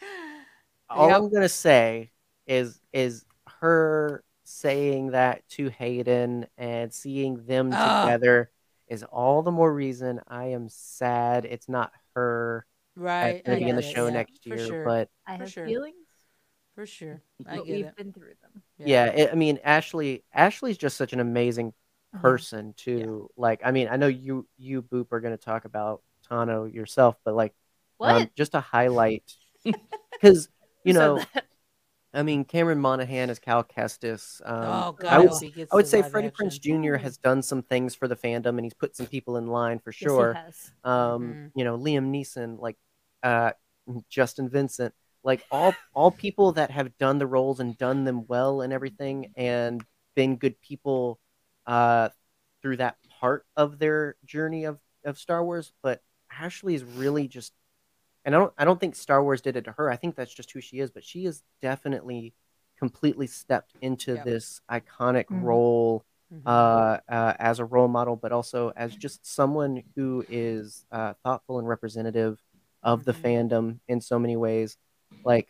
all 0.90 1.08
Yep. 1.08 1.16
I'm 1.16 1.32
gonna 1.32 1.48
say 1.48 2.10
is 2.46 2.80
is 2.92 3.24
her 3.60 4.24
saying 4.44 5.12
that 5.12 5.46
to 5.50 5.68
Hayden 5.70 6.46
and 6.58 6.92
seeing 6.92 7.44
them 7.46 7.70
Ah. 7.72 8.04
together 8.04 8.50
is 8.88 9.02
all 9.04 9.42
the 9.42 9.50
more 9.52 9.72
reason 9.72 10.20
I 10.28 10.46
am 10.46 10.68
sad 10.68 11.44
it's 11.46 11.68
not 11.68 11.92
her 12.14 12.66
right. 12.96 13.36
at 13.36 13.44
being 13.44 13.64
I 13.66 13.68
in 13.70 13.76
the 13.76 13.82
it, 13.88 13.94
show 13.94 14.06
yeah, 14.06 14.12
next 14.12 14.44
year. 14.44 14.58
sure, 14.58 14.84
But 14.84 15.08
I 15.26 15.36
For 15.38 15.44
have 15.44 15.52
sure. 15.52 15.66
feelings, 15.66 16.01
for 16.74 16.86
sure, 16.86 17.20
I 17.48 17.56
but 17.56 17.66
get 17.66 17.74
we've 17.74 17.84
it. 17.86 17.96
been 17.96 18.12
through 18.12 18.34
them. 18.42 18.62
yeah, 18.78 19.06
it, 19.06 19.30
I 19.32 19.34
mean 19.34 19.58
Ashley 19.64 20.24
Ashley's 20.32 20.78
just 20.78 20.96
such 20.96 21.12
an 21.12 21.20
amazing 21.20 21.72
Uh-huh. 22.14 22.22
person 22.22 22.74
too. 22.76 23.30
Like 23.36 23.60
I 23.64 23.70
mean 23.70 23.88
I 23.90 23.96
know 23.96 24.06
you 24.08 24.46
you 24.58 24.82
Boop 24.82 25.12
are 25.12 25.20
gonna 25.20 25.36
talk 25.36 25.64
about 25.64 26.02
Tano 26.30 26.72
yourself, 26.72 27.16
but 27.24 27.34
like 27.34 27.54
What? 27.98 28.10
um, 28.16 28.30
just 28.36 28.52
to 28.52 28.60
highlight 28.60 29.24
because 30.12 30.48
you 30.84 30.92
know? 30.92 31.24
I 32.14 32.22
mean 32.22 32.44
Cameron 32.44 32.78
Monaghan 32.78 33.30
as 33.30 33.38
Cal 33.38 33.64
Kestis. 33.64 34.40
Um, 34.46 34.84
oh 34.88 34.92
God, 34.92 35.12
I 35.12 35.18
would, 35.18 35.30
hope 35.30 35.42
he 35.42 35.50
gets 35.50 35.72
I 35.72 35.76
would 35.76 35.86
say 35.86 36.02
Freddie 36.02 36.28
action. 36.28 36.46
Prinze 36.46 36.60
Jr. 36.60 36.96
has 36.96 37.16
done 37.16 37.42
some 37.42 37.62
things 37.62 37.94
for 37.94 38.06
the 38.06 38.16
fandom, 38.16 38.50
and 38.58 38.64
he's 38.64 38.74
put 38.74 38.96
some 38.96 39.06
people 39.06 39.36
in 39.38 39.46
line 39.46 39.78
for 39.78 39.92
Yes, 39.92 39.94
he 39.98 40.04
sure. 40.04 40.34
has. 40.34 40.72
Um, 40.84 41.36
Mhm. 41.36 41.52
you 41.54 41.64
know, 41.64 41.78
Liam 41.78 42.10
Neeson, 42.10 42.60
like 42.60 42.76
uh, 43.22 43.52
Justin 44.10 44.48
Vincent, 44.50 44.94
like 45.24 45.42
all 45.50 45.74
all 45.94 46.10
people 46.10 46.52
that 46.52 46.70
have 46.70 46.96
done 46.98 47.18
the 47.18 47.26
roles 47.26 47.60
and 47.60 47.76
done 47.78 48.04
them 48.04 48.26
well 48.26 48.60
and 48.62 48.72
everything, 48.72 49.32
and 49.36 49.84
been 50.14 50.36
good 50.36 50.60
people 50.60 51.18
uh, 51.66 52.08
through 52.60 52.76
that 52.78 52.96
part 53.20 53.46
of 53.56 53.78
their 53.78 54.16
journey 54.24 54.64
of 54.64 54.78
of 55.04 55.18
Star 55.18 55.44
Wars. 55.44 55.72
But 55.82 56.02
Ashley 56.30 56.74
is 56.74 56.84
really 56.84 57.28
just, 57.28 57.52
and 58.24 58.34
I 58.34 58.38
don't 58.38 58.52
I 58.58 58.64
don't 58.64 58.80
think 58.80 58.94
Star 58.96 59.22
Wars 59.22 59.40
did 59.42 59.56
it 59.56 59.64
to 59.64 59.72
her. 59.72 59.90
I 59.90 59.96
think 59.96 60.16
that's 60.16 60.34
just 60.34 60.50
who 60.52 60.60
she 60.60 60.80
is. 60.80 60.90
But 60.90 61.04
she 61.04 61.24
is 61.26 61.42
definitely 61.60 62.34
completely 62.78 63.28
stepped 63.28 63.74
into 63.80 64.14
Yep. 64.14 64.24
this 64.24 64.60
iconic 64.70 65.26
Mhm. 65.26 65.42
role 65.44 66.04
Mhm. 66.32 66.42
uh, 66.46 66.98
uh, 67.08 67.34
as 67.38 67.60
a 67.60 67.64
role 67.64 67.86
model, 67.88 68.16
but 68.16 68.32
also 68.32 68.72
as 68.74 68.96
just 68.96 69.24
someone 69.24 69.82
who 69.94 70.24
is 70.28 70.84
uh, 70.90 71.14
thoughtful 71.22 71.58
and 71.60 71.68
representative 71.68 72.42
of 72.82 73.04
the 73.04 73.12
Mhm. 73.12 73.22
fandom 73.22 73.78
in 73.86 74.00
so 74.00 74.18
many 74.18 74.36
ways. 74.36 74.76
Like, 75.24 75.48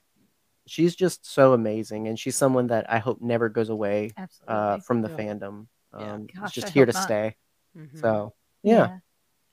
she's 0.67 0.95
just 0.95 1.27
so 1.27 1.53
amazing, 1.53 2.09
and 2.09 2.19
she's 2.19 2.37
someone 2.37 2.69
that 2.69 2.91
I 2.91 2.99
hope 2.99 3.21
never 3.21 3.49
goes 3.49 3.69
away 3.69 4.13
uh, 4.49 4.79
from 4.79 5.03
the 5.03 5.09
Yeah. 5.09 5.17
fandom. 5.17 5.67
Um, 5.93 6.23
it's 6.29 6.39
Gosh, 6.41 6.55
just 6.55 6.69
I 6.69 6.71
here 6.71 6.87
to 6.87 6.93
not. 6.93 7.03
stay. 7.03 7.37
Mhm. 7.77 7.99
So 8.01 8.35
yeah. 8.63 8.99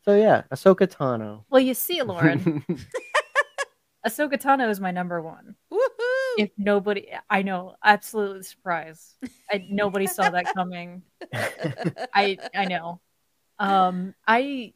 so 0.05 0.16
yeah, 0.16 0.43
Ahsoka 0.51 0.88
Tano. 0.88 1.43
Well, 1.49 1.62
you 1.62 1.74
see, 1.74 2.01
Lauren, 2.01 2.64
Ahsoka 4.05 4.41
Tano 4.41 4.70
is 4.70 4.80
my 4.80 4.91
number 4.91 5.22
one. 5.22 5.55
Woohoo! 5.72 6.36
If 6.38 6.51
nobody, 6.57 7.10
I 7.30 7.41
know, 7.41 7.76
absolutely 7.84 8.43
surprised. 8.43 9.16
I, 9.51 9.66
nobody 9.70 10.07
saw 10.07 10.30
that 10.30 10.53
coming. 10.55 11.01
I 11.34 12.38
I 12.55 12.66
know. 12.66 13.01
Um, 13.60 14.16
I 14.26 14.74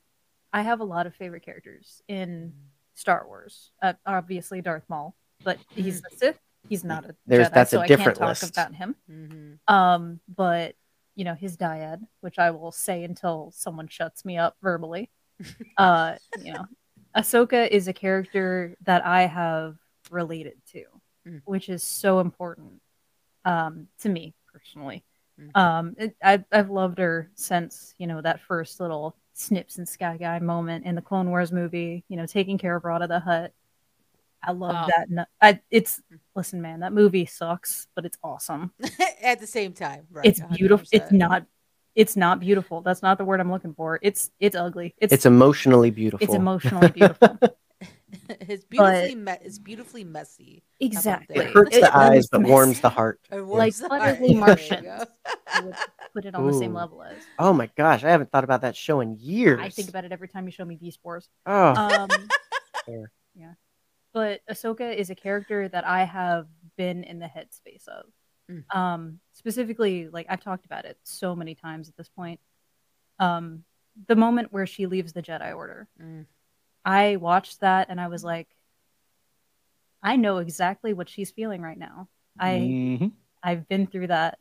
I 0.52 0.62
have 0.62 0.82
a 0.82 0.84
lot 0.86 1.08
of 1.08 1.16
favorite 1.16 1.44
characters 1.44 2.02
in 2.10 2.54
Star 2.96 3.26
Wars. 3.26 3.72
Uh, 3.82 3.94
obviously, 4.06 4.62
Darth 4.62 4.84
Maul, 4.90 5.16
but 5.44 5.58
he's 5.70 6.02
a 6.06 6.16
Sith. 6.16 6.40
He's 6.70 6.84
not 6.84 7.06
a 7.06 7.16
There's- 7.26 7.50
Jedi, 7.50 7.54
that's 7.54 7.74
a 7.74 7.76
so 7.78 7.82
I 7.82 7.88
can't 7.88 8.16
talk 8.16 8.44
about 8.44 8.74
him. 8.74 8.96
Mhm. 9.10 9.60
Um, 9.74 10.20
but 10.34 10.76
you 11.16 11.26
know 11.26 11.36
his 11.36 11.58
dyad, 11.58 12.02
which 12.22 12.40
I 12.40 12.52
will 12.52 12.72
say 12.72 13.04
until 13.04 13.52
someone 13.54 13.88
shuts 13.88 14.24
me 14.26 14.38
up 14.38 14.56
verbally. 14.62 15.10
uh, 15.78 16.16
you 16.42 16.54
know, 16.54 16.66
Ahsoka 17.16 17.68
is 17.68 17.88
a 17.88 17.94
character 17.94 18.76
that 18.86 19.06
I 19.06 19.24
have 19.28 19.76
related 20.10 20.56
to, 20.72 20.86
Mm. 21.28 21.42
which 21.46 21.70
is 21.70 21.84
so 21.84 22.20
important 22.20 22.82
um, 23.46 23.88
to 24.00 24.10
me 24.10 24.34
personally. 24.52 25.04
Mm. 25.40 25.58
Um, 25.58 25.96
it, 25.98 26.16
I've 26.22 26.44
I've 26.52 26.70
loved 26.70 26.98
her 27.00 27.30
since 27.36 27.94
you 27.98 28.08
know 28.08 28.22
that 28.22 28.42
first 28.42 28.80
little 28.80 29.16
snips 29.34 29.78
and 29.78 29.88
sky 29.90 30.16
guy 30.18 30.40
moment 30.40 30.86
in 30.86 30.96
the 30.96 31.02
Clone 31.02 31.30
Wars 31.30 31.52
movie. 31.52 32.04
You 32.08 32.18
know, 32.18 32.26
taking 32.26 32.58
care 32.58 32.76
of 32.76 32.84
Rotta 32.86 33.08
the 33.08 33.20
Hutt. 33.20 33.52
I 34.44 34.52
love 34.52 34.76
Oh. 34.90 35.04
that. 35.10 35.28
I, 35.42 35.60
it's 35.72 36.02
listen, 36.36 36.62
man, 36.62 36.82
that 36.82 36.92
movie 36.94 37.26
sucks, 37.26 37.88
but 37.96 38.06
it's 38.06 38.18
awesome. 38.24 38.74
At 39.24 39.40
the 39.40 39.48
same 39.48 39.74
time, 39.74 40.06
right? 40.12 40.26
it's 40.26 40.42
beautiful. 40.56 40.86
It's 40.92 41.12
not. 41.12 41.46
It's 41.96 42.16
not 42.18 42.40
beautiful. 42.40 42.82
That's 42.82 43.02
not 43.04 43.18
the 43.20 43.24
word 43.26 43.40
I'm 43.40 43.52
looking 43.52 43.74
for. 43.76 44.00
It's 44.02 44.32
it's 44.40 44.56
ugly. 44.56 44.96
It's 44.98 45.14
It's 45.14 45.26
emotionally 45.26 45.92
beautiful. 45.92 46.24
it's 46.26 46.34
emotionally 46.34 46.90
beautiful. 46.90 47.38
it's 48.42 48.64
beautifully 48.66 49.16
me- 49.16 49.38
it's 49.42 49.60
beautifully 49.60 50.04
messy. 50.04 50.64
exactly. 50.80 51.36
It 51.38 51.52
hurts 51.54 51.76
the 51.76 51.86
it 51.86 51.96
eyes, 51.96 52.28
but 52.32 52.42
messy. 52.42 52.52
warms 52.52 52.80
the 52.80 52.90
heart. 52.90 53.20
It 53.32 53.38
Like 53.42 53.48
warms 53.74 53.80
the. 53.80 53.94
Utterly 53.94 54.28
There 54.34 54.40
Martians. 54.40 54.88
I 55.48 55.62
would 55.62 55.76
put 56.14 56.26
it 56.26 56.36
on 56.36 56.46
the 56.48 56.54
same 56.54 56.74
level 56.74 57.02
as. 57.04 57.16
Oh 57.40 57.54
my 57.54 57.70
gosh, 57.76 58.04
I 58.04 58.10
haven't 58.10 58.32
thought 58.32 58.44
about 58.44 58.62
that 58.62 58.76
show 58.76 59.00
in 59.02 59.18
years. 59.20 59.60
I 59.62 59.70
think 59.70 59.90
about 59.90 60.04
it 60.06 60.12
every 60.12 60.28
time 60.28 60.46
you 60.46 60.52
show 60.52 60.66
me 60.66 60.76
Beast 60.76 61.00
Wars. 61.04 61.28
Oh, 61.46 61.74
Um, 61.76 62.10
yeah, 63.36 63.54
but 64.14 64.42
Ahsoka 64.50 64.96
is 64.96 65.10
a 65.10 65.16
character 65.16 65.68
that 65.68 65.86
I 65.86 66.04
have 66.04 66.48
been 66.78 67.04
in 67.04 67.20
the 67.20 67.26
headspace 67.26 67.88
of. 67.88 68.06
Mm. 68.50 68.76
Um, 68.76 69.20
specifically, 69.34 70.08
like 70.10 70.28
I've 70.30 70.44
talked 70.44 70.66
about 70.66 70.86
it 70.86 70.98
so 71.04 71.36
many 71.36 71.56
times 71.56 71.90
at 71.90 71.98
this 71.98 72.10
point. 72.10 72.40
Um, 73.20 73.64
the 74.08 74.16
moment 74.16 74.52
where 74.52 74.68
she 74.68 74.86
leaves 74.86 75.14
the 75.14 75.22
Jedi 75.22 75.56
Order, 75.56 75.88
Mm. 76.02 76.26
I 76.86 77.16
watched 77.16 77.62
that 77.62 77.88
and 77.90 78.00
I 78.02 78.08
was 78.08 78.24
like, 78.24 78.50
I 80.02 80.18
know 80.18 80.38
exactly 80.40 80.94
what 80.94 81.08
she's 81.10 81.32
feeling 81.32 81.62
right 81.62 81.78
now. 81.78 82.10
I 82.38 82.58
Mhm. 82.60 83.12
I've 83.42 83.68
been 83.70 83.88
through 83.88 84.08
that. 84.08 84.40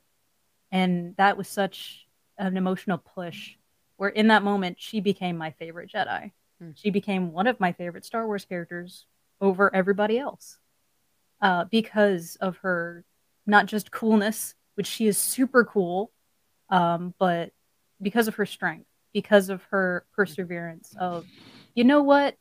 And 0.73 1.15
that 1.17 1.37
was 1.37 1.49
such 1.49 2.09
an 2.39 2.57
emotional 2.57 2.99
push 2.99 3.57
where 3.97 4.09
in 4.09 4.29
that 4.29 4.43
moment 4.43 4.81
she 4.81 5.01
became 5.01 5.37
my 5.37 5.53
favorite 5.53 5.91
Jedi. 5.91 6.33
Hmm. 6.59 6.71
She 6.75 6.91
became 6.91 7.31
one 7.33 7.47
of 7.47 7.61
my 7.61 7.73
favorite 7.73 8.05
Star 8.05 8.27
Wars 8.27 8.45
characters 8.45 9.07
over 9.43 9.75
everybody 9.75 10.19
else. 10.19 10.57
Uh, 11.43 11.65
because 11.65 12.37
of 12.37 12.57
her 12.59 13.05
not 13.47 13.67
just 13.67 13.91
coolness, 13.91 14.55
which 14.77 14.87
she 14.87 15.09
is 15.09 15.19
super 15.19 15.65
cool, 15.65 16.13
um, 16.71 17.13
but 17.19 17.51
because 18.01 18.29
of 18.29 18.37
her 18.37 18.47
strength, 18.47 18.87
because 19.13 19.49
of 19.49 19.61
her 19.65 20.07
perseverance 20.15 20.95
of, 20.99 21.27
you 21.75 21.83
know 21.83 22.03
what? 22.03 22.37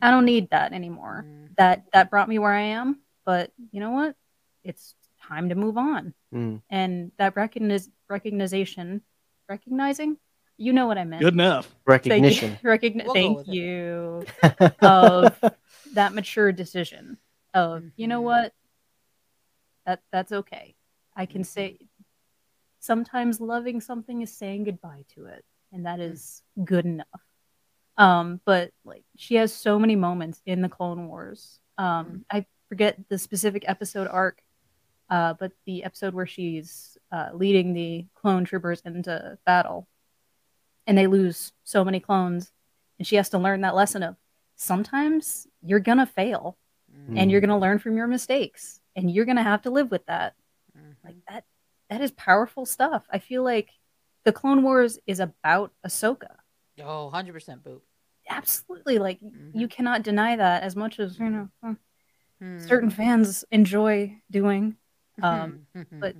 I 0.00 0.12
don't 0.12 0.24
need 0.24 0.50
that 0.50 0.72
anymore 0.72 1.24
Mm. 1.26 1.56
that 1.56 1.84
that 1.92 2.08
brought 2.10 2.28
me 2.28 2.38
where 2.38 2.52
I 2.52 2.60
am. 2.78 3.00
But 3.26 3.50
you 3.72 3.80
know 3.80 3.90
what? 3.90 4.14
It's 4.62 4.94
time 5.20 5.48
to 5.48 5.56
move 5.56 5.76
on. 5.76 6.14
Mm. 6.32 6.62
And 6.70 7.10
that 7.18 7.34
recogniz- 7.34 7.90
recognition, 8.08 9.02
recognizing, 9.48 10.16
you 10.56 10.72
know 10.72 10.86
what 10.86 10.96
I 10.98 11.04
meant. 11.04 11.22
Good 11.22 11.34
enough. 11.34 11.74
Recognition. 11.84 12.50
Thank 12.50 12.62
you. 12.62 12.68
recognition. 12.70 13.04
Recogni- 13.04 13.04
We'll 13.04 13.14
thank 13.14 13.48
you 13.48 14.24
of 14.86 15.54
that 15.94 16.14
mature 16.14 16.52
decision 16.52 17.18
of 17.54 17.84
you 17.96 18.06
know 18.06 18.20
Mhm. 18.20 18.24
what 18.24 18.54
that 19.86 20.02
that's 20.12 20.32
okay. 20.32 20.76
I 21.16 21.26
can 21.26 21.44
say 21.44 21.78
sometimes 22.78 23.40
loving 23.40 23.80
something 23.80 24.22
is 24.22 24.32
saying 24.36 24.64
goodbye 24.64 25.04
to 25.14 25.26
it, 25.26 25.44
and 25.72 25.86
that 25.86 26.00
is 26.00 26.42
good 26.64 26.84
enough. 26.86 27.06
Um, 27.96 28.40
but 28.44 28.72
like 28.84 29.04
she 29.16 29.34
has 29.36 29.52
so 29.52 29.78
many 29.78 29.96
moments 29.96 30.40
in 30.46 30.62
the 30.62 30.68
Clone 30.68 31.08
Wars. 31.08 31.60
Um, 31.76 32.24
I 32.30 32.46
forget 32.68 32.98
the 33.08 33.18
specific 33.18 33.64
episode 33.66 34.06
arc, 34.08 34.42
uh, 35.08 35.34
but 35.34 35.52
the 35.66 35.84
episode 35.84 36.14
where 36.14 36.26
she's 36.26 36.96
uh, 37.10 37.30
leading 37.34 37.72
the 37.74 38.06
clone 38.14 38.44
troopers 38.44 38.80
into 38.84 39.38
battle, 39.44 39.88
and 40.86 40.96
they 40.96 41.06
lose 41.06 41.52
so 41.64 41.84
many 41.84 42.00
clones, 42.00 42.52
and 42.98 43.06
she 43.06 43.16
has 43.16 43.28
to 43.30 43.38
learn 43.38 43.62
that 43.62 43.74
lesson 43.74 44.02
of 44.02 44.16
sometimes 44.64 45.46
you're 45.62 45.80
gonna 45.80 46.06
fail, 46.06 46.56
Mm. 46.92 47.18
and 47.18 47.30
you're 47.30 47.40
gonna 47.40 47.58
learn 47.58 47.78
from 47.78 47.96
your 47.96 48.06
mistakes, 48.08 48.80
and 48.96 49.10
you're 49.10 49.24
gonna 49.24 49.42
have 49.44 49.62
to 49.62 49.70
live 49.70 49.90
with 49.92 50.04
that 50.06 50.34
Mhm. 50.76 50.96
like 51.04 51.16
that 51.28 51.44
that 51.88 52.00
is 52.00 52.12
powerful 52.12 52.64
stuff 52.66 53.04
i 53.10 53.18
feel 53.18 53.42
like 53.42 53.70
the 54.24 54.32
clone 54.32 54.62
wars 54.62 54.98
is 55.06 55.18
about 55.20 55.72
ahsoka 55.86 56.36
Oh, 56.80 57.06
100% 57.10 57.62
boot. 57.64 57.82
absolutely 58.28 58.98
like 58.98 59.18
you 59.54 59.66
cannot 59.68 60.02
deny 60.02 60.36
that 60.36 60.62
as 60.62 60.74
much 60.76 60.98
as 61.00 61.18
you 61.18 61.30
know 61.30 61.48
uh, 61.62 61.74
Mm. 62.40 62.60
certain 62.68 62.90
fans 62.90 63.44
enjoy 63.50 64.20
doing 64.30 64.76
um 65.22 65.66
but- 66.00 66.16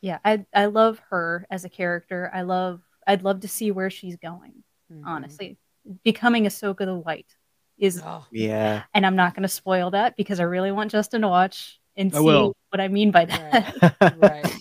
yeah 0.00 0.18
i 0.24 0.44
i 0.52 0.66
love 0.66 0.98
her 1.10 1.46
as 1.50 1.64
a 1.64 1.68
character 1.68 2.30
i 2.34 2.42
love 2.42 2.82
i'd 3.06 3.22
love 3.22 3.40
to 3.40 3.48
see 3.48 3.70
where 3.70 3.90
she's 3.90 4.16
going 4.16 4.62
Mhm. 4.92 5.02
honestly 5.06 5.58
becoming 6.04 6.44
ahsoka 6.44 6.84
the 6.86 6.94
white 6.96 7.36
is 7.78 8.00
Oh, 8.04 8.24
Yeah. 8.30 8.82
and 8.94 9.06
i'm 9.06 9.16
not 9.16 9.34
going 9.34 9.42
to 9.42 9.48
spoil 9.48 9.90
that 9.90 10.16
because 10.16 10.40
i 10.40 10.44
really 10.44 10.72
want 10.72 10.90
justin 10.90 11.22
to 11.22 11.28
watch 11.28 11.80
and 11.96 12.14
I 12.14 12.18
see 12.18 12.24
will. 12.24 12.54
what 12.70 12.80
i 12.80 12.88
mean 12.88 13.10
by 13.10 13.24
that 13.26 13.74
right. 14.16 14.52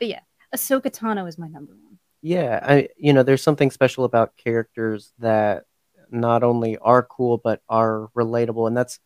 ahsoka 0.54 0.90
tano 0.90 1.28
is 1.28 1.38
my 1.38 1.48
number 1.48 1.72
one 1.72 1.98
Yeah, 2.22 2.60
I 2.62 2.88
you 2.96 3.12
know, 3.12 3.22
there's 3.22 3.42
something 3.42 3.70
special 3.70 4.04
about 4.04 4.36
characters 4.36 5.12
that 5.20 5.64
not 6.10 6.42
only 6.42 6.76
are 6.78 7.02
cool 7.02 7.38
but 7.38 7.62
are 7.68 8.08
relatable, 8.16 8.66
and 8.66 8.76
that's 8.76 8.98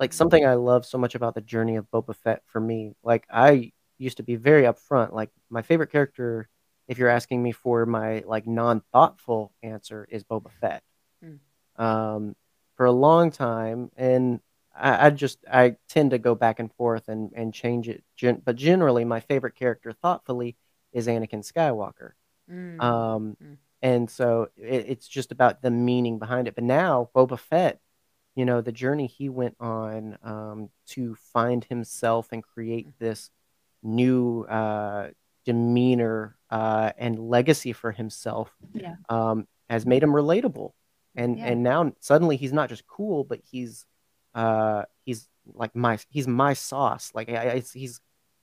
like 0.00 0.10
Mhm. 0.10 0.14
something 0.14 0.44
I 0.46 0.54
love 0.54 0.84
so 0.84 0.98
much 0.98 1.14
about 1.14 1.34
the 1.34 1.40
journey 1.40 1.76
of 1.76 1.90
Boba 1.90 2.14
Fett 2.16 2.42
for 2.46 2.60
me. 2.60 2.94
Like 3.02 3.24
I 3.30 3.72
used 3.98 4.16
to 4.18 4.22
be 4.24 4.36
very 4.36 4.64
upfront. 4.64 5.12
Like 5.12 5.30
my 5.48 5.62
favorite 5.62 5.90
character, 5.92 6.48
if 6.88 6.98
you're 6.98 7.08
asking 7.08 7.42
me 7.42 7.52
for 7.52 7.86
my 7.86 8.24
like 8.26 8.46
non-thoughtful 8.46 9.52
answer, 9.62 10.06
is 10.10 10.24
Boba 10.24 10.50
Fett. 10.60 10.82
Mm. 11.24 11.38
Um, 11.76 12.36
for 12.76 12.86
a 12.86 12.92
long 12.92 13.30
time, 13.30 13.90
and 13.96 14.40
I, 14.76 15.06
I 15.06 15.10
just 15.10 15.38
I 15.50 15.76
tend 15.88 16.10
to 16.12 16.18
go 16.18 16.34
back 16.34 16.58
and 16.60 16.72
forth 16.74 17.08
and 17.08 17.32
and 17.34 17.52
change 17.54 17.88
it. 17.88 18.04
Gen- 18.16 18.42
but 18.44 18.56
generally, 18.56 19.04
my 19.04 19.20
favorite 19.20 19.54
character, 19.54 19.92
thoughtfully, 19.92 20.56
is 20.92 21.06
Anakin 21.06 21.44
Skywalker. 21.44 22.12
Mm. 22.50 22.80
Um, 22.82 23.36
Mm. 23.42 23.56
and 23.82 24.10
so 24.10 24.48
it, 24.56 24.86
it's 24.88 25.08
just 25.08 25.32
about 25.32 25.62
the 25.62 25.70
meaning 25.70 26.18
behind 26.18 26.48
it. 26.48 26.54
But 26.54 26.64
now 26.64 27.10
Boba 27.14 27.38
Fett, 27.38 27.80
you 28.34 28.44
know, 28.44 28.60
the 28.60 28.72
journey 28.72 29.06
he 29.06 29.28
went 29.28 29.56
on 29.60 30.18
um, 30.22 30.70
to 30.88 31.14
find 31.32 31.64
himself 31.64 32.28
and 32.32 32.42
create 32.42 32.88
this 32.98 33.30
new 33.82 34.42
uh, 34.44 35.08
demeanor 35.44 36.36
uh, 36.50 36.90
and 36.98 37.18
legacy 37.18 37.72
for 37.72 37.92
himself 37.92 38.50
Yeah. 38.72 38.94
um, 39.08 39.46
has 39.68 39.86
made 39.86 40.02
him 40.02 40.10
relatable. 40.10 40.72
And 41.16 41.38
Yeah. 41.38 41.46
and 41.46 41.62
now 41.62 41.92
suddenly 42.00 42.36
he's 42.36 42.52
not 42.52 42.68
just 42.68 42.86
cool, 42.86 43.24
but 43.24 43.40
he's 43.50 43.86
uh, 44.34 44.84
he's 45.04 45.28
like 45.54 45.74
my 45.76 45.98
he's 46.08 46.26
my 46.28 46.54
sauce. 46.54 47.12
Like 47.14 47.28
I, 47.28 47.58
he's 47.58 48.00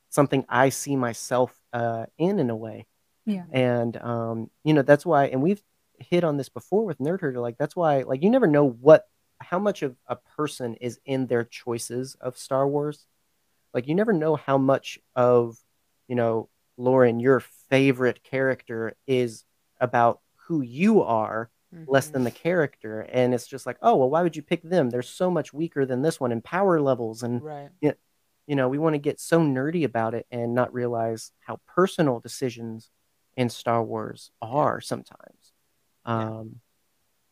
something 0.10 0.46
I 0.50 0.70
see 0.70 0.96
myself 0.96 1.58
uh, 1.74 2.06
in 2.18 2.40
in 2.40 2.50
a 2.50 2.56
way 2.56 2.88
yeah 3.26 3.44
and 3.52 3.98
um, 3.98 4.50
you 4.64 4.74
know 4.74 4.82
that's 4.82 5.06
why 5.06 5.26
and 5.26 5.42
we've 5.42 5.62
hit 6.00 6.24
on 6.24 6.38
this 6.38 6.50
before 6.50 6.86
with 6.86 6.98
nerd 7.00 7.22
herder 7.22 7.40
like 7.40 7.58
that's 7.58 7.76
why 7.76 8.02
like 8.02 8.24
you 8.24 8.30
never 8.30 8.48
know 8.48 8.68
what 8.68 9.08
how 9.40 9.60
much 9.60 9.84
of 9.84 9.96
a 10.08 10.16
person 10.16 10.76
is 10.76 11.00
in 11.06 11.28
their 11.28 11.44
choices 11.44 12.16
of 12.22 12.38
star 12.38 12.68
wars 12.68 13.06
like 13.74 13.88
you 13.88 13.96
never 13.96 14.14
know 14.14 14.36
how 14.36 14.58
much 14.58 15.00
of 15.16 15.58
you 16.08 16.16
know 16.16 16.50
lauren 16.78 17.20
your 17.20 17.40
favorite 17.70 18.24
character 18.24 18.96
is 19.08 19.44
about 19.80 20.22
who 20.48 20.62
you 20.62 21.02
are 21.04 21.50
less 21.88 22.10
Mhm. 22.10 22.12
than 22.14 22.24
the 22.26 22.32
character 22.32 23.02
and 23.02 23.34
it's 23.34 23.48
just 23.48 23.66
like 23.66 23.78
oh 23.82 23.96
well 23.96 24.10
why 24.10 24.22
would 24.22 24.36
you 24.36 24.42
pick 24.42 24.62
them 24.62 24.90
they're 24.90 25.02
so 25.02 25.32
much 25.32 25.54
weaker 25.54 25.86
than 25.86 26.02
this 26.02 26.20
one 26.20 26.32
in 26.32 26.42
power 26.42 26.82
levels 26.82 27.24
and 27.24 27.42
Right. 27.42 27.70
you 27.82 28.56
know 28.56 28.68
we 28.68 28.78
want 28.78 28.94
to 28.96 29.00
get 29.00 29.20
so 29.20 29.40
nerdy 29.40 29.84
about 29.86 30.14
it 30.14 30.26
and 30.32 30.54
not 30.54 30.74
realize 30.74 31.32
how 31.40 31.60
personal 31.68 32.20
decisions 32.20 32.90
in 33.38 33.48
Star 33.50 33.82
Wars 33.82 34.32
are 34.42 34.82
sometimes. 34.82 35.54
Yeah. 36.06 36.28
Um, 36.40 36.60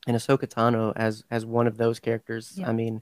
and 0.08 0.16
Ahsoka 0.16 0.48
Tano 0.48 0.94
as 0.96 1.26
as 1.30 1.46
one 1.46 1.68
of 1.68 1.76
those 1.78 2.00
characters, 2.00 2.54
Yeah. 2.58 2.70
I 2.70 2.74
mean, 2.74 3.02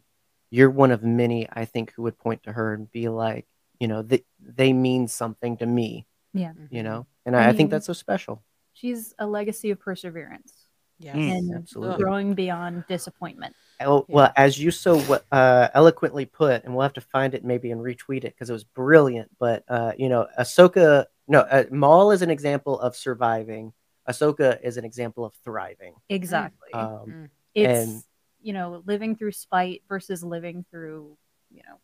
you're 0.49 0.71
one 0.71 0.89
of 0.89 1.03
many 1.03 1.47
I 1.51 1.65
think 1.65 1.91
who 1.93 2.01
would 2.03 2.17
point 2.17 2.41
to 2.43 2.53
her 2.53 2.73
and 2.73 2.91
be 2.91 3.07
like, 3.09 3.45
you 3.79 3.87
know, 3.87 4.01
they 4.01 4.25
they 4.39 4.73
mean 4.73 5.07
something 5.07 5.57
to 5.57 5.65
me, 5.67 6.07
yeah 6.33 6.53
you 6.71 6.81
Mhm. 6.81 6.85
know, 6.85 7.07
and 7.25 7.35
I 7.35 7.45
I, 7.45 7.49
I 7.49 7.53
think 7.53 7.69
that's 7.69 7.85
so 7.85 7.93
special. 7.93 8.43
she's 8.73 9.13
a 9.19 9.27
legacy 9.27 9.69
of 9.69 9.79
perseverance 9.79 10.56
Yes. 10.99 11.15
Mm. 11.15 11.31
and 11.37 11.55
absolutely. 11.55 12.03
growing 12.03 12.33
beyond 12.33 12.83
disappointment. 12.87 13.55
Oh, 13.81 14.05
Yeah. 14.09 14.15
well, 14.15 14.33
as 14.35 14.57
you 14.59 14.71
so 14.71 14.99
uh, 15.31 15.67
eloquently 15.75 16.25
put, 16.25 16.63
and 16.63 16.73
we'll 16.73 16.81
have 16.83 16.93
to 16.93 17.01
find 17.01 17.35
it 17.35 17.45
maybe 17.45 17.69
and 17.71 17.79
retweet 17.81 18.23
it 18.23 18.33
because 18.33 18.49
it 18.49 18.53
was 18.53 18.63
brilliant. 18.63 19.29
But 19.39 19.63
uh, 19.67 19.91
you 19.97 20.09
know, 20.09 20.27
Ahsoka, 20.39 21.05
no, 21.27 21.41
uh, 21.41 21.65
Maul 21.71 22.09
is 22.11 22.23
an 22.23 22.31
example 22.31 22.79
of 22.79 22.95
surviving. 22.95 23.73
Ahsoka 24.09 24.59
is 24.63 24.77
an 24.77 24.85
example 24.85 25.23
of 25.25 25.33
thriving. 25.43 25.93
Exactly. 26.09 26.71
Um, 26.73 27.05
Mm. 27.07 27.29
it's 27.53 27.89
and- 27.89 28.03
you 28.41 28.53
know 28.53 28.81
living 28.85 29.15
through 29.15 29.31
spite 29.33 29.83
versus 29.89 30.23
living 30.23 30.65
through 30.71 31.17
you 31.51 31.61
know 31.67 31.79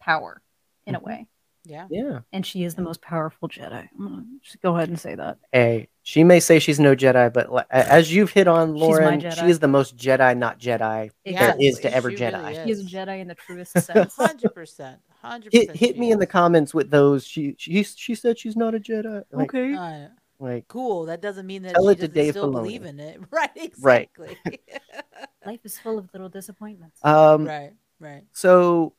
power 0.00 0.40
in 0.86 0.94
Mhm. 0.94 1.00
a 1.00 1.04
way. 1.04 1.26
Yeah. 1.64 1.86
yeah, 1.90 2.20
And 2.32 2.44
she 2.46 2.64
is 2.64 2.74
the 2.74 2.80
most 2.80 3.02
powerful 3.02 3.46
Jedi. 3.46 3.86
I'm 3.92 4.08
gonna 4.08 4.24
just 4.42 4.62
go 4.62 4.74
ahead 4.76 4.88
and 4.88 4.98
say 4.98 5.14
that. 5.14 5.38
a 5.54 5.86
She 6.10 6.24
may 6.24 6.40
say 6.40 6.58
she's 6.58 6.80
no 6.80 6.96
Jedi, 6.96 7.32
but 7.32 7.68
as 7.70 8.12
you've 8.12 8.32
hit 8.32 8.48
on, 8.48 8.74
Lauren, 8.74 9.20
she 9.30 9.46
is 9.46 9.60
the 9.60 9.68
most 9.68 9.96
Jedi, 9.96 10.36
not 10.36 10.58
Jedi 10.58 11.12
there 11.24 11.54
is 11.60 11.78
to 11.78 11.94
ever 11.94 12.10
She 12.10 12.16
Jedi. 12.16 12.42
really 12.48 12.64
He 12.64 12.70
is 12.72 12.80
a. 12.80 12.84
Jedi 12.84 13.20
in 13.20 13.28
the 13.28 13.36
truest 13.36 13.72
sense. 13.80 14.16
Hundred 14.16 14.52
percent. 14.52 14.98
Hundred 15.22 15.52
Hit 15.52 15.68
percent. 15.68 15.78
hit 15.78 15.98
me 15.98 16.10
in 16.10 16.18
the 16.18 16.26
comments 16.26 16.74
with 16.74 16.90
those. 16.90 17.24
She 17.24 17.54
she 17.58 17.84
she 17.84 18.16
said 18.16 18.40
she's 18.40 18.56
not 18.56 18.74
a 18.74 18.80
Jedi. 18.80 19.22
Like, 19.30 19.54
Uh, 19.54 20.08
like 20.40 20.66
cool. 20.66 21.04
That 21.06 21.22
doesn't 21.22 21.46
mean 21.46 21.62
that 21.62 21.74
Tell 21.74 21.84
she 21.86 21.92
it 21.92 21.94
to 22.00 22.08
doesn't 22.08 22.14
Dave 22.14 22.32
still 22.32 22.48
Filoni. 22.48 22.52
believe 22.54 22.84
in 22.86 22.98
it. 22.98 23.20
Right. 23.30 23.72
Right. 23.78 24.10
Exactly. 24.16 24.58
Life 25.46 25.60
is 25.62 25.78
full 25.78 25.96
of 25.96 26.10
little 26.12 26.28
disappointments. 26.28 26.98
um. 27.04 27.44
right. 27.44 27.70
Right. 28.00 28.24
So 28.32 28.94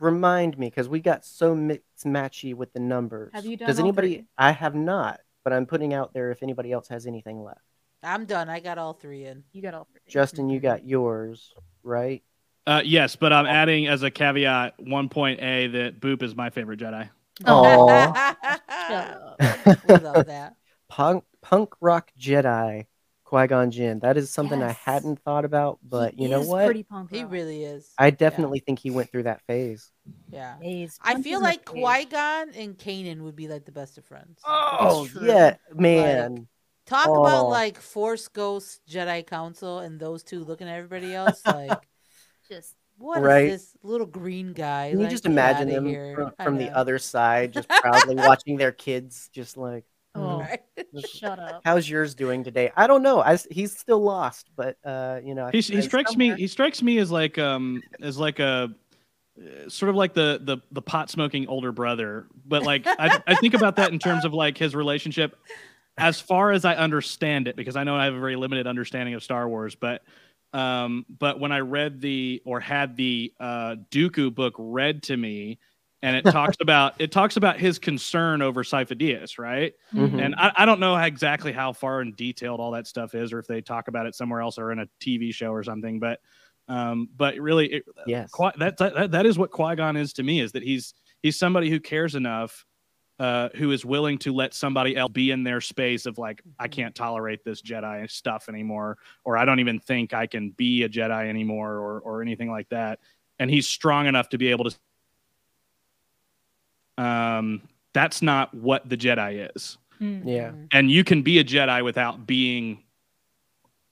remind 0.00 0.58
me 0.58 0.66
because 0.68 0.88
we 0.88 0.98
got 0.98 1.24
so 1.24 1.54
mixed 1.54 2.06
matchy 2.06 2.54
with 2.56 2.72
the 2.72 2.80
numbers. 2.80 3.30
Have 3.34 3.46
you 3.46 3.56
done 3.56 3.68
Does 3.68 3.78
all 3.78 3.84
anybody? 3.84 4.14
three? 4.16 4.26
I 4.36 4.50
have 4.50 4.74
not, 4.74 5.20
but 5.44 5.52
I'm 5.52 5.66
putting 5.66 5.94
out 5.94 6.12
there 6.12 6.30
if 6.30 6.42
anybody 6.42 6.72
else 6.72 6.88
has 6.88 7.06
anything 7.06 7.42
left. 7.42 7.60
I'm 8.02 8.24
done. 8.24 8.48
I 8.48 8.60
got 8.60 8.78
all 8.78 8.94
three 8.94 9.26
in. 9.26 9.44
you 9.52 9.62
got 9.62 9.74
all 9.74 9.86
three. 9.92 10.00
Justin, 10.08 10.48
you 10.48 10.60
got 10.60 10.84
yours 10.84 11.52
right. 11.82 12.22
Uh, 12.66 12.82
yes, 12.84 13.16
but 13.16 13.32
I'm 13.32 13.46
adding 13.46 13.86
as 13.88 14.02
a 14.02 14.10
caveat 14.10 14.74
one 14.78 15.08
point 15.08 15.40
A 15.40 15.66
that 15.68 16.00
Boop 16.00 16.22
is 16.22 16.34
my 16.34 16.50
favorite 16.50 16.80
Jedi. 16.80 17.08
Aw. 17.46 18.36
Shut 18.88 19.78
we 19.88 19.96
love 19.96 20.26
that. 20.26 20.54
punk 20.88 21.24
punk 21.40 21.70
rock 21.80 22.10
Jedi 22.18 22.86
Qui 23.32 23.46
Gon 23.46 23.70
Jinn. 23.70 23.98
That 24.00 24.18
is 24.18 24.28
something 24.28 24.62
I 24.62 24.72
hadn't 24.72 25.20
thought 25.22 25.46
about, 25.46 25.78
but 25.82 26.12
He 26.14 26.24
you 26.24 26.28
know 26.28 26.42
what? 26.42 26.66
Pretty 26.66 26.82
punk 26.82 27.10
He 27.10 27.24
really 27.24 27.64
is. 27.64 27.90
I 27.96 28.10
definitely 28.10 28.58
think 28.60 28.78
he 28.78 28.90
went 28.90 29.10
through 29.10 29.22
that 29.22 29.40
phase. 29.46 29.90
Yeah. 30.30 30.56
He's 30.60 30.98
I 31.02 31.22
feel 31.22 31.40
like 31.40 31.60
face. 31.66 31.82
Qui 31.82 32.04
Gon 32.04 32.50
and 32.50 32.76
Kanan 32.76 33.22
would 33.22 33.34
be 33.34 33.48
like 33.48 33.64
the 33.64 33.72
best 33.72 33.96
of 33.96 34.04
friends. 34.04 34.38
Oh 34.46 35.08
yeah, 35.22 35.56
man. 35.74 36.46
Talk 36.84 37.06
about 37.06 37.46
Oh. 37.46 37.48
like 37.48 37.80
Force 37.80 38.28
Ghost 38.28 38.82
Jedi 38.86 39.26
Council 39.26 39.78
and 39.78 39.98
those 39.98 40.22
two 40.22 40.44
looking 40.44 40.68
at 40.68 40.76
everybody 40.76 41.14
else 41.14 41.40
like 41.46 41.88
Just 42.50 42.74
what 42.98 43.18
is 43.18 43.24
Right. 43.24 43.48
this 43.48 43.74
little 43.82 44.06
green 44.06 44.52
guy? 44.52 44.90
Can 44.90 44.98
you 44.98 45.04
Like, 45.04 45.10
just 45.10 45.24
imagine 45.26 45.68
them 45.70 45.86
here. 45.86 46.14
from, 46.14 46.32
from 46.44 46.58
the 46.58 46.68
other 46.76 46.98
side, 46.98 47.52
just 47.54 47.68
proudly 47.80 48.14
watching 48.14 48.58
their 48.58 48.72
kids, 48.72 49.30
just 49.32 49.56
like, 49.56 49.84
oh, 50.14 50.38
Right. 50.40 50.60
shut 51.06 51.38
up. 51.38 51.62
"How's 51.64 51.88
yours 51.88 52.14
doing 52.14 52.44
today?" 52.44 52.70
I 52.76 52.86
don't 52.86 53.02
know. 53.02 53.20
I 53.20 53.34
s 53.34 53.46
he's 53.50 53.76
still 53.76 54.02
lost, 54.02 54.50
but 54.56 54.76
uh, 54.84 55.20
you 55.24 55.34
know, 55.34 55.48
He, 55.52 55.60
he 55.60 55.78
I- 55.78 55.80
strikes 55.80 56.16
me. 56.16 56.34
He 56.34 56.46
strikes 56.46 56.82
me 56.82 56.98
as 56.98 57.10
like 57.10 57.38
um 57.38 57.82
as 58.00 58.18
like 58.18 58.38
a 58.38 58.70
uh, 59.40 59.68
sort 59.68 59.88
of 59.90 59.96
like 59.96 60.14
the 60.14 60.40
the 60.42 60.58
the 60.72 60.82
pot 60.82 61.10
smoking 61.10 61.46
older 61.48 61.72
brother. 61.72 62.26
But 62.46 62.62
like 62.64 62.84
I 62.86 63.20
I 63.26 63.34
think 63.36 63.54
about 63.54 63.76
that 63.76 63.92
in 63.92 63.98
terms 63.98 64.24
of 64.24 64.34
like 64.34 64.58
his 64.58 64.74
relationship, 64.74 65.36
as 65.96 66.20
far 66.20 66.52
as 66.52 66.64
I 66.64 66.74
understand 66.74 67.48
it, 67.48 67.56
because 67.56 67.76
I 67.76 67.84
know 67.84 67.96
I 67.96 68.04
have 68.04 68.14
a 68.14 68.20
very 68.20 68.36
limited 68.36 68.66
understanding 68.66 69.14
of 69.14 69.22
Star 69.22 69.48
Wars. 69.48 69.74
But 69.74 70.02
um 70.52 71.06
but 71.18 71.40
when 71.40 71.50
I 71.52 71.60
read 71.60 72.02
the 72.02 72.42
or 72.44 72.60
had 72.60 72.94
the 72.96 73.32
uh 73.40 73.76
Dooku 73.90 74.34
book 74.34 74.54
read 74.58 75.02
to 75.04 75.16
me. 75.16 75.58
And 76.02 76.16
it 76.16 76.24
talks 76.24 76.56
about 76.60 76.94
it 77.00 77.12
talks 77.12 77.36
about 77.36 77.58
his 77.58 77.78
concern 77.78 78.42
over 78.42 78.64
Sifo-Dyas, 78.64 79.38
right? 79.38 79.72
Mhm. 79.94 80.24
And 80.24 80.34
I, 80.36 80.52
I 80.56 80.64
don't 80.66 80.80
know 80.80 80.96
exactly 80.96 81.52
how 81.52 81.72
far 81.72 82.00
and 82.00 82.16
detailed 82.16 82.60
all 82.60 82.72
that 82.72 82.86
stuff 82.86 83.14
is, 83.14 83.32
or 83.32 83.38
if 83.38 83.46
they 83.46 83.60
talk 83.60 83.88
about 83.88 84.06
it 84.06 84.14
somewhere 84.14 84.40
else 84.40 84.58
or 84.58 84.72
in 84.72 84.80
a 84.80 84.86
TV 85.00 85.32
show 85.32 85.52
or 85.52 85.62
something. 85.62 86.00
But, 86.00 86.20
um, 86.68 87.08
but 87.16 87.36
really, 87.36 87.72
it, 87.72 87.84
yes, 88.06 88.30
Qui- 88.30 88.50
that, 88.58 88.76
that 88.78 89.10
that 89.12 89.26
is 89.26 89.38
what 89.38 89.50
Qui 89.50 89.76
Gon 89.76 89.96
is 89.96 90.12
to 90.14 90.22
me. 90.22 90.40
Is 90.40 90.52
that 90.52 90.62
he's 90.62 90.94
he's 91.22 91.38
somebody 91.38 91.70
who 91.70 91.78
cares 91.80 92.14
enough, 92.14 92.64
uh, 93.18 93.50
who 93.54 93.70
is 93.70 93.84
willing 93.84 94.18
to 94.18 94.32
let 94.32 94.54
somebody 94.54 94.96
else 94.96 95.12
be 95.12 95.30
in 95.30 95.44
their 95.44 95.60
space 95.60 96.06
of 96.06 96.18
like, 96.18 96.42
I 96.58 96.66
can't 96.68 96.94
tolerate 96.94 97.44
this 97.44 97.62
Jedi 97.62 98.10
stuff 98.10 98.48
anymore, 98.48 98.98
or 99.24 99.36
I 99.36 99.44
don't 99.44 99.60
even 99.60 99.78
think 99.78 100.14
I 100.14 100.26
can 100.26 100.50
be 100.50 100.82
a 100.82 100.88
Jedi 100.88 101.28
anymore, 101.28 101.74
or 101.74 102.00
or 102.00 102.22
anything 102.22 102.50
like 102.50 102.68
that. 102.70 102.98
And 103.38 103.50
he's 103.50 103.68
strong 103.68 104.06
enough 104.06 104.28
to 104.30 104.38
be 104.38 104.48
able 104.48 104.64
to. 104.70 104.76
Um, 106.98 107.62
that's 107.94 108.22
not 108.22 108.52
what 108.54 108.88
the 108.88 108.96
Jedi 108.96 109.50
is 109.54 109.78
Mm. 110.00 110.22
yeah, 110.26 110.52
and 110.72 110.90
you 110.90 111.04
can 111.04 111.22
be 111.22 111.38
a 111.38 111.44
Jedi 111.44 111.84
without 111.84 112.26
being 112.26 112.82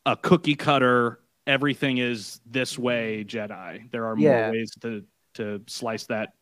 a 0.06 0.16
cookie 0.16 0.56
cutter. 0.56 1.20
Everything 1.46 1.98
is 1.98 2.40
this 2.46 2.78
way, 2.78 3.24
Jedi. 3.24 3.90
There 3.92 4.06
are 4.06 4.18
Yeah. 4.18 4.42
more 4.42 4.50
ways 4.52 4.70
to 4.82 5.04
to 5.34 5.62
slice 5.68 6.06
that. 6.06 6.32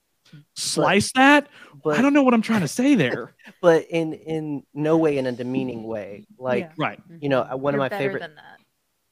Slice 0.56 1.12
that? 1.12 1.48
but 1.85 1.98
I 1.98 2.02
don't 2.02 2.12
know 2.14 2.22
what 2.22 2.32
I'm 2.35 2.43
trying 2.43 2.60
to 2.62 2.68
say 2.68 2.94
there. 3.02 3.35
but 3.60 3.86
in 3.90 4.12
in 4.14 4.62
no 4.74 4.97
way 4.97 5.18
in 5.18 5.26
a 5.26 5.32
demeaning 5.32 5.85
way. 5.85 6.24
Like 6.39 6.64
Yeah. 6.64 6.72
right. 6.78 7.01
you 7.20 7.28
know, 7.28 7.43
uh, 7.43 7.56
one 7.56 7.74
You're 7.74 7.80
of 7.85 7.85
my 7.85 7.89
better 7.90 8.05
favorite 8.05 8.20
than 8.20 8.35
that 8.36 8.59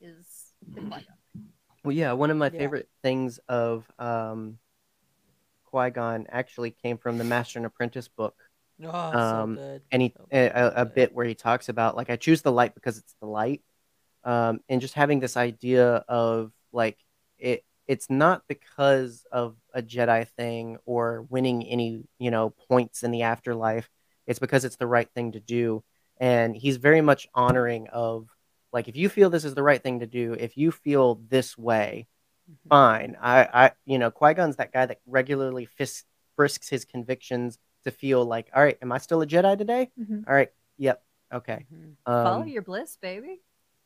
is. 0.01 0.53
Well, 1.85 1.93
yeah, 1.95 2.13
one 2.13 2.31
of 2.31 2.37
my 2.37 2.47
Yeah. 2.47 2.59
favorite 2.59 2.89
things 3.03 3.39
of 3.49 3.87
um, 3.99 4.59
Qui 5.77 5.91
Gon 5.91 6.27
actually 6.31 6.71
came 6.71 6.97
from 6.97 7.19
the 7.19 7.25
Master 7.25 7.59
and 7.59 7.67
Apprentice 7.67 8.09
book, 8.09 8.35
Oh, 8.83 8.89
Um, 8.89 9.57
so 9.57 9.63
good. 9.63 9.83
and 9.93 10.03
he 10.03 10.15
So 10.17 10.27
a, 10.33 10.73
a, 10.77 10.87
bit 10.87 11.15
where 11.15 11.27
he 11.27 11.35
talks 11.35 11.69
about 11.69 11.97
like 11.97 12.09
I 12.09 12.17
choose 12.17 12.41
the 12.41 12.51
light 12.51 12.75
because 12.75 12.97
it's 12.97 13.15
the 13.21 13.27
light, 13.27 13.63
um, 14.25 14.61
and 14.71 14.81
just 14.81 14.95
having 14.95 15.21
this 15.21 15.37
idea 15.37 15.97
of 16.09 16.53
like 16.73 16.99
it. 17.39 17.63
It's 17.87 18.09
not 18.11 18.43
because 18.49 19.25
of 19.31 19.57
a 19.73 19.83
Jedi 19.83 20.27
thing 20.29 20.79
or 20.87 21.27
winning 21.29 21.63
any 21.67 22.05
you 22.19 22.31
know 22.31 22.55
points 22.71 23.03
in 23.03 23.11
the 23.11 23.23
afterlife. 23.23 23.91
It's 24.27 24.39
because 24.39 24.65
it's 24.65 24.77
the 24.77 24.87
right 24.87 25.09
thing 25.15 25.33
to 25.33 25.41
do, 25.41 25.85
and 26.19 26.57
he's 26.57 26.79
very 26.79 27.03
much 27.03 27.29
honoring 27.35 27.89
of 27.89 28.29
like 28.73 28.89
if 28.89 28.97
you 28.97 29.11
feel 29.11 29.29
this 29.29 29.45
is 29.45 29.55
the 29.55 29.63
right 29.63 29.83
thing 29.83 30.01
to 30.01 30.07
do, 30.07 30.33
if 30.33 30.57
you 30.57 30.73
feel 30.73 31.21
this 31.29 31.57
way, 31.59 32.07
Mhm. 32.51 32.69
fine. 32.69 33.17
I, 33.21 33.43
I, 33.67 33.73
you 33.85 33.99
know, 33.99 34.11
Qui 34.11 34.35
Gon's 34.35 34.57
that 34.57 34.73
guy 34.73 34.87
that 34.87 35.01
regularly 35.07 35.67
fis- 35.67 36.05
frisks 36.37 36.69
his 36.69 36.85
convictions 36.85 37.59
to 37.85 37.91
feel 37.91 38.25
like, 38.25 38.51
all 38.55 38.63
right, 38.63 38.79
am 38.83 38.93
I 38.93 38.99
still 38.99 39.23
a 39.23 39.27
Jedi 39.27 39.57
today? 39.59 39.91
Mhm. 39.99 40.25
All 40.29 40.35
right, 40.35 40.51
yep, 40.79 41.03
okay. 41.33 41.67
Mhm. 41.73 41.97
Follow 42.05 42.43
Um, 42.43 42.49
your 42.49 42.63
bliss, 42.63 42.97
baby. 42.97 43.43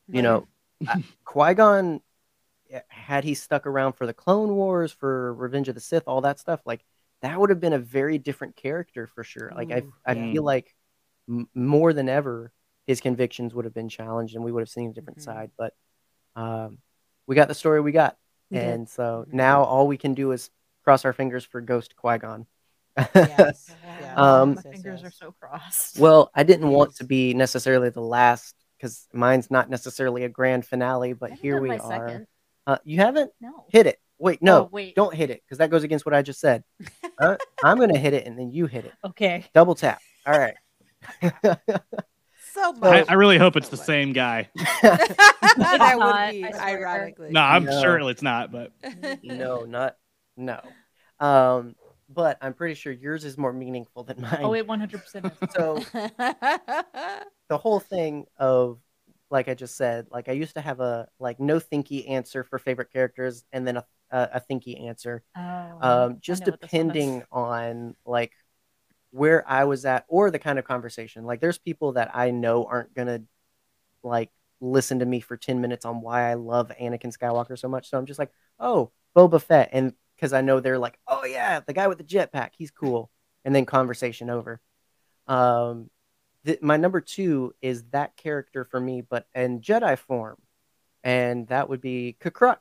you 0.07 0.21
know, 0.21 0.47
Qui 1.25 1.53
Gon, 1.53 2.01
had 2.87 3.23
he 3.23 3.33
stuck 3.33 3.65
around 3.67 3.93
for 3.93 4.05
the 4.07 4.13
Clone 4.13 4.55
Wars, 4.55 4.91
for 4.91 5.33
Revenge 5.33 5.67
of 5.69 5.75
the 5.75 5.81
Sith, 5.81 6.03
all 6.07 6.21
that 6.21 6.39
stuff, 6.39 6.61
like 6.65 6.83
that 7.21 7.39
would 7.39 7.49
have 7.49 7.59
been 7.59 7.73
a 7.73 7.79
very 7.79 8.17
different 8.17 8.55
character 8.55 9.07
for 9.07 9.23
sure. 9.23 9.51
Like 9.55 9.71
I, 9.71 9.79
Ooh, 9.79 9.93
I 10.05 10.13
yeah. 10.13 10.31
feel 10.31 10.43
like 10.43 10.73
m- 11.29 11.49
more 11.53 11.93
than 11.93 12.09
ever, 12.09 12.51
his 12.87 13.01
convictions 13.01 13.53
would 13.53 13.65
have 13.65 13.73
been 13.73 13.89
challenged, 13.89 14.35
and 14.35 14.43
we 14.43 14.51
would 14.51 14.61
have 14.61 14.69
seen 14.69 14.89
a 14.89 14.93
different 14.93 15.19
Mhm. 15.19 15.23
side. 15.23 15.51
But 15.57 15.75
um, 16.35 16.79
we 17.27 17.35
got 17.35 17.47
the 17.47 17.53
story 17.53 17.81
we 17.81 17.91
got. 17.91 18.17
We 18.51 18.57
and 18.57 18.87
so 18.89 19.25
Mhm. 19.29 19.33
now 19.33 19.63
all 19.63 19.87
we 19.87 19.97
can 19.97 20.13
do 20.13 20.31
is 20.31 20.49
cross 20.83 21.05
our 21.05 21.13
fingers 21.13 21.45
for 21.45 21.61
Ghost 21.61 21.95
Qui 21.95 22.17
Gon. 22.17 22.45
Yes. 23.15 23.73
yes, 23.83 24.17
Um, 24.17 24.55
My 24.55 24.61
fingers 24.61 25.01
yes. 25.01 25.03
are 25.03 25.11
so 25.11 25.31
crossed. 25.39 25.97
well, 25.99 26.29
I 26.35 26.43
didn't 26.43 26.69
want 26.69 26.95
to 26.97 27.03
be 27.05 27.33
necessarily 27.33 27.89
the 27.89 28.01
last 28.01 28.55
because 28.77 29.07
mine's 29.13 29.49
not 29.49 29.69
necessarily 29.69 30.23
a 30.25 30.29
grand 30.29 30.65
finale, 30.65 31.13
but 31.13 31.31
here 31.31 31.61
we 31.61 31.77
are. 31.77 32.25
Uh, 32.67 32.77
you 32.83 32.97
haven't 32.97 33.31
No. 33.39 33.65
hit 33.69 33.87
it. 33.87 33.99
Wait, 34.19 34.41
no, 34.41 34.63
Oh, 34.65 34.69
wait. 34.71 34.95
don't 34.95 35.15
hit 35.15 35.29
it 35.31 35.41
because 35.43 35.57
that 35.59 35.69
goes 35.71 35.83
against 35.83 36.05
what 36.05 36.13
I 36.13 36.21
just 36.21 36.39
said. 36.39 36.63
Uh, 37.19 37.37
I'm 37.63 37.77
gonna 37.77 37.97
hit 37.99 38.13
it 38.13 38.25
and 38.25 38.37
then 38.37 38.51
you 38.51 38.65
hit 38.65 38.83
it. 38.85 38.93
Okay. 39.05 39.45
Double 39.53 39.75
tap. 39.75 40.01
All 40.25 40.37
right. 40.39 40.55
So 42.53 42.73
I, 42.83 43.03
much. 43.03 43.07
I 43.07 43.13
really 43.13 43.37
hope 43.37 43.55
it's 43.55 43.69
the 43.69 43.77
much. 43.77 43.85
same 43.85 44.13
guy. 44.13 44.49
that 44.55 45.95
would 45.97 46.23
be 46.23 46.53
ironically. 46.59 47.31
No, 47.31 47.41
I'm 47.41 47.65
No. 47.65 47.81
sure 47.81 47.99
it's 48.09 48.21
not, 48.21 48.51
but 48.51 48.71
no, 49.23 49.65
not 49.65 49.97
no. 50.37 50.59
Um, 51.19 51.75
but 52.09 52.37
I'm 52.41 52.53
pretty 52.53 52.75
sure 52.75 52.91
yours 52.91 53.23
is 53.23 53.37
more 53.37 53.53
meaningful 53.53 54.03
than 54.03 54.21
mine. 54.21 54.39
Oh, 54.43 54.53
it 54.53 54.67
100% 54.67 55.25
is. 55.25 55.51
So 55.55 55.85
the 57.49 57.57
whole 57.57 57.79
thing 57.79 58.25
of 58.37 58.79
like 59.29 59.47
I 59.47 59.53
just 59.53 59.77
said, 59.77 60.07
like 60.11 60.27
I 60.27 60.33
used 60.33 60.55
to 60.55 60.61
have 60.61 60.79
a 60.81 61.07
like 61.19 61.39
no 61.39 61.59
thinky 61.59 62.09
answer 62.09 62.43
for 62.43 62.59
favorite 62.59 62.91
characters 62.91 63.43
and 63.53 63.65
then 63.65 63.77
a 63.77 63.85
a, 64.11 64.29
a 64.35 64.41
thinky 64.41 64.87
answer. 64.87 65.23
Oh, 65.35 65.79
Um, 65.81 66.17
just 66.21 66.43
know 66.43 66.49
what 66.49 66.59
this 66.59 66.75
one 66.77 66.89
is. 66.89 66.97
depending 66.99 67.23
on 67.31 67.95
like 68.05 68.33
where 69.11 69.47
I 69.47 69.65
was 69.65 69.85
at 69.85 70.05
or 70.07 70.31
the 70.31 70.39
kind 70.39 70.57
of 70.57 70.65
conversation. 70.65 71.25
Like 71.25 71.41
there's 71.41 71.57
people 71.57 71.93
that 71.93 72.11
I 72.15 72.31
know 72.31 72.65
aren't 72.65 72.93
gonna 72.93 73.21
like 74.03 74.31
listen 74.61 74.99
to 74.99 75.05
me 75.05 75.19
for 75.19 75.37
10 75.37 75.61
minutes 75.61 75.85
on 75.85 76.01
why 76.01 76.29
I 76.29 76.35
love 76.35 76.71
Anakin 76.79 77.15
Skywalker 77.15 77.57
so 77.57 77.67
much. 77.67 77.89
So 77.89 77.97
I'm 77.97 78.05
just 78.05 78.19
like, 78.19 78.31
oh, 78.59 78.91
Boba 79.15 79.41
Fett. 79.41 79.69
And 79.73 79.93
because 80.15 80.33
I 80.33 80.41
know 80.41 80.59
they're 80.59 80.79
like, 80.79 80.97
oh 81.07 81.25
yeah, 81.25 81.59
the 81.59 81.73
guy 81.73 81.87
with 81.87 81.97
the 81.97 82.03
jetpack, 82.03 82.51
he's 82.57 82.71
cool. 82.71 83.11
And 83.43 83.53
then 83.53 83.65
conversation 83.65 84.29
over. 84.29 84.61
Um 85.27 85.89
my 86.61 86.77
number 86.77 87.01
two 87.01 87.53
is 87.61 87.83
that 87.91 88.17
character 88.17 88.65
for 88.65 88.79
me, 88.79 89.01
but 89.01 89.27
in 89.35 89.61
Jedi 89.61 89.97
form. 89.97 90.37
And 91.03 91.47
that 91.47 91.69
would 91.69 91.81
be 91.81 92.17
K'Kruhk. 92.19 92.57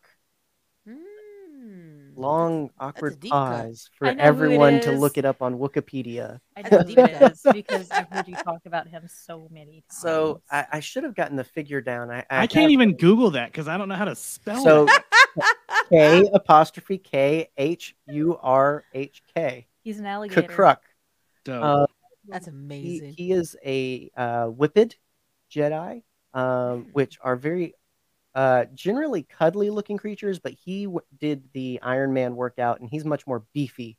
Long 2.16 2.70
awkward 2.78 3.20
deep 3.20 3.31
cut. 3.32 3.66
pause 3.66 3.89
for 3.97 4.07
I 4.09 4.15
know 4.15 4.23
who 4.23 4.23
it 4.23 4.27
everyone 4.28 4.81
to 4.81 4.93
look 4.93 5.16
it 5.19 5.24
up 5.24 5.43
on 5.43 5.59
Wikipedia. 5.59 6.41
I 6.57 6.62
That's 6.62 6.73
know 6.73 6.78
a 6.78 6.82
who 6.82 6.89
deep 6.89 6.99
it 6.99 7.19
cut. 7.19 7.32
is 7.32 7.43
because 7.53 7.91
I've 7.91 8.09
heard 8.09 8.28
you 8.28 8.37
talk 8.37 8.61
about 8.66 8.89
him 8.89 9.05
so 9.09 9.49
many 9.51 9.82
times. 9.89 10.01
So 10.01 10.43
I, 10.51 10.66
I 10.73 10.81
should 10.81 11.05
have 11.05 11.15
gotten 11.15 11.37
the 11.37 11.45
figure 11.45 11.81
down. 11.81 12.11
I, 12.11 12.24
I 12.31 12.47
can't 12.47 12.62
have- 12.65 12.70
even 12.70 12.97
Google 12.97 13.31
that 13.32 13.51
because 13.53 13.69
I 13.69 13.77
don't 13.78 13.89
know 13.89 13.95
how 13.95 14.05
to 14.07 14.15
spell 14.16 14.62
So 14.62 14.87
it. 14.89 15.03
K 15.91 16.28
apostrophe 16.35 16.99
K 16.99 17.49
H 17.57 17.95
U 18.09 18.39
R 18.43 18.85
H 18.93 19.23
K. 19.35 19.66
he's 19.82 19.99
an 19.99 20.07
alligator. 20.07 20.43
K'Kruhk. 20.43 20.77
So, 21.47 21.61
Uh, 21.62 21.87
That's 22.28 22.47
he, 22.47 22.51
amazing. 22.51 23.15
he 23.16 23.32
is 23.32 23.57
a 23.65 24.11
uh, 24.16 24.47
Whiphid 24.47 24.95
Jedi, 25.51 26.03
um, 26.35 26.89
which 26.93 27.19
are 27.23 27.37
very 27.37 27.74
uh, 28.35 28.65
generally 28.74 29.23
cuddly 29.23 29.70
looking 29.70 29.97
creatures, 29.97 30.39
but 30.39 30.52
he 30.52 30.85
w- 30.85 31.01
did 31.19 31.44
the 31.52 31.81
Iron 31.82 32.12
Man 32.12 32.36
workout 32.36 32.81
and 32.81 32.89
he's 32.90 33.05
much 33.05 33.27
more 33.27 33.44
beefy. 33.55 33.98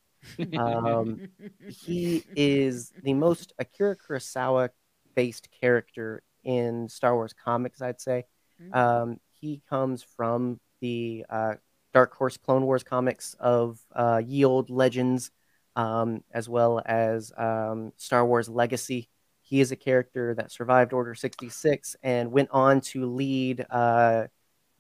Um, 0.57 1.21
he 1.67 2.25
is 2.35 2.93
the 3.03 3.13
most 3.13 3.53
Akira 3.59 3.95
Kurosawa 3.95 4.69
based 5.15 5.49
character 5.59 6.23
in 6.43 6.89
Star 6.89 7.15
Wars 7.15 7.33
comics, 7.33 7.81
I'd 7.81 8.01
say. 8.01 8.25
Mhm. 8.59 8.73
Um, 8.75 9.19
he 9.39 9.61
comes 9.69 10.03
from 10.03 10.59
the 10.81 11.25
uh, 11.29 11.53
Dark 11.93 12.15
Horse 12.15 12.37
Clone 12.37 12.63
Wars 12.65 12.83
comics 12.83 13.35
of 13.39 13.79
uh, 13.95 14.21
Ye 14.25 14.45
Old 14.45 14.69
Legends, 14.69 15.31
um, 15.75 16.23
as 16.31 16.47
well 16.49 16.81
as 16.85 17.31
um, 17.37 17.91
Star 17.97 18.25
Wars 18.25 18.49
Legacy. 18.49 19.09
He 19.51 19.59
is 19.59 19.73
a 19.73 19.75
character 19.75 20.33
that 20.35 20.49
survived 20.49 20.93
Order 20.93 21.13
66 21.13 21.97
and 22.01 22.31
went 22.31 22.47
on 22.51 22.79
to 22.81 23.05
lead 23.05 23.65
uh, 23.69 24.27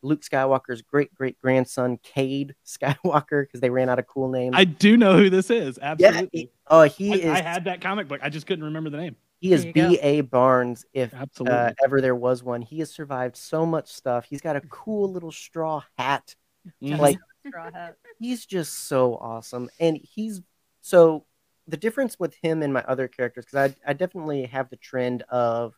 Luke 0.01 0.21
Skywalker's 0.21 0.81
great 0.81 1.13
great 1.13 1.37
grandson, 1.41 1.99
Cade 2.01 2.55
Skywalker, 2.65 3.43
because 3.43 3.59
they 3.59 3.69
ran 3.69 3.89
out 3.89 3.99
of 3.99 4.07
cool 4.07 4.29
names. 4.29 4.55
I 4.57 4.63
do 4.63 4.95
know 4.95 5.17
who 5.17 5.29
this 5.29 5.49
is. 5.49 5.77
yeah, 5.81 5.91
Absolutely. 5.91 6.29
he, 6.39 6.51
oh, 6.67 6.83
he 6.83 7.11
I, 7.11 7.15
is 7.17 7.25
I 7.25 7.41
had 7.41 7.65
that 7.65 7.81
comic 7.81 8.07
book. 8.07 8.21
I 8.23 8.29
just 8.29 8.47
couldn't 8.47 8.63
remember 8.63 8.89
the 8.89 8.95
name. 8.95 9.17
he 9.41 9.51
is 9.51 9.63
There 9.63 9.67
you 9.67 9.73
go. 9.73 9.89
B. 9.89 9.99
A. 9.99 10.21
Barnes. 10.21 10.85
If 10.93 11.13
Absolutely. 11.13 11.57
uh, 11.57 11.73
ever 11.83 11.99
there 11.99 12.15
was 12.15 12.41
one, 12.41 12.61
he 12.61 12.79
has 12.79 12.89
survived 12.89 13.35
so 13.35 13.65
much 13.65 13.91
stuff. 13.91 14.23
He's 14.23 14.39
got 14.39 14.55
a 14.55 14.61
cool 14.61 15.11
little 15.11 15.33
straw 15.33 15.81
hat. 15.97 16.33
Like 16.79 17.17
Straw 17.45 17.69
hat. 17.73 17.97
he's 18.19 18.45
just 18.45 18.85
so 18.87 19.15
awesome, 19.17 19.69
and 19.81 19.99
he's 20.01 20.39
so 20.79 21.25
the 21.71 21.77
difference 21.77 22.19
with 22.19 22.35
him 22.41 22.61
and 22.61 22.73
my 22.73 22.83
other 22.83 23.07
characters 23.07 23.45
because 23.45 23.71
I 23.71 23.89
I 23.89 23.93
definitely 23.93 24.45
have 24.45 24.69
the 24.69 24.75
trend 24.75 25.23
of 25.23 25.73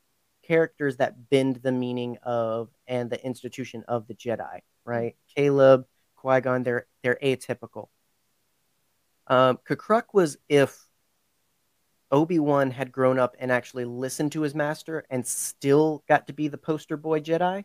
characters 0.45 0.97
that 0.97 1.29
bend 1.29 1.57
the 1.57 1.71
meaning 1.71 2.17
of 2.23 2.69
and 2.87 3.09
the 3.09 3.23
institution 3.23 3.83
of 3.87 4.07
the 4.07 4.15
Jedi. 4.15 4.59
Right, 4.85 5.15
Caleb, 5.35 5.85
Qui 6.15 6.41
Gon, 6.41 6.63
they're 6.63 6.87
they're 7.03 7.19
atypical. 7.23 7.87
Um, 9.27 9.59
K'Kruhk 9.65 10.07
was 10.13 10.37
if 10.49 10.77
Obi 12.11 12.39
Wan 12.39 12.71
had 12.71 12.91
grown 12.91 13.17
up 13.17 13.35
and 13.39 13.51
actually 13.51 13.85
listened 13.85 14.33
to 14.33 14.41
his 14.41 14.53
master 14.53 15.05
and 15.09 15.25
still 15.25 16.03
got 16.09 16.27
to 16.27 16.33
be 16.33 16.47
the 16.47 16.57
poster 16.57 16.97
boy 16.97 17.19
Jedi. 17.19 17.63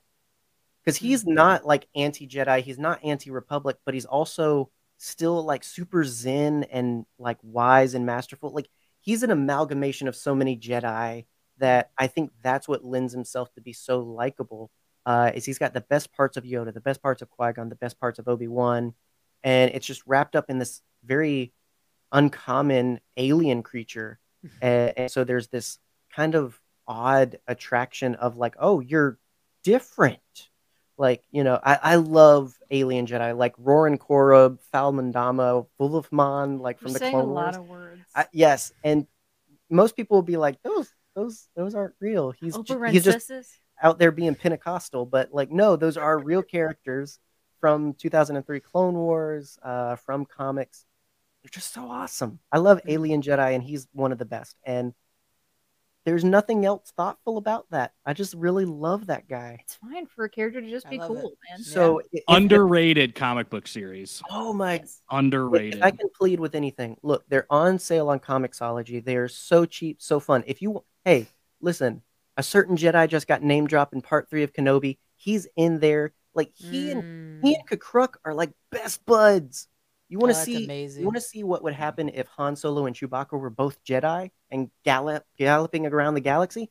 Because 0.85 0.97
he's 0.97 1.27
not 1.27 1.67
like 1.67 1.87
anti 1.95 2.27
Jedi, 2.27 2.63
he's 2.63 2.79
not 2.79 3.01
anti 3.03 3.31
Republic, 3.31 3.77
but 3.85 3.95
he's 3.95 4.07
also 4.07 4.71
still 4.99 5.43
like 5.45 5.65
super 5.65 6.05
zen 6.05 6.65
and 6.65 7.07
like 7.19 7.39
wise 7.43 7.95
and 7.95 8.05
masterful. 8.05 8.51
Like 8.51 8.69
he's 9.01 9.23
an 9.23 9.31
amalgamation 9.31 10.09
of 10.09 10.17
so 10.17 10.35
many 10.35 10.57
Jedi 10.57 11.27
that 11.59 11.91
I 11.97 12.07
think 12.07 12.31
that's 12.43 12.69
what 12.69 12.85
lends 12.85 13.13
himself 13.13 13.53
to 13.55 13.61
be 13.61 13.73
so 13.73 14.01
likable. 14.01 14.71
Uh, 15.07 15.33
is 15.35 15.47
he's 15.47 15.59
got 15.59 15.73
the 15.73 15.81
best 15.81 16.13
parts 16.13 16.37
of 16.37 16.45
Yoda, 16.45 16.75
the 16.75 16.81
best 16.81 17.01
parts 17.01 17.23
of 17.23 17.31
Qui 17.31 17.53
Gon, 17.55 17.71
the 17.71 17.75
best 17.77 17.99
parts 17.99 18.19
of 18.19 18.29
Obi 18.29 18.47
Wan, 18.47 18.93
and 19.43 19.71
it's 19.73 19.87
just 19.87 20.03
wrapped 20.07 20.37
up 20.37 20.51
in 20.51 20.59
this 20.59 20.83
very 21.03 21.55
uncommon 22.13 23.01
alien 23.17 23.63
creature 23.63 24.19
and, 24.63 24.93
and 24.97 25.11
so 25.11 25.25
there's 25.25 25.49
this 25.49 25.79
kind 26.15 26.35
of 26.35 26.61
odd 26.87 27.39
attraction 27.47 28.15
of 28.15 28.37
like 28.37 28.55
oh 28.59 28.81
you're 28.81 29.19
different 29.63 30.48
like 30.99 31.23
you 31.31 31.45
know 31.45 31.59
i, 31.63 31.79
I 31.83 31.95
love 31.97 32.55
alien 32.71 33.07
jedi 33.07 33.37
like 33.37 33.57
Roron 33.57 33.99
Corobb 33.99 34.59
falmandama 34.75 35.67
Vulfman, 35.81 36.61
like 36.61 36.79
from 36.79 36.89
You're 36.89 36.95
the 36.95 36.99
saying 36.99 37.13
clone 37.15 37.29
a 37.29 37.33
lot 37.33 37.55
wars 37.55 37.57
of 37.57 37.69
words. 37.69 38.03
I, 38.15 38.27
yes 38.33 38.73
and 38.85 39.07
most 39.71 39.97
people 39.97 40.17
will 40.17 40.23
be 40.23 40.37
like 40.37 40.63
those 40.63 40.93
those 41.15 41.49
those 41.57 41.75
aren't 41.75 41.95
real 42.01 42.33
he's 42.33 42.57
Oprah 42.57 42.91
he's 42.91 43.05
just 43.05 43.31
out 43.83 43.99
there 43.99 44.11
being 44.11 44.35
Pentecostal, 44.35 45.07
but 45.07 45.33
like, 45.33 45.51
no, 45.51 45.77
those 45.77 45.97
are 45.97 46.19
real 46.23 46.43
characters 46.43 47.19
from 47.61 47.95
2003 47.95 48.61
Clone 48.61 48.95
Wars, 48.95 49.59
uh, 49.63 49.97
from 49.97 50.25
comics. 50.25 50.85
They're 51.43 51.51
just 51.51 51.73
so 51.73 51.89
awesome. 51.89 52.41
I 52.53 52.59
love 52.59 52.79
Mm-hmm. 52.79 52.91
Alien 52.91 53.23
Jedi, 53.23 53.55
and 53.55 53.63
he's 53.63 53.89
one 53.93 54.13
of 54.13 54.19
the 54.19 54.25
best. 54.25 54.57
And 54.65 54.95
there's 56.05 56.25
nothing 56.25 56.65
else 56.65 56.93
thoughtful 56.97 57.37
about 57.37 57.67
that. 57.71 57.93
I 58.07 58.13
just 58.15 58.35
really 58.35 58.65
love 58.65 59.07
that 59.09 59.29
guy. 59.29 59.59
It's 59.65 59.75
fine 59.77 60.07
for 60.07 60.25
a 60.25 60.29
character 60.31 60.61
to 60.61 60.71
just 60.71 60.87
I 60.87 60.91
be 60.91 60.99
cool, 60.99 61.17
it. 61.19 61.39
man. 61.51 61.63
So, 61.63 61.99
if- 61.99 62.07
if- 62.13 62.25
Underrated 62.29 63.15
comic 63.15 63.51
book 63.51 63.67
series. 63.67 64.23
oh 64.31 64.53
my 64.53 64.75
Yes. 64.75 65.03
Underrated. 65.11 65.77
If 65.77 65.83
I 65.83 65.91
can 65.91 66.09
plead 66.19 66.41
with 66.41 66.55
anything, 66.55 66.97
look, 67.03 67.25
they're 67.29 67.47
on 67.51 67.79
sale 67.79 68.09
on 68.09 68.21
Comixology. 68.21 69.05
They 69.05 69.17
are 69.17 69.29
so 69.29 69.65
cheap, 69.67 70.01
so 70.01 70.19
fun. 70.21 70.45
If 70.47 70.63
you, 70.63 70.83
hey, 71.05 71.27
listen, 71.61 72.03
a 72.37 72.43
certain 72.43 72.77
Jedi 72.77 73.09
just 73.09 73.27
got 73.27 73.43
name 73.43 73.67
dropped 73.67 73.93
in 73.93 74.01
part 74.01 74.31
three 74.31 74.45
of 74.45 74.53
Kenobi. 74.53 74.99
He's 75.17 75.47
in 75.57 75.81
there. 75.81 76.13
Like 76.35 76.53
he 76.55 76.93
and 76.93 77.03
Mm. 77.03 77.45
he 77.45 77.55
and 77.57 77.69
K'Kruhk 77.69 78.15
are 78.25 78.33
like 78.33 78.53
best 78.71 79.05
buds. 79.05 79.67
You 80.09 80.19
want 80.19 80.31
Oh, 80.31 80.35
to 80.35 80.39
that's 80.39 80.45
see? 80.47 80.65
amazing. 80.65 81.01
You 81.03 81.07
want 81.07 81.17
to 81.17 81.21
see 81.23 81.45
what 81.45 81.63
would 81.63 81.75
happen 81.75 82.09
if 82.09 82.27
Han 82.29 82.57
Solo 82.57 82.87
and 82.87 82.97
Chewbacca 82.97 83.39
were 83.39 83.51
both 83.51 83.83
Jedi 83.85 84.31
and 84.51 84.71
gallop 84.85 85.25
galloping 85.37 85.87
around 85.87 86.15
the 86.15 86.21
galaxy? 86.21 86.71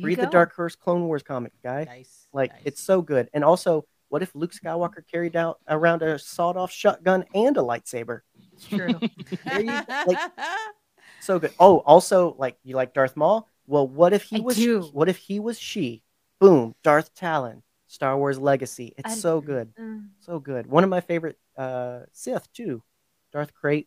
Read 0.00 0.18
the. 0.18 0.26
Dark 0.26 0.54
Horse 0.54 0.76
Clone 0.76 1.06
Wars 1.06 1.22
comic, 1.22 1.52
guy. 1.62 1.84
Nice. 1.84 2.28
Like 2.32 2.52
nice. 2.52 2.62
it's 2.64 2.82
so 2.82 3.02
good. 3.02 3.28
And 3.34 3.42
also, 3.44 3.86
what 4.08 4.22
if 4.22 4.34
Luke 4.34 4.52
Skywalker 4.52 5.02
carried 5.10 5.34
out 5.36 5.58
around 5.68 6.02
a 6.02 6.18
sawed-off 6.18 6.70
shotgun 6.70 7.24
and 7.34 7.56
a 7.56 7.60
lightsaber? 7.60 8.20
It's 8.52 8.66
true. 8.68 8.98
Like, 9.46 10.18
So 11.22 11.38
good. 11.38 11.52
Oh, 11.58 11.78
also, 11.78 12.34
like 12.38 12.56
you 12.62 12.76
like 12.76 12.94
Darth 12.94 13.16
Maul? 13.16 13.46
Well, 13.66 13.86
what 13.86 14.12
if 14.12 14.22
he 14.24 14.36
I 14.36 14.40
was? 14.40 14.56
do. 14.56 14.82
What 14.92 15.08
if 15.08 15.16
he 15.18 15.38
was 15.40 15.58
she? 15.58 16.02
Boom, 16.38 16.74
Darth 16.82 17.14
Talon, 17.14 17.62
Star 17.88 18.16
Wars 18.16 18.38
Legacy. 18.38 18.94
It's 18.96 19.12
I- 19.12 19.16
so 19.16 19.40
good, 19.42 19.74
Mm. 19.78 20.08
so 20.20 20.38
good. 20.38 20.66
One 20.66 20.82
of 20.84 20.88
my 20.90 21.00
favorite 21.00 21.38
uh, 21.60 22.00
Sith 22.12 22.52
too, 22.52 22.82
Darth 23.32 23.52
Krayt. 23.54 23.86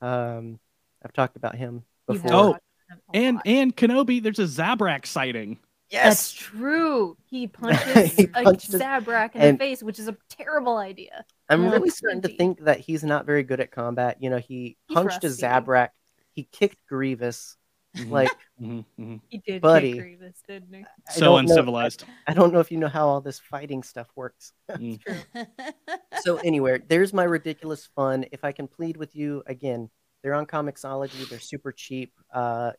Um, 0.00 0.58
I've 1.04 1.12
talked 1.12 1.36
about 1.36 1.54
him 1.56 1.84
before. 2.06 2.32
Oh, 2.32 2.50
watched 2.50 2.62
him 2.90 2.98
a 3.12 3.16
and 3.16 3.36
lot. 3.36 3.42
and 3.46 3.76
Kenobi, 3.76 4.22
there's 4.22 4.38
a 4.38 4.44
Zabrak 4.44 5.06
sighting. 5.06 5.58
Yes, 5.90 6.04
That's 6.04 6.34
yes, 6.34 6.42
true. 6.42 7.16
He 7.30 7.46
punches 7.48 8.12
He 8.14 8.24
a 8.24 8.28
punched 8.28 8.70
Zabrak 8.72 9.34
in 9.34 9.40
and- 9.40 9.58
the 9.58 9.64
face, 9.64 9.82
which 9.82 9.98
is 9.98 10.08
a 10.08 10.16
terrible 10.28 10.76
idea. 10.76 11.24
I'm 11.48 11.64
Yeah. 11.64 11.70
really 11.70 11.90
starting 11.90 12.20
to 12.22 12.28
think 12.28 12.64
that 12.64 12.80
he's 12.80 13.02
not 13.04 13.24
very 13.24 13.42
good 13.42 13.60
at 13.60 13.70
combat. 13.70 14.18
You 14.22 14.28
know, 14.30 14.36
he 14.38 14.76
He's 14.86 14.94
punched 14.94 15.24
a 15.24 15.28
rusty. 15.28 15.42
Zabrak. 15.42 15.88
He 16.32 16.44
kicked 16.52 16.78
Grievous. 16.88 17.56
Mhm, 17.96 18.10
Like 18.10 18.30
mhm, 18.60 18.84
mhm. 18.98 19.20
He 19.28 19.38
did 19.38 19.62
Buddy. 19.62 19.98
Grievous, 19.98 20.42
didn't 20.46 20.72
he? 20.74 20.84
I 21.08 21.12
So 21.12 21.20
don't 21.20 21.30
know- 21.46 21.52
uncivilized. 21.52 22.04
I 22.26 22.34
don't 22.34 22.52
know 22.52 22.60
if 22.60 22.70
you 22.70 22.78
know 22.78 22.88
how 22.88 23.08
all 23.08 23.20
this 23.20 23.38
fighting 23.38 23.82
stuff 23.82 24.08
works. 24.14 24.52
Mm. 24.68 25.00
so 26.22 26.36
anyway, 26.38 26.80
there's 26.88 27.12
my 27.12 27.24
ridiculous 27.24 27.86
fun. 27.96 28.26
If 28.32 28.44
I 28.44 28.52
can 28.52 28.68
plead 28.68 28.96
with 28.96 29.16
you 29.16 29.42
again, 29.46 29.90
they're 30.22 30.34
on 30.34 30.46
Comixology. 30.46 31.28
They're 31.28 31.40
super 31.40 31.72
cheap. 31.72 32.12
Uh, 32.32 32.72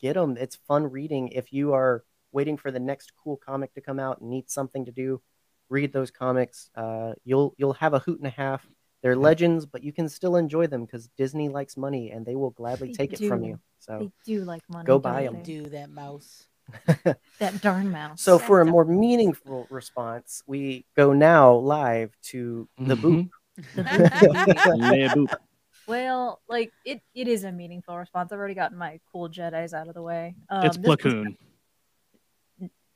get 0.00 0.14
them. 0.14 0.36
It's 0.38 0.56
fun 0.68 0.90
reading. 0.90 1.28
If 1.28 1.52
you 1.52 1.72
are 1.74 2.04
waiting 2.32 2.56
for 2.56 2.70
the 2.70 2.78
next 2.80 3.12
cool 3.22 3.36
comic 3.36 3.74
to 3.74 3.80
come 3.80 3.98
out 3.98 4.20
and 4.20 4.30
need 4.30 4.48
something 4.50 4.84
to 4.84 4.92
do, 4.92 5.20
read 5.68 5.92
those 5.92 6.10
comics. 6.12 6.70
Uh, 6.76 7.14
you'll 7.24 7.54
you'll 7.58 7.72
have 7.74 7.94
a 7.94 7.98
hoot 7.98 8.18
and 8.18 8.26
a 8.28 8.30
half. 8.30 8.64
They're 9.02 9.16
legends, 9.16 9.64
but 9.66 9.82
you 9.82 9.92
can 9.92 10.08
still 10.08 10.36
enjoy 10.36 10.66
them 10.66 10.84
because 10.84 11.08
Disney 11.16 11.48
likes 11.48 11.76
money 11.76 12.10
and 12.10 12.24
they 12.26 12.36
will 12.36 12.50
gladly 12.50 12.88
They 12.88 12.94
take 12.94 13.12
it 13.14 13.26
from 13.26 13.42
you. 13.44 13.58
So 13.78 13.98
They 13.98 14.10
do 14.26 14.44
like 14.44 14.62
money. 14.68 14.84
Go 14.86 14.94
don't 14.94 15.02
buy 15.02 15.24
'em. 15.26 15.34
they? 15.36 15.42
do 15.42 15.62
that 15.70 15.90
mouse. 15.90 16.46
That 17.40 17.60
darn 17.62 17.90
mouse. 17.90 18.20
so 18.22 18.38
for 18.38 18.60
a 18.60 18.64
more 18.66 18.84
meaningful 18.84 19.66
response, 19.70 20.42
we 20.46 20.84
go 20.96 21.12
now 21.14 21.54
live 21.54 22.14
to 22.24 22.68
the 22.78 22.94
boot. 22.96 23.28
Mhm. 23.76 25.14
Boop. 25.14 25.34
Well, 25.86 26.40
like 26.48 26.70
it, 26.84 27.00
it 27.16 27.26
is 27.26 27.42
a 27.42 27.50
meaningful 27.50 27.98
response. 27.98 28.30
I've 28.30 28.38
already 28.38 28.54
gotten 28.54 28.78
my 28.78 29.00
cool 29.10 29.28
Jedi's 29.28 29.74
out 29.74 29.88
of 29.88 29.94
the 29.94 30.02
way. 30.02 30.36
Um, 30.48 30.64
It's 30.64 30.76
this 30.76 30.86
one's- 30.86 31.02
Platoon. 31.02 31.36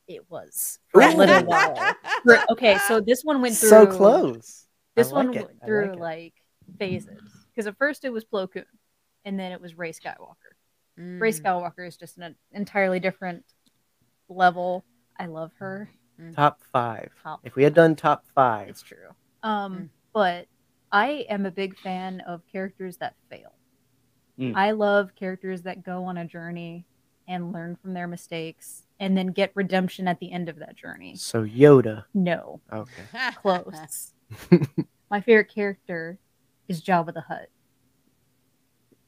It 0.06 0.30
was 0.30 0.78
for 0.90 1.00
a 1.00 1.12
little 1.14 1.44
while. 1.44 1.76
Okay, 2.50 2.76
so 2.86 3.00
this 3.00 3.22
one 3.24 3.40
went 3.42 3.56
through 3.56 3.70
so 3.70 3.86
close. 3.86 4.66
I 4.96 5.00
This 5.02 5.12
one 5.12 5.28
like 5.28 5.36
it. 5.36 5.46
went 5.46 5.64
through 5.64 5.86
like 5.94 5.98
like 5.98 6.34
phases 6.78 7.20
because 7.50 7.66
at 7.66 7.76
first 7.78 8.04
it 8.04 8.10
was 8.12 8.24
Plo 8.24 8.50
Koon, 8.50 8.64
and 9.24 9.38
then 9.38 9.52
it 9.52 9.60
was 9.60 9.76
Rey 9.76 9.92
Skywalker. 9.92 10.54
Rey 10.96 11.32
Mm. 11.32 11.42
Skywalker 11.42 11.86
is 11.86 11.96
just 11.96 12.18
an 12.18 12.36
entirely 12.52 13.00
different 13.00 13.44
level. 14.28 14.84
I 15.18 15.26
love 15.26 15.52
her. 15.58 15.90
top 16.34 16.60
five. 16.72 17.10
Top 17.24 17.40
If 17.42 17.56
we 17.56 17.64
had 17.64 17.74
done 17.74 17.96
top 17.96 18.24
five, 18.36 18.68
It's 18.68 18.82
true. 18.82 19.08
Um, 19.42 19.74
Mm. 19.76 19.88
but 20.12 20.46
I 20.92 21.26
am 21.28 21.44
a 21.44 21.50
big 21.50 21.76
fan 21.78 22.20
of 22.20 22.46
characters 22.46 22.96
that 22.98 23.16
fail. 23.28 23.52
Mm. 24.38 24.54
I 24.54 24.70
love 24.70 25.14
characters 25.16 25.62
that 25.62 25.82
go 25.84 26.04
on 26.04 26.16
a 26.18 26.24
journey 26.24 26.86
and 27.26 27.52
learn 27.52 27.74
from 27.76 27.94
their 27.94 28.06
mistakes 28.06 28.86
and 29.00 29.16
then 29.16 29.28
get 29.28 29.50
redemption 29.56 30.06
at 30.06 30.20
the 30.20 30.30
end 30.30 30.48
of 30.48 30.56
that 30.60 30.76
journey. 30.76 31.16
So 31.16 31.44
Yoda. 31.44 32.04
No, 32.14 32.60
Okay. 32.72 33.02
close. 33.36 34.13
My 35.10 35.20
favorite 35.20 35.52
character 35.54 36.18
is 36.68 36.82
Jabba 36.82 37.14
the 37.14 37.20
Hutt. 37.20 37.48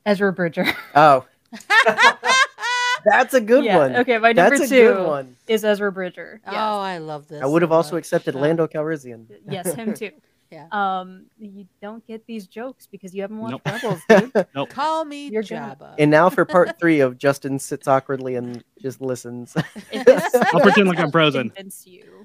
Ezra 0.04 0.32
Bridger. 0.32 0.66
Oh, 0.94 1.24
that's 3.04 3.34
a 3.34 3.40
good 3.40 3.64
yeah, 3.64 3.76
one. 3.76 3.96
Okay, 3.96 4.18
my 4.18 4.32
number 4.32 4.58
That's 4.58 4.70
a 4.70 4.74
two 4.74 4.94
good 4.94 5.06
one. 5.06 5.36
is 5.48 5.64
Ezra 5.64 5.90
Bridger. 5.90 6.40
Yes. 6.44 6.54
Oh, 6.54 6.78
I 6.80 6.98
love 6.98 7.28
this. 7.28 7.42
I 7.42 7.46
would 7.46 7.62
have 7.62 7.70
so 7.70 7.74
also 7.74 7.96
much. 7.96 8.00
accepted 8.00 8.34
Lando 8.34 8.66
Calrissian. 8.66 9.26
Yes, 9.48 9.72
him 9.74 9.94
too. 9.94 10.10
Yeah. 10.48 10.68
Um, 10.70 11.26
you 11.38 11.66
don't 11.82 12.06
get 12.06 12.24
these 12.26 12.46
jokes 12.46 12.86
because 12.86 13.12
you 13.12 13.22
haven't 13.22 13.38
watched 13.38 13.60
Nope. 13.66 13.82
Rebels, 13.82 14.00
dude. 14.54 14.68
Call 14.70 15.04
me 15.04 15.28
You're 15.28 15.42
good. 15.42 15.58
Jabba. 15.58 15.96
And 15.98 16.08
now 16.08 16.30
for 16.30 16.44
part 16.44 16.78
three 16.78 17.00
of 17.00 17.18
Justin 17.18 17.58
sits 17.58 17.88
awkwardly 17.88 18.36
and 18.36 18.62
just 18.80 19.00
listens. 19.00 19.56
If 19.90 20.04
this 20.06 20.34
is 20.34 20.40
I'll 20.54 20.60
pretend 20.60 20.86
like 20.86 21.00
I'm 21.00 21.10
frozen. 21.10 21.50
Convince 21.50 21.84
you. 21.84 22.15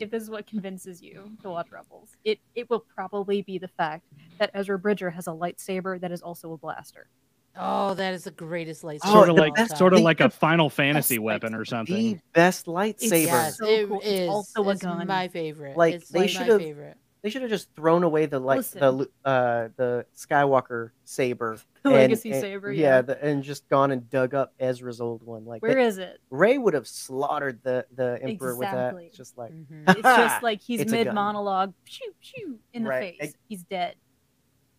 If 0.00 0.10
this 0.10 0.22
is 0.22 0.30
what 0.30 0.46
convinces 0.46 1.02
you 1.02 1.30
to 1.42 1.50
watch 1.50 1.70
Rebels, 1.70 2.16
it 2.24 2.40
it 2.54 2.68
will 2.70 2.80
probably 2.80 3.42
be 3.42 3.58
the 3.58 3.68
fact 3.68 4.04
that 4.38 4.50
Ezra 4.54 4.78
Bridger 4.78 5.10
has 5.10 5.26
a 5.26 5.30
lightsaber 5.30 6.00
that 6.00 6.10
is 6.12 6.22
also 6.22 6.52
a 6.52 6.56
blaster. 6.58 7.08
oh, 7.56 7.94
that 7.94 8.14
is 8.14 8.24
the 8.24 8.30
greatest 8.30 8.82
lightsaber. 8.82 9.00
Oh, 9.04 9.12
sort 9.12 9.28
of 9.28 9.36
like 9.36 9.54
best- 9.54 9.76
sort 9.76 9.92
of 9.92 10.00
like 10.00 10.20
a 10.20 10.30
Final 10.30 10.70
Fantasy 10.70 11.18
weapon 11.18 11.54
or 11.54 11.58
lightsaber. 11.58 11.64
the 11.64 11.66
something. 11.70 12.22
best 12.32 12.60
It's 12.60 12.68
lightsaber. 12.68 13.24
Yes, 13.26 13.58
so 13.58 13.66
it 13.66 13.88
cool. 13.88 13.98
It's 14.00 14.06
is. 14.08 14.28
also 14.28 14.68
a 14.70 14.76
gun. 14.76 15.06
my 15.06 15.28
favorite. 15.28 15.76
Like, 15.76 15.94
it's 15.94 16.08
they 16.08 16.20
like 16.20 16.30
should 16.30 16.46
have- 16.46 16.60
favorite. 16.60 16.96
They 17.22 17.28
should 17.28 17.42
have 17.42 17.50
just 17.50 17.68
thrown 17.76 18.02
away 18.02 18.24
the 18.26 18.38
like 18.38 18.64
the 18.70 18.90
Listen. 18.90 18.90
lu- 19.24 19.30
uh 19.30 19.68
the 19.76 20.06
Skywalker 20.16 20.90
saber, 21.04 21.58
The 21.82 21.90
and- 21.90 21.94
legacy 21.98 22.32
and- 22.32 22.40
saber, 22.40 22.72
yeah, 22.72 22.86
yeah. 22.96 23.02
the, 23.02 23.22
and 23.24 23.42
just 23.42 23.68
gone 23.68 23.90
and 23.90 24.08
dug 24.08 24.32
up 24.34 24.54
Ezra's 24.58 25.00
old 25.02 25.22
one. 25.22 25.44
Like 25.44 25.60
Where 25.62 25.92
they- 25.92 26.02
it? 26.02 26.18
Rey 26.30 26.56
would 26.56 26.72
have 26.74 26.86
slaughtered 26.86 27.60
the 27.62 27.84
the 27.94 28.18
emperor 28.22 28.56
with 28.56 28.70
that. 28.70 28.94
It's 28.94 29.16
just 29.16 29.36
like 29.36 29.52
Mhm. 29.52 29.84
It's 29.88 30.00
just 30.02 30.42
like 30.42 30.60
he's 30.62 30.80
It's 30.80 30.92
a 30.92 30.96
gun. 30.96 31.04
mid 31.06 31.14
monologue, 31.14 31.74
shoo 31.84 32.10
shoo 32.20 32.58
in 32.72 32.84
the 32.84 32.88
Right. 32.90 33.16
face. 33.20 33.34
He's 33.48 33.64
dead. 33.64 33.96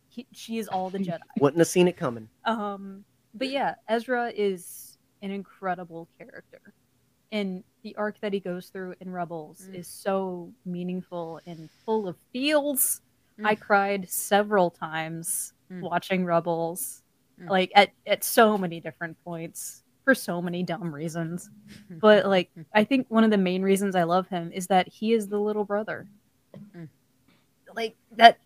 He, 0.09 0.25
she 0.31 0.57
is 0.57 0.67
all 0.67 0.89
the 0.89 0.97
Jedi. 0.99 1.19
wouldn't 1.39 1.59
have 1.59 1.67
seen 1.67 1.87
it 1.87 1.95
coming. 1.95 2.27
Um, 2.45 3.05
but 3.33 3.49
yeah, 3.49 3.75
Ezra 3.87 4.31
is 4.35 4.97
an 5.21 5.29
incredible 5.31 6.09
character, 6.17 6.73
and 7.31 7.63
the 7.83 7.95
arc 7.95 8.19
that 8.21 8.33
he 8.33 8.39
goes 8.39 8.67
through 8.69 8.95
in 8.99 9.11
Rebels 9.11 9.67
Mm. 9.69 9.75
is 9.75 9.87
so 9.87 10.51
meaningful 10.65 11.39
and 11.45 11.69
full 11.85 12.07
of 12.07 12.17
feels. 12.33 13.01
Mm. 13.39 13.45
I 13.47 13.55
cried 13.55 14.09
several 14.09 14.69
times 14.69 15.53
Mm. 15.71 15.81
watching 15.81 16.25
Rebels, 16.25 17.03
Mm. 17.39 17.49
like 17.49 17.71
at 17.75 17.91
at 18.05 18.23
so 18.23 18.57
many 18.57 18.79
different 18.79 19.17
points 19.23 19.83
for 20.03 20.13
so 20.15 20.41
many 20.41 20.63
dumb 20.63 20.93
reasons. 20.93 21.49
But 22.01 22.25
like, 22.25 22.51
I 22.73 22.83
think 22.83 23.07
one 23.09 23.23
of 23.23 23.31
the 23.31 23.37
main 23.37 23.61
reasons 23.61 23.95
I 23.95 24.03
love 24.03 24.27
him 24.27 24.51
is 24.51 24.67
that 24.67 24.87
he 24.87 25.13
is 25.13 25.27
the 25.27 25.39
little 25.39 25.63
brother. 25.63 26.07
Mm. 26.75 26.89
Like 27.75 27.95
that 28.17 28.37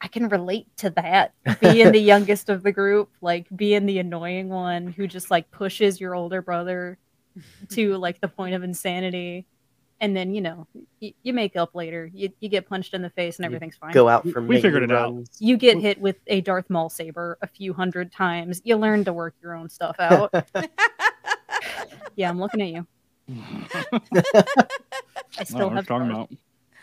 I 0.00 0.08
can 0.08 0.28
relate 0.28 0.68
to 0.78 0.90
that. 0.90 1.32
Being 1.60 1.90
the 1.90 1.98
youngest 1.98 2.48
of 2.50 2.62
the 2.62 2.70
group, 2.72 3.10
like 3.20 3.46
being 3.56 3.86
the 3.86 3.98
annoying 3.98 4.48
one 4.50 4.88
who 4.88 5.06
just 5.06 5.30
like 5.30 5.50
pushes 5.50 6.00
your 6.00 6.14
older 6.14 6.42
brother 6.42 6.98
to 7.70 7.96
like 7.96 8.20
the 8.20 8.28
point 8.28 8.54
of 8.54 8.62
insanity. 8.62 9.46
And 9.98 10.14
then, 10.14 10.34
you 10.34 10.42
know, 10.42 10.66
y- 11.00 11.14
you 11.22 11.32
make 11.32 11.56
up 11.56 11.74
later. 11.74 12.10
You, 12.12 12.30
you 12.40 12.50
get 12.50 12.68
punched 12.68 12.92
in 12.92 13.00
the 13.00 13.08
face 13.08 13.38
and 13.38 13.44
You 13.44 13.46
everything's 13.46 13.76
fine. 13.76 13.92
Go 13.92 14.08
out 14.08 14.24
We- 14.26 14.32
from 14.32 14.46
we 14.46 14.60
figured 14.60 14.82
it 14.82 14.92
out. 14.92 15.14
You 15.38 15.56
get 15.56 15.78
hit 15.78 15.98
with 15.98 16.16
a 16.26 16.42
Darth 16.42 16.68
Maul 16.68 16.90
saber 16.90 17.38
a 17.40 17.46
few 17.46 17.72
hundred 17.72 18.12
times. 18.12 18.60
You 18.62 18.76
learn 18.76 19.04
to 19.06 19.12
work 19.14 19.34
your 19.42 19.54
own 19.54 19.70
stuff 19.70 19.96
out. 19.98 20.34
yeah, 22.16 22.28
I'm 22.28 22.38
looking 22.38 22.60
at 22.60 22.68
you. 22.68 22.86
I 25.38 25.44
still 25.44 25.70
what 25.70 25.76
have 25.76 25.88
you're 25.88 25.98
talking 25.98 26.10
about. 26.10 26.30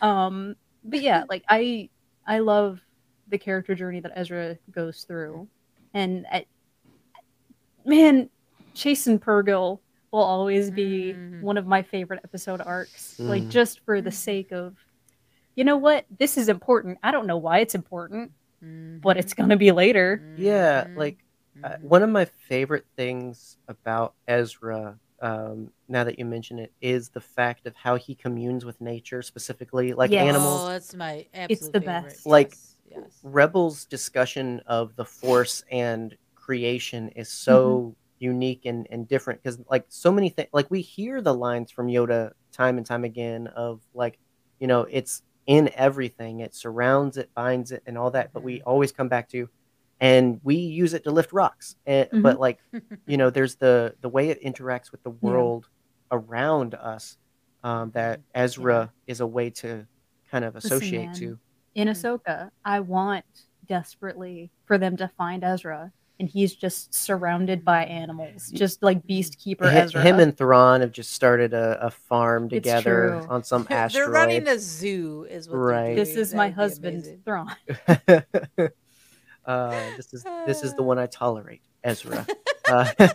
Um, 0.01 0.55
but 0.83 1.01
yeah, 1.01 1.23
like 1.29 1.43
I, 1.47 1.89
I 2.25 2.39
love 2.39 2.81
the 3.29 3.37
character 3.37 3.75
journey 3.75 3.99
that 3.99 4.11
Ezra 4.15 4.57
goes 4.71 5.03
through, 5.03 5.47
and 5.93 6.25
I, 6.31 6.45
man, 7.85 8.29
chasing 8.73 9.19
Purrgil 9.19 9.79
will 10.13 10.23
always 10.23 10.69
be 10.69 11.13
Mhm. 11.13 11.41
one 11.41 11.57
of 11.57 11.65
my 11.65 11.81
favorite 11.81 12.21
episode 12.23 12.61
arcs. 12.61 13.15
Like 13.19 13.43
Mm. 13.43 13.49
just 13.49 13.79
for 13.81 13.99
the 13.99 14.11
Mhm. 14.11 14.13
sake 14.13 14.51
of, 14.51 14.77
you 15.55 15.63
know 15.63 15.77
what, 15.77 16.05
this 16.19 16.37
is 16.37 16.47
important. 16.49 16.99
I 17.03 17.11
don't 17.11 17.25
know 17.27 17.37
why 17.37 17.59
it's 17.59 17.75
important, 17.75 18.31
but 18.61 19.17
Mhm. 19.17 19.19
it's 19.19 19.33
gonna 19.33 19.57
be 19.57 19.71
later. 19.71 20.23
Yeah, 20.37 20.85
Mhm. 20.87 20.95
like 20.95 21.17
uh, 21.63 21.77
Mhm. 21.77 21.81
one 21.83 22.03
of 22.03 22.09
my 22.09 22.25
favorite 22.25 22.85
things 22.97 23.57
about 23.69 24.15
Ezra, 24.27 24.99
um, 25.21 25.71
now 25.87 26.03
that 26.03 26.19
you 26.19 26.25
mention 26.25 26.59
it, 26.59 26.73
is 26.81 27.09
the 27.09 27.21
fact 27.21 27.65
of 27.65 27.73
how 27.75 27.95
he 27.95 28.15
communes 28.15 28.65
with 28.65 28.79
nature, 28.81 29.21
specifically 29.21 29.93
like 29.93 30.11
Yes. 30.11 30.21
animals. 30.27 30.61
Oh, 30.65 30.67
that's 30.67 30.93
my 30.93 31.25
absolute 31.33 31.49
It's 31.51 31.67
the 31.69 31.79
favorite. 31.79 31.85
best. 32.03 32.25
Like, 32.25 32.49
yes, 32.49 32.75
yes. 32.85 33.19
Rebels' 33.23 33.85
discussion 33.85 34.59
of 34.67 34.95
the 34.95 35.05
Force 35.05 35.63
and 35.71 36.15
creation 36.35 37.09
is 37.09 37.29
so 37.29 37.95
unique 38.23 38.65
and, 38.65 38.87
and 38.89 39.07
different 39.07 39.43
because, 39.43 39.59
like, 39.69 39.85
so 39.89 40.11
many 40.11 40.29
things, 40.29 40.49
like, 40.53 40.71
we 40.71 40.81
hear 40.81 41.21
the 41.21 41.33
lines 41.33 41.71
from 41.71 41.87
Yoda 41.87 42.31
time 42.51 42.77
and 42.77 42.85
time 42.85 43.03
again 43.03 43.47
of, 43.47 43.81
like, 43.93 44.17
you 44.59 44.67
know, 44.67 44.87
it's 44.89 45.21
in 45.45 45.69
everything, 45.75 46.39
it 46.39 46.55
surrounds 46.55 47.17
it, 47.17 47.29
binds 47.35 47.71
it, 47.71 47.83
and 47.85 47.97
all 47.97 48.11
that, 48.11 48.31
but 48.33 48.43
we 48.43 48.61
always 48.61 48.91
come 48.93 49.09
back 49.09 49.29
to, 49.29 49.49
and 49.99 50.39
we 50.43 50.55
use 50.55 50.93
it 50.93 51.03
to 51.03 51.11
lift 51.11 51.33
rocks. 51.33 51.75
And, 51.85 52.07
But, 52.11 52.39
like, 52.39 52.59
you 53.05 53.17
know, 53.17 53.29
there's 53.29 53.55
the 53.55 53.95
the 54.01 54.09
way 54.09 54.29
it 54.29 54.41
interacts 54.41 54.91
with 54.91 55.03
the 55.03 55.09
world 55.25 55.67
around 56.11 56.75
us 56.75 57.17
um, 57.63 57.91
that 57.91 58.21
Ezra 58.33 58.91
is 59.07 59.19
a 59.19 59.27
way 59.27 59.49
to 59.49 59.85
kind 60.31 60.45
of 60.45 60.55
Listen, 60.55 60.77
associate 60.77 61.05
man. 61.07 61.15
to. 61.15 61.39
In 61.75 61.87
Mm. 61.87 61.91
Ahsoka, 61.91 62.49
I 62.63 62.79
want 62.79 63.25
desperately 63.65 64.51
for 64.65 64.77
them 64.77 64.95
to 64.97 65.07
find 65.17 65.43
Ezra, 65.43 65.91
and 66.19 66.29
he's 66.29 66.53
just 66.55 66.93
surrounded 66.93 67.65
by 67.65 67.85
animals, 67.85 68.49
just 68.51 68.83
like 68.83 69.05
Beast 69.05 69.37
Keeper 69.39 69.69
Hi- 69.69 69.79
Ezra. 69.79 70.01
Him 70.01 70.19
and 70.19 70.37
Thrawn 70.37 70.81
have 70.81 70.91
just 70.91 71.11
started 71.13 71.53
a, 71.53 71.85
a 71.85 71.89
farm 71.91 72.49
together 72.49 73.15
on 73.29 73.43
some 73.43 73.67
asteroid. 73.69 74.05
They're 74.05 74.11
running 74.13 74.47
a 74.47 74.57
zoo, 74.59 75.25
is 75.29 75.49
what 75.49 75.55
Right. 75.57 75.95
they're 75.95 76.05
this 76.05 76.15
is 76.15 76.33
my 76.33 76.49
That'd 76.51 76.55
be 76.55 76.61
husband, 76.61 76.95
amazing. 76.97 77.21
Thrawn. 77.25 77.55
uh, 79.45 79.69
this 79.97 80.13
is 80.13 80.23
this 80.45 80.63
is 80.63 80.73
the 80.75 80.83
one 80.91 80.99
I 80.99 81.07
tolerate, 81.07 81.61
Ezra. 81.83 82.25
Uh, 82.65 82.85
uh, 82.99 83.05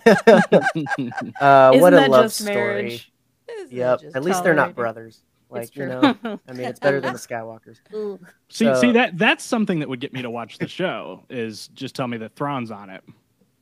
Isn't 1.73 1.81
what 1.81 1.95
a 1.95 1.97
that 1.97 2.11
love 2.11 2.25
just 2.27 2.37
story. 2.43 2.55
marriage? 2.55 3.13
Isn't 3.51 3.73
Yep. 3.73 4.01
just 4.03 4.15
At 4.17 4.23
least 4.23 4.45
they're 4.45 4.53
not 4.53 4.75
brothers. 4.75 5.23
Like 5.51 5.75
you 5.77 5.87
know, 5.87 6.01
I 6.49 6.53
mean, 6.53 6.65
it's 6.67 6.79
better 6.81 7.01
than 7.01 7.13
the 7.15 7.19
Skywalkers. 7.19 7.79
Ugh. 7.95 8.21
See, 8.49 8.65
So- 8.67 8.81
see 8.81 8.93
that 8.93 9.17
that's 9.19 9.45
something 9.45 9.79
that 9.81 9.89
would 9.89 10.01
get 10.01 10.13
me 10.13 10.23
to 10.23 10.31
watch 10.31 10.59
the 10.59 10.69
show. 10.69 11.25
Is 11.31 11.69
just 11.69 11.95
tell 11.95 12.07
me 12.09 12.17
that 12.19 12.35
Thrawn's 12.37 12.71
on 12.71 12.91
it. 12.91 13.03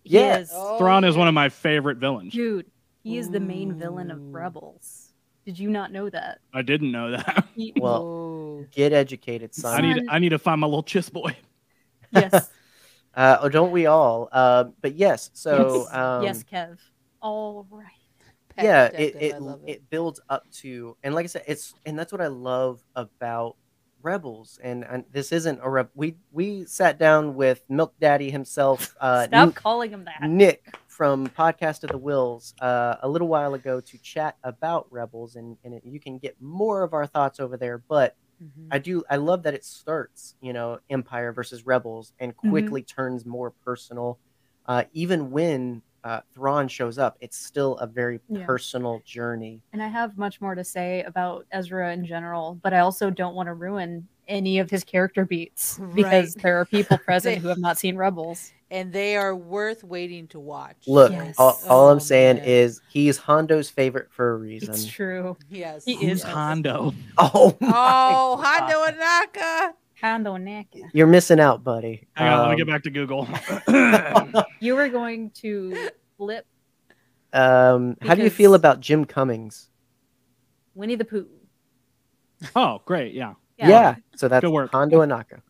Yes, 0.04 0.12
Yeah. 0.22 0.38
is. 0.40 0.50
Oh, 0.52 0.78
Thrawn 0.78 1.04
is 1.04 1.16
one 1.16 1.28
of 1.28 1.34
my 1.34 1.48
favorite 1.48 1.98
villains. 1.98 2.32
Dude, 2.32 2.66
he 3.02 3.18
is 3.18 3.30
the 3.30 3.40
main 3.40 3.74
villain 3.78 4.10
of 4.10 4.20
Rebels. 4.34 5.12
Did 5.44 5.58
you 5.60 5.70
not 5.70 5.92
know 5.92 6.10
that? 6.10 6.38
I 6.52 6.62
didn't 6.62 6.90
know 6.90 7.12
that. 7.12 7.44
Well, 7.76 8.02
Ooh. 8.02 8.66
Get 8.72 8.92
educated, 8.92 9.50
I 9.58 9.60
son. 9.60 9.82
need 9.82 10.06
I 10.08 10.18
need 10.18 10.30
to 10.30 10.38
find 10.38 10.60
my 10.60 10.66
little 10.66 10.82
chiss 10.84 11.10
boy. 11.12 11.36
yes, 12.10 12.50
Uh, 13.14 13.38
oh, 13.40 13.48
don't 13.48 13.70
we 13.72 13.86
all? 13.86 14.28
Uh, 14.30 14.64
but 14.82 14.94
yes. 14.94 15.30
So 15.32 15.84
yes, 15.86 15.94
um, 15.94 16.22
yes, 16.22 16.44
Kev. 16.44 16.78
All 17.22 17.66
right. 17.70 17.86
Yeah 18.64 18.84
it 18.86 18.92
detective, 18.92 19.20
it, 19.22 19.42
it 19.66 19.90
builds 19.90 20.20
up 20.28 20.44
to 20.62 20.96
and 21.02 21.14
like 21.14 21.24
i 21.24 21.26
said 21.26 21.42
it's 21.46 21.74
and 21.84 21.98
that's 21.98 22.12
what 22.12 22.20
i 22.20 22.26
love 22.28 22.80
about 22.94 23.56
rebels 24.02 24.58
and, 24.62 24.84
and 24.84 25.04
this 25.10 25.32
isn't 25.32 25.58
a 25.62 25.68
rep 25.70 25.90
we 25.94 26.16
we 26.30 26.64
sat 26.66 26.98
down 26.98 27.34
with 27.34 27.62
milk 27.68 27.94
daddy 28.00 28.30
himself 28.30 28.94
uh 29.00 29.24
Stop 29.26 29.48
N- 29.48 29.52
calling 29.52 29.90
him 29.90 30.04
that. 30.04 30.28
nick 30.28 30.62
from 30.86 31.26
podcast 31.28 31.82
of 31.84 31.90
the 31.90 31.98
wills 31.98 32.54
uh, 32.60 32.96
a 33.02 33.08
little 33.08 33.28
while 33.28 33.54
ago 33.54 33.80
to 33.80 33.98
chat 33.98 34.36
about 34.44 34.86
rebels 34.90 35.36
and, 35.36 35.56
and 35.64 35.74
it, 35.74 35.82
you 35.84 35.98
can 36.00 36.18
get 36.18 36.36
more 36.40 36.82
of 36.82 36.92
our 36.94 37.06
thoughts 37.06 37.40
over 37.40 37.56
there 37.56 37.82
but 37.88 38.14
Mhm. 38.42 38.68
i 38.70 38.78
do 38.78 39.02
i 39.10 39.16
love 39.16 39.42
that 39.44 39.54
it 39.54 39.64
starts 39.64 40.34
you 40.42 40.52
know 40.52 40.78
empire 40.90 41.32
versus 41.32 41.64
rebels 41.66 42.12
and 42.20 42.32
Mm-hmm. 42.36 42.48
quickly 42.50 42.82
turns 42.82 43.24
more 43.24 43.52
personal 43.64 44.18
uh, 44.66 44.84
even 44.92 45.30
when 45.30 45.80
uh, 46.06 46.20
Thrawn 46.34 46.68
shows 46.68 46.98
up, 46.98 47.16
it's 47.20 47.36
still 47.36 47.76
a 47.78 47.86
very 47.86 48.20
Yeah. 48.28 48.46
personal 48.46 49.02
journey. 49.04 49.60
And 49.72 49.82
I 49.82 49.88
have 49.88 50.16
much 50.16 50.40
more 50.40 50.54
to 50.54 50.62
say 50.62 51.02
about 51.02 51.46
Ezra 51.50 51.92
in 51.92 52.04
general, 52.06 52.58
but 52.62 52.72
I 52.72 52.78
also 52.78 53.10
don't 53.10 53.34
want 53.34 53.48
to 53.48 53.54
ruin 53.54 54.06
any 54.28 54.58
of 54.60 54.70
his 54.70 54.84
character 54.84 55.24
beats 55.24 55.80
because 55.94 56.36
Right. 56.36 56.42
there 56.42 56.60
are 56.60 56.64
people 56.64 56.96
present 57.04 57.36
They- 57.36 57.40
who 57.42 57.48
have 57.48 57.58
not 57.58 57.76
seen 57.78 57.96
Rebels. 57.96 58.52
and 58.70 58.92
they 58.92 59.16
are 59.16 59.34
worth 59.34 59.82
waiting 59.84 60.26
to 60.28 60.38
watch. 60.40 60.76
Look, 60.86 61.10
Yes. 61.12 61.34
all, 61.38 61.58
all 61.68 61.88
I'm 61.90 61.96
Oh, 61.96 61.98
saying 62.00 62.36
man. 62.38 62.44
is 62.44 62.80
he's 62.88 63.16
Hondo's 63.18 63.68
favorite 63.70 64.10
for 64.12 64.32
a 64.32 64.36
reason. 64.36 64.70
It's 64.74 64.84
true. 64.86 65.36
yes, 65.48 65.84
He 65.84 65.94
Who's 65.96 66.18
is. 66.18 66.22
Hondo? 66.22 66.92
Oh, 67.18 67.56
my 67.60 67.68
Oh, 67.68 68.36
God. 68.36 68.60
Hondo 68.60 69.00
Ohnaka. 69.00 69.72
Hondo 70.00 70.34
Ohnaka. 70.34 70.82
You're 70.92 71.06
missing 71.06 71.40
out, 71.40 71.64
buddy. 71.64 72.06
Hang 72.14 72.32
on, 72.32 72.38
let 72.40 72.46
me 72.48 72.52
Um, 72.52 72.56
get 72.58 72.66
back 72.66 72.82
to 72.84 72.90
Google. 72.90 73.28
You 74.60 74.74
were 74.74 74.88
going 74.88 75.30
to 75.42 75.90
flip 76.16 76.46
Um, 77.32 77.96
how 78.00 78.14
do 78.14 78.22
you 78.22 78.30
feel 78.30 78.54
about 78.54 78.80
Jim 78.80 79.04
Cummings? 79.04 79.68
Winnie 80.74 80.94
the 80.96 81.04
Pooh. 81.04 81.26
oh, 82.54 82.80
great. 82.84 83.14
Yeah. 83.14 83.34
Yeah, 83.58 83.96
so 84.16 84.28
that's 84.28 84.42
Good 84.44 84.50
work. 84.52 84.70
Hondo 84.72 85.00
Ohnaka. 85.00 85.40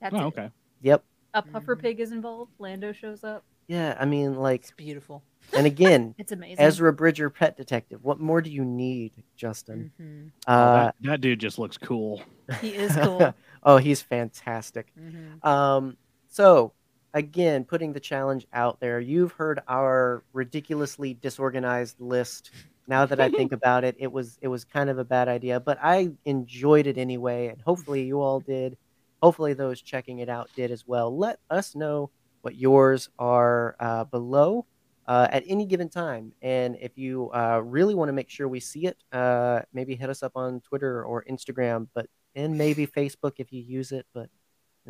That's 0.00 0.14
Oh, 0.14 0.18
it. 0.18 0.24
okay. 0.24 0.50
Yep. 0.82 1.04
A 1.34 1.42
puffer 1.42 1.76
pig 1.76 2.00
is 2.00 2.10
involved. 2.12 2.52
Lando 2.58 2.92
shows 2.92 3.22
up. 3.22 3.44
Yeah, 3.68 3.96
I 4.00 4.04
mean, 4.06 4.34
like, 4.34 4.62
It's 4.62 4.70
beautiful. 4.72 5.22
and 5.54 5.66
again, 5.66 6.14
It's 6.18 6.32
amazing. 6.32 6.58
Ezra 6.58 6.92
Bridger, 6.92 7.28
pet 7.30 7.56
detective. 7.56 8.02
What 8.02 8.18
more 8.18 8.40
do 8.40 8.50
you 8.50 8.64
need, 8.64 9.12
Justin? 9.36 9.92
hmm 9.98 10.28
Oh, 10.48 10.52
Uh, 10.52 10.84
that, 10.84 10.94
that 11.02 11.20
dude 11.20 11.38
just 11.38 11.58
looks 11.58 11.76
cool. 11.78 12.22
he 12.60 12.70
is 12.74 12.94
cool. 12.96 13.32
oh, 13.62 13.76
he's 13.78 14.02
fantastic. 14.02 14.92
hmm 14.96 15.38
Um, 15.42 15.96
so 16.28 16.74
again, 17.14 17.64
putting 17.64 17.92
the 17.92 18.00
challenge 18.00 18.46
out 18.52 18.80
there, 18.80 19.00
you've 19.00 19.32
heard 19.32 19.60
our 19.68 20.24
ridiculously 20.32 21.14
disorganized 21.14 22.00
list. 22.00 22.50
Now 22.86 23.06
that 23.06 23.20
I 23.20 23.28
think 23.36 23.52
about 23.52 23.84
it, 23.84 23.96
it 23.98 24.12
was 24.12 24.38
it 24.42 24.48
was 24.48 24.64
kind 24.64 24.90
of 24.90 24.98
a 24.98 25.04
bad 25.04 25.28
idea, 25.28 25.60
but 25.60 25.78
I 25.82 26.10
enjoyed 26.24 26.86
it 26.86 26.98
anyway, 26.98 27.48
and 27.48 27.60
hopefully 27.62 28.04
you 28.04 28.20
all 28.20 28.40
did. 28.40 28.76
Hopefully 29.22 29.52
those 29.54 29.82
checking 29.82 30.18
it 30.20 30.28
out 30.28 30.50
did 30.56 30.70
as 30.70 30.86
well. 30.86 31.16
Let 31.16 31.38
us 31.50 31.74
know 31.74 32.10
what 32.42 32.56
yours 32.56 33.08
are 33.18 33.76
uh, 33.78 34.04
below 34.04 34.66
uh, 35.06 35.28
at 35.30 35.42
any 35.46 35.66
given 35.66 35.88
time, 35.88 36.32
and 36.42 36.76
if 36.80 36.96
you 36.96 37.30
uh, 37.34 37.60
really 37.64 37.94
want 37.94 38.08
to 38.08 38.12
make 38.12 38.30
sure 38.30 38.48
we 38.48 38.60
see 38.60 38.86
it, 38.86 38.96
uh, 39.12 39.60
maybe 39.72 39.94
hit 39.94 40.08
us 40.10 40.22
up 40.22 40.32
on 40.36 40.60
Twitter 40.60 41.04
or 41.04 41.24
Instagram, 41.24 41.88
but 41.94 42.06
and 42.34 42.58
maybe 42.58 42.86
Facebook 42.86 43.34
if 43.38 43.52
you 43.52 43.62
use 43.62 43.92
it, 43.92 44.06
but 44.14 44.28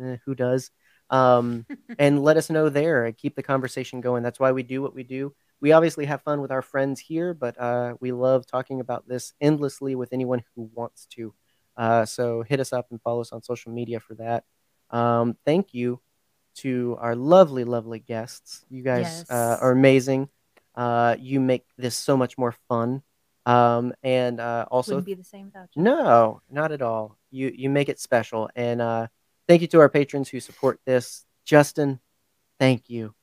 eh, 0.01 0.17
who 0.25 0.35
does? 0.35 0.71
um, 1.11 1.65
and 1.99 2.23
let 2.23 2.37
us 2.37 2.49
know 2.49 2.69
there 2.69 3.05
and 3.05 3.15
keep 3.17 3.35
the 3.35 3.43
conversation 3.43 4.01
going. 4.01 4.23
That's 4.23 4.39
why 4.39 4.51
we 4.51 4.63
do 4.63 4.81
what 4.81 4.95
we 4.95 5.03
do. 5.03 5.35
We 5.59 5.73
obviously 5.73 6.05
have 6.05 6.23
fun 6.23 6.41
with 6.41 6.51
our 6.51 6.63
friends 6.63 6.99
here, 6.99 7.35
but 7.35 7.59
uh, 7.59 7.93
we 7.99 8.11
love 8.11 8.47
talking 8.47 8.79
about 8.79 9.07
this 9.07 9.33
endlessly 9.39 9.93
with 9.93 10.11
anyone 10.11 10.43
who 10.55 10.71
wants 10.73 11.05
to. 11.11 11.35
Uh, 11.77 12.05
so 12.05 12.41
hit 12.41 12.59
us 12.59 12.73
up 12.73 12.87
and 12.89 12.99
follow 13.01 13.21
us 13.21 13.31
on 13.31 13.43
social 13.43 13.71
media 13.71 13.99
for 13.99 14.15
that. 14.15 14.43
Um, 14.89 15.37
thank 15.45 15.73
you 15.73 16.01
to 16.55 16.97
our 16.99 17.15
lovely, 17.15 17.63
lovely 17.63 17.99
guests. 17.99 18.65
You 18.69 18.81
guys 18.81 19.25
uh, 19.29 19.57
are 19.61 19.71
amazing. 19.71 20.29
Uh, 20.73 21.15
you 21.19 21.39
make 21.39 21.65
this 21.77 21.95
so 21.95 22.17
much 22.17 22.37
more 22.37 22.55
fun. 22.67 23.03
Um, 23.45 23.93
and 24.03 24.39
uh, 24.39 24.65
also, 24.71 24.93
Wouldn't 24.95 25.05
be 25.05 25.13
the 25.13 25.23
same 25.23 25.45
without 25.45 25.69
you. 25.75 25.83
no, 25.83 26.41
not 26.49 26.71
at 26.71 26.81
all. 26.81 27.17
You 27.31 27.51
you 27.55 27.69
make 27.69 27.89
it 27.89 27.99
special, 27.99 28.49
and 28.55 28.81
uh, 28.81 29.07
thank 29.47 29.61
you 29.61 29.67
to 29.69 29.79
our 29.79 29.89
patrons 29.89 30.29
who 30.29 30.39
support 30.39 30.79
this. 30.85 31.25
Justin, 31.45 31.99
thank 32.59 32.89
you. 32.89 33.13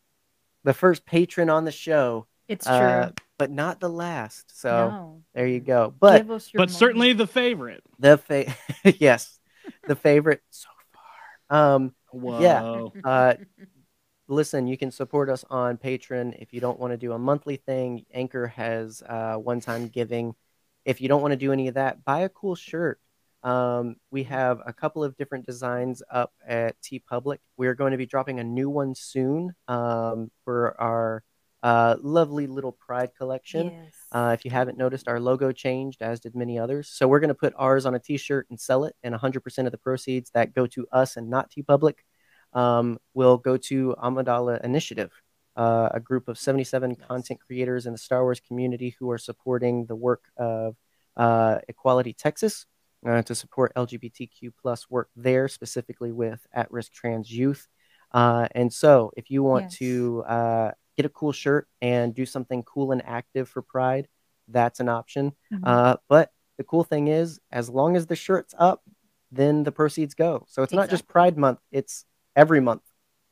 The 0.65 0.75
first 0.75 1.07
patron 1.07 1.49
on 1.51 1.65
the 1.65 1.71
show, 1.73 2.27
It's 2.49 2.67
true. 2.67 2.75
uh, 2.75 3.11
but 3.39 3.51
not 3.51 3.81
the 3.81 3.89
last. 3.89 4.59
So 4.61 4.71
no. 4.91 5.23
there 5.35 5.47
you 5.47 5.61
go. 5.61 5.95
But 5.99 6.19
Give 6.23 6.31
us 6.33 6.53
your 6.53 6.59
But 6.59 6.69
money. 6.71 6.79
certainly 6.79 7.13
the 7.13 7.27
favorite. 7.27 7.83
the 7.99 8.19
fa- 8.19 8.55
yes, 8.99 9.39
the 9.87 9.95
favorite 9.95 10.43
so 10.51 10.69
far. 11.49 11.75
Um, 11.77 11.95
Whoa. 12.11 12.41
Yeah. 12.41 13.09
uh, 13.09 13.35
listen, 14.27 14.67
you 14.67 14.77
can 14.77 14.91
support 14.91 15.31
us 15.31 15.45
on 15.49 15.77
Patreon 15.77 16.35
if 16.41 16.53
you 16.53 16.61
don't 16.61 16.79
want 16.81 16.93
to 16.93 16.97
do 16.97 17.13
a 17.13 17.19
monthly 17.19 17.57
thing. 17.57 18.05
Anchor 18.13 18.47
has 18.49 19.03
uh, 19.07 19.37
one-time 19.37 19.89
giving. 19.89 20.35
If 20.85 21.01
you 21.01 21.09
don't 21.09 21.23
want 21.23 21.33
to 21.33 21.37
do 21.37 21.53
any 21.53 21.69
of 21.69 21.75
that, 21.75 22.05
buy 22.05 22.21
a 22.21 22.29
cool 22.29 22.55
shirt. 22.55 22.99
Um, 23.43 23.97
we 24.11 24.25
have 24.25 24.61
a 24.67 24.73
couple 24.73 25.05
of 25.05 25.17
different 25.17 25.47
designs 25.47 26.03
up 26.11 26.33
at 26.47 26.77
TeePublic. 26.83 27.39
We're 27.57 27.75
going 27.75 27.93
to 27.93 27.99
be 27.99 28.07
dropping 28.07 28.41
a 28.41 28.45
new 28.45 28.69
one 28.69 28.95
soon 28.95 29.55
um, 29.69 30.31
for 30.45 30.81
our 30.81 31.23
uh, 31.63 31.97
lovely 32.01 32.47
little 32.47 32.73
Pride 32.73 33.11
collection. 33.17 33.71
Yes. 33.71 33.95
Uh, 34.13 34.37
if 34.37 34.45
you 34.45 34.51
haven't 34.51 34.79
noticed, 34.79 35.09
our 35.09 35.21
logo 35.21 35.53
changed, 35.53 36.03
as 36.03 36.21
did 36.21 36.35
many 36.35 36.59
others. 36.59 36.89
So 36.89 37.07
we're 37.07 37.21
going 37.21 37.29
to 37.29 37.35
put 37.35 37.55
ours 37.57 37.87
on 37.87 37.95
a 37.95 37.99
T-shirt 37.99 38.47
and 38.51 38.59
sell 38.59 38.85
it, 38.85 38.97
and 39.03 39.15
100% 39.15 39.67
of 39.67 39.73
the 39.73 39.79
proceeds 39.79 40.31
that 40.31 40.55
go 40.55 40.67
to 40.69 40.87
us 40.93 41.17
and 41.17 41.31
not 41.31 41.51
TeePublic 41.51 41.95
um, 42.53 42.99
will 43.15 43.39
go 43.39 43.57
to 43.57 43.95
Amidala 44.03 44.63
Initiative, 44.65 45.11
uh, 45.57 45.91
a 45.93 46.01
group 46.01 46.29
of 46.29 46.39
77 46.39 46.97
content 46.97 47.41
creators 47.45 47.87
in 47.87 47.93
the 47.93 47.99
Star 47.99 48.23
Wars 48.23 48.41
community 48.41 48.97
who 48.99 49.11
are 49.11 49.19
supporting 49.19 49.87
the 49.87 49.97
work 49.97 50.25
of 50.37 50.77
uh, 51.17 51.59
Equality 51.69 52.13
Texas 52.13 52.67
uh, 53.07 53.23
to 53.23 53.35
support 53.35 53.73
LGBTQ 53.75 54.53
plus 54.61 54.91
work 54.91 55.11
there, 55.17 55.49
specifically 55.49 56.13
with 56.13 56.47
at-risk 56.53 56.93
trans 56.93 57.31
youth. 57.31 57.69
Uh, 58.13 58.49
and 58.53 58.73
so, 58.73 59.13
if 59.17 59.31
you 59.31 59.43
want 59.43 59.65
Yes. 59.67 59.77
to 59.79 60.25
uh, 60.27 60.73
get 60.97 61.07
a 61.07 61.11
cool 61.11 61.33
shirt 61.33 61.69
and 61.81 62.15
do 62.15 62.27
something 62.27 62.63
cool 62.63 62.93
and 62.93 63.05
active 63.05 63.49
for 63.49 63.63
Pride, 63.63 64.09
that's 64.49 64.81
an 64.81 64.89
option. 64.89 65.33
Mhm. 65.53 65.61
Uh, 65.63 65.97
but 66.09 66.33
the 66.57 66.65
cool 66.65 66.85
thing 66.85 67.09
is, 67.09 67.39
as 67.53 67.69
long 67.69 67.97
as 67.97 68.07
the 68.07 68.17
shirt's 68.17 68.55
up, 68.59 68.83
then 69.31 69.63
the 69.63 69.73
proceeds 69.73 70.15
go. 70.15 70.45
So 70.49 70.63
it's 70.63 70.73
not 70.73 70.89
just 70.89 71.07
Pride 71.07 71.37
Month; 71.37 71.61
it's 71.71 72.05
every 72.35 72.61
month 72.61 72.83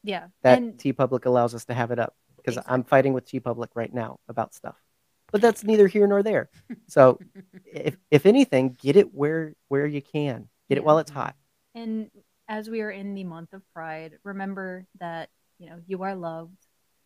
yeah. 0.02 0.28
that 0.43 0.59
and 0.59 0.74
TeePublic 0.74 1.24
allows 1.24 1.55
us 1.55 1.64
to 1.64 1.74
have 1.74 1.90
it 1.90 1.98
up. 1.98 2.14
Because 2.36 2.62
I'm 2.68 2.84
fighting 2.84 3.12
with 3.12 3.26
TeePublic 3.26 3.70
right 3.74 3.93
now 3.93 4.20
about 4.28 4.55
stuff, 4.55 4.76
but 5.32 5.40
that's 5.40 5.65
neither 5.65 5.86
here 5.86 6.07
nor 6.07 6.23
there. 6.23 6.48
So 6.89 7.19
if 7.65 7.97
if 8.11 8.27
anything, 8.27 8.77
get 8.81 8.97
it 8.97 9.15
where 9.15 9.55
where 9.69 9.86
you 9.86 10.03
can. 10.03 10.48
Get 10.69 10.78
it 10.78 10.85
while 10.85 10.98
it's 10.98 11.11
hot. 11.11 11.36
And 11.74 12.11
as 12.48 12.69
we 12.70 12.81
are 12.81 12.90
in 12.90 13.15
the 13.15 13.24
month 13.24 13.53
of 13.53 13.62
Pride, 13.73 14.19
remember 14.24 14.86
that 15.01 15.28
you 15.59 15.69
know 15.69 15.81
you 15.86 16.03
are 16.03 16.15
loved. 16.15 16.57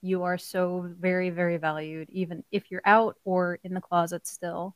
You 0.02 0.22
are 0.22 0.38
so 0.38 0.88
very, 0.98 1.28
very 1.28 1.58
valued, 1.58 2.08
even 2.10 2.42
if 2.50 2.70
you're 2.70 2.82
out 2.86 3.16
or 3.24 3.58
in 3.62 3.74
the 3.74 3.80
closet 3.82 4.26
still. 4.26 4.74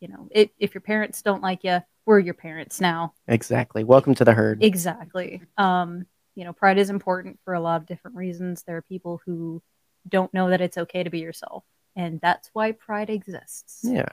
You 0.00 0.08
know, 0.08 0.28
it, 0.30 0.50
if 0.58 0.74
your 0.74 0.80
parents 0.80 1.22
don't 1.22 1.42
like 1.42 1.64
you, 1.64 1.80
we're 2.06 2.18
your 2.20 2.34
parents 2.34 2.80
now. 2.80 3.14
Exactly. 3.26 3.84
Welcome 3.84 4.14
to 4.16 4.24
the 4.24 4.32
herd. 4.32 4.62
Exactly. 4.62 5.42
Um, 5.56 6.06
you 6.34 6.44
know, 6.44 6.52
pride 6.52 6.78
is 6.78 6.90
important 6.90 7.38
for 7.44 7.54
a 7.54 7.60
lot 7.60 7.80
of 7.80 7.86
different 7.86 8.16
reasons. 8.16 8.62
There 8.62 8.76
are 8.76 8.82
people 8.82 9.20
who 9.26 9.62
don't 10.08 10.32
know 10.32 10.50
that 10.50 10.60
it's 10.60 10.78
okay 10.78 11.02
to 11.02 11.10
be 11.10 11.18
yourself, 11.18 11.64
and 11.98 12.18
that's 12.22 12.48
why 12.54 12.72
pride 12.72 13.10
exists. 13.10 13.80
Yeah, 13.82 14.08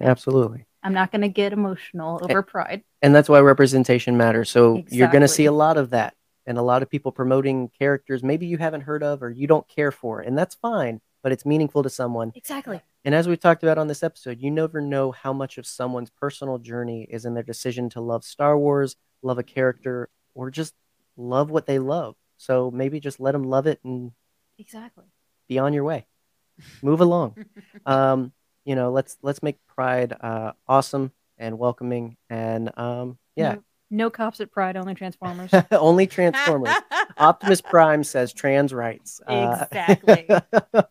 absolutely. 0.00 0.64
I'm 0.82 0.94
not 0.94 1.10
going 1.12 1.22
to 1.22 1.28
get 1.28 1.52
emotional 1.52 2.20
over 2.22 2.42
pride. 2.42 2.84
and 3.02 3.14
that's 3.14 3.28
why 3.28 3.40
representation 3.40 4.16
matters. 4.16 4.48
So 4.48 4.82
you're 4.90 5.08
going 5.08 5.22
to 5.22 5.28
see 5.28 5.44
a 5.44 5.52
lot 5.52 5.76
of 5.76 5.90
that, 5.90 6.14
and 6.46 6.56
a 6.56 6.62
lot 6.62 6.82
of 6.82 6.88
people 6.88 7.12
promoting 7.12 7.68
characters 7.78 8.22
maybe 8.22 8.46
you 8.46 8.56
haven't 8.56 8.82
heard 8.82 9.02
of 9.02 9.22
or 9.22 9.30
you 9.30 9.46
don't 9.46 9.68
care 9.68 9.90
for, 9.90 10.20
and 10.20 10.38
that's 10.38 10.54
fine. 10.54 11.00
But 11.20 11.32
it's 11.32 11.44
meaningful 11.44 11.82
to 11.82 11.90
someone. 11.90 12.30
Exactly. 12.36 12.80
And 13.04 13.12
as 13.12 13.26
we've 13.26 13.40
talked 13.40 13.64
about 13.64 13.76
on 13.76 13.88
this 13.88 14.04
episode, 14.04 14.40
you 14.40 14.52
never 14.52 14.80
know 14.80 15.10
how 15.10 15.32
much 15.32 15.58
of 15.58 15.66
someone's 15.66 16.10
personal 16.10 16.58
journey 16.58 17.08
is 17.10 17.24
in 17.24 17.34
their 17.34 17.42
decision 17.42 17.90
to 17.90 18.00
love 18.00 18.22
Star 18.22 18.56
Wars, 18.56 18.94
love 19.20 19.36
a 19.36 19.42
character, 19.42 20.08
or 20.34 20.48
just 20.52 20.74
love 21.16 21.50
what 21.50 21.66
they 21.66 21.80
love. 21.80 22.14
So 22.36 22.70
maybe 22.70 23.00
just 23.00 23.18
let 23.18 23.32
them 23.32 23.42
love 23.42 23.66
it 23.66 23.80
and 23.82 24.12
Exactly. 24.58 25.06
be 25.48 25.58
on 25.58 25.72
your 25.72 25.82
way. 25.82 26.06
Move 26.82 27.00
along. 27.00 27.36
Um, 27.86 28.32
you 28.64 28.74
know, 28.74 28.90
let's 28.90 29.16
let's 29.22 29.42
make 29.42 29.56
Pride 29.66 30.14
uh, 30.20 30.52
awesome 30.66 31.12
and 31.38 31.58
welcoming, 31.58 32.16
and 32.28 32.70
um, 32.78 33.18
yeah, 33.36 33.54
No, 33.54 33.62
no 33.90 34.10
cops 34.10 34.40
at 34.40 34.50
Pride, 34.50 34.76
only 34.76 34.94
Transformers. 34.94 35.50
only 35.72 36.06
Transformers. 36.06 36.74
Optimus 37.16 37.60
Prime 37.60 38.04
says 38.04 38.32
trans 38.32 38.72
rights. 38.74 39.20
Uh, 39.26 39.64
Exactly. 39.70 40.28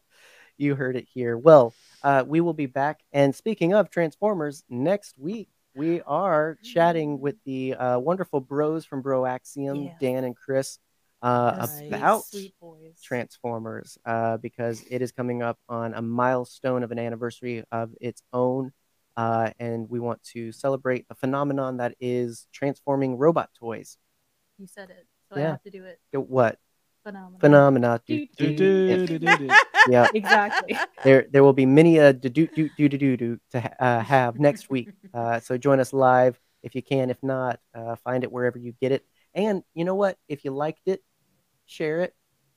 you 0.58 0.76
heard 0.76 0.96
it 0.96 1.06
here. 1.14 1.38
Well, 1.38 1.74
uh, 2.04 2.24
we 2.26 2.42
will 2.42 2.54
be 2.54 2.66
back. 2.66 3.02
And 3.12 3.36
speaking 3.36 3.74
of 3.74 3.90
Transformers, 3.90 4.64
next 4.70 5.18
week 5.20 5.50
we 5.76 6.02
are 6.02 6.58
chatting 6.64 7.20
with 7.20 7.36
the 7.46 7.76
uh, 7.76 8.00
wonderful 8.00 8.40
bros 8.40 8.86
from 8.86 9.02
Bro 9.02 9.26
Axiom, 9.28 9.84
Yeah. 9.84 9.94
Dan 10.00 10.24
and 10.24 10.36
Chris, 10.36 10.80
uh, 11.22 11.68
Nice. 11.68 11.88
about 11.88 12.26
Sweet. 12.26 12.54
Transformers 13.04 13.98
uh, 14.06 14.38
because 14.38 14.84
it 14.90 15.02
is 15.02 15.12
coming 15.12 15.42
up 15.42 15.58
on 15.70 15.94
a 15.94 16.02
milestone 16.02 16.84
of 16.84 16.92
an 16.92 17.00
anniversary 17.00 17.64
of 17.72 17.94
its 18.02 18.22
own. 18.34 18.72
Uh, 19.16 19.50
and 19.60 19.90
we 19.90 20.00
want 20.00 20.22
to 20.24 20.52
celebrate 20.52 21.08
the 21.08 21.16
phenomenon 21.16 21.78
that 21.78 21.96
is 22.00 22.48
transforming 22.54 23.18
robot 23.18 23.50
toys. 23.60 23.98
You 24.60 24.68
said 24.68 24.92
it, 24.92 25.08
so 25.30 25.38
I 25.38 25.44
have 25.44 25.64
to 25.64 25.72
do 25.72 25.86
it. 25.86 26.00
What 26.14 26.60
phenomena? 27.40 28.02
Do, 28.06 28.28
Do, 28.38 28.56
do, 28.56 29.20
do. 29.20 29.50
Yeah, 29.90 30.08
Exactly. 30.14 30.78
there 31.04 31.26
there 31.32 31.44
will 31.44 31.54
be 31.54 31.66
many 31.66 31.98
a 31.98 32.14
do 32.14 32.30
do 32.30 32.48
do 32.48 32.70
do 32.78 32.90
do 32.90 33.18
do 33.18 33.40
to 33.52 33.84
uh, 33.84 34.00
have 34.02 34.40
next 34.40 34.70
week. 34.70 34.90
Uh, 35.14 35.40
so 35.40 35.58
join 35.58 35.80
us 35.80 35.94
live 35.94 36.40
if 36.62 36.76
you 36.76 36.84
can. 36.84 37.10
If 37.10 37.18
not, 37.24 37.60
uh, 37.74 37.96
find 38.04 38.24
it 38.24 38.32
wherever 38.32 38.60
you 38.60 38.74
get 38.80 38.92
it. 38.92 39.04
And 39.38 39.64
you 39.74 39.86
know 39.86 39.96
what? 39.96 40.18
If 40.28 40.44
you 40.44 40.52
liked 40.52 40.88
it, 40.88 41.02
share 41.66 42.02
it, 42.02 42.14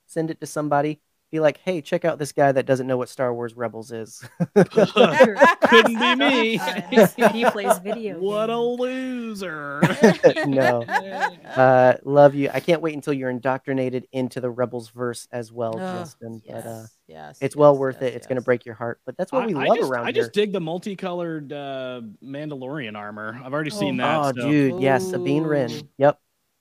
send 0.06 0.30
it 0.30 0.40
to 0.40 0.46
somebody. 0.46 1.00
be 1.30 1.38
like, 1.38 1.58
"Hey, 1.58 1.80
check 1.80 2.04
out 2.04 2.18
this 2.18 2.32
guy 2.32 2.50
that 2.50 2.66
doesn't 2.66 2.88
know 2.88 2.96
what 2.96 3.08
Star 3.08 3.32
Wars 3.32 3.54
Rebels 3.54 3.92
is." 3.92 4.20
Couldn't 4.56 5.98
be 6.00 6.14
me. 6.16 6.60
He 7.32 7.44
plays 7.44 7.78
video. 7.78 8.18
what 8.18 8.50
a 8.50 8.58
loser. 8.58 9.80
no, 10.46 10.82
uh, 10.82 11.96
love 12.04 12.34
you. 12.34 12.50
I 12.52 12.58
can't 12.60 12.82
wait 12.82 12.94
until 12.94 13.12
you're 13.12 13.30
indoctrinated 13.30 14.08
into 14.10 14.40
the 14.40 14.50
Rebels 14.50 14.88
verse 14.90 15.28
as 15.30 15.52
well, 15.52 15.78
Ugh, 15.78 15.98
Justin. 16.00 16.42
But 16.46 16.66
uh, 16.66 16.68
yes, 16.70 16.96
yes, 17.06 17.38
it's 17.40 17.54
well 17.54 17.76
worth 17.76 17.98
yes, 18.00 18.10
it. 18.10 18.16
It's 18.16 18.26
gonna 18.26 18.40
break 18.40 18.64
your 18.66 18.74
heart, 18.74 19.00
but 19.06 19.16
that's 19.16 19.30
what 19.30 19.42
I, 19.44 19.46
we 19.46 19.54
I 19.54 19.66
love 19.66 19.76
just, 19.78 19.90
around 19.90 20.04
I 20.06 20.12
here. 20.12 20.22
just 20.22 20.32
dig 20.32 20.52
the 20.52 20.60
multicolored 20.60 21.52
uh, 21.52 22.00
Mandalorian 22.24 22.96
armor. 22.96 23.40
I've 23.44 23.52
already 23.52 23.70
seen 23.70 24.00
Oh. 24.00 24.04
that. 24.04 24.38
oh, 24.38 24.40
so- 24.42 24.50
dude, 24.50 24.80
yes, 24.82 25.08
Sabine 25.10 25.44
Wren. 25.44 25.70
Ooh. 25.70 25.88
Yep, 25.98 26.18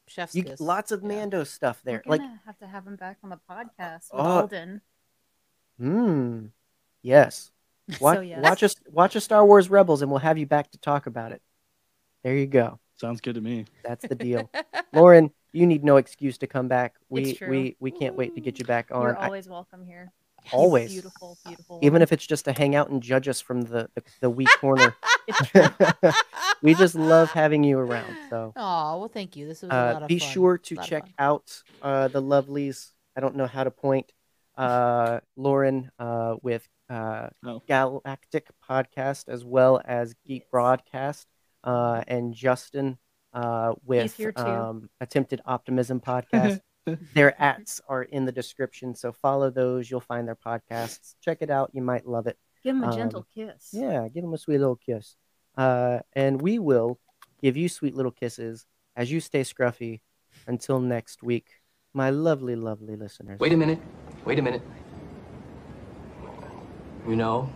Chef's 0.09 0.35
you 0.35 0.43
kiss. 0.43 0.59
lots 0.59 0.91
of 0.91 1.01
Yeah. 1.01 1.07
Mando 1.09 1.43
stuff 1.43 1.81
there. 1.83 2.01
We're 2.05 2.11
Like, 2.11 2.21
gonna 2.21 2.41
have 2.45 2.57
to 2.59 2.67
have 2.67 2.85
him 2.87 2.95
back 2.95 3.17
on 3.23 3.29
the 3.29 3.39
podcast 3.49 4.11
with 4.11 4.21
Oh, 4.21 4.41
Alden. 4.41 4.81
hmm, 5.79 6.45
yes. 7.01 7.51
Watch, 8.01 8.17
So 8.17 8.21
yes. 8.21 8.43
watch 8.43 8.61
us, 8.63 8.75
watch 8.91 9.15
a 9.15 9.21
Star 9.21 9.43
Wars 9.45 9.69
Rebels, 9.69 10.01
and 10.03 10.11
we'll 10.11 10.19
have 10.19 10.37
you 10.37 10.45
back 10.45 10.69
to 10.71 10.77
talk 10.77 11.07
about 11.07 11.31
it. 11.31 11.41
There 12.23 12.35
you 12.35 12.45
go. 12.45 12.79
Sounds 12.97 13.19
good 13.21 13.35
to 13.35 13.41
me. 13.41 13.65
That's 13.83 14.05
the 14.07 14.13
deal. 14.15 14.51
Lauren, 14.93 15.31
you 15.53 15.65
need 15.65 15.83
no 15.83 15.97
excuse 15.97 16.37
to 16.39 16.47
come 16.47 16.67
back. 16.67 16.95
We 17.09 17.21
It's 17.23 17.39
true. 17.39 17.49
we 17.49 17.77
we 17.79 17.89
can't 17.91 18.15
wait 18.15 18.35
to 18.35 18.41
get 18.41 18.59
you 18.59 18.65
back 18.65 18.89
on. 18.91 19.01
You're 19.03 19.17
I- 19.17 19.25
always 19.25 19.47
welcome 19.49 19.83
here. 19.85 20.11
Always. 20.51 20.91
Beautiful, 20.91 21.37
beautiful. 21.45 21.79
even 21.81 22.01
if 22.01 22.11
it's 22.11 22.25
just 22.25 22.45
to 22.45 22.53
hang 22.53 22.75
out 22.75 22.89
and 22.89 23.01
judge 23.01 23.27
us 23.27 23.39
from 23.41 23.61
the 23.61 23.89
the, 23.95 24.03
the 24.21 24.29
weak 24.29 24.49
corner. 24.59 24.95
we 26.61 26.73
just 26.73 26.95
love 26.95 27.29
having 27.31 27.63
you 27.63 27.77
around. 27.79 28.15
So 28.29 28.53
Oh 28.55 28.99
well, 28.99 29.11
thank 29.13 29.35
you. 29.35 29.47
This 29.47 29.61
was 29.61 29.71
a 29.71 29.73
lot 29.75 29.95
uh, 29.95 29.99
of 30.01 30.07
be 30.07 30.19
fun. 30.19 30.29
sure 30.29 30.57
to 30.57 30.75
check 30.77 31.05
out 31.17 31.61
uh, 31.81 32.07
the 32.07 32.21
lovelies. 32.21 32.91
I 33.15 33.21
don't 33.21 33.35
know 33.35 33.47
how 33.47 33.63
to 33.63 33.71
point. 33.71 34.11
Uh, 34.57 35.19
Lauren 35.37 35.91
uh, 35.99 36.35
with 36.41 36.67
uh, 36.89 37.29
Oh. 37.45 37.61
Galactic 37.67 38.47
Podcast 38.67 39.29
as 39.29 39.45
well 39.45 39.79
as 39.85 40.15
Geek 40.25 40.41
Yes. 40.43 40.49
Broadcast, 40.51 41.27
uh, 41.63 42.03
and 42.07 42.33
Justin 42.33 42.97
uh, 43.33 43.73
with 43.85 44.19
um, 44.37 44.89
Attempted 44.99 45.41
Optimism 45.45 46.01
Podcast. 46.01 46.59
their 47.13 47.39
ats 47.41 47.81
are 47.87 48.03
in 48.03 48.25
the 48.25 48.31
description, 48.31 48.95
so 48.95 49.11
follow 49.11 49.49
those. 49.49 49.89
You'll 49.89 49.99
find 50.01 50.27
their 50.27 50.35
podcasts. 50.35 51.15
Check 51.21 51.39
it 51.41 51.49
out. 51.49 51.71
You 51.73 51.81
might 51.81 52.05
love 52.07 52.27
it. 52.27 52.37
Give 52.63 52.75
them 52.75 52.83
a 52.83 52.87
Um, 52.91 52.95
gentle 52.97 53.25
kiss. 53.33 53.69
Yeah, 53.71 54.07
give 54.07 54.23
them 54.23 54.33
a 54.33 54.37
sweet 54.37 54.57
little 54.59 54.75
kiss. 54.75 55.15
Uh, 55.57 55.99
and 56.13 56.41
we 56.41 56.59
will 56.59 56.99
give 57.41 57.55
you 57.57 57.69
sweet 57.69 57.95
little 57.95 58.11
kisses 58.11 58.65
as 58.95 59.11
you 59.11 59.19
stay 59.19 59.41
scruffy 59.41 60.01
until 60.47 60.79
next 60.79 61.23
week, 61.23 61.47
my 61.93 62.09
lovely, 62.09 62.55
lovely 62.55 62.95
listeners. 62.95 63.39
Wait 63.39 63.53
a 63.53 63.57
minute. 63.57 63.79
Wait 64.25 64.39
a 64.39 64.41
minute. 64.41 64.61
You 67.07 67.15
know, 67.15 67.49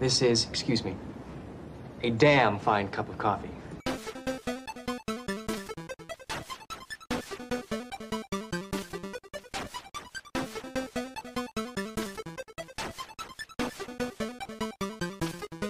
this 0.00 0.22
is, 0.22 0.46
excuse 0.48 0.84
me, 0.84 0.96
a 2.02 2.10
damn 2.10 2.58
fine 2.58 2.88
cup 2.88 3.08
of 3.08 3.18
coffee. 3.18 3.50